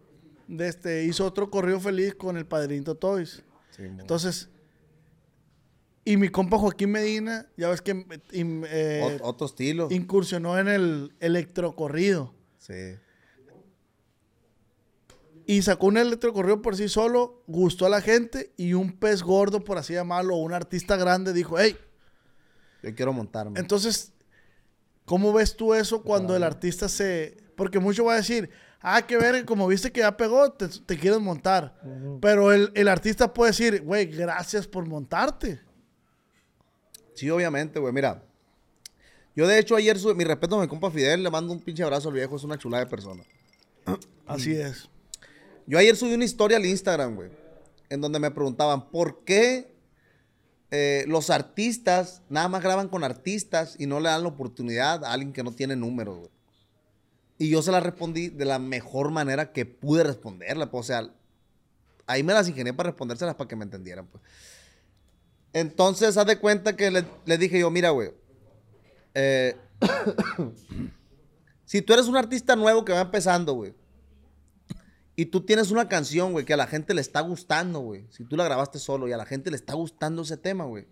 de 0.47 0.67
este, 0.67 1.03
hizo 1.05 1.25
otro 1.25 1.49
corrido 1.49 1.79
feliz 1.79 2.13
con 2.15 2.37
el 2.37 2.45
padrinito 2.45 2.95
Toys. 2.95 3.43
Sí. 3.71 3.83
Entonces, 3.83 4.49
y 6.05 6.17
mi 6.17 6.29
compa 6.29 6.57
Joaquín 6.59 6.91
Medina, 6.91 7.47
ya 7.57 7.67
ves 7.69 7.81
que 7.81 8.05
eh, 8.31 9.01
Ot- 9.03 9.19
otro 9.23 9.47
estilo. 9.47 9.87
incursionó 9.91 10.57
en 10.59 10.67
el 10.67 11.13
electrocorrido. 11.19 12.33
Sí. 12.59 12.95
Y 15.47 15.61
sacó 15.61 15.87
un 15.87 15.97
electrocorrido 15.97 16.61
por 16.61 16.75
sí 16.75 16.89
solo, 16.89 17.43
gustó 17.47 17.85
a 17.85 17.89
la 17.89 18.01
gente 18.01 18.51
y 18.57 18.73
un 18.73 18.93
pez 18.97 19.21
gordo, 19.21 19.63
por 19.63 19.77
así 19.77 19.93
llamarlo, 19.93 20.35
un 20.37 20.53
artista 20.53 20.95
grande 20.95 21.33
dijo, 21.33 21.59
hey, 21.59 21.77
Yo 22.81 22.95
quiero 22.95 23.13
montarme. 23.13 23.59
entonces, 23.59 24.11
¿cómo 25.05 25.33
ves 25.33 25.55
tú 25.55 25.73
eso 25.75 26.01
cuando 26.01 26.35
el 26.35 26.43
artista 26.43 26.89
se... 26.89 27.37
Porque 27.55 27.79
mucho 27.79 28.05
va 28.05 28.13
a 28.13 28.17
decir, 28.17 28.49
ah, 28.81 29.05
qué 29.07 29.17
ver, 29.17 29.45
como 29.45 29.67
viste 29.67 29.91
que 29.91 29.99
ya 30.01 30.17
pegó, 30.17 30.51
te, 30.51 30.67
te 30.67 30.97
quieres 30.97 31.19
montar. 31.21 31.79
Pero 32.21 32.51
el, 32.51 32.71
el 32.73 32.87
artista 32.87 33.31
puede 33.31 33.51
decir, 33.51 33.81
güey, 33.83 34.07
gracias 34.07 34.67
por 34.67 34.85
montarte. 34.87 35.61
Sí, 37.15 37.29
obviamente, 37.29 37.79
güey. 37.79 37.93
Mira. 37.93 38.23
Yo, 39.35 39.47
de 39.47 39.59
hecho, 39.59 39.75
ayer, 39.75 39.97
mi 40.15 40.23
respeto 40.23 40.57
a 40.57 40.61
mi 40.61 40.67
compa 40.67 40.89
Fidel, 40.89 41.23
le 41.23 41.29
mando 41.29 41.51
un 41.51 41.59
pinche 41.59 41.83
abrazo 41.83 42.07
al 42.09 42.15
viejo. 42.15 42.35
Es 42.35 42.43
una 42.43 42.57
chulada 42.57 42.85
de 42.85 42.89
persona. 42.89 43.23
Así 44.27 44.55
es. 44.55 44.89
Yo 45.67 45.79
ayer 45.79 45.95
subí 45.95 46.13
una 46.13 46.25
historia 46.25 46.57
al 46.57 46.65
Instagram, 46.65 47.15
güey, 47.15 47.31
en 47.89 47.99
donde 47.99 48.19
me 48.19 48.29
preguntaban 48.29 48.89
por 48.91 49.23
qué 49.23 49.73
eh, 50.71 51.05
los 51.07 51.29
artistas 51.29 52.21
nada 52.29 52.47
más 52.47 52.61
graban 52.61 52.87
con 52.87 53.03
artistas 53.03 53.75
y 53.79 53.87
no 53.87 53.99
le 53.99 54.09
dan 54.09 54.23
la 54.23 54.29
oportunidad 54.29 55.03
a 55.03 55.11
alguien 55.11 55.33
que 55.33 55.43
no 55.43 55.51
tiene 55.51 55.75
números, 55.75 56.17
güey. 56.17 56.29
Y 57.37 57.49
yo 57.49 57.61
se 57.61 57.71
la 57.71 57.79
respondí 57.79 58.29
de 58.29 58.45
la 58.45 58.59
mejor 58.59 59.11
manera 59.11 59.51
que 59.51 59.65
pude 59.65 60.03
responderla, 60.03 60.71
pues, 60.71 60.81
o 60.81 60.87
sea, 60.87 61.09
ahí 62.05 62.23
me 62.23 62.33
las 62.33 62.47
ingenié 62.47 62.73
para 62.73 62.91
respondérselas 62.91 63.35
para 63.35 63.47
que 63.47 63.55
me 63.55 63.65
entendieran, 63.65 64.07
pues. 64.07 64.23
Entonces, 65.55 66.17
haz 66.17 66.27
de 66.27 66.37
cuenta 66.37 66.75
que 66.75 66.91
le, 66.91 67.37
dije 67.37 67.59
yo, 67.59 67.71
mira, 67.71 67.91
güey, 67.91 68.11
eh, 69.13 69.55
si 71.65 71.81
tú 71.81 71.93
eres 71.93 72.07
un 72.07 72.17
artista 72.17 72.57
nuevo 72.57 72.83
que 72.83 72.91
va 72.91 72.99
empezando, 72.99 73.53
güey, 73.53 73.73
y 75.15 75.27
tú 75.27 75.45
tienes 75.45 75.71
una 75.71 75.87
canción, 75.87 76.33
güey, 76.33 76.43
que 76.43 76.53
a 76.53 76.57
la 76.57 76.67
gente 76.67 76.93
le 76.93 76.99
está 76.99 77.21
gustando, 77.21 77.79
güey, 77.79 78.05
si 78.09 78.25
tú 78.25 78.35
la 78.35 78.43
grabaste 78.43 78.79
solo 78.79 79.07
y 79.07 79.13
a 79.13 79.17
la 79.17 79.25
gente 79.25 79.49
le 79.49 79.55
está 79.55 79.75
gustando 79.75 80.23
ese 80.23 80.35
tema, 80.35 80.65
güey, 80.65 80.87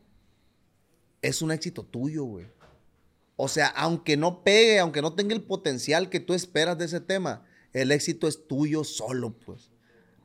es 1.22 1.42
un 1.42 1.52
éxito 1.52 1.84
tuyo, 1.84 2.24
güey. 2.24 2.48
O 3.36 3.50
sea, 3.50 3.68
aunque 3.68 4.16
no 4.16 4.46
pegue, 4.46 4.80
aunque 4.80 5.02
no 5.02 5.14
tenga 5.14 5.36
el 5.36 5.44
potencial 5.44 6.10
que 6.10 6.22
tú 6.22 6.34
esperas 6.34 6.78
de 6.78 6.86
ese 6.86 7.02
tema, 7.02 7.46
el 7.74 7.92
éxito 7.92 8.30
es 8.30 8.48
tuyo 8.48 8.86
solo, 8.86 9.34
pues. 9.46 9.73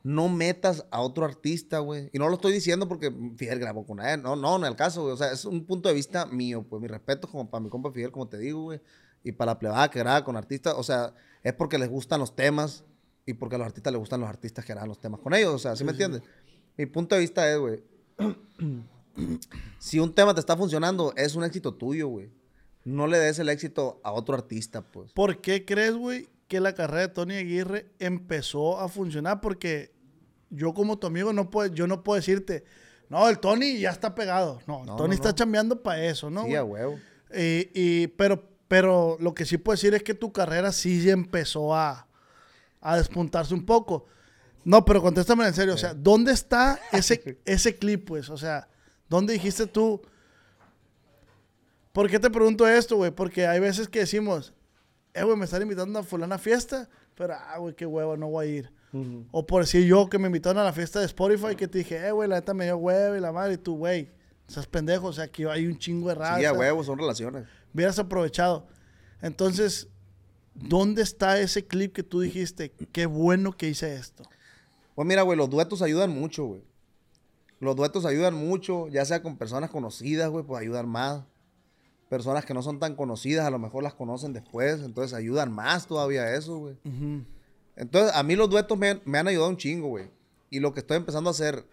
No 0.03 0.29
metas 0.29 0.85
a 0.91 1.01
otro 1.01 1.25
artista, 1.25 1.79
güey. 1.79 2.09
Y 2.13 2.19
no 2.19 2.27
lo 2.29 2.35
estoy 2.35 2.53
diciendo 2.53 2.87
porque 2.87 3.11
Fidel 3.35 3.59
grabó 3.59 3.85
con 3.85 3.99
él. 3.99 4.21
No, 4.21 4.35
no, 4.35 4.57
en 4.57 4.65
el 4.65 4.75
caso, 4.75 5.01
güey. 5.01 5.13
O 5.13 5.17
sea, 5.17 5.31
es 5.31 5.45
un 5.45 5.65
punto 5.65 5.89
de 5.89 5.95
vista 5.95 6.25
mío, 6.25 6.65
pues. 6.67 6.81
Mi 6.81 6.87
respeto 6.87 7.27
como 7.27 7.49
para 7.49 7.63
mi 7.63 7.69
compa 7.69 7.91
Fidel, 7.91 8.11
como 8.11 8.27
te 8.27 8.37
digo, 8.37 8.63
güey. 8.63 8.81
Y 9.23 9.33
para 9.33 9.53
la 9.53 9.59
plebada 9.59 9.89
que 9.89 9.99
graba 9.99 10.23
con 10.23 10.37
artistas. 10.37 10.75
O 10.77 10.83
sea, 10.83 11.13
es 11.43 11.53
porque 11.53 11.77
les 11.77 11.89
gustan 11.89 12.19
los 12.19 12.35
temas 12.35 12.83
y 13.25 13.33
porque 13.33 13.55
a 13.55 13.57
los 13.59 13.67
artistas 13.67 13.93
les 13.93 13.99
gustan 13.99 14.21
los 14.21 14.29
artistas 14.29 14.65
que 14.65 14.73
graban 14.73 14.89
los 14.89 14.99
temas 14.99 15.19
con 15.19 15.33
ellos. 15.33 15.53
O 15.53 15.59
sea, 15.59 15.75
¿sí, 15.75 15.83
me 15.83 15.91
entiendes? 15.91 16.21
Mi 16.77 16.85
punto 16.85 17.15
de 17.15 17.21
vista 17.21 17.51
es, 17.51 17.57
güey. 17.57 17.83
si 19.79 19.99
un 19.99 20.13
tema 20.13 20.33
te 20.33 20.39
está 20.39 20.55
funcionando, 20.55 21.13
es 21.15 21.35
un 21.35 21.43
éxito 21.43 21.73
tuyo, 21.73 22.07
güey. 22.07 22.31
No 22.85 23.05
le 23.05 23.19
des 23.19 23.37
el 23.39 23.49
éxito 23.49 23.99
a 24.03 24.11
otro 24.13 24.35
artista, 24.35 24.81
pues. 24.81 25.11
¿Por 25.13 25.41
qué 25.41 25.65
crees, 25.65 25.95
güey, 25.95 26.29
que 26.49 26.59
la 26.59 26.73
carrera 26.73 27.01
de 27.03 27.07
Tony 27.13 27.35
Aguirre 27.35 27.85
empezó 27.99 28.79
a 28.81 28.89
funcionar? 28.89 29.39
Porque 29.39 29.93
yo 30.49 30.73
como 30.73 30.99
tu 30.99 31.07
amigo 31.07 31.31
no 31.31 31.49
puedo, 31.49 31.73
yo 31.73 31.87
no 31.87 32.03
puedo 32.03 32.17
decirte, 32.17 32.65
no, 33.07 33.29
el 33.29 33.39
Tony 33.39 33.79
ya 33.79 33.91
está 33.91 34.13
pegado. 34.15 34.59
No, 34.67 34.81
el 34.81 34.85
No, 34.87 34.95
Tony 34.97 35.09
no, 35.09 35.13
está 35.15 35.29
no. 35.29 35.35
chambeando 35.35 35.81
para 35.81 36.03
eso, 36.03 36.29
¿no? 36.29 36.43
sí, 36.43 36.55
a 36.55 36.63
huevo. 36.65 36.99
Y, 37.33 37.69
y- 37.73 38.07
pero, 38.07 38.43
pero 38.67 39.15
lo 39.19 39.33
que 39.33 39.45
sí 39.45 39.57
puedo 39.57 39.75
decir 39.75 39.93
es 39.93 40.03
que 40.03 40.13
tu 40.13 40.33
carrera 40.33 40.71
sí 40.71 41.01
ya 41.03 41.13
empezó 41.13 41.73
a, 41.75 42.07
a 42.81 42.97
despuntarse 42.97 43.53
un 43.53 43.65
poco. 43.65 44.07
No, 44.65 44.83
pero 44.85 45.01
contéstame 45.01 45.47
en 45.47 45.53
serio, 45.53 45.73
o 45.75 45.77
sea, 45.77 45.93
¿dónde 45.93 46.31
está 46.33 46.79
ese, 46.91 47.39
ese 47.45 47.75
clip, 47.77 48.05
pues? 48.07 48.29
O 48.29 48.37
sea, 48.37 48.67
¿dónde 49.07 49.33
dijiste 49.33 49.67
tú? 49.67 50.01
¿Por 51.93 52.09
qué 52.09 52.19
te 52.19 52.29
pregunto 52.29 52.67
esto, 52.67 52.97
güey? 52.97 53.11
Porque 53.11 53.47
hay 53.47 53.59
veces 53.59 53.87
que 53.87 53.99
decimos, 53.99 54.53
eh, 55.13 55.23
güey, 55.23 55.37
me 55.37 55.45
están 55.45 55.61
invitando 55.61 55.99
a 55.99 56.03
fulana 56.03 56.37
fiesta, 56.37 56.89
pero, 57.15 57.33
ah, 57.35 57.57
güey, 57.59 57.75
qué 57.75 57.85
huevo, 57.85 58.15
no 58.17 58.27
voy 58.29 58.45
a 58.45 58.49
ir. 58.49 58.71
O 59.31 59.45
por 59.45 59.61
decir 59.61 59.85
yo 59.85 60.09
que 60.09 60.17
me 60.17 60.25
invitaron 60.27 60.57
a 60.61 60.63
la 60.63 60.73
fiesta 60.73 60.99
de 60.99 61.05
Spotify, 61.05 61.55
que 61.55 61.67
te 61.67 61.77
dije, 61.79 62.07
eh, 62.07 62.11
güey, 62.11 62.27
la 62.27 62.37
neta 62.37 62.55
me 62.55 62.65
dio 62.65 62.77
huevo 62.77 63.15
y 63.15 63.19
la 63.19 63.31
madre, 63.31 63.53
y 63.53 63.57
tú, 63.57 63.77
güey, 63.77 64.09
estás 64.47 64.65
pendejo, 64.65 65.07
o 65.07 65.13
sea, 65.13 65.25
aquí 65.25 65.43
hay 65.45 65.67
un 65.67 65.77
chingo 65.77 66.09
de 66.09 66.15
raza 66.15 66.39
Sí, 66.39 66.45
a 66.45 66.53
huevo, 66.53 66.83
son 66.83 66.97
relaciones. 66.97 67.45
hubieras 67.71 67.99
aprovechado. 67.99 68.65
Entonces, 69.21 69.89
¿dónde 70.55 71.03
está 71.03 71.39
ese 71.39 71.67
clip 71.67 71.93
que 71.93 72.01
tú 72.01 72.21
dijiste? 72.21 72.71
Qué 72.91 73.05
bueno 73.05 73.51
que 73.51 73.69
hice 73.69 73.93
esto. 73.95 74.23
Pues 74.95 75.07
mira, 75.07 75.21
güey, 75.21 75.37
los 75.37 75.49
duetos 75.51 75.81
ayudan 75.83 76.09
mucho, 76.09 76.45
güey. 76.45 76.63
Los 77.59 77.75
duetos 77.75 78.05
ayudan 78.05 78.33
mucho, 78.33 78.87
ya 78.87 79.05
sea 79.05 79.21
con 79.21 79.37
personas 79.37 79.69
conocidas, 79.69 80.29
güey, 80.29 80.43
pues 80.45 80.59
ayudan 80.61 80.87
más. 80.89 81.23
Personas 82.09 82.43
que 82.45 82.53
no 82.55 82.61
son 82.63 82.79
tan 82.79 82.95
conocidas, 82.95 83.45
a 83.45 83.51
lo 83.51 83.59
mejor 83.59 83.83
las 83.83 83.93
conocen 83.93 84.33
después, 84.33 84.81
entonces 84.81 85.13
ayudan 85.13 85.51
más 85.51 85.85
todavía 85.87 86.33
eso, 86.35 86.57
güey. 86.57 86.75
Entonces, 87.75 88.11
a 88.15 88.23
mí 88.23 88.35
los 88.35 88.49
duetos 88.49 88.77
me, 88.77 88.89
han- 88.89 89.01
me 89.05 89.17
han 89.19 89.27
ayudado 89.27 89.49
un 89.49 89.57
chingo, 89.57 89.87
güey. 89.89 90.09
Y 90.49 90.59
lo 90.59 90.73
que 90.73 90.79
estoy 90.81 90.97
empezando 90.97 91.29
a 91.29 91.31
hacer 91.31 91.63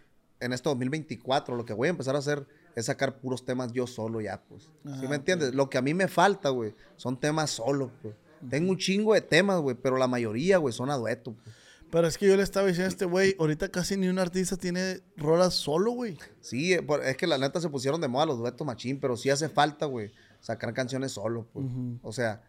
en 0.40 0.52
este 0.52 0.68
2024, 0.68 1.56
lo 1.56 1.64
que 1.64 1.72
voy 1.72 1.88
a 1.88 1.90
empezar 1.90 2.14
a 2.14 2.18
hacer 2.18 2.46
es 2.74 2.86
sacar 2.86 3.16
puros 3.18 3.44
temas 3.44 3.72
yo 3.72 3.86
solo 3.86 4.20
ya, 4.20 4.42
pues. 4.48 4.64
¿Sí 5.00 5.08
me 5.08 5.16
entiendes? 5.16 5.54
Lo 5.54 5.70
que 5.70 5.78
a 5.78 5.82
mí 5.82 5.94
me 5.94 6.08
falta, 6.08 6.50
güey, 6.50 6.74
son 6.96 7.18
temas 7.18 7.50
solos, 7.50 7.90
pues. 8.02 8.14
Tengo 8.50 8.70
un 8.70 8.76
chingo 8.78 9.14
de 9.14 9.22
temas, 9.22 9.60
güey, 9.60 9.74
pero 9.74 9.96
la 9.96 10.06
mayoría, 10.06 10.58
güey, 10.58 10.74
son 10.74 10.90
a 10.90 10.96
dueto, 10.96 11.32
pues. 11.42 11.56
Pero 11.90 12.06
es 12.08 12.18
que 12.18 12.26
yo 12.26 12.36
le 12.36 12.42
estaba 12.42 12.66
diciendo 12.66 12.86
a 12.86 12.88
este 12.90 13.04
güey, 13.06 13.34
ahorita 13.38 13.68
casi 13.70 13.96
ni 13.96 14.08
un 14.08 14.18
artista 14.18 14.56
tiene 14.56 15.00
rolas 15.16 15.54
solo, 15.54 15.92
güey. 15.92 16.18
Sí, 16.40 16.74
eh, 16.74 16.84
es 17.04 17.16
que 17.16 17.26
la 17.28 17.38
neta 17.38 17.60
se 17.60 17.68
pusieron 17.70 18.00
de 18.00 18.08
moda 18.08 18.26
los 18.26 18.38
duetos 18.38 18.66
machín, 18.66 18.98
pero 19.00 19.16
sí 19.16 19.30
hace 19.30 19.48
falta, 19.48 19.86
güey, 19.86 20.10
sacar 20.46 20.72
canciones 20.72 21.10
solo, 21.10 21.48
pues. 21.52 21.66
O 22.02 22.12
sea, 22.12 22.40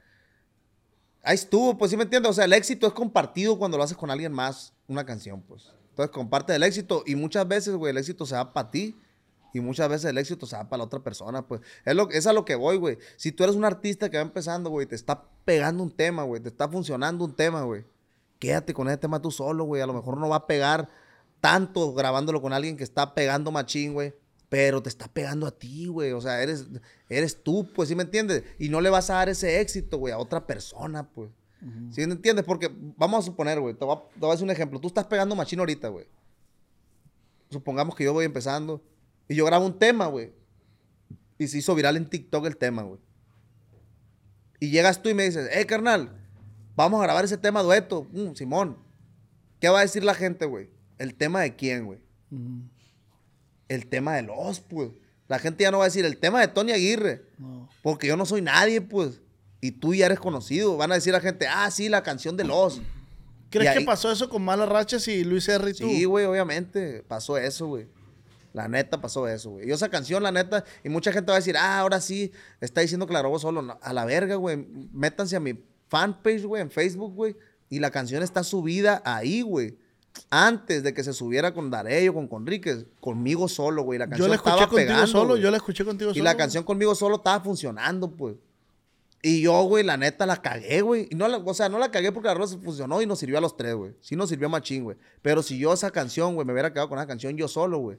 ahí 1.24 1.34
estuvo, 1.34 1.80
pues 1.80 1.90
sí 1.90 1.98
me 1.98 2.04
entiendes. 2.04 2.30
O 2.30 2.34
sea, 2.34 2.46
el 2.46 2.54
éxito 2.54 2.86
es 2.86 2.94
compartido 2.94 3.58
cuando 3.58 3.76
lo 3.76 3.84
haces 3.84 3.98
con 3.98 4.12
alguien 4.12 4.32
más, 4.32 4.74
una 4.88 5.04
canción, 5.04 5.42
pues. 5.42 5.74
Entonces 5.90 6.14
comparte 6.14 6.54
el 6.54 6.62
éxito 6.62 7.02
y 7.08 7.16
muchas 7.16 7.48
veces, 7.48 7.74
güey, 7.74 7.90
el 7.90 7.98
éxito 7.98 8.28
se 8.28 8.36
va 8.36 8.54
para 8.54 8.70
ti 8.70 8.96
y 9.52 9.62
muchas 9.62 9.90
veces 9.90 10.12
el 10.12 10.20
éxito 10.20 10.46
se 10.46 10.56
va 10.56 10.70
para 10.70 10.78
la 10.78 10.84
otra 10.84 11.00
persona, 11.00 11.48
pues. 11.48 11.62
Es, 11.86 11.96
lo, 11.96 12.08
es 12.12 12.28
a 12.28 12.34
lo 12.34 12.46
que 12.46 12.54
voy, 12.54 12.78
güey. 12.78 13.00
Si 13.16 13.32
tú 13.32 13.44
eres 13.44 13.56
un 13.56 13.66
artista 13.66 14.12
que 14.12 14.18
va 14.18 14.24
empezando, 14.24 14.70
güey, 14.70 14.86
te 14.86 14.94
está 14.94 15.24
pegando 15.44 15.82
un 15.82 15.90
tema, 15.90 16.22
güey, 16.22 16.40
te 16.40 16.50
está 16.50 16.70
funcionando 16.70 17.26
un 17.26 17.36
tema, 17.36 17.64
güey. 17.64 17.84
Quédate 18.38 18.76
con 18.76 18.88
ese 18.90 18.98
tema 18.98 19.20
tú 19.20 19.32
solo, 19.32 19.64
güey. 19.64 19.82
A 19.82 19.88
lo 19.88 19.94
mejor 19.94 20.18
no 20.20 20.30
va 20.30 20.36
a 20.36 20.46
pegar 20.46 20.88
tanto 21.42 21.96
grabándolo 21.96 22.44
con 22.44 22.54
alguien 22.54 22.78
que 22.78 22.84
está 22.84 23.16
pegando 23.16 23.50
machín, 23.50 23.94
güey. 23.94 24.14
Pero 24.50 24.82
te 24.82 24.88
está 24.90 25.08
pegando 25.08 25.46
a 25.46 25.52
ti, 25.52 25.88
güey. 25.88 26.12
O 26.14 26.22
sea, 26.22 26.42
eres, 26.42 26.68
eres 27.10 27.44
tú, 27.44 27.70
pues, 27.76 27.90
¿sí 27.90 27.96
me 27.96 28.04
entiendes? 28.04 28.44
Y 28.60 28.70
no 28.70 28.80
le 28.82 28.90
vas 28.90 29.10
a 29.10 29.16
dar 29.16 29.30
ese 29.30 29.60
éxito, 29.60 29.98
güey, 29.98 30.14
a 30.14 30.18
otra 30.18 30.46
persona, 30.48 31.10
pues. 31.10 31.30
¿Sí 31.92 32.06
me 32.06 32.14
entiendes? 32.14 32.46
Porque 32.46 32.70
vamos 32.98 33.20
a 33.20 33.26
suponer, 33.26 33.60
güey, 33.60 33.74
te, 33.74 33.84
voy 33.84 33.98
a- 33.98 34.10
te 34.14 34.20
voy 34.20 34.30
a 34.30 34.32
decir 34.34 34.44
un 34.46 34.52
ejemplo. 34.52 34.80
Tú 34.80 34.88
estás 34.88 35.06
pegando 35.08 35.36
machín 35.36 35.60
ahorita, 35.60 35.88
güey. 35.90 36.06
Supongamos 37.50 37.96
que 37.96 38.04
yo 38.04 38.14
voy 38.14 38.26
empezando 38.26 38.84
y 39.28 39.36
yo 39.36 39.46
grabo 39.46 39.66
un 39.66 39.78
tema, 39.80 40.08
güey. 40.08 40.32
Y 41.40 41.48
se 41.48 41.58
hizo 41.58 41.74
viral 41.76 41.98
en 41.98 42.10
TikTok 42.10 42.46
el 42.46 42.58
tema, 42.58 42.84
güey. 42.84 43.00
Y 44.60 44.70
llegas 44.70 45.02
tú 45.02 45.10
y 45.10 45.14
me 45.14 45.24
dices, 45.24 45.50
eh, 45.52 45.66
carnal, 45.66 46.16
vamos 46.76 47.00
a 47.00 47.04
grabar 47.04 47.26
ese 47.26 47.38
tema 47.38 47.62
dueto. 47.64 48.08
Mm, 48.12 48.34
Simón, 48.34 48.78
¿qué 49.60 49.70
va 49.70 49.80
a 49.80 49.84
decir 49.84 50.04
la 50.04 50.14
gente, 50.14 50.46
güey? 50.46 50.70
¿El 50.98 51.16
tema 51.16 51.42
de 51.42 51.56
quién, 51.56 51.86
güey? 51.86 52.00
El 53.68 53.88
tema 53.88 54.16
de 54.16 54.24
los, 54.24 54.60
pues. 54.60 54.92
La 55.28 55.40
gente 55.40 55.64
ya 55.64 55.72
no 55.72 55.80
va 55.80 55.86
a 55.86 55.88
decir 55.88 56.06
el 56.06 56.18
tema 56.18 56.40
de 56.40 56.48
Tony 56.48 56.72
Aguirre. 56.72 57.26
No. 57.38 57.70
Porque 57.82 58.08
yo 58.08 58.16
no 58.16 58.26
soy 58.26 58.42
nadie, 58.42 58.82
pues. 58.82 59.22
Y 59.60 59.72
tú 59.72 59.94
ya 59.94 60.06
eres 60.06 60.20
conocido. 60.20 60.78
Van 60.78 60.92
a 60.92 60.96
decir 60.96 61.14
a 61.14 61.18
la 61.18 61.22
gente, 61.22 61.48
ah, 61.48 61.70
sí, 61.72 61.90
la 61.90 62.04
canción 62.04 62.38
de 62.38 62.46
los. 62.46 62.82
¿Crees 63.50 63.76
Y 63.76 63.80
que 63.80 63.86
pasó 63.86 64.12
eso 64.12 64.30
con 64.30 64.44
Malas 64.44 64.70
Rachas 64.70 65.08
y 65.08 65.24
Luis 65.24 65.48
R. 65.48 65.70
y 65.70 65.74
tú? 65.74 65.88
Sí, 65.88 66.06
güey, 66.06 66.26
obviamente. 66.26 67.04
Pasó 67.08 67.38
eso, 67.38 67.68
güey. 67.68 67.88
La 68.54 68.68
neta 68.68 69.00
pasó 69.00 69.28
eso, 69.28 69.52
güey. 69.52 69.68
Yo 69.68 69.76
esa 69.76 69.90
canción, 69.90 70.24
la 70.24 70.32
neta, 70.32 70.64
y 70.84 70.90
mucha 70.90 71.12
gente 71.12 71.30
va 71.30 71.36
a 71.36 71.40
decir, 71.40 71.56
ah, 71.58 71.80
ahora 71.80 72.02
sí, 72.02 72.32
está 72.60 72.82
diciendo 72.82 73.06
la 73.10 73.22
robó 73.22 73.40
solo. 73.40 73.62
No, 73.62 73.78
a 73.82 73.94
la 73.94 74.06
verga, 74.06 74.36
güey. 74.36 74.58
Métanse 74.92 75.36
a 75.36 75.40
mi 75.40 75.60
fanpage, 75.90 76.44
güey, 76.44 76.62
en 76.62 76.72
Facebook, 76.72 77.14
güey. 77.14 77.36
Y 77.70 77.80
la 77.80 77.92
canción 77.92 78.24
está 78.24 78.44
subida 78.44 79.02
ahí, 79.06 79.42
güey. 79.42 79.78
Antes 80.30 80.84
de 80.84 80.94
que 80.94 81.04
se 81.04 81.14
subiera 81.14 81.54
con 81.54 81.70
Darello, 81.70 82.14
con 82.14 82.28
Conríquez, 82.28 82.86
conmigo 83.00 83.48
solo, 83.48 83.84
güey. 83.84 84.00
La 84.00 84.06
yo 84.06 84.10
canción 84.12 84.30
la 84.30 84.36
escuché 84.36 84.54
estaba 84.56 84.70
contigo 84.70 84.88
pegando, 84.90 85.08
solo, 85.08 85.30
güey. 85.30 85.42
yo 85.42 85.52
la 85.52 85.58
escuché 85.58 85.86
contigo 85.86 86.12
Y 86.12 86.14
solo. 86.16 86.24
la 86.24 86.32
güey. 86.34 86.38
canción 86.40 86.64
conmigo 86.64 86.96
solo 86.96 87.16
estaba 87.18 87.40
funcionando, 87.44 88.12
pues. 88.12 88.36
Y 89.24 89.42
yo, 89.42 89.64
güey, 89.64 89.84
la 89.84 89.98
neta 89.98 90.26
la 90.26 90.42
cagué, 90.42 90.82
güey. 90.82 91.08
Y 91.10 91.16
no 91.16 91.28
la- 91.28 91.38
o 91.38 91.54
sea, 91.54 91.70
no 91.70 91.80
la 91.80 91.90
cagué 91.92 92.12
porque 92.12 92.28
la 92.28 92.36
rola 92.36 92.48
se 92.48 92.58
funcionó 92.58 93.02
y 93.02 93.06
nos 93.08 93.20
sirvió 93.20 93.38
a 93.40 93.42
los 93.42 93.58
tres, 93.58 93.74
güey. 93.76 93.94
Sí 94.00 94.16
nos 94.16 94.30
sirvió 94.30 94.48
machín, 94.48 94.84
güey. 94.84 94.98
Pero 95.22 95.42
si 95.42 95.58
yo 95.58 95.74
esa 95.74 95.90
canción, 95.92 96.36
güey, 96.36 96.46
me 96.46 96.54
hubiera 96.54 96.72
quedado 96.72 96.88
con 96.90 97.00
esa 97.00 97.08
canción 97.08 97.36
yo 97.36 97.48
solo, 97.48 97.80
güey. 97.80 97.98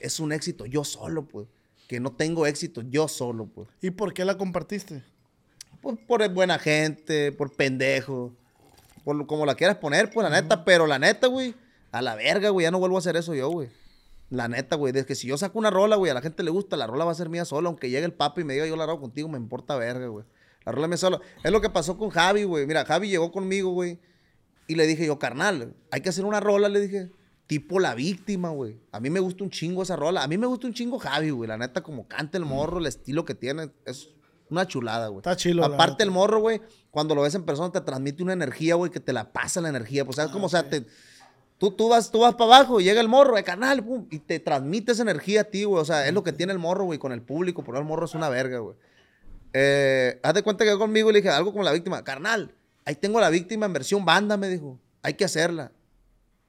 Es 0.00 0.20
un 0.20 0.32
éxito 0.32 0.64
yo 0.66 0.82
solo, 0.84 1.26
pues. 1.26 1.46
Que 1.86 2.00
no 2.00 2.12
tengo 2.12 2.46
éxito 2.46 2.80
yo 2.80 3.08
solo, 3.08 3.46
pues. 3.46 3.68
¿Y 3.82 3.90
por 3.90 4.14
qué 4.14 4.24
la 4.24 4.38
compartiste? 4.38 5.02
Por, 5.82 5.98
por 6.06 6.26
buena 6.30 6.58
gente, 6.58 7.30
por 7.30 7.52
pendejo. 7.54 8.32
Por 9.04 9.26
como 9.26 9.46
la 9.46 9.54
quieras 9.54 9.76
poner, 9.76 10.10
pues, 10.10 10.28
la 10.28 10.40
neta. 10.40 10.64
Pero 10.64 10.86
la 10.86 10.98
neta, 10.98 11.26
güey, 11.26 11.54
a 11.92 12.02
la 12.02 12.14
verga, 12.14 12.48
güey, 12.48 12.64
ya 12.64 12.70
no 12.70 12.78
vuelvo 12.78 12.96
a 12.96 12.98
hacer 12.98 13.16
eso 13.16 13.34
yo, 13.34 13.48
güey. 13.50 13.68
La 14.30 14.48
neta, 14.48 14.76
güey, 14.76 14.96
es 14.96 15.06
que 15.06 15.14
si 15.14 15.28
yo 15.28 15.36
saco 15.36 15.58
una 15.58 15.70
rola, 15.70 15.96
güey, 15.96 16.10
a 16.10 16.14
la 16.14 16.22
gente 16.22 16.42
le 16.42 16.50
gusta, 16.50 16.76
la 16.76 16.86
rola 16.86 17.04
va 17.04 17.12
a 17.12 17.14
ser 17.14 17.28
mía 17.28 17.44
sola. 17.44 17.68
Aunque 17.68 17.90
llegue 17.90 18.04
el 18.04 18.12
papi 18.12 18.40
y 18.40 18.44
me 18.44 18.54
diga 18.54 18.66
yo 18.66 18.74
la 18.76 18.84
grabo 18.84 19.00
contigo, 19.00 19.28
me 19.28 19.38
importa 19.38 19.76
verga, 19.76 20.06
güey. 20.08 20.24
La 20.64 20.72
rola 20.72 20.86
es 20.86 20.88
mía 20.88 20.96
sola. 20.96 21.20
Es 21.42 21.52
lo 21.52 21.60
que 21.60 21.70
pasó 21.70 21.98
con 21.98 22.10
Javi, 22.10 22.44
güey. 22.44 22.66
Mira, 22.66 22.84
Javi 22.84 23.08
llegó 23.10 23.30
conmigo, 23.30 23.70
güey. 23.70 24.00
Y 24.66 24.76
le 24.76 24.86
dije 24.86 25.06
yo, 25.06 25.18
carnal, 25.18 25.74
hay 25.90 26.00
que 26.00 26.08
hacer 26.08 26.24
una 26.24 26.40
rola, 26.40 26.68
le 26.68 26.80
dije. 26.80 27.10
Tipo 27.46 27.78
la 27.78 27.94
víctima, 27.94 28.48
güey. 28.48 28.80
A 28.90 29.00
mí 29.00 29.10
me 29.10 29.20
gusta 29.20 29.44
un 29.44 29.50
chingo 29.50 29.82
esa 29.82 29.96
rola. 29.96 30.22
A 30.22 30.28
mí 30.28 30.38
me 30.38 30.46
gusta 30.46 30.66
un 30.66 30.72
chingo 30.72 30.98
Javi, 30.98 31.28
güey. 31.28 31.46
La 31.46 31.58
neta, 31.58 31.82
como 31.82 32.08
canta 32.08 32.38
el 32.38 32.46
morro, 32.46 32.78
el 32.78 32.86
estilo 32.86 33.26
que 33.26 33.34
tiene, 33.34 33.70
es 33.84 34.08
Una 34.48 34.66
chulada, 34.66 35.08
güey. 35.08 35.18
Está 35.18 35.36
chilo, 35.36 35.62
Aparte 35.62 36.02
el 36.02 36.10
morro, 36.10 36.40
güey, 36.40 36.62
cuando 36.94 37.16
lo 37.16 37.22
ves 37.22 37.34
en 37.34 37.42
persona 37.42 37.72
te 37.72 37.80
transmite 37.80 38.22
una 38.22 38.34
energía, 38.34 38.76
güey, 38.76 38.88
que 38.88 39.00
te 39.00 39.12
la 39.12 39.32
pasa 39.32 39.60
la 39.60 39.68
energía. 39.68 40.04
Pues, 40.04 40.14
¿sabes 40.14 40.30
cómo? 40.30 40.46
O 40.46 40.48
sea, 40.48 40.70
te, 40.70 40.86
tú, 41.58 41.72
tú 41.72 41.88
vas, 41.88 42.08
tú 42.08 42.20
vas 42.20 42.36
para 42.36 42.44
abajo 42.44 42.80
y 42.80 42.84
llega 42.84 43.00
el 43.00 43.08
morro, 43.08 43.36
el 43.36 43.42
canal, 43.42 43.84
pum, 43.84 44.06
y 44.12 44.20
te 44.20 44.38
transmite 44.38 44.92
esa 44.92 45.02
energía 45.02 45.40
a 45.40 45.44
ti, 45.44 45.64
güey. 45.64 45.82
O 45.82 45.84
sea, 45.84 46.06
es 46.06 46.14
lo 46.14 46.22
que 46.22 46.32
tiene 46.32 46.52
el 46.52 46.60
morro, 46.60 46.84
güey, 46.84 47.00
con 47.00 47.10
el 47.10 47.20
público. 47.20 47.64
Por 47.64 47.76
el 47.76 47.82
morro 47.82 48.04
es 48.04 48.14
una 48.14 48.28
verga, 48.28 48.60
güey. 48.60 48.76
Eh, 49.52 50.20
haz 50.22 50.34
de 50.34 50.44
cuenta 50.44 50.64
que 50.64 50.78
conmigo 50.78 51.10
le 51.10 51.18
dije 51.18 51.30
algo 51.30 51.50
como 51.50 51.64
la 51.64 51.72
víctima. 51.72 52.04
Carnal, 52.04 52.54
ahí 52.84 52.94
tengo 52.94 53.18
a 53.18 53.22
la 53.22 53.30
víctima 53.30 53.66
en 53.66 53.72
versión 53.72 54.04
banda, 54.04 54.36
me 54.36 54.48
dijo. 54.48 54.78
Hay 55.02 55.14
que 55.14 55.24
hacerla. 55.24 55.72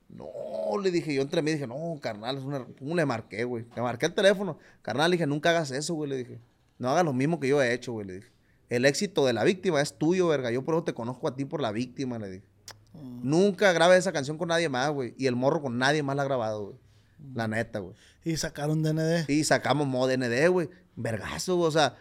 No, 0.09 0.77
le 0.79 0.91
dije, 0.91 1.11
yo 1.11 1.23
entre 1.23 1.41
mí 1.41 1.53
dije, 1.53 1.65
no, 1.65 1.97
carnal, 1.99 2.37
es 2.37 2.43
una... 2.43 2.67
¿Cómo 2.77 2.95
le 2.95 3.03
marqué, 3.03 3.45
güey? 3.45 3.65
Le 3.75 3.81
marqué 3.81 4.05
el 4.05 4.13
teléfono. 4.13 4.59
Carnal, 4.83 5.09
le 5.09 5.15
dije, 5.15 5.25
nunca 5.25 5.49
hagas 5.49 5.71
eso, 5.71 5.95
güey, 5.95 6.07
le 6.07 6.17
dije. 6.17 6.39
No 6.77 6.91
hagas 6.91 7.03
lo 7.03 7.13
mismo 7.13 7.39
que 7.39 7.47
yo 7.47 7.63
he 7.63 7.73
hecho, 7.73 7.93
güey, 7.93 8.05
le 8.05 8.13
dije. 8.13 8.34
El 8.69 8.85
éxito 8.85 9.25
de 9.25 9.33
la 9.33 9.43
víctima 9.43 9.81
es 9.81 9.97
tuyo, 9.97 10.27
verga. 10.27 10.51
Yo 10.51 10.63
por 10.63 10.75
eso 10.75 10.83
te 10.83 10.93
conozco 10.93 11.27
a 11.27 11.35
ti 11.35 11.45
por 11.45 11.61
la 11.61 11.71
víctima, 11.71 12.17
le 12.19 12.29
dije. 12.29 12.45
Nunca 12.93 13.73
grabé 13.73 13.97
esa 13.97 14.11
canción 14.11 14.37
con 14.37 14.47
nadie 14.47 14.69
más, 14.69 14.91
güey. 14.91 15.13
Y 15.17 15.27
el 15.27 15.35
morro 15.35 15.61
con 15.61 15.77
nadie 15.77 16.03
más 16.03 16.15
la 16.15 16.23
ha 16.23 16.25
grabado, 16.25 16.65
güey. 16.65 16.77
La 17.33 17.47
neta, 17.47 17.79
güey. 17.79 17.95
Y 18.23 18.37
sacaron 18.37 18.83
DND. 18.83 19.29
Y 19.29 19.43
sacamos 19.43 19.87
modo 19.87 20.07
DND, 20.07 20.49
güey. 20.49 20.69
Vergazo, 20.95 21.55
güey. 21.57 21.67
O 21.67 21.71
sea, 21.71 21.95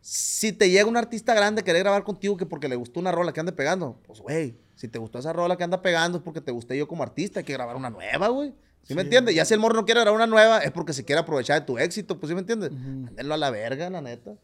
si 0.00 0.52
te 0.52 0.70
llega 0.70 0.86
un 0.86 0.96
artista 0.96 1.34
grande 1.34 1.60
a 1.60 1.64
querer 1.64 1.82
grabar 1.82 2.04
contigo 2.04 2.36
que 2.36 2.46
porque 2.46 2.68
le 2.68 2.76
gustó 2.76 3.00
una 3.00 3.12
rola 3.12 3.32
que 3.32 3.40
ande 3.40 3.52
pegando, 3.52 4.00
pues, 4.06 4.20
güey, 4.20 4.56
si 4.76 4.88
te 4.88 4.98
gustó 4.98 5.18
esa 5.18 5.32
rola 5.32 5.56
que 5.56 5.64
anda 5.64 5.82
pegando 5.82 6.18
es 6.18 6.24
porque 6.24 6.40
te 6.40 6.52
gusté 6.52 6.78
yo 6.78 6.86
como 6.86 7.02
artista. 7.02 7.40
Hay 7.40 7.44
que 7.44 7.52
grabar 7.52 7.76
una 7.76 7.90
nueva, 7.90 8.28
güey. 8.28 8.54
¿Sí, 8.84 8.94
me 8.94 9.02
entiendes? 9.02 9.34
Ya 9.34 9.44
si 9.44 9.52
el 9.52 9.58
morro 9.58 9.74
no 9.74 9.84
quiere 9.84 10.00
grabar 10.00 10.16
una 10.16 10.28
nueva 10.28 10.58
es 10.58 10.70
porque 10.70 10.92
se 10.92 11.04
quiere 11.04 11.20
aprovechar 11.20 11.58
de 11.60 11.66
tu 11.66 11.76
éxito, 11.76 12.20
pues, 12.20 12.28
¿sí 12.28 12.34
me 12.34 12.40
entiendes? 12.40 12.70
Mándenlo 12.70 13.34
a 13.34 13.36
la 13.36 13.50
verga, 13.50 13.90
la 13.90 14.00
neta. 14.00 14.36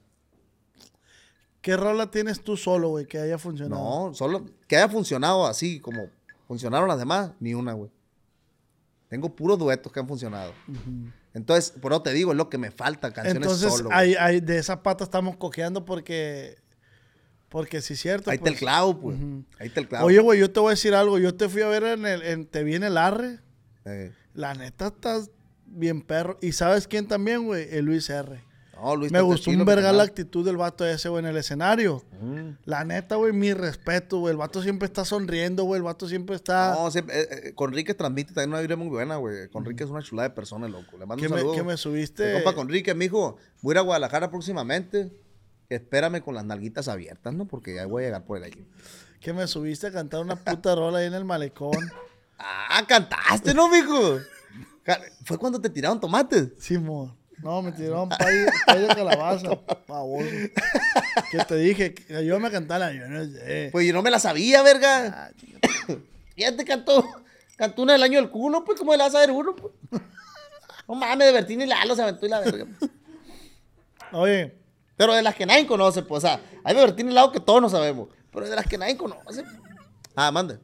¿Qué 1.62 1.76
rola 1.76 2.10
tienes 2.10 2.42
tú 2.42 2.56
solo, 2.56 2.88
güey, 2.90 3.06
que 3.06 3.18
haya 3.18 3.38
funcionado? 3.38 4.08
No, 4.08 4.14
solo 4.14 4.44
que 4.66 4.76
haya 4.76 4.88
funcionado 4.88 5.46
así 5.46 5.80
como 5.80 6.08
funcionaron 6.48 6.88
las 6.88 6.98
demás, 6.98 7.32
ni 7.40 7.54
una, 7.54 7.72
güey. 7.72 7.90
Tengo 9.08 9.34
puros 9.34 9.58
duetos 9.58 9.92
que 9.92 10.00
han 10.00 10.08
funcionado. 10.08 10.52
Entonces, 11.34 11.70
por 11.80 11.92
eso 11.92 12.02
te 12.02 12.12
digo, 12.12 12.32
es 12.32 12.36
lo 12.36 12.48
que 12.50 12.58
me 12.58 12.70
falta, 12.70 13.12
canciones 13.12 13.42
Entonces, 13.42 13.72
solo. 13.72 13.90
hay, 13.92 14.14
hay- 14.14 14.40
de 14.40 14.58
esa 14.58 14.82
pata 14.82 15.04
estamos 15.04 15.36
cojeando 15.36 15.84
porque. 15.84 16.56
Porque 17.48 17.80
sí, 17.82 17.92
es 17.92 18.00
cierto. 18.00 18.30
Ahí 18.30 18.36
está 18.36 18.44
pues. 18.44 18.52
el 18.54 18.58
clavo, 18.58 18.98
pues. 18.98 19.18
Ahí 19.58 19.68
está 19.68 19.80
el 19.80 19.88
clavo. 19.88 20.06
Oye, 20.06 20.18
güey, 20.20 20.40
yo 20.40 20.50
te 20.50 20.58
voy 20.60 20.68
a 20.68 20.70
decir 20.70 20.94
algo. 20.94 21.18
Yo 21.18 21.34
te 21.34 21.48
fui 21.48 21.62
a 21.62 21.68
ver 21.68 21.84
en 21.84 22.06
el. 22.06 22.22
En, 22.22 22.46
te 22.46 22.64
vi 22.64 22.74
en 22.74 22.82
el 22.82 22.96
Arre. 22.96 23.40
Eh, 23.84 24.10
La 24.34 24.54
neta 24.54 24.86
estás 24.88 25.30
bien 25.66 26.00
perro. 26.02 26.38
¿Y 26.40 26.52
sabes 26.52 26.88
quién 26.88 27.06
también, 27.06 27.44
güey? 27.44 27.68
El 27.70 27.84
Luis 27.84 28.08
R. 28.10 28.42
no, 28.82 28.96
Luis, 28.96 29.12
Me 29.12 29.20
gustó 29.20 29.50
un 29.50 29.64
verga 29.64 29.92
la 29.92 30.02
actitud 30.02 30.44
del 30.44 30.56
vato 30.56 30.84
ese, 30.84 31.08
güey, 31.08 31.22
en 31.24 31.30
el 31.30 31.36
escenario. 31.36 32.02
La 32.64 32.84
neta, 32.84 33.16
güey, 33.16 33.32
mi 33.32 33.52
respeto, 33.54 34.18
güey. 34.18 34.32
El 34.32 34.38
vato 34.38 34.60
siempre 34.62 34.86
está 34.86 35.04
sonriendo, 35.04 35.64
güey. 35.64 35.78
El 35.78 35.84
vato 35.84 36.08
siempre 36.08 36.34
está. 36.36 36.74
No, 36.74 36.90
siempre- 36.90 37.20
eh, 37.20 37.28
eh, 37.30 37.52
Conrique 37.54 37.94
transmite 37.94 38.32
también 38.34 38.50
una 38.50 38.60
vibra 38.60 38.76
muy 38.76 38.88
buena, 38.88 39.16
güey. 39.16 39.48
Conrique 39.48 39.84
es 39.84 39.90
una 39.90 40.02
chulada 40.02 40.28
de 40.28 40.34
persona, 40.34 40.68
loco. 40.68 40.98
Le 40.98 41.06
mando 41.06 41.24
un 41.24 41.30
me, 41.30 41.38
saludo. 41.38 41.64
me 41.64 41.72
Mi 41.72 41.78
subiste. 41.78 42.32
compa 42.34 42.54
Conrique, 42.54 42.94
mijo, 42.94 43.36
voy 43.60 43.72
a 43.72 43.74
ir 43.74 43.78
a 43.78 43.82
Guadalajara 43.82 44.30
próximamente. 44.30 45.10
Espérame 45.68 46.20
con 46.20 46.34
las 46.34 46.44
nalguitas 46.44 46.88
abiertas, 46.88 47.32
¿no? 47.32 47.46
Porque 47.46 47.74
ya 47.76 47.86
voy 47.86 48.02
a 48.02 48.06
llegar 48.06 48.24
por 48.24 48.36
el 48.38 48.44
allí. 48.44 48.66
Que 49.20 49.32
me 49.32 49.46
subiste 49.46 49.86
a 49.86 49.92
cantar 49.92 50.20
una 50.20 50.36
puta 50.36 50.74
rola 50.74 50.98
ahí 50.98 51.06
en 51.06 51.14
el 51.14 51.24
malecón. 51.24 51.78
Ah, 52.38 52.82
cantaste, 52.86 53.54
¿no, 53.54 53.68
mijo? 53.68 54.18
Fue 55.24 55.38
cuando 55.38 55.60
te 55.60 55.70
tiraron 55.70 56.00
tomates. 56.00 56.48
Simón. 56.58 57.16
No, 57.42 57.60
me 57.60 57.72
tiraron 57.72 58.08
pay, 58.08 58.46
pay 58.66 58.82
de 58.82 58.88
calabaza. 58.88 59.48
Baboso. 59.88 60.28
Que 61.30 61.38
te 61.46 61.56
dije, 61.56 61.92
que 61.92 62.16
ayúdame 62.16 62.48
a 62.48 62.50
cantarla. 62.52 62.92
Yo 62.92 63.08
no 63.08 63.24
sé. 63.24 63.68
Pues 63.72 63.86
yo 63.86 63.92
no 63.92 64.02
me 64.02 64.10
la 64.10 64.20
sabía, 64.20 64.62
verga. 64.62 65.32
ya 66.36 66.56
te 66.56 66.64
cantó. 66.64 67.04
Cantó 67.56 67.82
una 67.82 67.94
del 67.94 68.02
año 68.02 68.20
del 68.20 68.30
culo, 68.30 68.64
pues, 68.64 68.78
¿cómo 68.78 68.92
le 68.92 68.98
vas 68.98 69.14
a 69.14 69.20
ver 69.20 69.30
uno? 69.30 69.54
Pues? 69.54 69.72
No 70.88 70.94
mames, 70.94 71.26
de 71.26 71.32
Bertín 71.32 71.60
y 71.60 71.66
Lalo 71.66 71.94
se 71.94 72.02
aventó 72.02 72.26
y 72.26 72.28
la 72.28 72.40
verga. 72.40 72.66
Oye, 74.12 74.54
Pero 74.96 75.14
de 75.14 75.22
las 75.22 75.34
que 75.34 75.46
nadie 75.46 75.66
conoce, 75.66 76.02
pues, 76.02 76.24
o 76.24 76.26
sea, 76.26 76.40
hay 76.64 76.74
de 76.74 76.80
Bertín 76.80 77.10
y 77.10 77.12
Lalo 77.12 77.32
que 77.32 77.40
todos 77.40 77.60
no 77.60 77.68
sabemos. 77.68 78.08
Pero 78.32 78.48
de 78.48 78.56
las 78.56 78.66
que 78.66 78.78
nadie 78.78 78.96
conoce. 78.96 79.44
Ah, 80.14 80.30
mande. 80.30 80.58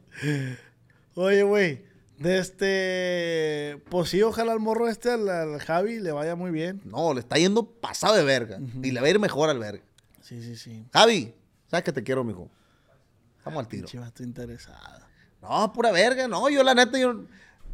oye, 1.14 1.43
güey. 1.43 1.88
De 2.18 2.38
este. 2.38 3.80
Pues 3.90 4.10
sí, 4.10 4.20
ojalá 4.22 4.52
al 4.52 4.60
morro 4.60 4.88
este, 4.88 5.10
al, 5.10 5.28
al 5.28 5.58
Javi, 5.60 6.00
le 6.00 6.10
vaya 6.10 6.34
muy 6.34 6.50
bien. 6.50 6.80
No, 6.84 7.14
le 7.14 7.20
está 7.20 7.36
yendo 7.36 7.64
pasado 7.64 8.14
de 8.16 8.24
verga. 8.24 8.58
Y 8.82 8.90
le 8.90 9.00
va 9.00 9.06
a 9.06 9.10
ir 9.10 9.20
mejor 9.20 9.48
al 9.50 9.58
verga. 9.58 9.84
Sí, 10.20 10.42
sí, 10.42 10.56
sí. 10.56 10.84
Javi, 10.92 11.32
sabes 11.68 11.84
que 11.84 11.92
te 11.92 12.02
quiero, 12.02 12.24
mijo. 12.24 12.50
Vamos 13.44 13.60
al 13.60 13.68
tiro. 13.68 13.86
Chivato 13.86 14.22
interesado. 14.22 15.06
No, 15.40 15.72
pura 15.72 15.92
verga. 15.92 16.26
No, 16.26 16.48
yo 16.50 16.62
la 16.64 16.74
neta, 16.74 16.98
yo 16.98 17.24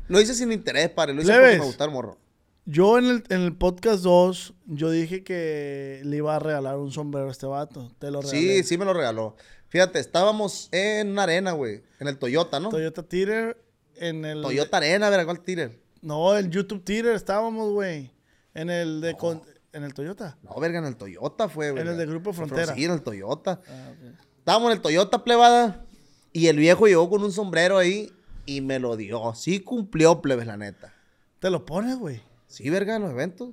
lo 0.09 0.21
hice 0.21 0.35
sin 0.35 0.53
interés, 0.53 0.91
padre. 0.91 1.15
Lo 1.15 1.23
hice 1.23 1.33
porque 1.33 1.59
me 1.59 1.65
gustaba 1.65 1.89
el 1.89 1.95
morro. 1.95 2.19
Yo 2.67 2.99
en 2.99 3.07
el, 3.07 3.25
en 3.29 3.41
el 3.43 3.57
podcast 3.57 4.03
2, 4.03 4.55
yo 4.67 4.91
dije 4.91 5.25
que 5.25 6.01
le 6.05 6.19
iba 6.19 6.37
a 6.37 6.39
regalar 6.39 6.77
un 6.77 6.93
sombrero 6.93 7.29
a 7.29 7.33
este 7.33 7.47
vato. 7.47 7.93
Te 7.99 8.11
lo 8.11 8.21
regalé. 8.21 8.39
Sí, 8.39 8.63
sí 8.63 8.79
me 8.79 8.85
lo 8.85 8.93
regaló. 8.93 9.37
Fíjate, 9.69 9.99
estábamos 9.99 10.69
en 10.71 11.11
una 11.11 11.25
arena, 11.25 11.53
güey. 11.53 11.83
En 11.99 12.09
el 12.09 12.19
Toyota, 12.19 12.61
¿no? 12.61 12.69
Toyota 12.69 13.03
Theater 13.03 13.64
en 13.97 14.25
el... 14.25 14.43
Toyota 14.43 14.77
Arena, 14.79 15.25
¿cuál 15.25 15.41
tire? 15.41 15.79
No, 16.03 16.37
en 16.37 16.51
YouTube 16.51 16.83
Theater 16.85 17.15
estábamos, 17.15 17.73
güey. 17.73 18.11
En 18.55 18.71
el 18.71 19.01
de... 19.01 19.17
con- 19.17 19.43
En 19.73 19.85
el 19.85 19.95
Toyota. 19.95 20.37
No, 20.43 20.55
verga, 20.61 20.79
en 20.79 20.85
el 20.85 20.97
Toyota 20.97 21.49
fue, 21.49 21.69
En 21.69 21.75
verga. 21.77 21.93
el 21.93 21.99
de 21.99 22.07
Grupo 22.07 22.33
Frontera. 22.33 22.73
Ah, 22.73 22.75
Sí, 22.77 22.85
en 22.85 22.93
el 22.93 23.03
Toyota. 23.03 23.61
Estábamos 24.39 24.71
en 24.71 24.77
el 24.77 24.83
Toyota 24.83 25.25
plebada 25.25 25.85
y 26.33 26.47
el 26.49 26.59
viejo 26.59 26.87
llegó 26.87 27.09
con 27.11 27.23
un 27.25 27.33
sombrero 27.33 27.79
ahí 27.79 28.13
y 28.47 28.61
me 28.61 28.79
lo 28.79 28.97
dio. 28.97 29.35
Sí 29.35 29.61
cumplió, 29.61 30.21
plebes, 30.21 30.47
la 30.47 30.57
neta. 30.57 30.93
Te 31.41 31.51
lo 31.51 31.65
pones, 31.65 31.97
güey. 31.97 32.21
Sí, 32.47 32.69
verga, 32.71 32.97
en 32.97 33.03
los 33.03 33.11
eventos. 33.11 33.51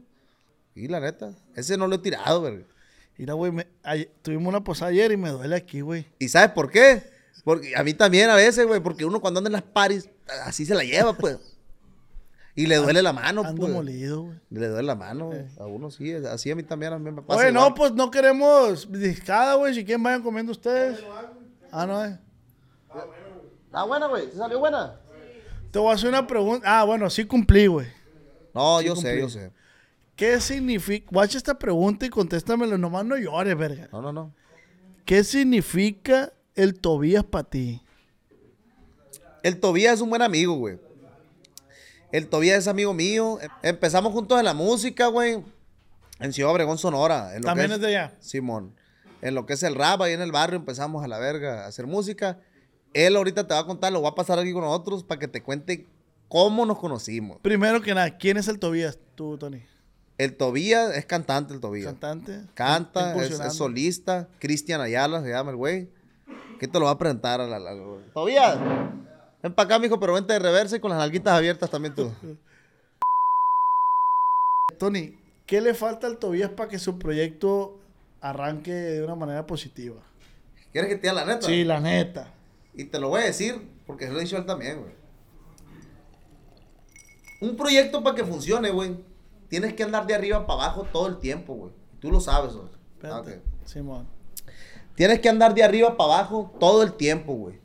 Sí, 0.76 0.88
la 0.88 1.00
neta. 1.00 1.34
Ese 1.56 1.78
no 1.78 1.88
lo 1.88 1.96
he 1.96 2.00
tirado, 2.00 2.42
verga. 2.42 2.66
Mira, 3.18 3.34
güey, 3.34 3.52
tuvimos 4.22 4.48
una 4.50 4.64
posada 4.64 4.92
ayer 4.92 5.12
y 5.12 5.18
me 5.18 5.30
duele 5.30 5.56
aquí, 5.56 5.82
güey. 5.82 6.06
¿Y 6.20 6.30
sabes 6.30 6.52
por 6.52 6.70
qué? 6.72 7.04
Porque 7.44 7.76
a 7.76 7.84
mí 7.84 7.94
también 7.94 8.30
a 8.30 8.36
veces, 8.36 8.68
güey, 8.68 8.80
porque 8.82 9.06
uno 9.06 9.20
cuando 9.20 9.40
anda 9.40 9.48
en 9.50 9.54
las 9.54 9.64
paris, 9.64 10.10
así 10.46 10.66
se 10.66 10.76
la 10.76 10.84
lleva, 10.84 11.14
pues. 11.14 11.40
Y 12.54 12.68
le 12.68 12.76
duele 12.76 13.02
la 13.02 13.14
mano, 13.14 13.44
Ando 13.46 13.62
pues. 13.62 13.74
molido, 13.74 14.24
güey. 14.24 14.38
Le 14.50 14.68
duele 14.68 14.86
la 14.88 14.96
mano, 14.96 15.28
güey. 15.28 15.46
A 15.58 15.66
uno 15.66 15.90
sí, 15.90 16.14
así 16.14 16.52
a 16.52 16.56
mí 16.56 16.64
también, 16.64 16.92
a 16.94 17.00
mí 17.00 17.10
me 17.10 17.22
pasa. 17.22 17.40
Oye, 17.40 17.52
no, 17.52 17.74
pues 17.74 17.94
no 17.94 18.12
queremos 18.12 18.92
discada, 18.92 19.56
güey. 19.56 19.74
Si 19.74 19.86
quieren, 19.86 20.04
vayan 20.04 20.22
comiendo 20.22 20.52
ustedes. 20.52 21.00
Ah, 21.72 21.86
no, 21.86 22.04
eh. 22.04 22.20
Está 23.66 23.84
buena, 23.84 24.08
güey. 24.08 24.30
¿Se 24.30 24.38
salió 24.38 24.60
buena? 24.60 25.00
Te 25.72 25.80
voy 25.80 25.92
a 25.92 25.96
hacer 25.96 26.10
una 26.10 26.28
pregunta. 26.28 26.82
Ah, 26.82 26.84
bueno, 26.84 27.10
sí 27.10 27.24
cumplí, 27.24 27.68
güey. 27.68 27.88
No, 28.54 28.82
yo 28.82 28.98
sé, 28.98 29.18
yo 29.18 29.30
sé. 29.30 29.52
¿Qué 30.18 30.42
significa? 30.42 31.08
Watch 31.12 31.36
esta 31.36 31.58
pregunta 31.58 32.06
y 32.06 32.10
contéstamelo. 32.10 32.78
Nomás 32.78 33.06
no 33.06 33.16
llores, 33.16 33.58
verga. 33.58 33.88
No, 33.94 34.02
no, 34.02 34.12
no. 34.12 34.34
¿Qué 35.06 35.24
significa 35.24 36.34
el 36.56 36.80
Tobías 36.80 37.24
para 37.24 37.50
ti? 37.50 37.82
El 39.44 39.60
Tobías 39.60 39.96
es 39.96 40.02
un 40.02 40.10
buen 40.10 40.22
amigo, 40.22 40.54
güey. 40.56 40.78
El 42.12 42.28
Tobías 42.28 42.60
es 42.60 42.68
amigo 42.68 42.94
mío. 42.94 43.40
Em- 43.42 43.50
Empezamos 43.64 44.12
juntos 44.14 44.38
en 44.40 44.46
la 44.46 44.54
música, 44.54 45.08
güey. 45.08 45.44
En 46.20 46.34
Ciudad 46.34 46.52
Obregón, 46.52 46.78
Sonora. 46.78 47.36
en 47.36 47.42
lo 47.42 47.46
También 47.48 47.70
que 47.70 47.76
es 47.76 47.82
de 47.82 47.88
allá. 47.88 48.14
Simón. 48.20 48.76
En 49.22 49.34
lo 49.36 49.46
que 49.46 49.54
es 49.54 49.64
el 49.64 49.76
rap, 49.76 50.02
ahí 50.02 50.14
en 50.14 50.22
el 50.22 50.32
barrio 50.32 50.58
empezamos 50.58 51.04
a 51.04 51.08
la 51.08 51.18
verga 51.20 51.64
a 51.64 51.68
hacer 51.68 51.88
música. 51.88 52.40
Él 52.94 53.16
ahorita 53.16 53.48
te 53.48 53.54
va 53.54 53.62
a 53.62 53.66
contar, 53.66 53.92
lo 53.94 54.02
va 54.02 54.10
a 54.10 54.16
pasar 54.16 54.38
aquí 54.38 54.52
con 54.52 54.62
nosotros 54.64 55.04
para 55.04 55.20
que 55.20 55.28
te 55.28 55.42
cuente 55.42 55.88
cómo 56.28 56.66
nos 56.66 56.78
conocimos. 56.80 57.38
Primero 57.42 57.82
que 57.82 57.94
nada, 57.94 58.18
¿quién 58.18 58.38
es 58.38 58.48
el 58.48 58.60
Tobías? 58.60 59.00
Tú, 59.16 59.38
Tony. 59.38 59.64
El 60.18 60.36
Tobías 60.36 60.96
es 60.96 61.06
cantante, 61.06 61.54
el 61.54 61.60
Tobías. 61.60 61.88
Cantante. 61.88 62.42
Canta, 62.54 63.16
es, 63.24 63.40
es 63.40 63.54
solista. 63.54 64.28
Cristian 64.40 64.82
Ayala 64.82 65.22
se 65.24 65.30
llama 65.30 65.52
el 65.52 65.58
güey. 65.58 65.90
¿Qué 66.62 66.68
te 66.68 66.78
lo 66.78 66.86
va 66.86 66.92
a 66.92 66.98
presentar? 67.00 67.42
A 67.42 67.48
la, 67.48 67.58
la- 67.58 67.74
Tobías, 68.14 68.56
ven 69.42 69.52
para 69.56 69.66
acá, 69.66 69.80
mijo, 69.80 70.00
pero 70.00 70.14
vente 70.14 70.32
de 70.34 70.38
reversa 70.38 70.76
y 70.76 70.80
con 70.80 70.92
las 70.92 71.00
nalguitas 71.00 71.34
abiertas 71.34 71.72
también 71.72 71.96
tú. 71.96 72.12
Tony, 74.78 75.18
¿qué 75.48 75.60
le 75.60 75.74
falta 75.74 76.06
al 76.06 76.20
Tobías 76.20 76.52
para 76.52 76.70
que 76.70 76.78
su 76.78 77.00
proyecto 77.00 77.80
arranque 78.22 78.72
de 78.72 79.04
una 79.04 79.16
manera 79.16 79.48
positiva? 79.48 80.04
¿Quieres 80.72 80.88
que 80.92 80.98
te 80.98 81.02
diga 81.10 81.14
la 81.14 81.26
neta? 81.26 81.48
Sí, 81.48 81.64
la 81.64 81.80
neta. 81.80 82.32
Y 82.76 82.84
te 82.84 83.00
lo 83.00 83.10
voy 83.10 83.22
a 83.22 83.26
decir 83.26 83.60
porque 83.88 84.06
se 84.06 84.12
lo 84.14 84.20
he 84.20 84.22
dicho 84.22 84.38
él 84.38 84.46
también, 84.46 84.82
güey. 84.82 84.92
Un 87.42 87.58
proyecto 87.58 88.04
para 88.04 88.16
que 88.16 88.24
funcione, 88.24 88.70
güey. 88.70 88.98
Tienes 89.50 89.74
que 89.74 89.82
andar 89.82 90.06
de 90.06 90.14
arriba 90.14 90.46
para 90.46 90.66
abajo 90.66 90.84
todo 90.94 91.08
el 91.08 91.18
tiempo, 91.18 91.56
güey. 91.56 91.72
Tú 92.00 92.12
lo 92.12 92.20
sabes, 92.20 92.54
güey. 92.54 92.68
Espérate. 92.98 93.38
Ok. 93.38 93.42
Simón. 93.66 94.21
Tienes 94.96 95.20
que 95.20 95.30
andar 95.30 95.54
de 95.54 95.64
arriba 95.64 95.98
para 95.98 96.16
abajo 96.16 96.54
todo 96.60 96.84
el 96.84 96.94
tiempo, 96.94 97.34
güey. 97.34 97.60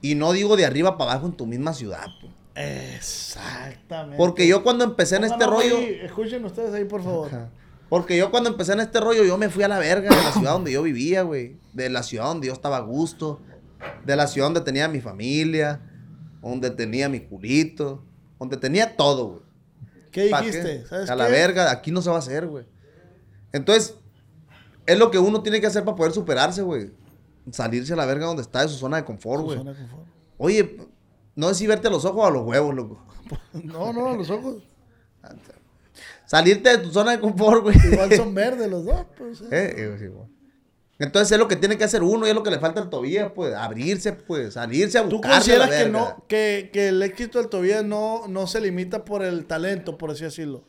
Y 0.00 0.14
no 0.14 0.32
digo 0.32 0.56
de 0.56 0.66
arriba 0.66 0.96
para 0.98 1.12
abajo 1.12 1.26
en 1.26 1.32
tu 1.32 1.46
misma 1.46 1.74
ciudad, 1.74 2.06
pues. 2.20 2.32
Exactamente. 2.56 4.16
Porque 4.16 4.46
yo 4.46 4.62
cuando 4.62 4.84
empecé 4.84 5.16
en 5.16 5.24
este 5.24 5.46
rollo... 5.46 5.78
ahí, 5.78 5.98
escuchen 6.02 6.44
ustedes 6.44 6.72
ahí, 6.72 6.84
por 6.84 7.02
favor. 7.02 7.28
Ajá. 7.28 7.50
Porque 7.88 8.16
yo 8.16 8.30
cuando 8.30 8.50
empecé 8.50 8.72
en 8.72 8.80
este 8.80 8.98
rollo, 8.98 9.24
yo 9.24 9.38
me 9.38 9.48
fui 9.48 9.62
a 9.62 9.68
la 9.68 9.78
verga 9.78 10.10
de 10.10 10.22
la 10.22 10.32
ciudad 10.32 10.52
donde 10.52 10.72
yo 10.72 10.82
vivía, 10.82 11.22
güey. 11.22 11.56
De 11.72 11.88
la 11.90 12.02
ciudad 12.02 12.24
donde 12.24 12.48
yo 12.48 12.52
estaba 12.52 12.78
a 12.78 12.80
gusto. 12.80 13.40
De 14.04 14.16
la 14.16 14.26
ciudad 14.26 14.48
donde 14.48 14.62
tenía 14.62 14.88
mi 14.88 15.00
familia. 15.00 15.80
Donde 16.42 16.70
tenía 16.70 17.08
mi 17.08 17.20
culito. 17.20 18.02
Donde 18.38 18.56
tenía 18.56 18.96
todo, 18.96 19.26
güey. 19.28 19.42
¿Qué 20.10 20.28
¿Pa' 20.28 20.40
dijiste? 20.40 20.80
qué? 20.80 20.86
¿Sabes 20.86 21.10
a 21.10 21.16
la 21.16 21.28
verga, 21.28 21.70
aquí 21.70 21.90
no 21.90 22.00
se 22.02 22.10
va 22.10 22.16
a 22.16 22.20
hacer, 22.20 22.46
güey. 22.46 22.64
Entonces, 23.52 23.96
es 24.86 24.98
lo 24.98 25.10
que 25.10 25.18
uno 25.18 25.42
tiene 25.42 25.60
que 25.60 25.66
hacer 25.66 25.84
para 25.84 25.96
poder 25.96 26.12
superarse, 26.12 26.62
güey. 26.62 26.90
Salirse 27.50 27.92
a 27.92 27.96
la 27.96 28.06
verga 28.06 28.26
donde 28.26 28.42
está 28.42 28.62
de 28.62 28.68
su 28.68 28.76
zona 28.76 28.96
de 28.98 29.04
confort, 29.04 29.44
güey. 29.44 29.60
Oye, 30.38 30.78
no 31.34 31.50
es 31.50 31.56
si 31.56 31.66
verte 31.66 31.88
a 31.88 31.90
los 31.90 32.04
ojos 32.04 32.22
o 32.22 32.26
a 32.26 32.30
los 32.30 32.46
huevos, 32.46 32.74
loco. 32.74 33.04
No, 33.52 33.92
no, 33.92 34.14
los 34.14 34.28
ojos 34.30 34.62
Salirte 36.26 36.70
de 36.70 36.78
tu 36.78 36.90
zona 36.90 37.12
de 37.12 37.20
confort, 37.20 37.62
güey. 37.62 37.76
igual 37.92 38.12
son 38.14 38.34
verdes 38.34 38.70
los 38.70 38.84
dos. 38.84 39.06
Pues, 39.16 39.40
eh. 39.42 39.46
Eh, 39.50 39.98
eh. 40.00 40.12
Entonces 40.98 41.32
es 41.32 41.38
lo 41.38 41.48
que 41.48 41.56
tiene 41.56 41.76
que 41.76 41.84
hacer 41.84 42.02
uno 42.02 42.26
y 42.26 42.30
es 42.30 42.34
lo 42.34 42.42
que 42.42 42.50
le 42.50 42.58
falta 42.58 42.80
al 42.80 42.88
Tobías, 42.88 43.32
pues, 43.34 43.54
abrirse, 43.54 44.12
pues, 44.12 44.54
salirse 44.54 44.98
a 44.98 45.08
¿Tú 45.08 45.20
a 45.22 45.28
la 45.28 45.34
consideras 45.34 45.70
que, 45.70 45.88
no, 45.88 46.24
que, 46.28 46.70
que 46.72 46.88
el 46.88 47.02
éxito 47.02 47.38
del 47.38 47.48
Tobías 47.48 47.84
no, 47.84 48.26
no 48.28 48.46
se 48.46 48.60
limita 48.60 49.04
por 49.04 49.22
el 49.22 49.44
talento, 49.46 49.98
por 49.98 50.12
así 50.12 50.24
decirlo? 50.24 50.64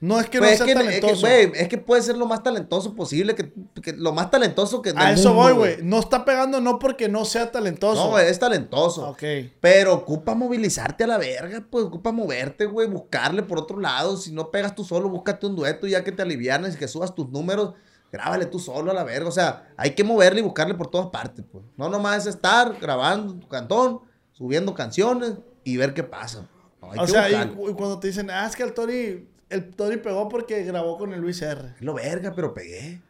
No 0.00 0.20
es 0.20 0.28
que 0.28 0.38
Pues 0.38 0.50
no 0.50 0.52
es, 0.52 0.56
sea 0.58 0.66
que, 0.66 0.72
es, 0.72 0.78
que, 0.78 0.84
talentoso. 0.84 1.20
güey, 1.26 1.52
es 1.54 1.68
que 1.68 1.78
puede 1.78 2.02
ser 2.02 2.16
lo 2.16 2.26
más 2.26 2.42
talentoso 2.42 2.94
posible, 2.94 3.34
que, 3.34 3.52
que 3.82 3.92
lo 3.94 4.12
más 4.12 4.30
talentoso 4.30 4.80
que 4.80 4.92
a 4.94 5.12
eso 5.12 5.34
mundo, 5.34 5.42
voy, 5.42 5.52
güey. 5.54 5.76
No 5.82 5.98
está 5.98 6.24
pegando 6.24 6.60
no 6.60 6.78
porque 6.78 7.08
no 7.08 7.24
sea 7.24 7.50
talentoso. 7.50 8.04
No, 8.04 8.10
güey, 8.10 8.28
es 8.28 8.38
talentoso. 8.38 9.08
Ok. 9.08 9.22
Pero 9.60 9.94
ocupa 9.94 10.34
movilizarte 10.34 11.04
a 11.04 11.06
la 11.08 11.18
verga, 11.18 11.64
pues 11.68 11.84
ocupa 11.84 12.12
moverte, 12.12 12.66
güey, 12.66 12.86
buscarle 12.86 13.42
por 13.42 13.58
otro 13.58 13.80
lado. 13.80 14.16
Si 14.16 14.30
no 14.30 14.50
pegas 14.50 14.74
tú 14.74 14.84
solo, 14.84 15.08
búscate 15.08 15.46
un 15.46 15.56
dueto 15.56 15.86
ya 15.86 16.04
que 16.04 16.12
te 16.12 16.22
alivianes 16.22 16.74
y 16.74 16.78
que 16.78 16.86
subas 16.86 17.14
tus 17.14 17.28
números, 17.30 17.74
grábale 18.12 18.46
tú 18.46 18.60
solo 18.60 18.92
a 18.92 18.94
la 18.94 19.02
verga. 19.02 19.28
O 19.28 19.32
sea, 19.32 19.68
hay 19.76 19.92
que 19.92 20.04
moverle 20.04 20.40
y 20.40 20.44
buscarle 20.44 20.74
por 20.74 20.88
todas 20.88 21.08
partes, 21.08 21.44
pues. 21.50 21.64
No 21.76 21.88
nomás 21.88 22.18
es 22.18 22.34
estar 22.34 22.78
grabando 22.80 23.34
tu 23.34 23.48
cantón, 23.48 24.00
subiendo 24.32 24.74
canciones 24.74 25.32
y 25.64 25.76
ver 25.76 25.92
qué 25.92 26.04
pasa. 26.04 26.46
No, 26.80 26.88
o 26.88 27.04
que 27.04 27.10
sea, 27.10 27.28
y, 27.28 27.74
cuando 27.74 27.98
te 27.98 28.06
dicen, 28.06 28.30
ah, 28.30 28.46
es 28.46 28.54
que 28.54 28.62
el 28.62 28.72
Tori, 28.72 29.28
el 29.50 29.70
Tori 29.74 29.96
pegó 29.98 30.28
porque 30.28 30.62
grabó 30.64 30.98
con 30.98 31.12
el 31.12 31.20
Luis 31.20 31.40
R. 31.42 31.74
Lo 31.80 31.94
verga, 31.94 32.32
pero 32.34 32.52
pegué. 32.54 33.00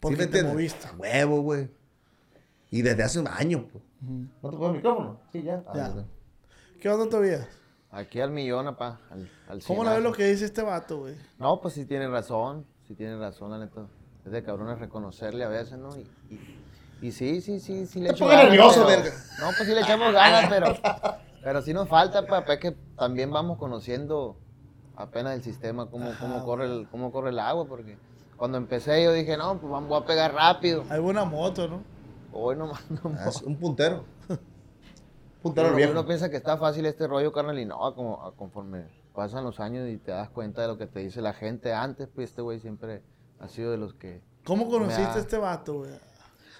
Porque 0.00 0.16
¿Sí 0.16 0.18
te 0.18 0.24
entiendes? 0.24 0.52
moviste. 0.54 0.86
A 0.88 0.92
huevo, 0.96 1.40
güey. 1.42 1.68
Y 2.70 2.82
desde 2.82 3.02
hace 3.02 3.20
un 3.20 3.28
año, 3.28 3.66
pues. 3.70 3.82
¿No 4.02 4.50
te 4.50 4.56
pongo 4.56 4.68
el 4.68 4.74
micrófono? 4.74 5.20
Sí, 5.32 5.42
ya. 5.42 5.62
Ah, 5.66 5.72
Ya. 5.74 5.94
ya. 5.94 6.04
¿Qué 6.80 6.88
onda 6.90 7.08
todavía? 7.08 7.48
Aquí 7.90 8.20
al 8.20 8.30
millón, 8.30 8.66
apá. 8.66 9.00
Al, 9.10 9.30
al 9.48 9.62
¿Cómo 9.62 9.84
la 9.84 9.94
ves 9.94 10.02
lo 10.02 10.12
que 10.12 10.26
dice 10.26 10.44
este 10.44 10.62
vato, 10.62 10.98
güey? 10.98 11.14
No, 11.38 11.60
pues 11.60 11.74
sí 11.74 11.86
tiene 11.86 12.08
razón. 12.08 12.66
Sí 12.86 12.94
tiene 12.94 13.16
razón, 13.16 13.50
la 13.50 13.58
neta. 13.58 13.86
Es 14.26 14.32
de 14.32 14.42
cabrones 14.42 14.78
reconocerle 14.78 15.44
a 15.44 15.48
veces, 15.48 15.78
¿no? 15.78 15.90
Y, 15.96 16.00
y, 16.30 16.58
y 17.08 17.12
sí, 17.12 17.40
sí, 17.40 17.60
sí, 17.60 17.86
sí 17.86 18.00
le 18.00 18.08
Te 18.08 18.14
echo 18.16 18.24
pongo 18.26 18.36
nervioso, 18.36 18.84
pero- 18.86 19.02
verga. 19.02 19.16
No, 19.40 19.46
pues 19.56 19.68
sí 19.68 19.74
le 19.74 19.80
echamos 19.80 20.12
ganas, 20.12 20.48
pero... 20.50 20.76
Pero 21.42 21.60
sí 21.62 21.72
nos 21.74 21.88
falta, 21.88 22.26
papá, 22.26 22.54
es 22.54 22.60
que 22.60 22.72
también 22.96 23.30
vamos 23.30 23.58
conociendo 23.58 24.38
apenas 24.96 25.34
el 25.34 25.42
sistema, 25.42 25.86
cómo, 25.90 26.12
cómo, 26.20 26.44
corre 26.44 26.66
el, 26.66 26.88
cómo 26.90 27.10
corre 27.12 27.30
el 27.30 27.38
agua, 27.38 27.66
porque 27.66 27.96
cuando 28.36 28.58
empecé 28.58 29.02
yo 29.02 29.12
dije, 29.12 29.36
no, 29.36 29.58
pues 29.58 29.70
vamos 29.70 30.02
a 30.02 30.06
pegar 30.06 30.32
rápido. 30.34 30.84
Hay 30.90 31.00
buena 31.00 31.24
moto, 31.24 31.68
¿no? 31.68 31.82
Hoy 32.32 32.56
nomás, 32.56 32.82
no 32.90 33.00
Ah, 33.18 33.28
es 33.28 33.42
un 33.42 33.56
puntero. 33.56 34.04
puntero 35.42 35.68
Uno, 35.68 35.76
viejo. 35.76 35.92
uno 35.92 36.06
piensa 36.06 36.30
que 36.30 36.36
está 36.36 36.56
fácil 36.56 36.86
este 36.86 37.06
rollo, 37.06 37.32
carnal, 37.32 37.58
y 37.58 37.64
no, 37.64 37.94
como, 37.94 38.22
a- 38.24 38.32
conforme 38.34 38.84
pasan 39.14 39.44
los 39.44 39.60
años 39.60 39.88
y 39.88 39.96
te 39.98 40.10
das 40.10 40.28
cuenta 40.30 40.62
de 40.62 40.68
lo 40.68 40.76
que 40.78 40.86
te 40.86 41.00
dice 41.00 41.20
la 41.22 41.32
gente 41.34 41.72
antes, 41.72 42.08
pues 42.12 42.30
este 42.30 42.42
güey 42.42 42.58
siempre 42.60 43.02
ha 43.40 43.48
sido 43.48 43.70
de 43.70 43.76
los 43.78 43.94
que... 43.94 44.20
¿Cómo 44.44 44.68
conociste 44.68 45.02
a 45.04 45.14
da- 45.14 45.20
este 45.20 45.38
vato, 45.38 45.74
güey? 45.78 45.90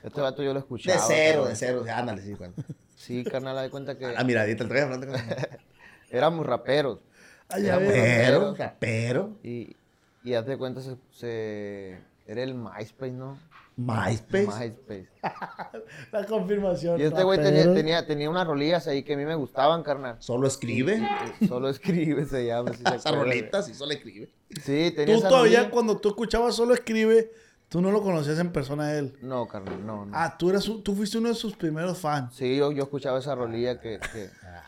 Este 0.05 0.21
vato 0.21 0.43
yo 0.43 0.53
lo 0.53 0.59
escuchaba. 0.61 0.97
De 0.97 1.03
cero, 1.07 1.45
carnal. 1.45 1.49
de 1.51 1.57
cero. 1.57 1.81
sí, 1.85 1.91
Ándale, 1.91 2.23
sí, 2.23 2.35
bueno. 2.35 2.55
Sí, 2.95 3.25
carnal, 3.25 3.57
de 3.63 3.71
cuenta 3.71 3.99
que 3.99 4.07
A 4.07 4.13
la 4.13 4.25
miradita, 4.25 4.65
el 4.65 4.99
con 5.01 5.13
éramos 6.11 6.47
raperos. 6.47 7.01
Ay, 7.49 7.63
ya 7.65 7.77
Era 7.77 7.79
ves. 7.79 7.93
Pero, 7.93 8.55
rapero. 8.55 9.31
Y, 9.43 9.77
y 10.23 10.35
haz 10.35 10.47
de 10.47 10.57
cuenta, 10.57 10.81
se, 10.81 10.97
se- 11.13 11.99
era 12.27 12.43
el 12.43 12.55
MySpace, 12.55 13.13
¿no? 13.13 13.39
MySpace. 13.77 14.47
MySpace. 14.47 15.09
La 16.13 16.25
confirmación. 16.27 17.01
Y 17.01 17.05
este 17.05 17.23
güey 17.25 17.43
tenía, 17.43 17.65
tenía, 17.75 18.07
tenía 18.07 18.31
unas 18.31 18.47
rolillas 18.47 18.87
ahí 18.87 19.03
que 19.03 19.15
a 19.15 19.17
mí 19.17 19.25
me 19.25 19.35
gustaban, 19.35 19.83
carnal. 19.83 20.17
Solo 20.21 20.47
escribe. 20.47 21.03
Solo 21.49 21.69
escribe, 21.69 22.25
se 22.25 22.47
llama. 22.47 22.73
si 22.73 22.79
se 22.85 22.95
Esa 22.95 23.09
acuerda, 23.09 23.25
rolita, 23.33 23.63
sí, 23.63 23.75
solo 23.75 23.93
escribe. 23.93 24.31
Sí, 24.63 24.93
tenía 24.95 25.15
Tú 25.15 25.21
esa 25.21 25.29
todavía, 25.29 25.59
rolilla. 25.59 25.71
cuando 25.73 25.97
tú 25.97 26.09
escuchabas 26.11 26.55
solo 26.55 26.73
escribe, 26.75 27.33
tú 27.69 27.81
no 27.81 27.91
lo 27.91 28.01
conocías 28.01 28.39
en 28.39 28.53
persona 28.53 28.85
a 28.87 28.99
él. 28.99 29.17
No, 29.23 29.49
carnal, 29.49 29.85
no, 29.85 30.07
no. 30.07 30.13
Ah, 30.17 30.37
tú, 30.39 30.51
eras, 30.51 30.69
un- 30.69 30.83
tú 30.85 30.95
fuiste 30.95 31.19
uno 31.19 31.31
de 31.31 31.35
sus 31.35 31.57
primeros 31.57 31.99
fans. 31.99 32.33
Sí, 32.37 32.57
yo, 32.57 32.71
yo 32.71 32.85
escuchaba 32.85 33.19
esa 33.19 33.35
rolilla 33.35 33.81
que... 33.81 33.97
escucha- 33.97 34.63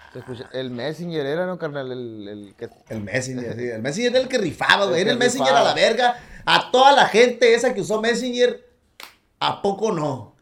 el 0.52 0.70
Messenger 0.70 1.26
era, 1.26 1.46
¿no, 1.46 1.58
carnal? 1.58 1.90
El, 1.92 2.28
el 2.28 2.54
que... 2.56 2.68
El 2.88 3.02
Messenger, 3.02 3.54
sí. 3.56 3.68
El 3.68 3.82
Messenger 3.82 4.12
era 4.12 4.20
el 4.20 4.28
que 4.28 4.38
rifaba, 4.38 4.86
güey. 4.86 5.00
El 5.00 5.06
Era 5.08 5.12
el 5.12 5.18
Messenger 5.18 5.48
rifaba. 5.52 5.70
a 5.70 5.74
la 5.74 5.74
verga. 5.74 6.16
A 6.44 6.70
toda 6.70 6.92
la 6.92 7.06
gente 7.06 7.54
esa 7.54 7.74
que 7.74 7.80
usó 7.80 8.00
Messenger, 8.00 8.64
¿a 9.40 9.62
poco 9.62 9.92
no? 9.92 10.36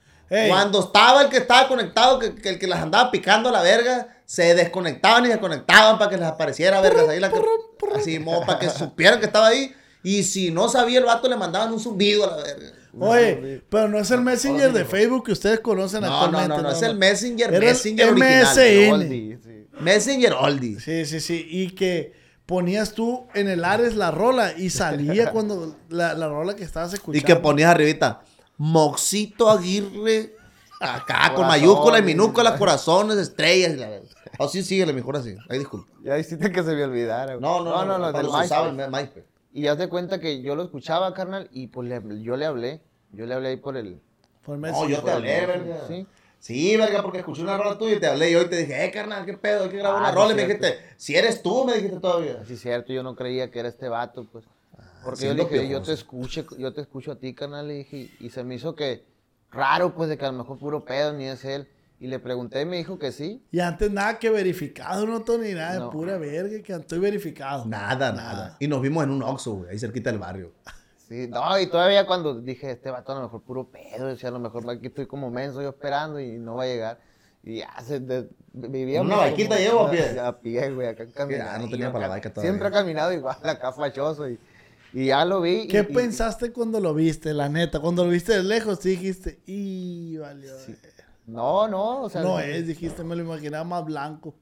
Cuando 0.48 0.80
estaba 0.80 1.22
el 1.22 1.28
que 1.28 1.36
estaba 1.36 1.68
conectado, 1.68 2.18
que, 2.18 2.34
que 2.34 2.48
el 2.48 2.58
que 2.58 2.66
las 2.66 2.80
andaba 2.80 3.10
picando 3.10 3.48
a 3.50 3.52
la 3.52 3.62
verga, 3.62 4.08
se 4.24 4.54
desconectaban 4.54 5.26
y 5.26 5.28
se 5.28 5.38
conectaban 5.38 5.98
para 5.98 6.10
que 6.10 6.16
les 6.16 6.26
apareciera 6.26 6.80
vergas 6.80 7.08
ahí. 7.08 7.20
La 7.20 7.30
que, 7.30 7.40
así, 7.94 8.18
mo, 8.18 8.44
para 8.44 8.58
que 8.58 8.70
supieran 8.70 9.20
que 9.20 9.26
estaba 9.26 9.48
ahí. 9.48 9.74
Y 10.02 10.24
si 10.24 10.50
no 10.50 10.68
sabía 10.68 10.98
el 10.98 11.04
vato, 11.04 11.28
le 11.28 11.36
mandaban 11.36 11.72
un 11.72 11.80
zumbido 11.80 12.24
a 12.24 12.36
la 12.36 12.42
verga. 12.42 12.72
Oye, 13.00 13.62
pero 13.68 13.88
no 13.88 13.98
es 13.98 14.10
el 14.10 14.20
Messenger 14.20 14.72
de 14.72 14.84
Facebook 14.84 15.24
que 15.26 15.32
ustedes 15.32 15.60
conocen 15.60 16.00
No, 16.02 16.08
no, 16.08 16.14
actualmente. 16.16 16.56
no, 16.56 16.62
no, 16.62 16.70
es 16.70 16.82
el 16.82 16.96
Messenger, 16.96 17.48
Era 17.48 17.56
el 17.58 17.64
Messenger 17.64 18.08
original. 18.10 18.42
MSN. 18.56 18.92
Oldie, 18.92 19.38
sí. 19.42 19.66
Messenger 19.80 20.32
Oldie. 20.34 20.80
Sí, 20.80 21.04
sí, 21.06 21.20
sí. 21.20 21.46
Y 21.50 21.70
que 21.70 22.12
ponías 22.46 22.92
tú 22.92 23.26
en 23.34 23.48
el 23.48 23.64
Ares 23.64 23.96
la 23.96 24.10
rola 24.10 24.52
y 24.56 24.70
salía 24.70 25.30
cuando 25.32 25.76
la, 25.88 26.14
la 26.14 26.28
rola 26.28 26.54
que 26.54 26.64
estabas 26.64 26.92
Y 26.92 26.94
escuchando. 26.96 27.26
que 27.26 27.36
ponías 27.36 27.70
arribita, 27.70 28.22
Moxito 28.56 29.50
Aguirre, 29.50 30.34
acá 30.80 31.32
con 31.34 31.46
mayúsculas 31.46 32.00
y 32.00 32.04
minúsculas, 32.04 32.52
¿verdad? 32.52 32.58
corazones, 32.58 33.16
estrellas. 33.18 33.72
y 33.74 33.76
la 33.76 33.88
verga. 33.88 34.08
O 34.38 34.48
sí, 34.48 34.62
síguele 34.64 34.92
mejor 34.92 35.16
así. 35.16 35.36
Ahí 35.48 35.58
disculpa. 35.58 35.88
Ya 36.02 36.18
hiciste 36.18 36.50
que 36.50 36.62
se 36.62 36.72
me 36.74 36.84
olvidara. 36.84 37.34
güey. 37.36 37.40
No, 37.40 37.62
no, 37.64 37.84
no, 37.84 37.98
no, 37.98 38.04
del 38.06 38.12
cuando 38.26 38.38
se 38.38 38.44
usaba 38.46 38.72
MySpace. 38.72 39.24
El. 39.54 39.60
Y 39.62 39.68
haz 39.68 39.78
de 39.78 39.88
cuenta 39.88 40.20
que 40.20 40.42
yo 40.42 40.54
lo 40.56 40.62
escuchaba, 40.64 41.14
carnal, 41.14 41.48
y 41.52 41.68
pues 41.68 41.88
le- 41.88 42.22
yo 42.22 42.36
le 42.36 42.46
hablé. 42.46 42.80
Yo 43.12 43.26
le 43.26 43.34
hablé 43.34 43.48
ahí 43.50 43.56
por 43.56 43.76
el... 43.76 44.00
Por 44.44 44.56
No, 44.58 44.62
Messenger. 44.62 44.90
yo 44.96 45.02
te 45.02 45.10
hablé, 45.12 45.46
verga. 45.46 45.86
Sí. 45.88 46.06
Sí, 46.40 46.76
verga, 46.76 47.00
porque 47.00 47.18
escuché 47.18 47.40
una 47.42 47.56
rola 47.56 47.78
tuya 47.78 47.96
y 47.96 48.00
te 48.00 48.06
hablé. 48.06 48.30
Y 48.30 48.34
hoy 48.34 48.46
te 48.50 48.56
dije, 48.56 48.84
eh, 48.84 48.90
carnal, 48.90 49.24
qué 49.24 49.32
pedo, 49.38 49.64
hay 49.64 49.70
que 49.70 49.78
grabar 49.78 49.96
Ah, 49.96 50.00
una 50.00 50.08
no 50.12 50.14
rola. 50.22 50.32
Y 50.32 50.36
me 50.36 50.42
dijiste, 50.42 50.78
si 50.96 51.16
eres 51.16 51.42
tú, 51.42 51.64
me 51.64 51.74
dijiste 51.74 52.00
todavía. 52.00 52.44
Sí, 52.44 52.56
cierto, 52.56 52.92
yo 52.92 53.02
no 53.02 53.14
creía 53.16 53.50
que 53.50 53.60
era 53.60 53.68
este 53.68 53.88
vato, 53.88 54.26
pues. 54.30 54.44
Porque 55.02 55.26
yo 55.26 55.34
le 55.34 55.44
dije, 55.44 55.68
yo 55.68 55.80
te 55.82 55.92
escucho, 55.92 56.44
yo 56.58 56.72
te 56.74 56.80
escucho 56.82 57.12
a 57.12 57.16
ti, 57.16 57.34
carnal, 57.34 57.68
le 57.68 57.74
dije, 57.74 58.10
y 58.20 58.28
se 58.30 58.42
me 58.44 58.56
hizo 58.56 58.74
que 58.74 59.04
raro, 59.50 59.94
pues, 59.94 60.08
de 60.10 60.18
que 60.18 60.24
a 60.26 60.32
lo 60.32 60.38
mejor 60.38 60.58
puro 60.58 60.84
pedo, 60.84 61.12
ni 61.14 61.24
es 61.26 61.44
él. 61.46 61.68
Y 62.04 62.06
le 62.06 62.18
pregunté 62.18 62.60
y 62.60 62.64
me 62.66 62.76
dijo 62.76 62.98
que 62.98 63.12
sí. 63.12 63.42
Y 63.50 63.60
antes 63.60 63.90
nada 63.90 64.18
que 64.18 64.28
verificado, 64.28 65.06
no 65.06 65.22
Tony, 65.22 65.52
nada 65.54 65.72
de 65.72 65.78
No. 65.80 65.90
pura 65.90 66.18
verga, 66.18 66.62
que 66.62 66.74
estoy 66.74 66.98
verificado. 66.98 67.64
Nada, 67.64 68.12
nada. 68.12 68.56
Y 68.60 68.68
nos 68.68 68.82
vimos 68.82 69.04
en 69.04 69.10
un 69.10 69.22
Oxxo, 69.22 69.54
güey, 69.54 69.70
ahí 69.70 69.78
cerquita 69.78 70.10
del 70.10 70.18
barrio. 70.18 70.52
Sí, 71.08 71.28
no, 71.28 71.58
y 71.58 71.66
todavía 71.66 72.06
cuando 72.06 72.42
dije, 72.42 72.72
este 72.72 72.90
vato 72.90 73.12
a 73.12 73.14
lo 73.14 73.22
mejor 73.22 73.40
puro 73.42 73.70
pedo, 73.70 74.06
decía, 74.08 74.28
a 74.28 74.32
lo 74.32 74.38
mejor 74.38 74.68
aquí 74.68 74.88
estoy 74.88 75.06
como 75.06 75.30
menso 75.30 75.62
yo 75.62 75.70
esperando 75.70 76.20
y 76.20 76.32
no 76.38 76.56
va 76.56 76.64
a 76.64 76.66
llegar. 76.66 77.00
Y 77.42 77.60
ya 77.60 77.70
se 77.82 78.00
de- 78.00 78.28
vivíamos. 78.52 79.06
¿Una 79.06 79.16
baiquita 79.22 79.54
como- 79.56 79.60
llevo 79.60 79.80
a 79.86 79.90
pie? 79.90 80.20
A 80.20 80.38
pie, 80.40 80.70
güey, 80.74 80.88
acá 80.88 81.06
caminando. 81.10 81.64
no 81.64 81.70
tenía 81.70 81.90
para 81.90 82.08
la 82.08 82.20
todavía. 82.20 82.42
Siempre 82.42 82.68
ha 82.68 82.70
caminado 82.70 83.14
igual, 83.14 83.38
acá 83.44 83.72
fachoso. 83.72 84.28
Y, 84.28 84.38
y 84.92 85.06
ya 85.06 85.24
lo 85.24 85.40
vi. 85.40 85.68
¿Qué 85.68 85.86
y- 85.88 85.94
pensaste 85.94 86.52
cuando 86.52 86.80
lo 86.80 86.92
viste, 86.92 87.32
la 87.32 87.48
neta? 87.48 87.80
Cuando 87.80 88.04
lo 88.04 88.10
viste 88.10 88.34
de 88.34 88.42
lejos, 88.42 88.78
sí 88.80 88.90
dijiste, 88.90 89.40
y 89.46 90.18
valió. 90.18 90.52
No, 91.26 91.66
no, 91.68 92.02
o 92.02 92.10
sea. 92.10 92.22
no 92.22 92.38
es, 92.38 92.66
dijiste, 92.66 93.02
me 93.04 93.16
lo 93.16 93.22
imaginaba 93.22 93.64
más 93.64 93.84
blanco. 93.84 94.34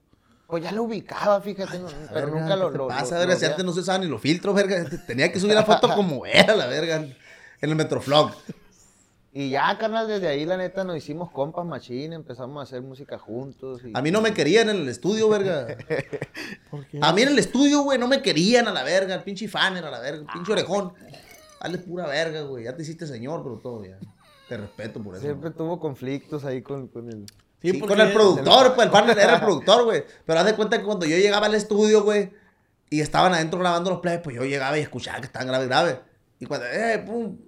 Pues 0.47 0.63
ya 0.65 0.73
lo 0.73 0.83
ubicaba, 0.83 1.41
fíjate, 1.41 1.79
no, 1.79 1.87
pero 2.13 2.27
Verga, 2.27 2.41
nunca 2.41 2.57
lo. 2.57 2.67
¿qué 2.67 2.73
te 2.73 2.79
lo- 2.79 2.89
pasa, 2.89 3.15
lo- 3.15 3.21
verga? 3.21 3.35
lo 3.35 3.41
Si 3.41 3.47
antes 3.47 3.65
no 3.65 3.73
se 3.73 3.81
usaban 3.81 4.01
ni 4.03 4.07
los 4.09 4.21
filtros, 4.21 4.55
verga. 4.55 4.85
Tenía 5.07 5.33
que 5.33 5.41
subir 5.41 5.55
la 5.55 5.65
foto 5.65 5.89
como 5.95 6.27
era, 6.27 6.55
la 6.55 6.67
verga. 6.67 6.97
En 6.97 7.71
el 7.71 7.77
Metroflog. 7.77 8.33
Y 9.35 9.49
ya, 9.49 9.79
carnal, 9.79 10.09
desde 10.09 10.29
ahí, 10.29 10.45
la 10.45 10.59
neta, 10.59 10.85
nos 10.85 10.95
hicimos 10.99 11.31
compas 11.31 11.65
machín, 11.65 12.13
empezamos 12.13 12.61
a 12.61 12.65
hacer 12.65 12.83
música 12.83 13.19
juntos. 13.19 13.81
Y... 13.83 13.93
A 13.95 14.03
mí 14.03 14.11
no 14.11 14.21
me 14.21 14.35
querían 14.35 14.69
en 14.69 14.77
el 14.77 14.89
estudio, 14.91 15.31
verga. 15.31 15.69
¿Por 16.71 16.87
qué? 16.87 16.99
A 17.01 17.13
mí 17.15 17.23
en 17.23 17.29
el 17.29 17.39
estudio, 17.39 17.81
güey, 17.83 17.99
no 17.99 18.09
me 18.09 18.21
querían 18.21 18.69
a 18.69 18.73
la 18.73 18.83
verga. 18.83 19.15
El 19.15 19.23
pinche 19.23 19.49
fanner 19.49 19.87
a 19.87 19.91
la 19.91 20.01
verga. 20.01 20.21
El 20.21 20.27
pinche 20.27 20.53
orejón. 20.53 20.93
Dale 21.63 21.79
pura 21.79 22.07
verga, 22.09 22.43
güey. 22.43 22.65
Ya 22.65 22.77
te 22.77 22.83
hiciste 22.83 23.07
señor, 23.07 23.43
pero 23.43 23.57
todo 23.57 23.79
bien. 23.79 23.97
Te 24.53 24.59
respeto 24.59 25.03
por 25.03 25.15
eso. 25.15 25.23
Siempre 25.25 25.51
tuvo 25.51 25.81
conflictos 25.81 26.45
ahí 26.45 26.61
con, 26.61 26.89
con 26.89 27.09
el. 27.09 27.25
Sí, 27.63 27.81
con 27.81 27.99
el 28.01 28.13
productor, 28.13 28.75
pues 28.75 28.85
el 28.87 28.93
partner 28.93 29.19
era 29.19 29.35
el 29.37 29.41
productor, 29.45 29.85
güey. 29.85 30.05
Pero 30.27 30.41
haz 30.41 30.45
de 30.47 30.55
cuenta 30.55 30.79
que 30.79 30.85
cuando 30.85 31.07
yo 31.07 31.17
llegaba 31.17 31.47
al 31.47 31.55
estudio, 31.55 32.03
güey, 32.03 32.33
y 32.91 33.01
estaban 33.01 33.33
adentro 33.33 33.59
grabando 33.59 33.89
los 33.89 34.01
plays, 34.01 34.21
pues 34.23 34.37
yo 34.37 34.45
llegaba 34.45 34.77
y 34.79 34.83
escuchaba 34.83 35.21
que 35.21 35.27
estaban 35.27 35.49
grave, 35.49 35.67
grave. 35.67 36.01
Y 36.39 36.45
cuando, 36.45 36.67
eh, 36.67 36.99
pum. 37.07 37.39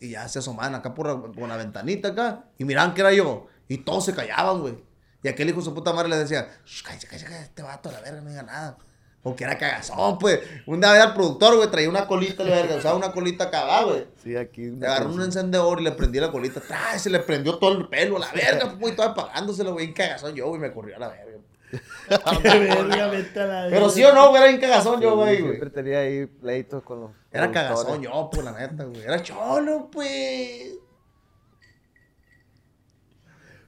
Y 0.00 0.10
ya 0.10 0.26
se 0.28 0.40
asomaban 0.40 0.74
acá 0.74 0.92
por, 0.92 1.06
la- 1.06 1.20
por 1.22 1.48
la 1.48 1.56
ventanita 1.56 2.08
acá. 2.08 2.46
Y 2.58 2.64
miraban 2.64 2.94
que 2.94 3.02
era 3.02 3.12
yo. 3.12 3.46
Y 3.68 3.78
todos 3.78 4.04
se 4.06 4.12
callaban, 4.14 4.60
güey. 4.60 4.82
Y 5.22 5.28
aquel 5.28 5.50
hijo 5.50 5.58
de 5.60 5.64
su 5.66 5.72
puta 5.74 5.92
madre 5.92 6.08
les 6.08 6.18
decía, 6.20 6.48
"Shh, 6.64 6.82
cállate, 6.82 7.06
cállate, 7.06 7.26
cállate, 7.26 7.44
este 7.44 7.62
vato 7.62 7.88
a 7.90 7.92
la 7.92 8.00
verga 8.00 8.20
no 8.22 8.30
diga 8.30 8.42
nada. 8.42 8.76
Porque 9.22 9.44
era 9.44 9.58
cagazón, 9.58 10.18
pues. 10.18 10.40
Un 10.66 10.80
día 10.80 10.94
era 10.94 11.04
el 11.04 11.12
productor, 11.12 11.56
güey, 11.56 11.70
traía 11.70 11.90
una 11.90 12.06
colita, 12.06 12.42
la 12.42 12.56
verga, 12.56 12.76
usaba 12.76 12.96
una 12.96 13.12
colita 13.12 13.44
acá, 13.44 13.84
güey. 13.84 14.06
Sí, 14.22 14.34
aquí. 14.34 14.70
Le 14.70 14.86
agarró 14.86 15.10
un 15.10 15.20
encendedor 15.20 15.80
y 15.80 15.84
le 15.84 15.92
prendí 15.92 16.18
la 16.18 16.32
colita 16.32 16.60
atrás, 16.60 17.02
se 17.02 17.10
le 17.10 17.18
prendió 17.18 17.58
todo 17.58 17.76
el 17.76 17.88
pelo, 17.88 18.16
a 18.16 18.20
la 18.20 18.32
verga, 18.32 18.76
pues, 18.80 18.94
y 18.94 18.96
todo 18.96 19.08
apagándoselo, 19.08 19.74
güey, 19.74 19.86
en 19.86 19.92
cagazón 19.92 20.34
yo, 20.34 20.48
güey, 20.48 20.60
me 20.60 20.72
corrió 20.72 20.96
a 20.96 21.00
la 21.00 21.08
verga. 21.08 21.38
Qué 22.42 22.58
verga, 22.58 23.06
vete 23.08 23.40
a 23.40 23.46
la 23.46 23.66
Pero 23.70 23.90
sí 23.90 24.02
o 24.02 24.12
no, 24.12 24.30
güey, 24.30 24.42
era 24.42 24.50
bien 24.50 24.60
cagazón 24.60 25.00
yo, 25.00 25.14
güey, 25.14 25.36
Siempre 25.36 25.58
güey. 25.58 25.70
tenía 25.70 25.98
ahí 25.98 26.26
pleitos 26.26 26.82
con 26.82 27.00
los. 27.00 27.10
Era 27.30 27.52
cagazón 27.52 28.02
yo, 28.02 28.30
pues, 28.32 28.44
la 28.44 28.52
neta, 28.52 28.84
güey. 28.84 29.02
Era 29.02 29.22
cholo, 29.22 29.88
pues. 29.92 30.78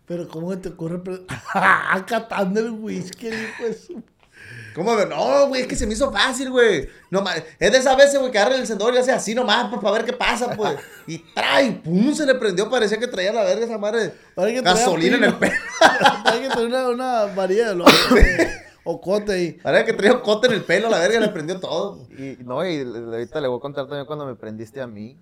Pero 0.07 0.29
¿cómo 0.29 0.57
te 0.59 0.71
ocurre? 0.71 1.01
Ah, 1.55 2.05
catando 2.07 2.61
el 2.61 2.71
whisky, 2.71 3.29
hijo 3.29 3.65
de 3.65 3.75
su... 3.75 4.03
¿Cómo? 4.75 4.95
me- 4.95 5.07
No, 5.07 5.49
güey, 5.49 5.63
es 5.63 5.67
que 5.69 5.77
se 5.77 5.87
me 5.87 5.93
hizo 5.95 6.11
fácil, 6.13 6.51
güey. 6.51 6.89
No, 7.11 7.25
es 7.59 7.73
de 7.73 7.79
esas 7.79 7.97
veces, 7.97 8.19
güey, 8.19 8.31
que 8.33 8.39
agarra 8.39 8.55
el 8.55 8.61
encendedor 8.63 8.95
y 8.95 8.99
hace 8.99 9.13
así 9.13 9.35
nomás, 9.35 9.69
pues, 9.69 9.81
para 9.81 9.93
ver 9.95 10.05
qué 10.05 10.13
pasa, 10.13 10.51
pues. 10.57 10.77
Y 11.07 11.19
trae, 11.19 11.73
pum, 11.73 12.15
se 12.15 12.25
le 12.27 12.35
prendió, 12.35 12.69
parecía 12.71 12.99
que 12.99 13.07
traía 13.07 13.33
la 13.33 13.43
verga 13.45 13.65
esa 13.67 13.79
madre. 13.79 14.13
Parece 14.35 14.57
que 14.57 14.63
traía 14.63 14.79
Gasolina 14.79 15.17
en 15.17 15.25
el 15.25 15.35
pelo. 15.35 15.53
Hay 16.25 16.41
que 16.41 16.49
tener 16.49 16.67
una, 16.67 16.89
una 16.89 17.25
varilla 17.35 17.69
de 17.71 17.75
loco. 17.75 17.91
o 18.85 19.01
cote 19.01 19.33
ahí. 19.33 19.53
Parecía 19.63 19.87
que 19.87 19.93
traía 19.93 20.13
un 20.15 20.21
cote 20.21 20.47
en 20.49 20.55
el 20.55 20.63
pelo, 20.65 20.89
la 20.89 20.99
verga, 20.99 21.21
le 21.21 21.29
prendió 21.29 21.61
todo. 21.61 22.07
Y 22.19 22.39
no, 22.45 22.67
y 22.67 22.81
ahorita 22.81 23.41
le 23.41 23.49
voy 23.49 23.59
a 23.59 23.61
contar 23.61 23.87
también 23.87 24.07
cuando 24.07 24.27
me 24.27 24.35
prendiste 24.35 24.81
a 24.81 24.87
mí 24.87 25.17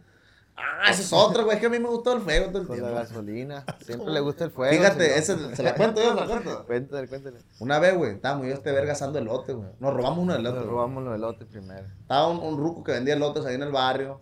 Ah, 0.56 0.90
esa 0.90 1.02
es 1.02 1.12
otra, 1.12 1.42
güey, 1.42 1.54
es 1.56 1.60
que 1.60 1.66
a 1.66 1.70
mí 1.70 1.78
me 1.78 1.88
gustó 1.88 2.12
el 2.12 2.20
fuego 2.20 2.48
todo 2.50 2.62
el 2.62 2.68
con 2.68 2.80
la 2.82 2.90
gasolina. 2.90 3.64
Siempre 3.86 4.12
le 4.12 4.20
gusta 4.20 4.44
el 4.44 4.50
fuego. 4.50 4.72
Fíjate, 4.76 5.22
señor. 5.22 5.42
ese, 5.50 5.56
¿se 5.56 5.62
la 5.62 5.74
cuento 5.74 6.02
yo? 6.02 6.10
¿Se 6.10 6.14
la 6.20 6.26
cuento? 6.26 6.64
Cuéntale, 6.66 7.08
cuéntale. 7.08 7.38
Una 7.60 7.78
vez, 7.78 7.96
güey, 7.96 8.12
estábamos 8.12 8.46
yo 8.46 8.52
este 8.52 8.70
verga 8.72 8.92
asando 8.92 9.18
elote, 9.18 9.52
güey. 9.54 9.68
Nos 9.78 9.94
robamos 9.94 10.18
uno 10.18 10.32
del 10.34 10.42
Nos 10.42 10.52
otro. 10.52 10.70
robamos 10.70 11.02
los 11.04 11.14
elotes 11.14 11.46
primero. 11.48 11.86
Estaba 12.02 12.28
un, 12.28 12.38
un 12.38 12.58
ruco 12.58 12.84
que 12.84 12.92
vendía 12.92 13.14
elotes 13.14 13.44
ahí 13.46 13.54
en 13.54 13.62
el 13.62 13.72
barrio. 13.72 14.20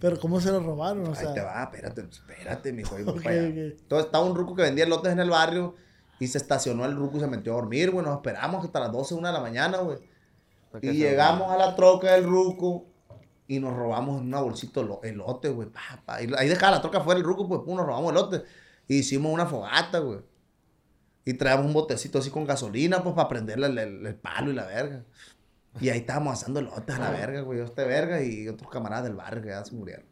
Pero 0.00 0.18
¿cómo 0.18 0.40
se 0.40 0.50
lo 0.50 0.58
robaron? 0.60 1.06
O 1.06 1.14
sea, 1.14 1.28
Ahí 1.28 1.34
te 1.34 1.40
va, 1.42 1.62
espérate, 1.62 2.00
espérate, 2.10 2.72
mijo. 2.72 2.96
ahí 2.96 3.04
voy 3.04 3.14
Ok, 3.18 3.22
para 3.22 3.36
allá. 3.36 3.48
ok. 3.48 3.56
Entonces 3.80 4.06
estaba 4.06 4.24
un 4.24 4.34
ruco 4.36 4.56
que 4.56 4.62
vendía 4.62 4.84
elotes 4.84 5.12
en 5.12 5.20
el 5.20 5.30
barrio 5.30 5.76
y 6.18 6.26
se 6.26 6.38
estacionó 6.38 6.84
el 6.86 6.96
ruco 6.96 7.18
y 7.18 7.20
se 7.20 7.28
metió 7.28 7.52
a 7.52 7.56
dormir, 7.56 7.92
güey. 7.92 8.04
Nos 8.04 8.16
esperamos 8.16 8.64
hasta 8.64 8.80
las 8.80 8.90
12, 8.90 9.14
1 9.14 9.28
de 9.28 9.32
la 9.32 9.40
mañana, 9.40 9.78
güey. 9.78 9.98
Y 10.80 10.90
llegamos 10.92 11.52
a 11.52 11.56
la 11.56 11.76
troca 11.76 12.12
del 12.12 12.24
ruco 12.24 12.86
y 13.56 13.60
nos 13.60 13.74
robamos 13.76 14.20
en 14.20 14.28
una 14.28 14.40
bolsita 14.40 14.80
elo- 14.80 15.00
elote, 15.02 15.48
güey. 15.50 15.68
ahí 16.06 16.48
dejaba 16.48 16.72
la 16.76 16.80
troca 16.82 17.00
fuera 17.00 17.18
el 17.18 17.24
ruco, 17.24 17.48
pues 17.48 17.60
pum, 17.64 17.76
nos 17.76 17.86
robamos 17.86 18.12
elote. 18.12 18.42
Y 18.88 18.98
hicimos 18.98 19.32
una 19.32 19.46
fogata, 19.46 19.98
güey. 19.98 20.20
Y 21.24 21.34
traíamos 21.34 21.66
un 21.66 21.72
botecito 21.72 22.18
así 22.18 22.30
con 22.30 22.44
gasolina, 22.46 23.02
pues 23.02 23.14
para 23.14 23.28
prenderle 23.28 23.66
el, 23.68 23.78
el- 23.78 24.06
el 24.06 24.14
palo 24.16 24.50
y 24.50 24.54
la 24.54 24.66
verga. 24.66 25.04
Y 25.80 25.88
ahí 25.88 25.98
estábamos 26.00 26.34
asando 26.34 26.60
elotes 26.60 26.94
a 26.94 26.98
la 26.98 27.10
verga, 27.10 27.40
güey. 27.42 27.58
Yo 27.58 27.64
este 27.64 27.84
verga 27.84 28.22
y 28.22 28.48
otros 28.48 28.70
camaradas 28.70 29.04
del 29.04 29.14
barrio 29.14 29.42
que 29.42 29.48
ya 29.48 29.64
se 29.64 29.74
murieron. 29.74 30.04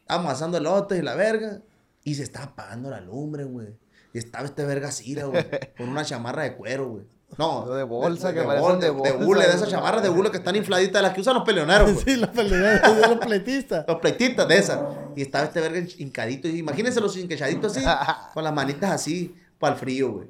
Estábamos 0.00 0.32
asando 0.32 0.58
elotes 0.58 0.98
y 0.98 1.02
la 1.02 1.14
verga. 1.14 1.60
Y 2.04 2.14
se 2.14 2.22
estaba 2.22 2.46
apagando 2.46 2.90
la 2.90 3.00
lumbre, 3.00 3.44
güey. 3.44 3.68
Y 4.12 4.18
estaba 4.18 4.44
este 4.46 4.64
verga 4.64 4.90
Cira, 4.92 5.24
güey. 5.24 5.44
Con 5.76 5.88
una 5.88 6.04
chamarra 6.04 6.42
de 6.44 6.56
cuero, 6.56 6.88
güey. 6.88 7.04
No. 7.38 7.66
De 7.74 7.82
bolsa, 7.82 8.32
que 8.32 8.40
de, 8.40 8.46
parecen 8.46 8.80
de 8.80 8.86
de, 8.86 8.92
de 8.92 8.92
bolsa, 8.92 9.12
de 9.18 9.24
güey. 9.24 9.40
esas 9.42 9.68
chamarras 9.68 10.02
de 10.02 10.08
hule 10.08 10.30
que 10.30 10.36
están 10.38 10.56
infladitas, 10.56 11.02
las 11.02 11.12
que 11.14 11.20
usan 11.20 11.34
los 11.34 11.44
peleoneros, 11.44 11.92
güey. 11.92 12.04
sí, 12.04 12.16
los 12.16 12.30
peleadores 12.30 12.82
de 13.00 13.08
los 13.08 13.18
pletistas. 13.18 13.84
Los 13.88 13.98
pleititas 14.00 14.48
de 14.48 14.56
esas. 14.58 14.80
Y 15.16 15.22
estaba 15.22 15.44
este 15.44 15.60
verga 15.60 15.80
hincadito. 15.98 16.48
y 16.48 16.58
Imagínense 16.58 17.00
los 17.00 17.16
hinchaditos 17.16 17.76
así, 17.76 17.84
con 18.32 18.44
las 18.44 18.52
manitas 18.52 18.90
así, 18.90 19.34
para 19.58 19.74
el 19.74 19.80
frío, 19.80 20.12
güey. 20.12 20.28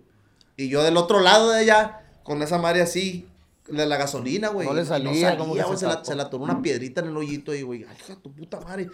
Y 0.56 0.68
yo 0.68 0.82
del 0.82 0.96
otro 0.96 1.20
lado 1.20 1.50
de 1.50 1.60
allá, 1.60 2.02
con 2.22 2.42
esa 2.42 2.58
madre 2.58 2.82
así, 2.82 3.28
de 3.68 3.86
la 3.86 3.96
gasolina, 3.96 4.48
güey. 4.48 4.66
No 4.66 4.74
le 4.74 4.82
Y 4.82 4.86
salía, 4.86 5.36
como 5.36 5.54
que 5.54 5.62
güey, 5.62 5.72
se 5.74 5.80
se, 5.80 5.86
la, 5.86 5.92
tapó. 5.94 6.04
se 6.04 6.14
la 6.14 6.22
atoró 6.24 6.44
una 6.44 6.60
piedrita 6.62 7.00
en 7.00 7.08
el 7.08 7.16
hoyito 7.16 7.52
ahí, 7.52 7.62
güey. 7.62 7.84
Ay, 7.88 7.96
hija 7.98 8.14
de 8.14 8.20
tu 8.20 8.30
puta 8.32 8.60
madre. 8.60 8.88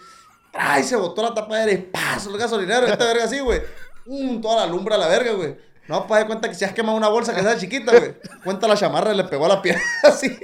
Ay, 0.53 0.83
se 0.83 0.95
botó 0.95 1.21
la 1.21 1.33
tapadera 1.33 1.71
y 1.71 1.77
¡paz! 1.77 2.25
El 2.25 2.37
gasolinero, 2.37 2.85
esta 2.87 3.05
verga 3.05 3.25
así, 3.25 3.39
güey. 3.39 3.61
Mm, 4.05 4.41
toda 4.41 4.65
la 4.65 4.71
lumbre 4.71 4.95
a 4.95 4.97
la 4.97 5.07
verga, 5.07 5.31
güey. 5.33 5.55
No, 5.91 6.07
pues 6.07 6.21
de 6.21 6.27
cuenta 6.27 6.47
que 6.49 6.55
si 6.55 6.63
has 6.65 6.73
quemado 6.73 6.97
una 6.97 7.09
bolsa 7.09 7.35
que 7.35 7.41
sea 7.41 7.57
chiquita, 7.57 7.91
güey. 7.97 8.13
Cuenta 8.43 8.67
la 8.67 8.75
chamarra 8.75 9.13
y 9.13 9.17
le 9.17 9.25
pegó 9.25 9.45
a 9.45 9.49
la 9.49 9.61
piedra 9.61 9.81
así, 10.03 10.37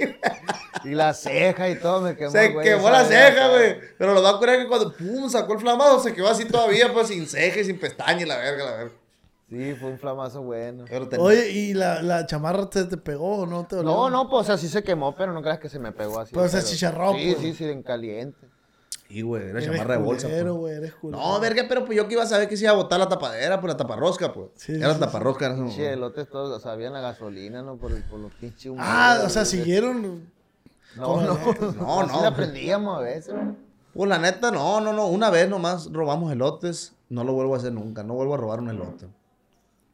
Y 0.84 0.90
la 0.90 1.14
ceja 1.14 1.68
y 1.68 1.78
todo 1.78 2.02
me 2.02 2.14
quemó. 2.16 2.30
se 2.30 2.50
güey, 2.50 2.66
quemó 2.66 2.90
la 2.90 3.04
ceja, 3.04 3.48
güey. 3.48 3.76
Pero 3.98 4.14
lo 4.14 4.22
va 4.22 4.30
a 4.30 4.38
curar 4.38 4.58
que 4.58 4.68
cuando 4.68 4.94
pum, 4.94 5.28
sacó 5.28 5.54
el 5.54 5.60
flamado, 5.60 5.98
se 6.00 6.12
quedó 6.14 6.28
así 6.28 6.44
todavía, 6.44 6.92
pues 6.92 7.08
sin 7.08 7.26
ceja 7.26 7.60
y 7.60 7.64
sin 7.64 7.80
pestaña 7.80 8.22
y 8.22 8.26
la 8.26 8.36
verga, 8.36 8.64
la 8.64 8.70
verga. 8.76 8.92
Sí, 9.50 9.74
fue 9.80 9.88
un 9.90 9.98
flamazo 9.98 10.42
bueno. 10.42 10.84
Pero 10.88 11.08
tenía- 11.08 11.24
Oye, 11.24 11.48
¿y 11.50 11.72
la, 11.72 12.02
la 12.02 12.26
chamarra 12.26 12.68
te, 12.68 12.84
te 12.84 12.98
pegó 12.98 13.38
o 13.38 13.46
no 13.46 13.66
te 13.66 13.76
dolió? 13.76 13.90
No, 13.90 14.10
no, 14.10 14.28
pues 14.28 14.42
o 14.42 14.44
sea, 14.44 14.58
sí 14.58 14.68
se 14.68 14.82
quemó, 14.82 15.14
pero 15.16 15.32
no 15.32 15.40
creas 15.40 15.58
que 15.58 15.70
se 15.70 15.78
me 15.78 15.90
pegó 15.92 16.20
así. 16.20 16.34
Pues 16.34 16.52
se 16.52 16.62
chicharró, 16.62 17.14
Sí, 17.14 17.32
pues. 17.34 17.38
sí, 17.42 17.54
sí, 17.54 17.64
en 17.64 17.82
caliente. 17.82 18.46
Sí, 19.08 19.22
güey, 19.22 19.48
era 19.48 19.62
chamarra 19.62 19.96
de 19.96 20.02
bolsa. 20.02 20.26
culero, 20.28 20.50
pues. 20.52 20.60
güey, 20.60 20.74
eres 20.74 20.94
culero. 20.94 21.18
No, 21.22 21.40
verga, 21.40 21.64
pero 21.68 21.84
pues 21.86 21.96
yo 21.96 22.06
que 22.06 22.14
iba 22.14 22.22
a 22.22 22.26
saber 22.26 22.48
que 22.48 22.56
se 22.56 22.64
iba 22.64 22.72
a 22.72 22.76
botar 22.76 22.98
la 23.00 23.08
tapadera, 23.08 23.58
pues 23.60 23.72
la 23.72 23.76
taparrosca, 23.76 24.32
pues. 24.34 24.48
Sí, 24.56 24.72
era 24.72 24.92
sí, 24.94 25.00
la 25.00 25.06
taparrosca, 25.06 25.46
era 25.46 25.54
eso. 25.54 25.68
Sí, 25.70 25.82
elotes 25.82 26.28
todos, 26.28 26.54
o 26.54 26.60
sea, 26.60 26.72
habían 26.72 26.92
la 26.92 27.00
gasolina, 27.00 27.62
¿no? 27.62 27.76
Por, 27.76 27.92
el- 27.92 28.02
por 28.02 28.18
los 28.20 28.32
pinches 28.34 28.66
humanos. 28.66 28.86
Ah, 28.92 29.22
o 29.24 29.28
sea, 29.30 29.44
siguieron. 29.46 30.30
No, 30.96 31.20
no, 31.22 31.38
No, 31.78 32.06
no. 32.06 32.22
la 32.22 32.34
prendíamos 32.34 32.98
a 32.98 33.00
veces. 33.00 33.34
Pues 33.94 34.08
la 34.08 34.18
neta, 34.18 34.50
no, 34.50 34.80
no, 34.80 34.92
no. 34.92 35.06
Una 35.06 35.30
vez 35.30 35.48
nomás 35.48 35.90
robamos 35.92 36.30
elotes. 36.32 36.92
No 37.08 37.24
lo 37.24 37.32
vuelvo 37.32 37.54
a 37.54 37.58
hacer 37.58 37.72
nunca. 37.72 38.02
No 38.02 38.14
vuelvo 38.14 38.34
a 38.34 38.36
robar 38.36 38.60
un 38.60 38.68
elote. 38.68 39.06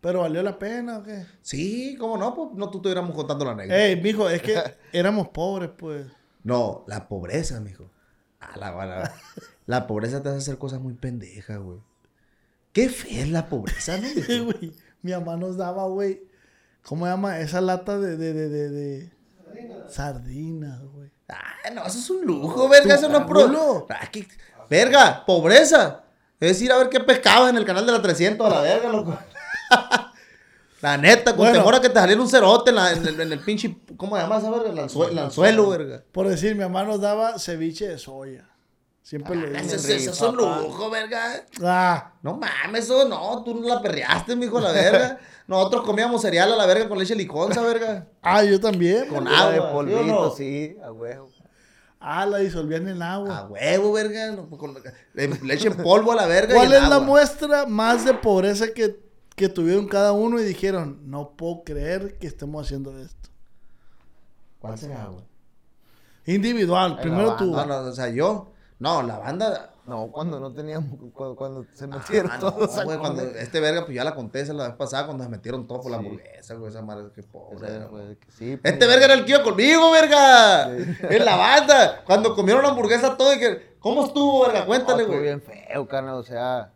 ¿Pero 0.01 0.21
valió 0.21 0.43
la 0.43 0.59
pena 0.59 0.99
o 0.99 1.03
qué? 1.03 1.25
Sí, 1.41 1.97
¿cómo 1.99 2.19
no? 2.19 2.35
Pues 2.35 2.49
no 2.55 2.69
tú 2.69 2.79
estuviéramos 2.79 3.15
contando 3.15 3.45
la 3.45 3.53
anécdota. 3.53 3.79
Ey, 3.85 4.01
mijo, 4.03 4.29
es 4.29 4.43
que 4.43 4.57
éramos 4.93 5.29
pobres, 5.29 5.71
pues. 5.79 6.07
No, 6.43 6.85
la 6.89 7.09
pobreza, 7.09 7.61
mijo. 7.61 7.85
Ah, 8.53 8.57
la, 8.59 8.87
la, 8.87 9.13
la 9.67 9.87
pobreza 9.87 10.23
te 10.23 10.29
hace 10.29 10.39
hacer 10.39 10.59
cosas 10.59 10.81
muy 10.81 10.95
pendejas, 10.95 11.59
güey. 11.59 11.79
Qué 12.73 12.89
fea 12.89 13.23
es 13.23 13.31
la 13.31 13.49
pobreza, 13.49 13.97
¿no? 13.99 14.09
Güey. 14.45 14.73
Mi 15.03 15.13
mamá 15.13 15.37
nos 15.37 15.57
daba, 15.57 15.87
güey. 15.87 16.23
¿Cómo 16.83 17.07
se 17.07 17.13
llama? 17.13 17.39
Esa 17.41 17.61
lata 17.61 17.99
de. 17.99 18.17
de, 18.17 18.33
de, 18.33 18.49
de, 18.49 18.71
de... 18.71 19.13
Sardinas, 19.89 20.81
güey. 20.93 21.11
Ah, 21.29 21.71
no, 21.73 21.85
eso 21.87 21.99
es 21.99 22.11
un 22.11 22.25
lujo, 22.27 22.69
verga. 22.69 22.95
Eso 22.95 23.09
no 23.09 23.19
es 23.19 23.25
pro. 23.25 23.87
Ah, 23.91 24.11
que- 24.11 24.27
Verga, 24.69 25.25
pobreza. 25.25 26.03
Es 26.41 26.61
ir 26.61 26.73
a 26.73 26.79
ver 26.79 26.89
qué 26.89 27.01
pescabas 27.01 27.51
en 27.51 27.57
el 27.57 27.65
canal 27.65 27.87
de 27.87 27.93
la 27.93 28.03
300 28.03 28.47
a 28.47 28.51
la 28.57 28.61
verga, 28.61 28.89
loco. 28.91 29.17
La 30.85 30.99
neta, 30.99 31.31
con 31.33 31.39
Bueno. 31.39 31.59
temor 31.59 31.75
a 31.77 31.81
que 31.81 31.89
te 31.89 31.95
saliera 31.99 32.21
un 32.21 32.29
cerote 32.29 32.69
en, 32.71 32.77
la- 32.77 32.93
en 32.93 33.07
el, 33.07 33.19
en 33.21 33.33
el 33.33 33.41
pinche. 33.41 33.75
¿Cómo 33.97 34.17
se 34.17 34.23
llama 34.23 34.37
esa 34.39 34.51
verga? 34.51 34.69
El 34.71 34.79
anzue- 34.79 35.09
el 35.09 35.19
anzuelo, 35.19 35.71
verga. 35.71 36.03
Por 36.13 36.29
decir, 36.29 36.55
mi 36.55 36.61
mamá 36.61 36.85
nos 36.85 37.01
daba 37.01 37.39
ceviche 37.39 37.89
de 37.89 37.97
soya. 37.99 38.49
Siempre 39.03 39.35
le 39.37 39.47
Eso, 39.59 39.77
dimos. 39.77 39.85
eso 39.87 40.11
es 40.13 40.21
un 40.23 40.37
lujo, 40.37 40.91
verga. 40.91 41.45
Ah, 41.63 42.13
No 42.23 42.35
mames, 42.39 42.85
eso 42.85 43.09
no, 43.09 43.43
tú 43.45 43.55
no 43.55 43.67
la 43.69 43.81
perreaste, 43.81 44.37
mijo, 44.37 44.61
la 44.61 44.73
verga. 44.73 45.19
Nosotros 45.47 45.85
comíamos 45.85 46.21
cereal 46.23 46.53
a 46.53 46.57
la 46.57 46.67
verga 46.67 46.89
con 46.89 46.99
leche 46.99 47.15
liconza, 47.15 47.61
verga. 47.63 48.07
ah, 48.23 48.43
yo 48.45 48.61
también. 48.61 49.09
Con 49.09 49.25
de 49.25 49.31
agua, 49.35 49.53
¿sí 49.55 49.59
o 49.61 49.73
polvito, 49.73 50.03
no? 50.05 50.31
sí, 50.31 50.77
a 50.85 50.93
huevo. 50.93 51.29
Ah, 52.01 52.27
la 52.27 52.39
disolvían 52.39 52.87
en 52.89 53.01
agua. 53.03 53.39
A 53.39 53.47
huevo, 53.47 53.93
verga. 53.93 54.37
con- 54.59 54.75
le, 55.15 55.29
le 55.29 55.55
echen 55.55 55.75
polvo 55.77 56.13
a 56.13 56.15
la 56.17 56.27
verga. 56.27 56.53
y 56.53 56.57
¿Cuál 56.57 56.73
es 56.75 56.89
la 56.89 56.99
muestra 57.01 57.65
más 57.67 58.05
de 58.05 58.13
pobreza 58.15 58.69
que, 58.75 59.04
que 59.35 59.49
tuvieron 59.49 59.89
cada 59.89 60.13
uno 60.13 60.39
y 60.41 60.45
dijeron, 60.45 61.01
no 61.05 61.31
puedo 61.37 61.65
creer 61.65 62.19
que 62.19 62.27
estemos 62.27 62.65
haciendo 62.65 62.97
esto? 62.99 63.31
¿Cuál 64.61 64.79
será, 64.79 65.07
güey? 65.07 65.25
Individual, 66.27 66.99
primero 67.01 67.37
tú. 67.37 67.51
No, 67.53 67.67
no, 67.67 67.77
o 67.79 67.93
sea, 67.93 68.09
yo. 68.09 68.51
No, 68.79 69.03
la 69.03 69.19
banda. 69.19 69.71
No, 69.87 70.07
cuando 70.11 70.41
no 70.41 70.51
teníamos, 70.55 70.99
cuando, 71.13 71.37
cuando 71.37 71.67
se 71.75 71.87
metieron 71.87 72.31
Ah, 72.31 72.39
no, 72.39 72.53
todos 72.55 72.85
güey, 72.85 72.97
cuando 72.97 73.23
este 73.23 73.61
verga, 73.61 73.85
pues 73.85 73.95
ya 73.95 74.03
la 74.03 74.15
conté 74.15 74.41
esa 74.41 74.55
la 74.55 74.69
vez 74.69 74.77
pasada 74.77 75.05
cuando 75.05 75.25
se 75.25 75.29
metieron 75.29 75.67
todos 75.67 75.83
por 75.83 75.91
la 75.91 75.99
hamburguesa, 75.99 76.55
güey, 76.55 76.71
esa 76.71 76.81
madre, 76.81 77.09
qué 77.15 77.23
pobre. 77.23 77.67
Esa 77.67 77.77
era, 77.77 77.89
fue 77.89 78.03
güey. 78.05 78.17
que 78.17 78.33
sí, 78.33 78.57
pues, 78.57 78.73
Este 78.73 78.87
verga 78.87 79.05
era 79.05 79.15
el 79.15 79.27
que 79.27 79.33
iba 79.33 79.43
conmigo, 79.43 79.91
verga. 79.91 80.71
En 80.75 81.25
la 81.27 81.37
banda. 81.37 82.03
Cuando 82.07 82.35
comieron 82.35 82.63
la 82.63 82.71
hamburguesa 82.71 83.15
todo 83.19 83.35
y 83.35 83.39
que. 83.39 83.75
¿Cómo 83.79 84.07
estuvo, 84.07 84.47
verga? 84.47 84.61
no, 84.61 84.67
Cuéntale, 84.67 85.03
estuvo 85.03 85.17
güey. 85.19 85.29
bien 85.29 85.43
feo, 85.43 85.87
carnal, 85.87 86.15
o 86.15 86.23
sea, 86.23 86.73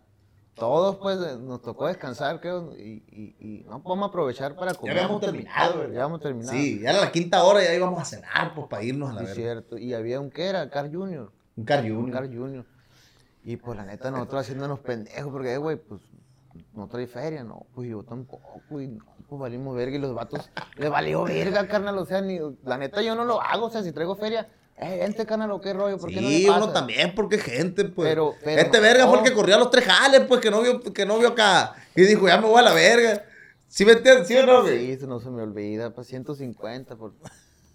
todos 0.59 0.97
pues 0.97 1.19
eh, 1.21 1.37
nos 1.41 1.63
tocó 1.63 1.87
descansar, 1.87 2.41
creo, 2.41 2.73
y, 2.77 3.03
y, 3.11 3.37
y 3.41 3.67
no 3.69 3.83
podemos 3.83 4.09
aprovechar 4.09 4.55
para 4.57 4.75
comer. 4.75 4.99
habíamos 4.99 5.21
terminado, 5.21 5.81
Ya 5.83 5.85
habíamos 5.87 6.21
terminado. 6.21 6.53
Sí, 6.53 6.81
ya 6.81 6.91
era 6.91 7.01
la 7.01 7.13
quinta 7.13 7.43
hora 7.45 7.63
ya 7.63 7.75
íbamos 7.75 8.01
a 8.01 8.05
cenar, 8.05 8.55
pues, 8.55 8.67
para 8.69 8.83
irnos 8.83 9.11
a 9.11 9.15
la 9.15 9.21
Sí, 9.21 9.27
verga. 9.27 9.35
cierto. 9.43 9.79
Y 9.79 9.95
había 9.95 10.21
un, 10.21 10.31
¿qué 10.31 10.47
era? 10.47 10.69
Car 10.71 10.93
Junior. 10.93 11.33
Un 11.57 11.65
Car 11.65 11.85
Un 11.85 11.95
Junior. 11.95 12.13
Car 12.13 12.27
Junior. 12.35 12.65
Y 13.45 13.57
pues 13.57 13.77
la 13.79 13.85
neta, 13.85 14.11
nosotros 14.11 14.43
haciéndonos 14.43 14.81
pendejos, 14.81 15.33
porque, 15.33 15.55
eh, 15.55 15.59
güey, 15.59 15.77
pues 15.77 16.01
no 16.75 16.87
trae 16.89 17.07
feria, 17.07 17.45
no, 17.45 17.67
pues 17.75 17.89
yo 17.89 18.03
tampoco, 18.03 18.61
y 18.81 18.89
no, 18.89 19.05
pues 19.29 19.41
valimos 19.41 19.75
verga 19.77 19.97
y 19.97 20.01
los 20.01 20.13
vatos, 20.15 20.51
le 20.77 20.89
valió 20.89 21.23
verga, 21.25 21.67
carnal, 21.69 21.97
o 21.99 22.05
sea, 22.05 22.21
ni, 22.21 22.39
la 22.65 22.77
neta 22.79 23.01
yo 23.01 23.15
no 23.15 23.25
lo 23.25 23.41
hago, 23.41 23.67
o 23.67 23.71
sea, 23.71 23.83
si 23.83 23.93
traigo 23.93 24.17
feria, 24.17 24.49
Eh, 24.81 24.99
vente, 25.01 25.27
canal, 25.27 25.51
¿o 25.51 25.61
qué 25.61 25.73
rollo? 25.73 25.99
¿Por 25.99 26.09
qué 26.11 26.21
no 26.21 26.29
le 26.29 26.37
Sí, 26.39 26.47
pasa? 26.47 26.59
uno 26.65 26.73
también, 26.73 27.13
porque 27.15 27.39
gente, 27.39 27.85
pues. 27.87 28.09
Pero- 28.09 28.35
pero 28.45 28.61
este 28.63 28.79
verga 28.79 29.07
fue 29.07 29.15
el 29.19 29.25
no. 29.25 29.29
que 29.29 29.35
corría 29.35 29.59
los 29.59 29.71
tres 29.71 29.85
jales, 29.85 30.21
pues, 30.29 30.41
que 30.41 30.51
no 30.51 30.63
vio, 30.63 30.81
que 30.81 31.05
no 31.05 31.19
vio 31.19 31.29
acá. 31.29 31.75
Y 31.97 32.03
dijo, 32.03 32.29
ya 32.29 32.41
me 32.41 32.47
voy 32.47 32.59
a 32.61 32.63
la 32.63 32.73
verga. 32.75 33.25
¿Sí 33.67 33.85
me 33.85 33.93
entiendes? 33.93 34.29
¿Sí 34.29 34.37
o 34.37 34.47
no, 34.47 34.63
güey? 34.63 34.87
Sí, 34.87 34.93
eso 34.93 35.07
no 35.09 35.19
se 35.21 35.31
me 35.31 35.43
olvida. 35.43 35.91
Pues 35.91 36.07
150 36.07 36.95
por 36.97 37.13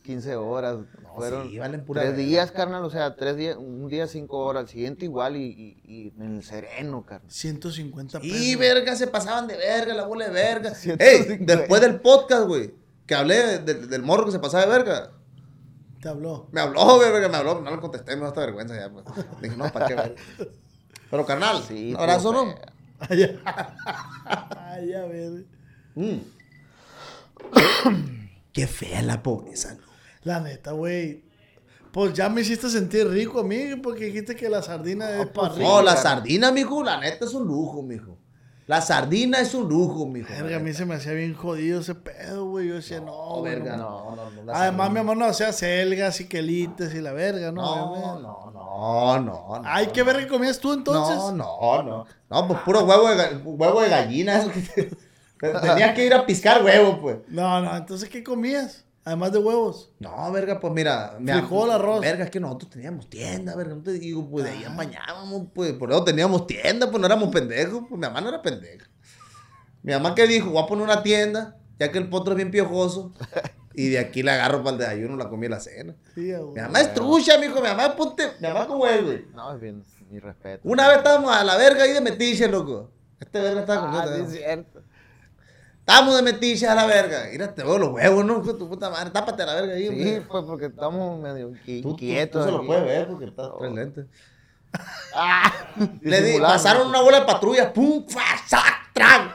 15 0.03 0.35
horas. 0.37 0.77
Fueron 1.15 1.49
sí, 1.49 1.59
valen 1.59 1.83
pura 1.85 2.01
tres 2.01 2.13
verga. 2.15 2.25
días, 2.27 2.51
carnal. 2.51 2.83
O 2.85 2.89
sea, 2.89 3.15
tres 3.17 3.35
días, 3.35 3.57
un 3.57 3.87
día 3.89 4.07
cinco 4.07 4.37
horas. 4.39 4.63
El 4.63 4.69
siguiente 4.69 5.05
igual 5.05 5.35
y, 5.35 5.43
y- 5.43 5.81
y 5.85 6.13
en 6.21 6.37
el 6.37 6.43
sereno, 6.43 7.05
carnal. 7.05 7.29
150 7.29 8.21
pesos. 8.21 8.37
Y 8.37 8.55
verga, 8.55 8.95
se 8.95 9.07
pasaban 9.07 9.45
de 9.47 9.57
verga, 9.57 9.93
la 9.93 10.05
bola 10.07 10.25
de 10.27 10.31
verga. 10.31 10.73
150. 10.75 11.03
Ey, 11.05 11.37
después 11.45 11.81
del 11.81 11.99
podcast, 11.99 12.47
güey, 12.47 12.73
que 13.05 13.13
hablé 13.13 13.59
de- 13.59 13.59
de- 13.59 13.87
del 13.87 14.01
morro 14.03 14.25
que 14.25 14.31
se 14.31 14.39
pasaba 14.39 14.65
de 14.65 14.71
verga. 14.71 15.11
Te 16.03 16.09
habló. 16.09 16.49
Me 16.51 16.59
habló, 16.59 16.97
güey, 16.97 17.09
verga, 17.13 17.29
me 17.29 17.37
habló, 17.37 17.61
no 17.61 17.71
le 17.71 17.79
contesté, 17.79 18.15
me 18.17 18.23
da 18.23 18.27
esta 18.27 18.41
vergüenza 18.41 18.75
ya, 18.75 18.91
pues. 18.91 19.05
Dije, 19.41 19.55
no, 19.55 19.71
¿para 19.71 19.87
qué, 19.87 19.95
verga? 19.95 20.15
Pero, 21.09 21.25
carnal, 21.25 21.63
Sí, 21.65 21.93
un 21.93 21.99
abrazo, 22.01 22.33
¿no? 22.33 22.45
feo. 22.45 22.59
Ay, 22.99 23.39
Ay, 24.57 24.93
a 24.93 25.05
ver. 25.05 25.45
Mm. 25.95 26.17
Qué 28.53 28.67
fea 28.67 29.01
la 29.01 29.23
pobreza, 29.23 29.75
¿no? 29.75 29.83
La 30.23 30.39
neta, 30.39 30.71
güey. 30.73 31.23
Pues 31.91 32.13
ya 32.13 32.27
me 32.29 32.41
hiciste 32.41 32.69
sentir 32.69 33.07
rico 33.07 33.39
a 33.39 33.43
mí 33.43 33.75
porque 33.81 34.05
dijiste 34.05 34.35
que 34.35 34.49
la 34.49 34.61
sardina 34.61 35.21
es 35.21 35.27
para 35.27 35.49
No, 35.49 35.55
rico. 35.55 35.81
la 35.83 35.95
sardina, 35.95 36.51
mijo, 36.51 36.83
la 36.83 36.99
neta 36.99 37.25
es 37.25 37.33
un 37.33 37.45
lujo, 37.47 37.81
mijo. 37.83 38.17
La 38.65 38.81
sardina 38.81 39.39
es 39.39 39.53
un 39.53 39.67
lujo, 39.67 40.05
mijo. 40.05 40.29
Verga, 40.29 40.57
a 40.57 40.59
mí 40.59 40.73
se 40.73 40.85
me 40.85 40.95
hacía 40.95 41.11
bien 41.11 41.33
jodido 41.33 41.81
ese 41.81 41.95
pedo, 41.95 42.45
güey. 42.45 42.69
Yo 42.69 42.75
decía, 42.75 43.01
no, 43.01 43.35
No, 43.35 43.41
verga, 43.41 43.75
no. 43.75 44.15
no, 44.15 44.43
no, 44.43 44.53
Además, 44.53 44.91
mi 44.91 44.99
amor 44.99 45.17
no 45.17 45.25
hacía 45.25 45.51
selgas 45.51 46.21
y 46.21 46.27
quelites 46.27 46.93
y 46.95 47.01
la 47.01 47.11
verga, 47.11 47.51
¿no? 47.51 47.61
No, 47.61 48.19
no, 48.19 49.19
no, 49.19 49.19
no. 49.19 49.61
Ay, 49.65 49.87
¿qué 49.93 50.03
verga 50.03 50.27
comías 50.27 50.59
tú 50.59 50.73
entonces? 50.73 51.15
No, 51.17 51.31
no, 51.33 51.83
no. 51.83 52.05
No, 52.29 52.47
pues 52.47 52.59
puro 52.61 52.83
huevo 52.85 53.09
de, 53.09 53.37
huevo 53.43 53.81
de 53.81 53.89
gallina. 53.89 54.41
Tenías 55.39 55.93
que 55.93 56.05
ir 56.05 56.13
a 56.13 56.25
piscar 56.25 56.63
huevo, 56.63 57.01
pues. 57.01 57.17
No, 57.27 57.59
no, 57.61 57.75
entonces, 57.75 58.07
¿qué 58.07 58.23
comías? 58.23 58.85
Además 59.05 59.31
de 59.33 59.39
huevos. 59.39 59.91
No, 59.99 60.31
verga, 60.31 60.59
pues 60.59 60.73
mira. 60.73 61.17
mi 61.19 61.31
Frijol, 61.31 61.69
am- 61.71 61.75
arroz. 61.75 62.01
Verga, 62.01 62.23
es 62.23 62.29
que 62.31 62.39
nosotros 62.39 62.69
teníamos 62.71 63.09
tienda, 63.09 63.55
verga. 63.55 63.75
No 63.75 63.83
te 63.83 63.91
digo, 63.93 64.29
pues 64.29 64.45
de 64.45 64.51
ahí 64.51 64.63
apañábamos, 64.63 65.47
pues. 65.53 65.73
Por 65.73 65.91
eso 65.91 66.03
teníamos 66.03 66.47
tienda, 66.47 66.89
pues 66.89 66.99
no 66.99 67.05
éramos 67.05 67.29
pendejos. 67.29 67.79
Pues 67.89 67.91
mi 67.91 67.97
mamá 68.07 68.21
no 68.21 68.29
era 68.29 68.41
pendeja. 68.41 68.87
Mi 69.81 69.91
mamá 69.91 70.15
que 70.15 70.25
dijo, 70.27 70.51
voy 70.51 70.63
a 70.63 70.67
poner 70.67 70.85
una 70.85 71.03
tienda, 71.03 71.57
ya 71.77 71.91
que 71.91 71.97
el 71.97 72.09
potro 72.09 72.31
es 72.33 72.37
bien 72.37 72.51
piojoso. 72.51 73.13
Y 73.75 73.89
de 73.89 73.97
aquí 73.97 74.21
la 74.21 74.35
agarro 74.35 74.59
para 74.63 74.73
el 74.75 74.77
desayuno, 74.77 75.17
la 75.17 75.29
comí 75.29 75.47
en 75.47 75.51
la 75.53 75.59
cena. 75.59 75.95
Sí. 76.13 76.31
Mi 76.31 76.61
mamá 76.61 76.79
es 76.79 76.93
trucha, 76.93 77.39
mijo. 77.39 77.55
Mi 77.55 77.67
mamá, 77.69 77.95
ponte. 77.95 78.33
Mi 78.39 78.47
mamá, 78.47 78.67
¿cómo 78.67 78.85
es, 78.85 79.03
güey? 79.03 79.25
No, 79.33 79.51
es 79.51 79.59
bien, 79.59 79.83
mi 80.11 80.19
respeto. 80.19 80.61
Una 80.69 80.87
vez 80.89 80.97
estábamos 80.97 81.35
a 81.35 81.43
la 81.43 81.57
verga 81.57 81.81
ahí 81.83 81.91
de 81.91 81.99
metiche, 82.01 82.47
loco. 82.47 82.91
Este 83.19 83.39
verga 83.41 83.61
estaba 83.61 83.89
Ah, 83.89 84.03
sí, 84.03 84.09
también. 84.09 84.25
es 84.27 84.31
cierto. 84.37 84.83
Estábamos 85.85 86.15
de 86.15 86.21
metiche 86.21 86.65
a 86.65 86.75
la 86.75 86.85
verga. 86.85 87.25
Mira, 87.29 87.53
te 87.53 87.61
veo 87.61 87.77
los 87.77 87.89
huevos, 87.89 88.23
¿no? 88.23 88.41
Tu 88.41 88.69
puta 88.69 88.89
madre. 88.89 89.09
Tápate 89.09 89.43
a 89.43 89.45
la 89.47 89.55
verga 89.55 89.73
ahí, 89.73 89.87
Sí, 89.89 90.21
pues 90.29 90.43
porque 90.45 90.67
estamos 90.67 91.19
medio 91.19 91.51
qui- 91.51 91.81
Tú, 91.81 91.89
tú- 91.91 91.97
quietos. 91.97 92.41
tú 92.41 92.45
se 92.45 92.51
lo 92.51 92.57
aquí. 92.59 92.67
puedes 92.67 92.85
ver 92.85 93.07
porque 93.07 93.25
está 93.25 93.51
tres 93.59 93.71
lentes. 93.73 94.05
Ah, 95.15 95.53
Le 96.01 96.17
di, 96.17 96.23
disimulando. 96.23 96.47
pasaron 96.55 96.87
una 96.87 97.01
bola 97.01 97.19
de 97.19 97.25
patrulla, 97.27 97.71
pum, 97.71 98.07
fa, 98.07 98.21
sac, 98.47 98.91
tran. 98.93 99.31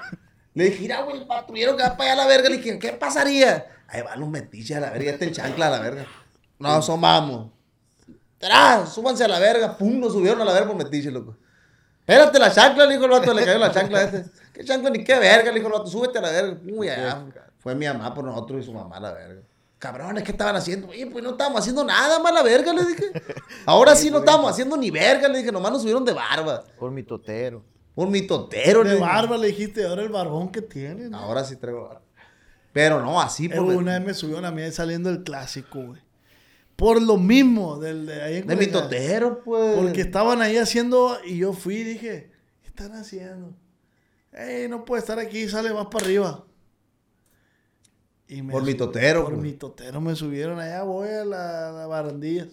Le 0.54 0.64
dije, 0.64 0.80
mira, 0.80 1.02
güey, 1.02 1.18
el 1.18 1.26
patrullero 1.28 1.76
que 1.76 1.82
va 1.84 1.96
para 1.96 2.12
allá 2.12 2.22
a 2.22 2.24
la 2.24 2.28
verga. 2.34 2.48
Le 2.48 2.56
dije, 2.56 2.78
¿qué 2.78 2.92
pasaría? 2.94 3.66
Ahí 3.86 4.02
van 4.02 4.18
los 4.18 4.28
metiches 4.28 4.76
a 4.76 4.80
la 4.80 4.90
verga, 4.90 5.12
este 5.12 5.26
en 5.26 5.32
chancla 5.32 5.68
a 5.68 5.70
la 5.70 5.78
verga. 5.80 6.06
No, 6.58 6.70
asomamos. 6.70 7.50
¡Tras! 8.38 8.92
Súbanse 8.92 9.22
a 9.24 9.28
la 9.28 9.38
verga, 9.38 9.76
pum, 9.76 10.00
nos 10.00 10.12
subieron 10.14 10.40
a 10.40 10.44
la 10.44 10.52
verga 10.52 10.68
por 10.68 10.76
metiche, 10.76 11.10
loco. 11.10 11.36
Espérate 12.08 12.38
la 12.38 12.50
chancla, 12.50 12.86
le 12.86 12.94
dijo 12.94 13.04
el 13.04 13.10
vato, 13.10 13.34
le 13.34 13.44
cayó 13.44 13.58
la 13.58 13.70
chancla 13.70 13.98
a 13.98 14.02
este. 14.04 14.24
¿Qué 14.54 14.64
chancla 14.64 14.88
ni 14.88 15.04
qué 15.04 15.18
verga? 15.18 15.52
Le 15.52 15.58
dijo 15.58 15.66
el 15.66 15.74
vato, 15.74 15.88
súbete 15.88 16.16
a 16.16 16.22
la 16.22 16.30
verga. 16.30 16.58
Uy, 16.72 16.88
allá. 16.88 17.22
Fue 17.58 17.74
mi 17.74 17.84
mamá 17.86 18.14
por 18.14 18.24
nosotros 18.24 18.62
y 18.62 18.64
su 18.64 18.72
mamá 18.72 18.96
a 18.96 19.00
la 19.00 19.12
verga. 19.12 19.42
Cabrones, 19.78 20.24
¿qué 20.24 20.30
estaban 20.30 20.56
haciendo? 20.56 20.88
Oye, 20.88 21.06
pues 21.06 21.22
no 21.22 21.32
estábamos 21.32 21.60
haciendo 21.60 21.84
nada, 21.84 22.18
mala 22.18 22.42
verga, 22.42 22.72
le 22.72 22.86
dije. 22.86 23.12
Ahora 23.66 23.94
sí 23.94 24.10
no 24.10 24.20
estábamos 24.20 24.50
haciendo 24.50 24.74
ni 24.78 24.90
verga, 24.90 25.28
le 25.28 25.38
dije, 25.40 25.52
nomás 25.52 25.70
nos 25.70 25.82
subieron 25.82 26.02
de 26.02 26.14
barba. 26.14 26.64
Por 26.78 26.90
mi 26.90 27.02
totero. 27.02 27.62
Por 27.94 28.08
mi 28.08 28.26
totero, 28.26 28.82
le 28.82 28.92
De 28.92 28.96
barba 29.00 29.36
le 29.36 29.48
dijiste, 29.48 29.86
ahora 29.86 30.00
el 30.00 30.08
barbón 30.08 30.50
que 30.50 30.62
tiene. 30.62 31.10
¿no? 31.10 31.18
Ahora 31.18 31.44
sí 31.44 31.56
traigo 31.56 31.88
barba. 31.88 32.02
Pero 32.72 33.02
no, 33.02 33.20
así 33.20 33.50
por 33.50 33.60
una 33.60 33.98
vez 33.98 34.06
me 34.06 34.14
subió 34.14 34.38
una 34.38 34.50
mía 34.50 34.72
saliendo 34.72 35.10
del 35.10 35.24
clásico, 35.24 35.78
güey. 35.82 36.00
Por 36.78 37.02
lo 37.02 37.16
mismo, 37.16 37.76
del 37.80 38.06
de 38.06 38.22
ahí 38.22 38.36
en 38.36 38.46
De 38.46 38.54
mi 38.54 38.66
Culiacán. 38.66 38.82
totero, 38.90 39.40
pues. 39.42 39.76
Porque 39.76 40.00
estaban 40.00 40.40
ahí 40.40 40.56
haciendo 40.58 41.18
y 41.26 41.38
yo 41.38 41.52
fui 41.52 41.78
y 41.78 41.82
dije, 41.84 42.30
¿qué 42.62 42.68
están 42.68 42.92
haciendo? 42.92 43.52
Ey, 44.32 44.68
no 44.68 44.84
puede 44.84 45.00
estar 45.00 45.18
aquí, 45.18 45.48
sale 45.48 45.74
más 45.74 45.86
para 45.86 46.04
arriba. 46.04 46.44
Y 48.28 48.42
me 48.42 48.52
Por 48.52 48.62
mi 48.62 48.70
sub- 48.72 48.78
totero, 48.78 49.24
Por 49.24 49.32
pues. 49.34 49.42
mi 49.42 49.52
totero 49.54 50.00
me 50.00 50.14
subieron 50.14 50.60
allá, 50.60 50.84
voy 50.84 51.08
a 51.08 51.24
la, 51.24 51.72
la 51.72 51.86
barandillas. 51.88 52.48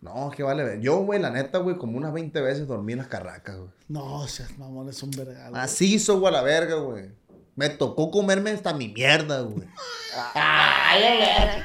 No, 0.00 0.30
que 0.30 0.42
vale. 0.42 0.64
ver. 0.64 0.80
Yo, 0.80 0.98
güey, 0.98 1.20
la 1.20 1.28
neta, 1.30 1.58
güey, 1.58 1.76
como 1.76 1.98
unas 1.98 2.12
20 2.14 2.40
veces 2.40 2.66
dormí 2.66 2.92
en 2.92 2.98
las 3.00 3.08
carracas, 3.08 3.56
güey. 3.58 3.70
No, 3.88 4.26
seas 4.26 4.56
mamón, 4.58 4.88
es 4.88 5.02
un 5.02 5.10
vergal. 5.10 5.52
Así 5.54 5.94
hizo, 5.94 6.18
güey, 6.18 6.32
a 6.32 6.38
la 6.38 6.42
verga, 6.42 6.76
güey. 6.76 7.10
Me 7.56 7.68
tocó 7.68 8.10
comerme 8.10 8.52
hasta 8.52 8.72
mi 8.72 8.88
mierda, 8.88 9.42
güey. 9.42 9.68
Ay, 10.34 11.02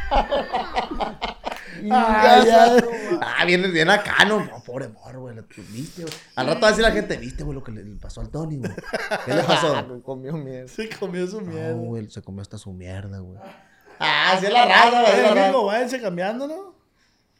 ya. 1.83 2.77
Ah, 3.21 3.45
viene 3.45 3.67
bien 3.67 3.89
acá, 3.89 4.25
no, 4.25 4.43
no, 4.43 4.63
pobre 4.63 4.87
morro, 4.89 5.21
güey. 5.21 5.35
¿Viste, 5.69 6.03
güey? 6.03 6.13
Al 6.35 6.47
rato 6.47 6.61
va 6.61 6.67
a 6.67 6.71
decir 6.71 6.83
la 6.83 6.91
gente, 6.91 7.17
¿viste, 7.17 7.43
güey, 7.43 7.55
lo 7.55 7.63
que 7.63 7.71
le 7.71 7.83
pasó 7.95 8.21
al 8.21 8.29
Tony, 8.29 8.57
güey? 8.57 8.71
¿Qué 9.25 9.33
le 9.33 9.43
pasó? 9.43 10.01
Comió 10.03 10.33
mierda. 10.33 10.67
Se 10.67 10.89
comió 10.89 11.27
su 11.27 11.41
mierda. 11.41 11.71
No, 11.71 11.77
güey, 11.77 12.09
se 12.09 12.21
comió 12.21 12.41
hasta 12.41 12.57
su 12.57 12.71
mierda, 12.71 13.19
güey. 13.19 13.39
Ah, 13.99 14.37
sí 14.39 14.45
es 14.45 14.53
la 14.53 14.65
raza, 14.65 15.01
güey. 15.01 15.19
es 15.19 15.31
amigo, 15.31 15.65
váyanse 15.65 16.01
cambiando, 16.01 16.47
¿no? 16.47 16.73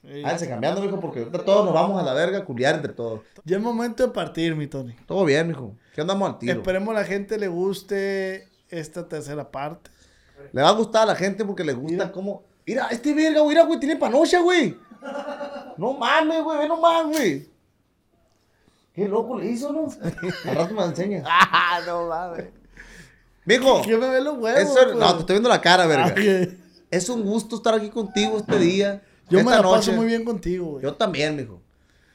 Váyanse 0.03 0.47
cambiando, 0.47 0.81
mijo, 0.81 0.99
porque 0.99 1.19
ahorita 1.19 1.43
todos 1.43 1.65
nos 1.65 1.73
vamos 1.73 2.01
a 2.01 2.05
la 2.05 2.13
verga 2.13 2.39
a 2.39 2.45
culiar 2.45 2.75
entre 2.75 2.93
todos. 2.93 3.21
Ya 3.43 3.57
es 3.57 3.63
momento 3.63 4.05
de 4.05 4.13
partir, 4.13 4.55
mi 4.55 4.67
Tony. 4.67 4.95
Todo 5.05 5.25
bien, 5.25 5.47
mijo. 5.47 5.75
¿Qué 5.93 6.01
andamos 6.01 6.29
al 6.29 6.39
tiro? 6.39 6.53
Esperemos 6.53 6.93
la 6.93 7.03
gente 7.03 7.37
le 7.37 7.47
guste 7.47 8.47
esta 8.69 9.07
tercera 9.07 9.51
parte. 9.51 9.91
Le 10.53 10.61
va 10.61 10.69
a 10.69 10.73
gustar 10.73 11.03
a 11.03 11.05
la 11.05 11.15
gente 11.15 11.43
porque 11.45 11.63
le 11.63 11.73
gusta 11.73 12.11
cómo. 12.11 12.43
Mira, 12.65 12.87
este 12.91 13.13
verga, 13.13 13.41
güey, 13.41 13.55
mira, 13.55 13.65
güey, 13.65 13.79
tiene 13.79 13.95
panocha, 13.95 14.39
güey. 14.41 14.77
No 15.77 15.93
mames, 15.93 16.43
güey, 16.43 16.59
ve 16.59 16.67
nomás, 16.67 17.05
güey. 17.07 17.49
Qué 18.93 19.07
loco 19.07 19.37
le 19.37 19.47
hizo, 19.51 19.71
¿no? 19.71 19.87
Al 20.49 20.55
rato 20.55 20.73
me 20.73 20.81
la 20.81 20.87
enseña. 20.87 21.23
Ah, 21.27 21.79
no 21.85 22.07
mames. 22.07 22.45
Mijo, 23.45 23.81
¿Quién 23.81 23.99
me 23.99 24.09
ve 24.09 24.21
los 24.21 24.37
huevos? 24.37 24.59
eso, 24.59 24.73
pues? 24.73 24.95
no, 24.95 25.13
te 25.13 25.19
estoy 25.21 25.33
viendo 25.35 25.49
la 25.49 25.61
cara, 25.61 25.87
verga. 25.87 26.13
Ay, 26.15 26.27
eh. 26.27 26.57
Es 26.91 27.09
un 27.09 27.23
gusto 27.23 27.55
estar 27.55 27.73
aquí 27.73 27.89
contigo 27.89 28.37
este 28.37 28.59
día. 28.59 29.01
Yo 29.29 29.37
me 29.37 29.43
esta 29.43 29.57
la 29.57 29.61
noche. 29.61 29.75
paso 29.77 29.91
muy 29.93 30.07
bien 30.07 30.25
contigo, 30.25 30.65
güey. 30.71 30.83
Yo 30.83 30.93
también, 30.95 31.35
mijo. 31.35 31.61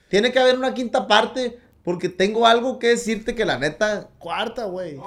Tiene 0.09 0.31
que 0.31 0.39
haber 0.39 0.59
una 0.59 0.75
quinta 0.75 1.07
parte 1.07 1.59
porque 1.85 2.09
tengo 2.09 2.47
algo 2.47 2.79
que 2.79 2.89
decirte 2.89 3.35
que 3.35 3.45
la 3.45 3.59
neta. 3.59 4.09
Cuarta, 4.19 4.65
güey. 4.65 4.99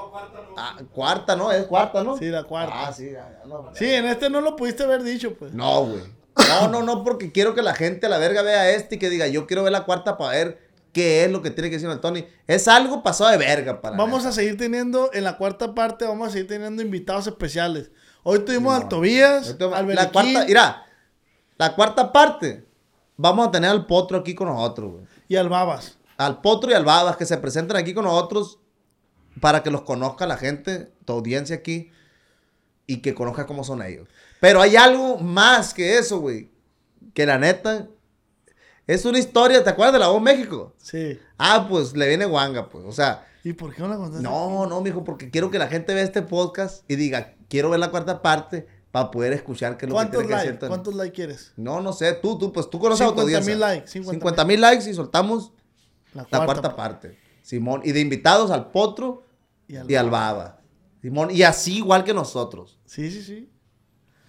ah, 0.55 0.77
cuarta, 0.93 1.35
¿no? 1.35 1.51
Es 1.51 1.65
cuarta, 1.65 2.03
¿no? 2.03 2.17
Sí, 2.17 2.25
la 2.25 2.43
cuarta. 2.43 2.87
Ah, 2.87 2.93
sí, 2.93 3.11
ya, 3.11 3.39
ya, 3.41 3.47
no. 3.47 3.71
Sí, 3.73 3.85
en 3.91 4.05
este 4.05 4.29
no 4.29 4.41
lo 4.41 4.55
pudiste 4.55 4.83
haber 4.83 5.03
dicho, 5.03 5.33
pues. 5.33 5.53
No, 5.53 5.85
güey. 5.85 6.03
No, 6.47 6.67
no, 6.67 6.83
no, 6.83 7.03
porque 7.03 7.31
quiero 7.31 7.55
que 7.55 7.63
la 7.63 7.73
gente 7.73 8.05
a 8.05 8.09
la 8.09 8.19
verga 8.19 8.43
vea 8.43 8.69
este 8.69 8.95
y 8.95 8.99
que 8.99 9.09
diga, 9.09 9.25
yo 9.27 9.47
quiero 9.47 9.63
ver 9.63 9.71
la 9.71 9.85
cuarta 9.85 10.17
para 10.17 10.31
ver 10.31 10.67
qué 10.93 11.23
es 11.23 11.31
lo 11.31 11.41
que 11.41 11.49
tiene 11.49 11.71
que 11.71 11.79
decir 11.79 11.95
Tony. 11.99 12.25
Es 12.45 12.67
algo 12.67 13.01
pasado 13.01 13.31
de 13.31 13.37
verga 13.37 13.81
para 13.81 13.97
Vamos 13.97 14.25
a 14.25 14.31
seguir 14.31 14.55
teniendo, 14.55 15.09
en 15.13 15.23
la 15.23 15.37
cuarta 15.37 15.73
parte, 15.73 16.05
vamos 16.05 16.27
a 16.27 16.31
seguir 16.31 16.47
teniendo 16.47 16.83
invitados 16.83 17.25
especiales. 17.25 17.89
Hoy 18.21 18.39
tuvimos 18.39 18.75
al 18.75 18.87
Tobías, 18.87 19.55
al 19.59 19.69
La 19.71 19.81
Beliquín 19.81 20.11
cuarta, 20.11 20.45
mira, 20.45 20.85
la 21.57 21.73
cuarta 21.75 22.11
parte, 22.11 22.65
vamos 23.15 23.47
a 23.47 23.51
tener 23.51 23.71
al 23.71 23.87
Potro 23.87 24.19
aquí 24.19 24.35
con 24.35 24.47
nosotros, 24.47 24.91
güey. 24.91 25.05
y 25.27 25.37
al 25.37 25.49
Babas. 25.49 25.96
Al 26.17 26.41
Potro 26.41 26.71
y 26.71 26.73
al 26.73 26.85
Babas 26.85 27.17
que 27.17 27.25
se 27.25 27.37
presenten 27.37 27.77
aquí 27.77 27.93
con 27.93 28.05
nosotros 28.05 28.59
para 29.39 29.63
que 29.63 29.69
los 29.71 29.83
conozca 29.83 30.25
la 30.25 30.37
gente, 30.37 30.91
tu 31.05 31.13
audiencia 31.13 31.55
aquí, 31.55 31.91
y 32.87 33.01
que 33.01 33.13
conozca 33.13 33.45
cómo 33.45 33.63
son 33.63 33.81
ellos. 33.83 34.07
Pero 34.39 34.61
hay 34.61 34.75
algo 34.75 35.17
más 35.17 35.73
que 35.73 35.97
eso, 35.97 36.19
güey. 36.19 36.49
Que 37.13 37.25
la 37.25 37.37
neta, 37.37 37.87
es 38.87 39.05
una 39.05 39.19
historia, 39.19 39.63
¿te 39.63 39.69
acuerdas 39.69 39.93
de 39.93 39.99
la 39.99 40.07
voz 40.07 40.21
México? 40.21 40.73
Sí. 40.77 41.19
Ah, 41.37 41.67
pues 41.69 41.95
le 41.95 42.07
viene 42.07 42.25
guanga, 42.25 42.69
pues. 42.69 42.85
O 42.85 42.91
sea, 42.91 43.27
¿Y 43.43 43.53
por 43.53 43.73
qué 43.73 43.81
no 43.81 43.89
la 43.89 43.97
contaste? 43.97 44.23
no, 44.23 44.65
no, 44.65 44.81
mijo, 44.81 45.03
porque 45.03 45.29
quiero 45.29 45.51
que 45.51 45.59
la 45.59 45.67
gente 45.67 45.93
vea 45.93 46.03
este 46.03 46.21
podcast 46.21 46.89
y 46.89 46.95
diga, 46.95 47.35
quiero 47.49 47.69
ver 47.69 47.79
la 47.79 47.91
cuarta 47.91 48.21
parte 48.21 48.67
para 48.91 49.11
poder 49.11 49.33
escuchar 49.33 49.77
qué 49.77 49.85
es 49.85 49.89
lo 49.89 49.95
que 49.95 49.97
¿Cuántos 49.97 50.19
tiene 50.21 50.27
que 50.27 50.45
likes? 50.45 50.57
Tony. 50.59 50.69
¿Cuántos 50.69 50.95
likes 50.95 51.15
quieres? 51.15 51.53
No, 51.57 51.81
no 51.81 51.93
sé, 51.93 52.13
tú, 52.13 52.37
tú, 52.37 52.53
pues 52.53 52.69
tú 52.69 52.79
conoces 52.79 53.05
a 53.05 53.09
tu 53.13 53.21
50,000 53.21 53.35
audiencia. 53.35 53.67
likes, 53.67 53.87
50,000. 53.89 54.19
50 54.21 54.45
mil 54.45 54.61
likes 54.61 54.89
y 54.89 54.93
soltamos 54.93 55.51
La 56.17 56.23
la 56.23 56.45
cuarta, 56.45 56.45
cuarta 56.61 56.75
parte. 56.75 57.17
Simón, 57.41 57.81
y 57.83 57.91
de 57.91 57.99
invitados 58.01 58.51
al 58.51 58.71
Potro 58.71 59.23
Y 59.67 59.75
al 59.77 59.89
y 59.89 59.95
al 59.95 60.09
Baba. 60.09 60.59
Simón, 61.01 61.29
y 61.31 61.43
así 61.43 61.77
igual 61.77 62.03
que 62.03 62.13
nosotros. 62.13 62.79
Sí, 62.85 63.09
sí, 63.11 63.21
sí. 63.21 63.49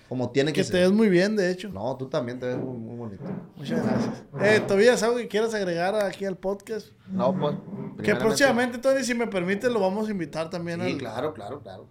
Como 0.08 0.30
tiene 0.30 0.52
que, 0.52 0.60
Que 0.62 0.66
te 0.66 0.72
ser. 0.72 0.80
ves 0.88 0.92
muy 0.92 1.08
bien, 1.08 1.36
de 1.36 1.50
hecho. 1.50 1.68
No, 1.68 1.94
tú 1.96 2.08
también 2.08 2.38
te 2.40 2.46
ves 2.46 2.56
muy, 2.56 2.78
muy 2.78 2.96
bonito. 2.96 3.24
Muchas 3.56 3.82
gracias. 3.84 4.22
Eh, 4.40 4.60
Tobías, 4.66 5.02
¿algo 5.02 5.16
que 5.18 5.28
quieras 5.28 5.52
agregar 5.52 5.94
aquí 5.96 6.24
al 6.24 6.36
podcast? 6.36 6.88
No, 7.08 7.36
pues. 7.38 7.56
Que 8.02 8.14
próximamente, 8.14 8.78
Tony, 8.78 9.02
si 9.04 9.14
me 9.14 9.26
permite, 9.26 9.68
lo 9.68 9.80
vamos 9.80 10.08
a 10.08 10.10
invitar 10.10 10.48
también. 10.48 10.80
Sí, 10.82 10.92
al- 10.92 10.98
claro, 10.98 11.34
claro, 11.34 11.60
claro. 11.60 11.86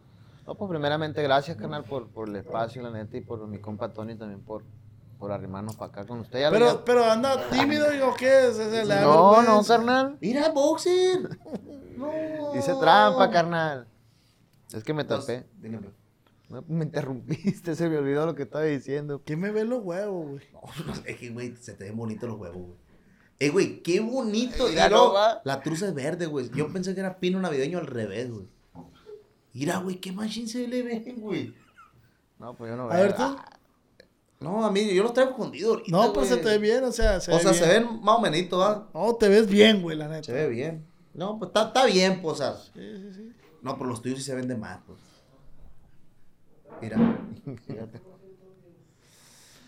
No, 0.48 0.56
pues 0.56 0.69
primeramente 0.69 1.22
gracias, 1.22 1.57
carnal, 1.57 1.84
por, 1.84 2.07
por 2.07 2.30
el 2.30 2.36
espacio, 2.38 2.82
la 2.82 2.90
neta, 2.90 3.18
y 3.18 3.22
por 3.22 3.45
mi 3.48 3.60
compa 3.60 3.91
Tony 3.94 4.15
también 4.15 4.40
por, 4.41 4.64
por 5.18 5.31
arrimarnos 5.31 5.76
para 5.76 5.91
acá 5.91 6.06
con 6.06 6.19
usted. 6.19 6.39
Ya 6.39 6.49
lo- 6.49 6.53
Pero, 6.53 6.65
ya- 6.73 6.85
pero 6.85 7.06
anda 7.06 7.49
tímido, 7.49 7.89
digo, 7.89 8.14
¿qué 8.18 8.48
es? 8.48 8.57
No, 8.57 8.64
no, 8.65 9.38
vergüenza. 9.38 9.77
carnal. 9.77 10.18
Mira, 10.22 10.49
boxer. 10.49 11.30
No. 11.98 12.53
Hice 12.56 12.76
trampa, 12.80 13.31
carnal. 13.31 13.88
Es 14.72 14.84
que 14.84 14.94
me 14.94 15.03
tapé. 15.03 15.48
pues. 15.60 15.72
No, 16.48 16.64
me 16.68 16.85
interrumpiste, 16.85 17.76
se 17.76 17.89
me 17.89 17.98
olvidó 17.98 18.27
lo 18.27 18.35
que 18.35 18.44
estaba 18.44 18.65
diciendo. 18.65 19.23
¿Qué 19.26 19.35
me 19.35 19.49
ven 19.49 19.69
los 19.69 19.84
huevos, 19.84 20.27
güey? 20.30 20.44
No, 20.53 20.61
no 20.85 20.94
es 21.06 21.18
que, 21.18 21.30
güey, 21.31 21.56
se 21.57 21.73
te 21.73 21.85
ven 21.85 21.98
bonitos 21.98 22.30
los 22.30 22.38
huevos, 22.39 22.57
güey. 22.68 22.77
Eh, 23.39 23.49
güey, 23.49 23.81
qué 23.81 23.99
bonito. 23.99 24.68
Mira 24.69 24.89
nomás. 24.89 25.39
la 25.44 25.61
truza 25.61 25.88
es 25.88 25.95
verde, 25.95 26.27
güey. 26.27 26.49
Yo 26.52 26.72
pensé 26.72 26.94
que 26.94 26.99
era 26.99 27.18
pino 27.19 27.39
navideño 27.39 27.80
al 27.80 27.88
revés, 27.88 28.30
güey. 28.31 28.48
Mira, 29.53 29.77
güey, 29.80 29.95
qué 29.99 30.11
machín 30.11 30.48
se 30.48 30.68
le 30.68 30.84
ven, 30.84 31.15
güey. 31.19 31.56
No, 32.38 32.53
pues 32.56 32.69
yo 32.69 32.77
no 32.77 32.91
A 32.91 32.95
ver, 32.98 33.15
tú. 33.15 33.35
No, 34.39 34.64
a 34.65 34.72
mí, 34.72 34.93
yo 34.93 35.01
los 35.03 35.14
traigo 35.14 35.31
escondidos 35.31 35.77
ahorita, 35.77 35.91
No, 35.91 36.14
pero 36.14 36.26
se 36.26 36.34
güey. 36.34 36.43
te 36.43 36.49
ve 36.51 36.57
bien, 36.59 36.84
o 36.84 36.91
sea, 36.91 37.19
se 37.19 37.31
O 37.31 37.35
ve 37.38 37.41
sea, 37.41 37.51
bien. 37.51 37.64
se 37.64 37.69
ven 37.69 38.01
más 38.03 38.18
o 38.18 38.22
menos, 38.22 38.59
¿va? 38.59 38.88
No, 38.93 39.15
te 39.15 39.30
ves 39.30 39.47
bien, 39.47 39.81
güey, 39.81 39.97
la 39.97 40.07
neta. 40.07 40.23
Se 40.26 40.34
ve 40.34 40.47
bien. 40.47 40.85
No, 41.15 41.39
pues 41.39 41.49
está, 41.49 41.64
está 41.68 41.85
bien, 41.85 42.22
pues, 42.22 42.35
o 42.35 42.38
sea. 42.38 42.55
Sí, 42.55 42.69
sí, 42.97 43.14
sí. 43.15 43.34
No, 43.64 43.76
pero 43.77 43.89
los 43.89 44.01
tuyos 44.03 44.19
sí 44.19 44.23
se 44.26 44.35
ven 44.35 44.47
de 44.47 44.55
más, 44.55 44.80
pues. 44.85 44.99
Mira. 46.81 46.97
Fíjate. 47.65 47.99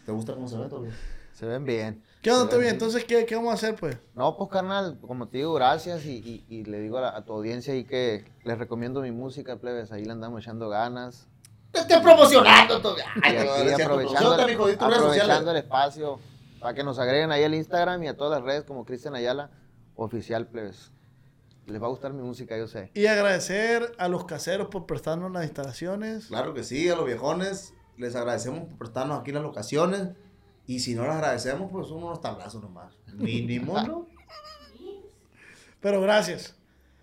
¿Te 0.06 0.12
gusta 0.12 0.34
cómo 0.36 0.48
se 0.48 0.58
ve 0.58 0.68
todavía? 0.68 0.94
Se 1.34 1.46
ven 1.46 1.64
bien. 1.66 2.04
¿Qué 2.22 2.32
onda, 2.32 2.50
Toby? 2.50 2.68
Entonces, 2.68 3.06
¿qué, 3.06 3.26
¿qué 3.26 3.36
vamos 3.36 3.52
a 3.52 3.54
hacer, 3.56 3.76
pues? 3.76 3.98
No, 4.14 4.36
pues 4.38 4.50
carnal, 4.50 5.00
como 5.02 5.28
te 5.30 5.38
digo, 5.38 5.54
gracias 5.54 6.06
y, 6.06 6.18
y- 6.18 6.46
y 6.54 6.66
le 6.66 6.80
digo 6.82 6.98
a, 6.98 7.02
la- 7.02 7.16
a 7.18 7.24
tu 7.26 7.34
audiencia 7.34 7.74
ahí 7.74 7.86
que 7.86 8.26
les 8.44 8.58
recomiendo 8.58 9.02
mi 9.02 9.12
música, 9.12 9.56
plebes, 9.58 9.92
ahí 9.92 10.04
le 10.04 10.12
andamos 10.12 10.42
echando 10.44 10.68
ganas. 10.70 11.28
Te 11.72 11.80
estoy 11.80 12.00
promocionando 12.02 12.82
todavía. 12.82 13.06
Y 13.16 13.36
aquí 13.36 13.82
aprovechando, 13.82 14.36
el, 14.36 14.76
aprovechando 14.80 15.52
el 15.52 15.58
espacio 15.58 16.20
para 16.60 16.74
que 16.74 16.84
nos 16.84 17.00
agreguen 17.00 17.32
ahí 17.32 17.44
al 17.44 17.54
Instagram 17.54 18.04
y 18.04 18.08
a 18.08 18.18
todas 18.18 18.40
las 18.40 18.44
redes 18.44 18.64
como 18.64 18.86
Cristian 18.86 19.16
Ayala, 19.16 19.50
oficial, 19.96 20.48
plebes. 20.48 20.92
Les 21.68 21.82
va 21.82 21.86
a 21.86 21.90
gustar 21.90 22.14
mi 22.14 22.24
música, 22.24 22.58
yo 22.58 22.68
sé. 22.68 22.92
Y 22.96 23.06
agradecer 23.06 23.94
a 24.00 24.08
los 24.08 24.26
caseros 24.26 24.70
por 24.70 24.86
prestarnos 24.86 25.32
las 25.32 25.44
instalaciones. 25.44 26.28
Claro 26.28 26.54
que 26.54 26.64
sí, 26.64 26.90
a 26.90 26.96
los 26.96 27.06
viejones 27.06 27.74
les 27.98 28.16
agradecemos 28.16 28.68
por 28.68 28.78
prestarnos 28.78 29.20
aquí 29.20 29.32
las 29.32 29.44
locaciones. 29.44 30.10
Y 30.66 30.80
si 30.80 30.96
no 30.96 31.04
les 31.04 31.14
agradecemos, 31.14 31.72
pues 31.72 31.90
unos 31.90 32.22
tablazos 32.22 32.62
nomás. 32.62 32.94
Mínimo, 33.14 33.80
¿no? 33.88 34.08
Pero 35.80 36.02
gracias. 36.02 36.56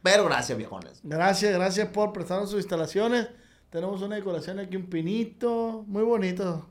Pero 0.03 0.25
gracias, 0.25 0.57
viejones. 0.59 1.01
Gracias, 1.03 1.53
gracias 1.53 1.89
por 1.89 2.13
prestarnos 2.13 2.51
sus 2.51 2.61
instalaciones. 2.61 3.29
Tenemos 3.71 4.01
una 4.03 4.17
decoración 4.17 4.59
aquí, 4.59 4.77
un 4.77 4.87
pinito. 4.87 5.85
Muy 5.87 6.03
bonito. 6.03 6.67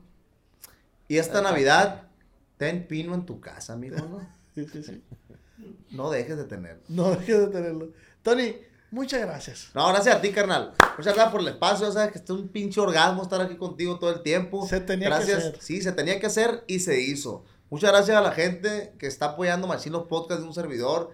Y 1.08 1.18
esta 1.18 1.40
Navidad, 1.42 2.02
ten 2.56 2.86
pino 2.86 3.14
en 3.14 3.24
tu 3.26 3.40
casa, 3.40 3.74
amigo, 3.74 3.96
¿no? 3.96 4.36
Sí, 4.56 4.66
sí, 4.72 4.82
sí. 4.82 5.04
No 5.90 6.10
dejes 6.10 6.38
de 6.38 6.44
tenerlo. 6.44 6.82
No 6.88 7.10
dejes 7.10 7.38
de 7.40 7.46
tenerlo. 7.48 7.90
Tony, 8.22 8.56
muchas 8.90 9.20
gracias. 9.20 9.68
No, 9.74 9.86
gracias 9.88 10.16
a 10.16 10.20
ti, 10.22 10.30
carnal. 10.32 10.72
Muchas 10.96 11.14
gracias 11.14 11.28
por 11.30 11.42
el 11.42 11.48
espacio. 11.48 11.92
Sabes 11.92 12.12
que 12.12 12.18
es 12.20 12.30
un 12.30 12.48
pinche 12.48 12.80
orgasmo 12.80 13.22
estar 13.22 13.38
aquí 13.42 13.56
contigo 13.56 13.98
todo 13.98 14.10
el 14.14 14.22
tiempo. 14.22 14.66
Se 14.66 14.80
tenía 14.80 15.08
que 15.08 15.14
hacer. 15.14 15.58
Sí, 15.60 15.82
se 15.82 15.92
tenía 15.92 16.18
que 16.18 16.24
hacer 16.26 16.64
y 16.66 16.78
se 16.80 16.98
hizo. 17.02 17.44
Muchas 17.68 17.90
gracias 17.90 18.16
a 18.16 18.22
la 18.22 18.32
gente 18.32 18.94
que 18.98 19.06
está 19.06 19.26
apoyando 19.26 19.66
machín 19.66 19.92
los 19.92 20.04
podcasts 20.06 20.42
de 20.42 20.48
un 20.48 20.54
servidor, 20.54 21.10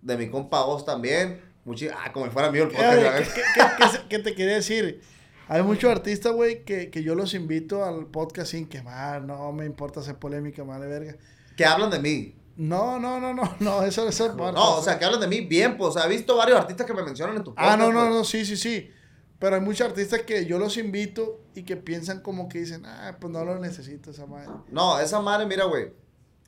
de 0.00 0.16
mi 0.16 0.30
compa 0.30 0.64
Oz 0.64 0.86
también. 0.86 1.42
Muchi- 1.66 1.90
ah, 1.94 2.10
como 2.14 2.24
si 2.24 2.32
fuera 2.32 2.50
mío 2.50 2.62
el 2.62 2.68
podcast. 2.70 2.92
Oye, 2.94 3.02
¿verdad? 3.02 3.18
¿qué, 3.18 3.24
qué- 3.34 3.42
qué- 3.54 3.90
qué- 3.98 4.08
qué 4.08 4.18
te 4.20 4.34
quería 4.34 4.54
decir? 4.54 5.02
Hay 5.48 5.62
muchos 5.62 5.90
artistas, 5.90 6.32
güey, 6.32 6.64
que, 6.64 6.90
que 6.90 7.02
yo 7.02 7.14
los 7.14 7.32
invito 7.32 7.84
al 7.84 8.06
podcast 8.06 8.50
sin 8.50 8.68
quemar. 8.68 9.22
No 9.22 9.50
me 9.52 9.64
importa 9.64 10.00
hacer 10.00 10.16
polémica, 10.16 10.62
madre 10.62 10.88
verga. 10.88 11.16
que 11.56 11.64
hablan 11.64 11.90
de 11.90 11.98
mí. 11.98 12.34
No, 12.56 12.98
no, 12.98 13.18
no, 13.20 13.32
no, 13.32 13.56
no, 13.60 13.82
eso, 13.84 14.06
es 14.08 14.20
parte. 14.20 14.52
No, 14.52 14.78
o 14.78 14.82
sea, 14.82 14.98
que 14.98 15.04
hablan 15.04 15.20
de 15.20 15.28
mí 15.28 15.40
bien, 15.42 15.78
pues. 15.78 15.94
He 15.96 16.08
visto 16.08 16.36
varios 16.36 16.58
artistas 16.58 16.86
que 16.86 16.92
me 16.92 17.02
mencionan 17.02 17.36
en 17.36 17.44
tu 17.44 17.54
podcast. 17.54 17.72
Ah, 17.72 17.76
no, 17.76 17.92
no, 17.92 18.00
pues. 18.00 18.10
no, 18.10 18.24
sí, 18.24 18.44
sí, 18.44 18.56
sí. 18.56 18.90
Pero 19.38 19.54
hay 19.54 19.62
muchos 19.62 19.86
artistas 19.86 20.22
que 20.22 20.44
yo 20.44 20.58
los 20.58 20.76
invito 20.76 21.40
y 21.54 21.62
que 21.62 21.76
piensan 21.76 22.20
como 22.20 22.48
que 22.48 22.58
dicen, 22.58 22.84
ah, 22.84 23.16
pues 23.20 23.32
no 23.32 23.44
lo 23.44 23.58
necesito 23.58 24.10
esa 24.10 24.26
madre. 24.26 24.50
No, 24.70 24.98
esa 24.98 25.20
madre, 25.20 25.46
mira, 25.46 25.64
güey. 25.64 25.92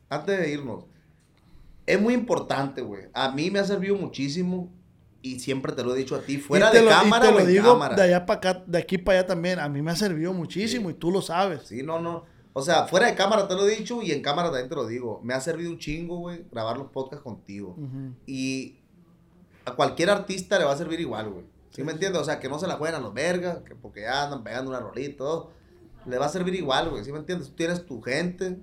Antes 0.09 0.39
de 0.39 0.51
irnos. 0.51 0.85
Es 1.87 2.01
muy 2.01 2.15
importante, 2.15 2.83
güey. 2.83 3.05
A 3.15 3.31
mí 3.31 3.51
me 3.51 3.61
ha 3.61 3.65
servido 3.65 3.97
muchísimo. 3.97 4.71
Y 5.23 5.39
siempre 5.41 5.73
te 5.73 5.85
lo 5.85 5.95
he 5.95 5.99
dicho 5.99 6.17
a 6.17 6.21
ti. 6.23 6.39
Fuera 6.39 6.69
Y 6.69 6.73
te 6.73 6.79
de 6.79 6.85
lo- 6.85 6.91
y 6.91 6.95
cámara 6.95 7.23
te 7.23 7.29
o 7.29 7.33
lo 7.33 7.41
en 7.41 7.47
digo 7.49 7.73
cámara. 7.73 7.95
de 7.97 8.03
allá 8.03 8.25
para 8.27 8.37
acá, 8.39 8.65
de 8.67 8.79
aquí 8.79 8.97
para 8.99 9.19
allá 9.19 9.27
también. 9.29 9.59
A 9.59 9.69
mí 9.69 9.83
me 9.83 9.91
ha 9.91 9.97
servido 9.97 10.33
muchísimo 10.33 10.89
y 10.91 10.95
tú 10.95 11.11
lo 11.11 11.21
sabes. 11.21 11.63
Sí, 11.65 11.83
no, 11.83 12.01
no. 12.01 12.25
O 12.53 12.63
sea, 12.63 12.87
fuera 12.87 13.07
de 13.07 13.15
cámara 13.15 13.47
te 13.47 13.55
lo 13.55 13.69
he 13.69 13.77
dicho 13.77 14.03
y 14.03 14.13
en 14.13 14.23
cámara 14.23 14.49
también 14.49 14.69
te 14.69 14.75
lo 14.75 14.87
digo. 14.87 15.21
Me 15.23 15.35
ha 15.35 15.41
servido 15.41 15.71
un 15.71 15.79
chingo, 15.79 16.19
güey, 16.19 16.45
grabar 16.51 16.79
los 16.79 16.89
podcasts 16.91 17.23
contigo. 17.23 17.77
Ujú. 17.79 18.15
Y 18.27 18.79
a 19.67 19.73
cualquier 19.77 20.11
artista 20.11 20.59
le 20.59 20.65
va 20.65 20.73
a 20.73 20.77
servir 20.77 20.99
igual, 21.01 21.29
güey. 21.31 21.45
¿Sí, 21.71 21.85
me 21.85 21.93
entiendes? 21.93 22.21
O 22.21 22.25
sea, 22.25 22.41
que 22.41 22.49
no 22.49 22.59
se 22.59 22.67
la 22.67 22.75
jueguen 22.77 22.97
a 22.97 23.01
los 23.01 23.15
vergas, 23.15 23.59
que 23.61 23.77
porque 23.77 24.01
ya 24.03 24.25
andan 24.25 24.43
pegando 24.43 24.71
una 24.71 24.81
rolita 24.81 25.11
y 25.11 25.13
todo. 25.15 25.51
Le 26.07 26.19
va 26.19 26.27
a 26.27 26.31
servir 26.31 26.55
igual, 26.55 26.89
güey. 26.91 27.05
¿Sí 27.05 27.13
me 27.13 27.19
entiendes? 27.19 27.49
Tú 27.51 27.55
tienes 27.55 27.85
tu 27.87 28.01
gente, 28.01 28.59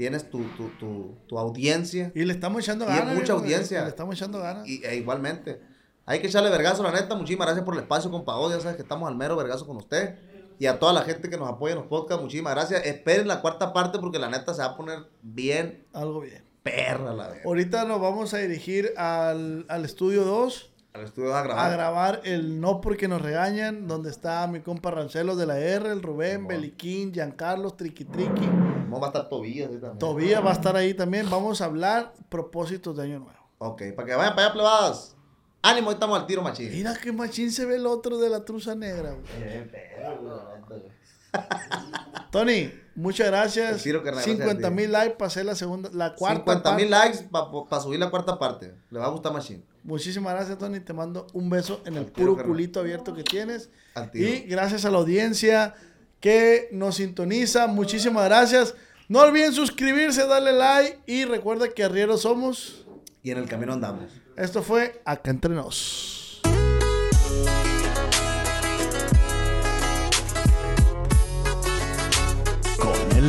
tienes 0.00 0.30
tu, 0.30 0.42
tu, 0.56 0.70
tu, 0.78 1.14
tu 1.26 1.38
audiencia. 1.38 2.10
Y 2.14 2.24
le 2.24 2.32
estamos 2.32 2.62
echando 2.62 2.86
Y 2.86 2.88
ganas. 2.88 3.14
mucha 3.14 3.34
güey, 3.34 3.44
audiencia. 3.44 3.82
Le 3.82 3.90
estamos 3.90 4.14
echando 4.14 4.38
ganas. 4.40 4.66
Y, 4.66 4.82
e 4.82 4.96
igualmente. 4.96 5.60
Hay 6.06 6.20
que 6.20 6.28
echarle 6.28 6.48
vergazo, 6.48 6.82
la 6.82 6.90
neta. 6.90 7.14
Muchísimas 7.14 7.46
gracias 7.48 7.66
por 7.66 7.74
el 7.74 7.80
espacio, 7.80 8.10
compa. 8.10 8.34
Oz. 8.36 8.50
Ya 8.54 8.60
sabes 8.60 8.76
que 8.76 8.82
estamos 8.82 9.06
al 9.06 9.14
mero 9.14 9.36
vergazo 9.36 9.66
con 9.66 9.76
usted. 9.76 10.14
Y 10.58 10.64
a 10.64 10.78
toda 10.78 10.94
la 10.94 11.02
gente 11.02 11.28
que 11.28 11.36
nos 11.36 11.50
apoya 11.50 11.72
en 11.74 11.80
los 11.80 11.86
podcasts, 11.88 12.22
muchísimas 12.22 12.54
gracias. 12.54 12.86
Esperen 12.86 13.28
la 13.28 13.42
cuarta 13.42 13.74
parte 13.74 13.98
porque 13.98 14.18
la 14.18 14.30
neta 14.30 14.54
se 14.54 14.62
va 14.62 14.68
a 14.68 14.76
poner 14.78 15.00
bien 15.20 15.84
Algo 15.92 16.20
bien. 16.20 16.42
perra 16.62 17.12
la 17.12 17.28
verga. 17.28 17.42
Ahorita 17.44 17.84
nos 17.84 18.00
vamos 18.00 18.32
a 18.32 18.38
dirigir 18.38 18.94
al, 18.96 19.66
al 19.68 19.84
estudio 19.84 20.24
2 20.24 20.69
Al 20.92 21.02
estudio 21.04 21.32
a 21.34 21.40
a 21.40 21.42
grabar. 21.44 21.72
grabar 21.72 22.20
el 22.24 22.60
No 22.60 22.80
Porque 22.80 23.06
Nos 23.06 23.22
Regañan, 23.22 23.86
donde 23.86 24.10
está 24.10 24.44
mi 24.48 24.60
compa 24.60 24.90
Rancelos 24.90 25.36
de 25.38 25.46
la 25.46 25.58
R, 25.58 25.88
el 25.90 26.02
Rubén, 26.02 26.48
Beliquín, 26.48 27.12
Giancarlos, 27.12 27.76
Triqui 27.76 28.04
Triqui. 28.04 28.46
¿Cómo 28.46 28.98
va 29.00 29.06
a 29.06 29.10
estar 29.10 29.28
Tobías? 29.28 29.70
ahí 29.70 29.78
también? 29.78 29.98
Tobía 29.98 30.40
va 30.40 30.50
a 30.50 30.54
estar 30.54 30.74
ahí 30.76 30.94
también. 30.94 31.30
Vamos 31.30 31.60
a 31.60 31.66
hablar 31.66 32.12
propósitos 32.28 32.96
de 32.96 33.04
Año 33.04 33.20
Nuevo. 33.20 33.38
Ok, 33.58 33.82
para 33.94 34.08
que 34.08 34.14
vayan 34.16 34.34
para 34.34 34.46
allá, 34.48 34.52
plebadas. 34.52 35.16
Ánimo, 35.62 35.90
ahí 35.90 35.94
estamos 35.94 36.18
al 36.18 36.26
tiro, 36.26 36.42
machín. 36.42 36.70
Mira 36.72 36.96
qué 37.00 37.12
machín 37.12 37.52
se 37.52 37.66
ve 37.66 37.76
el 37.76 37.86
otro 37.86 38.18
de 38.18 38.28
la 38.30 38.44
truza 38.44 38.74
negra, 38.74 39.10
güey. 39.12 39.70
Tony, 42.32 42.72
muchas 42.94 43.26
gracias. 43.28 43.82
Tiro, 43.82 44.02
carnal, 44.02 44.24
gracias 44.24 44.40
a 44.40 44.44
50 44.50 44.68
ti. 44.68 44.74
mil 44.74 44.90
likes 44.92 45.14
para 45.16 45.26
hacer 45.28 45.44
la 45.44 45.54
segunda, 45.54 45.90
la 45.92 46.14
cuarta 46.14 46.38
50 46.38 46.74
mil 46.76 46.90
likes 46.90 47.28
para 47.30 47.80
subir 47.82 48.00
la 48.00 48.10
cuarta 48.10 48.38
parte. 48.38 48.74
Le 48.90 48.98
va 48.98 49.06
a 49.06 49.10
gustar 49.10 49.32
machín. 49.32 49.64
Muchísimas 49.82 50.34
gracias, 50.34 50.58
Tony. 50.58 50.80
Te 50.80 50.92
mando 50.92 51.26
un 51.32 51.48
beso 51.48 51.82
en 51.86 51.96
el 51.96 52.06
puro 52.06 52.36
culito 52.42 52.80
abierto 52.80 53.14
que 53.14 53.22
tienes. 53.22 53.70
Y 54.14 54.40
gracias 54.40 54.84
a 54.84 54.90
la 54.90 54.98
audiencia 54.98 55.74
que 56.20 56.68
nos 56.72 56.96
sintoniza. 56.96 57.66
Muchísimas 57.66 58.24
gracias. 58.26 58.74
No 59.08 59.20
olviden 59.20 59.52
suscribirse, 59.52 60.26
darle 60.26 60.52
like 60.52 61.00
y 61.06 61.24
recuerda 61.24 61.68
que 61.68 61.82
arrieros 61.82 62.22
somos. 62.22 62.86
Y 63.22 63.30
en 63.30 63.38
el 63.38 63.48
camino 63.48 63.72
andamos. 63.72 64.04
Esto 64.36 64.62
fue 64.62 65.02
Acá 65.04 65.30
Entre 65.30 65.54
Nos. 65.54 66.40
con 72.78 73.16
el 73.16 73.28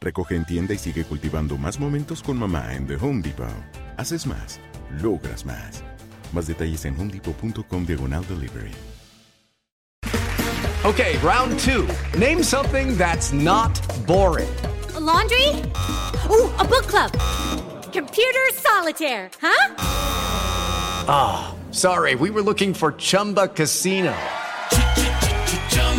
Recoge 0.00 0.34
en 0.34 0.44
tienda 0.46 0.74
y 0.74 0.78
sigue 0.78 1.04
cultivando 1.04 1.58
más 1.58 1.78
momentos 1.78 2.22
con 2.22 2.38
mamá 2.38 2.74
en 2.74 2.86
The 2.86 2.96
Home 2.96 3.22
Depot. 3.22 3.48
Haces 3.98 4.26
más, 4.26 4.58
logras 5.02 5.44
más. 5.44 5.82
Más 6.32 6.46
detalles 6.46 6.84
en 6.86 6.98
homedepot.com 6.98 7.84
diagonal 7.86 8.24
delivery. 8.26 8.72
Okay, 10.82 11.18
round 11.18 11.58
two. 11.58 11.86
Name 12.18 12.42
something 12.42 12.96
that's 12.96 13.34
not 13.34 13.78
boring. 14.06 14.48
A 14.96 15.00
laundry? 15.00 15.46
Ooh, 16.30 16.48
a 16.58 16.64
book 16.64 16.86
club. 16.86 17.12
Computer 17.92 18.48
solitaire, 18.54 19.30
huh? 19.42 19.74
Ah, 21.06 21.52
oh, 21.52 21.72
sorry, 21.72 22.14
we 22.14 22.30
were 22.30 22.40
looking 22.40 22.72
for 22.72 22.92
Chumba 22.92 23.48
Casino. 23.48 24.14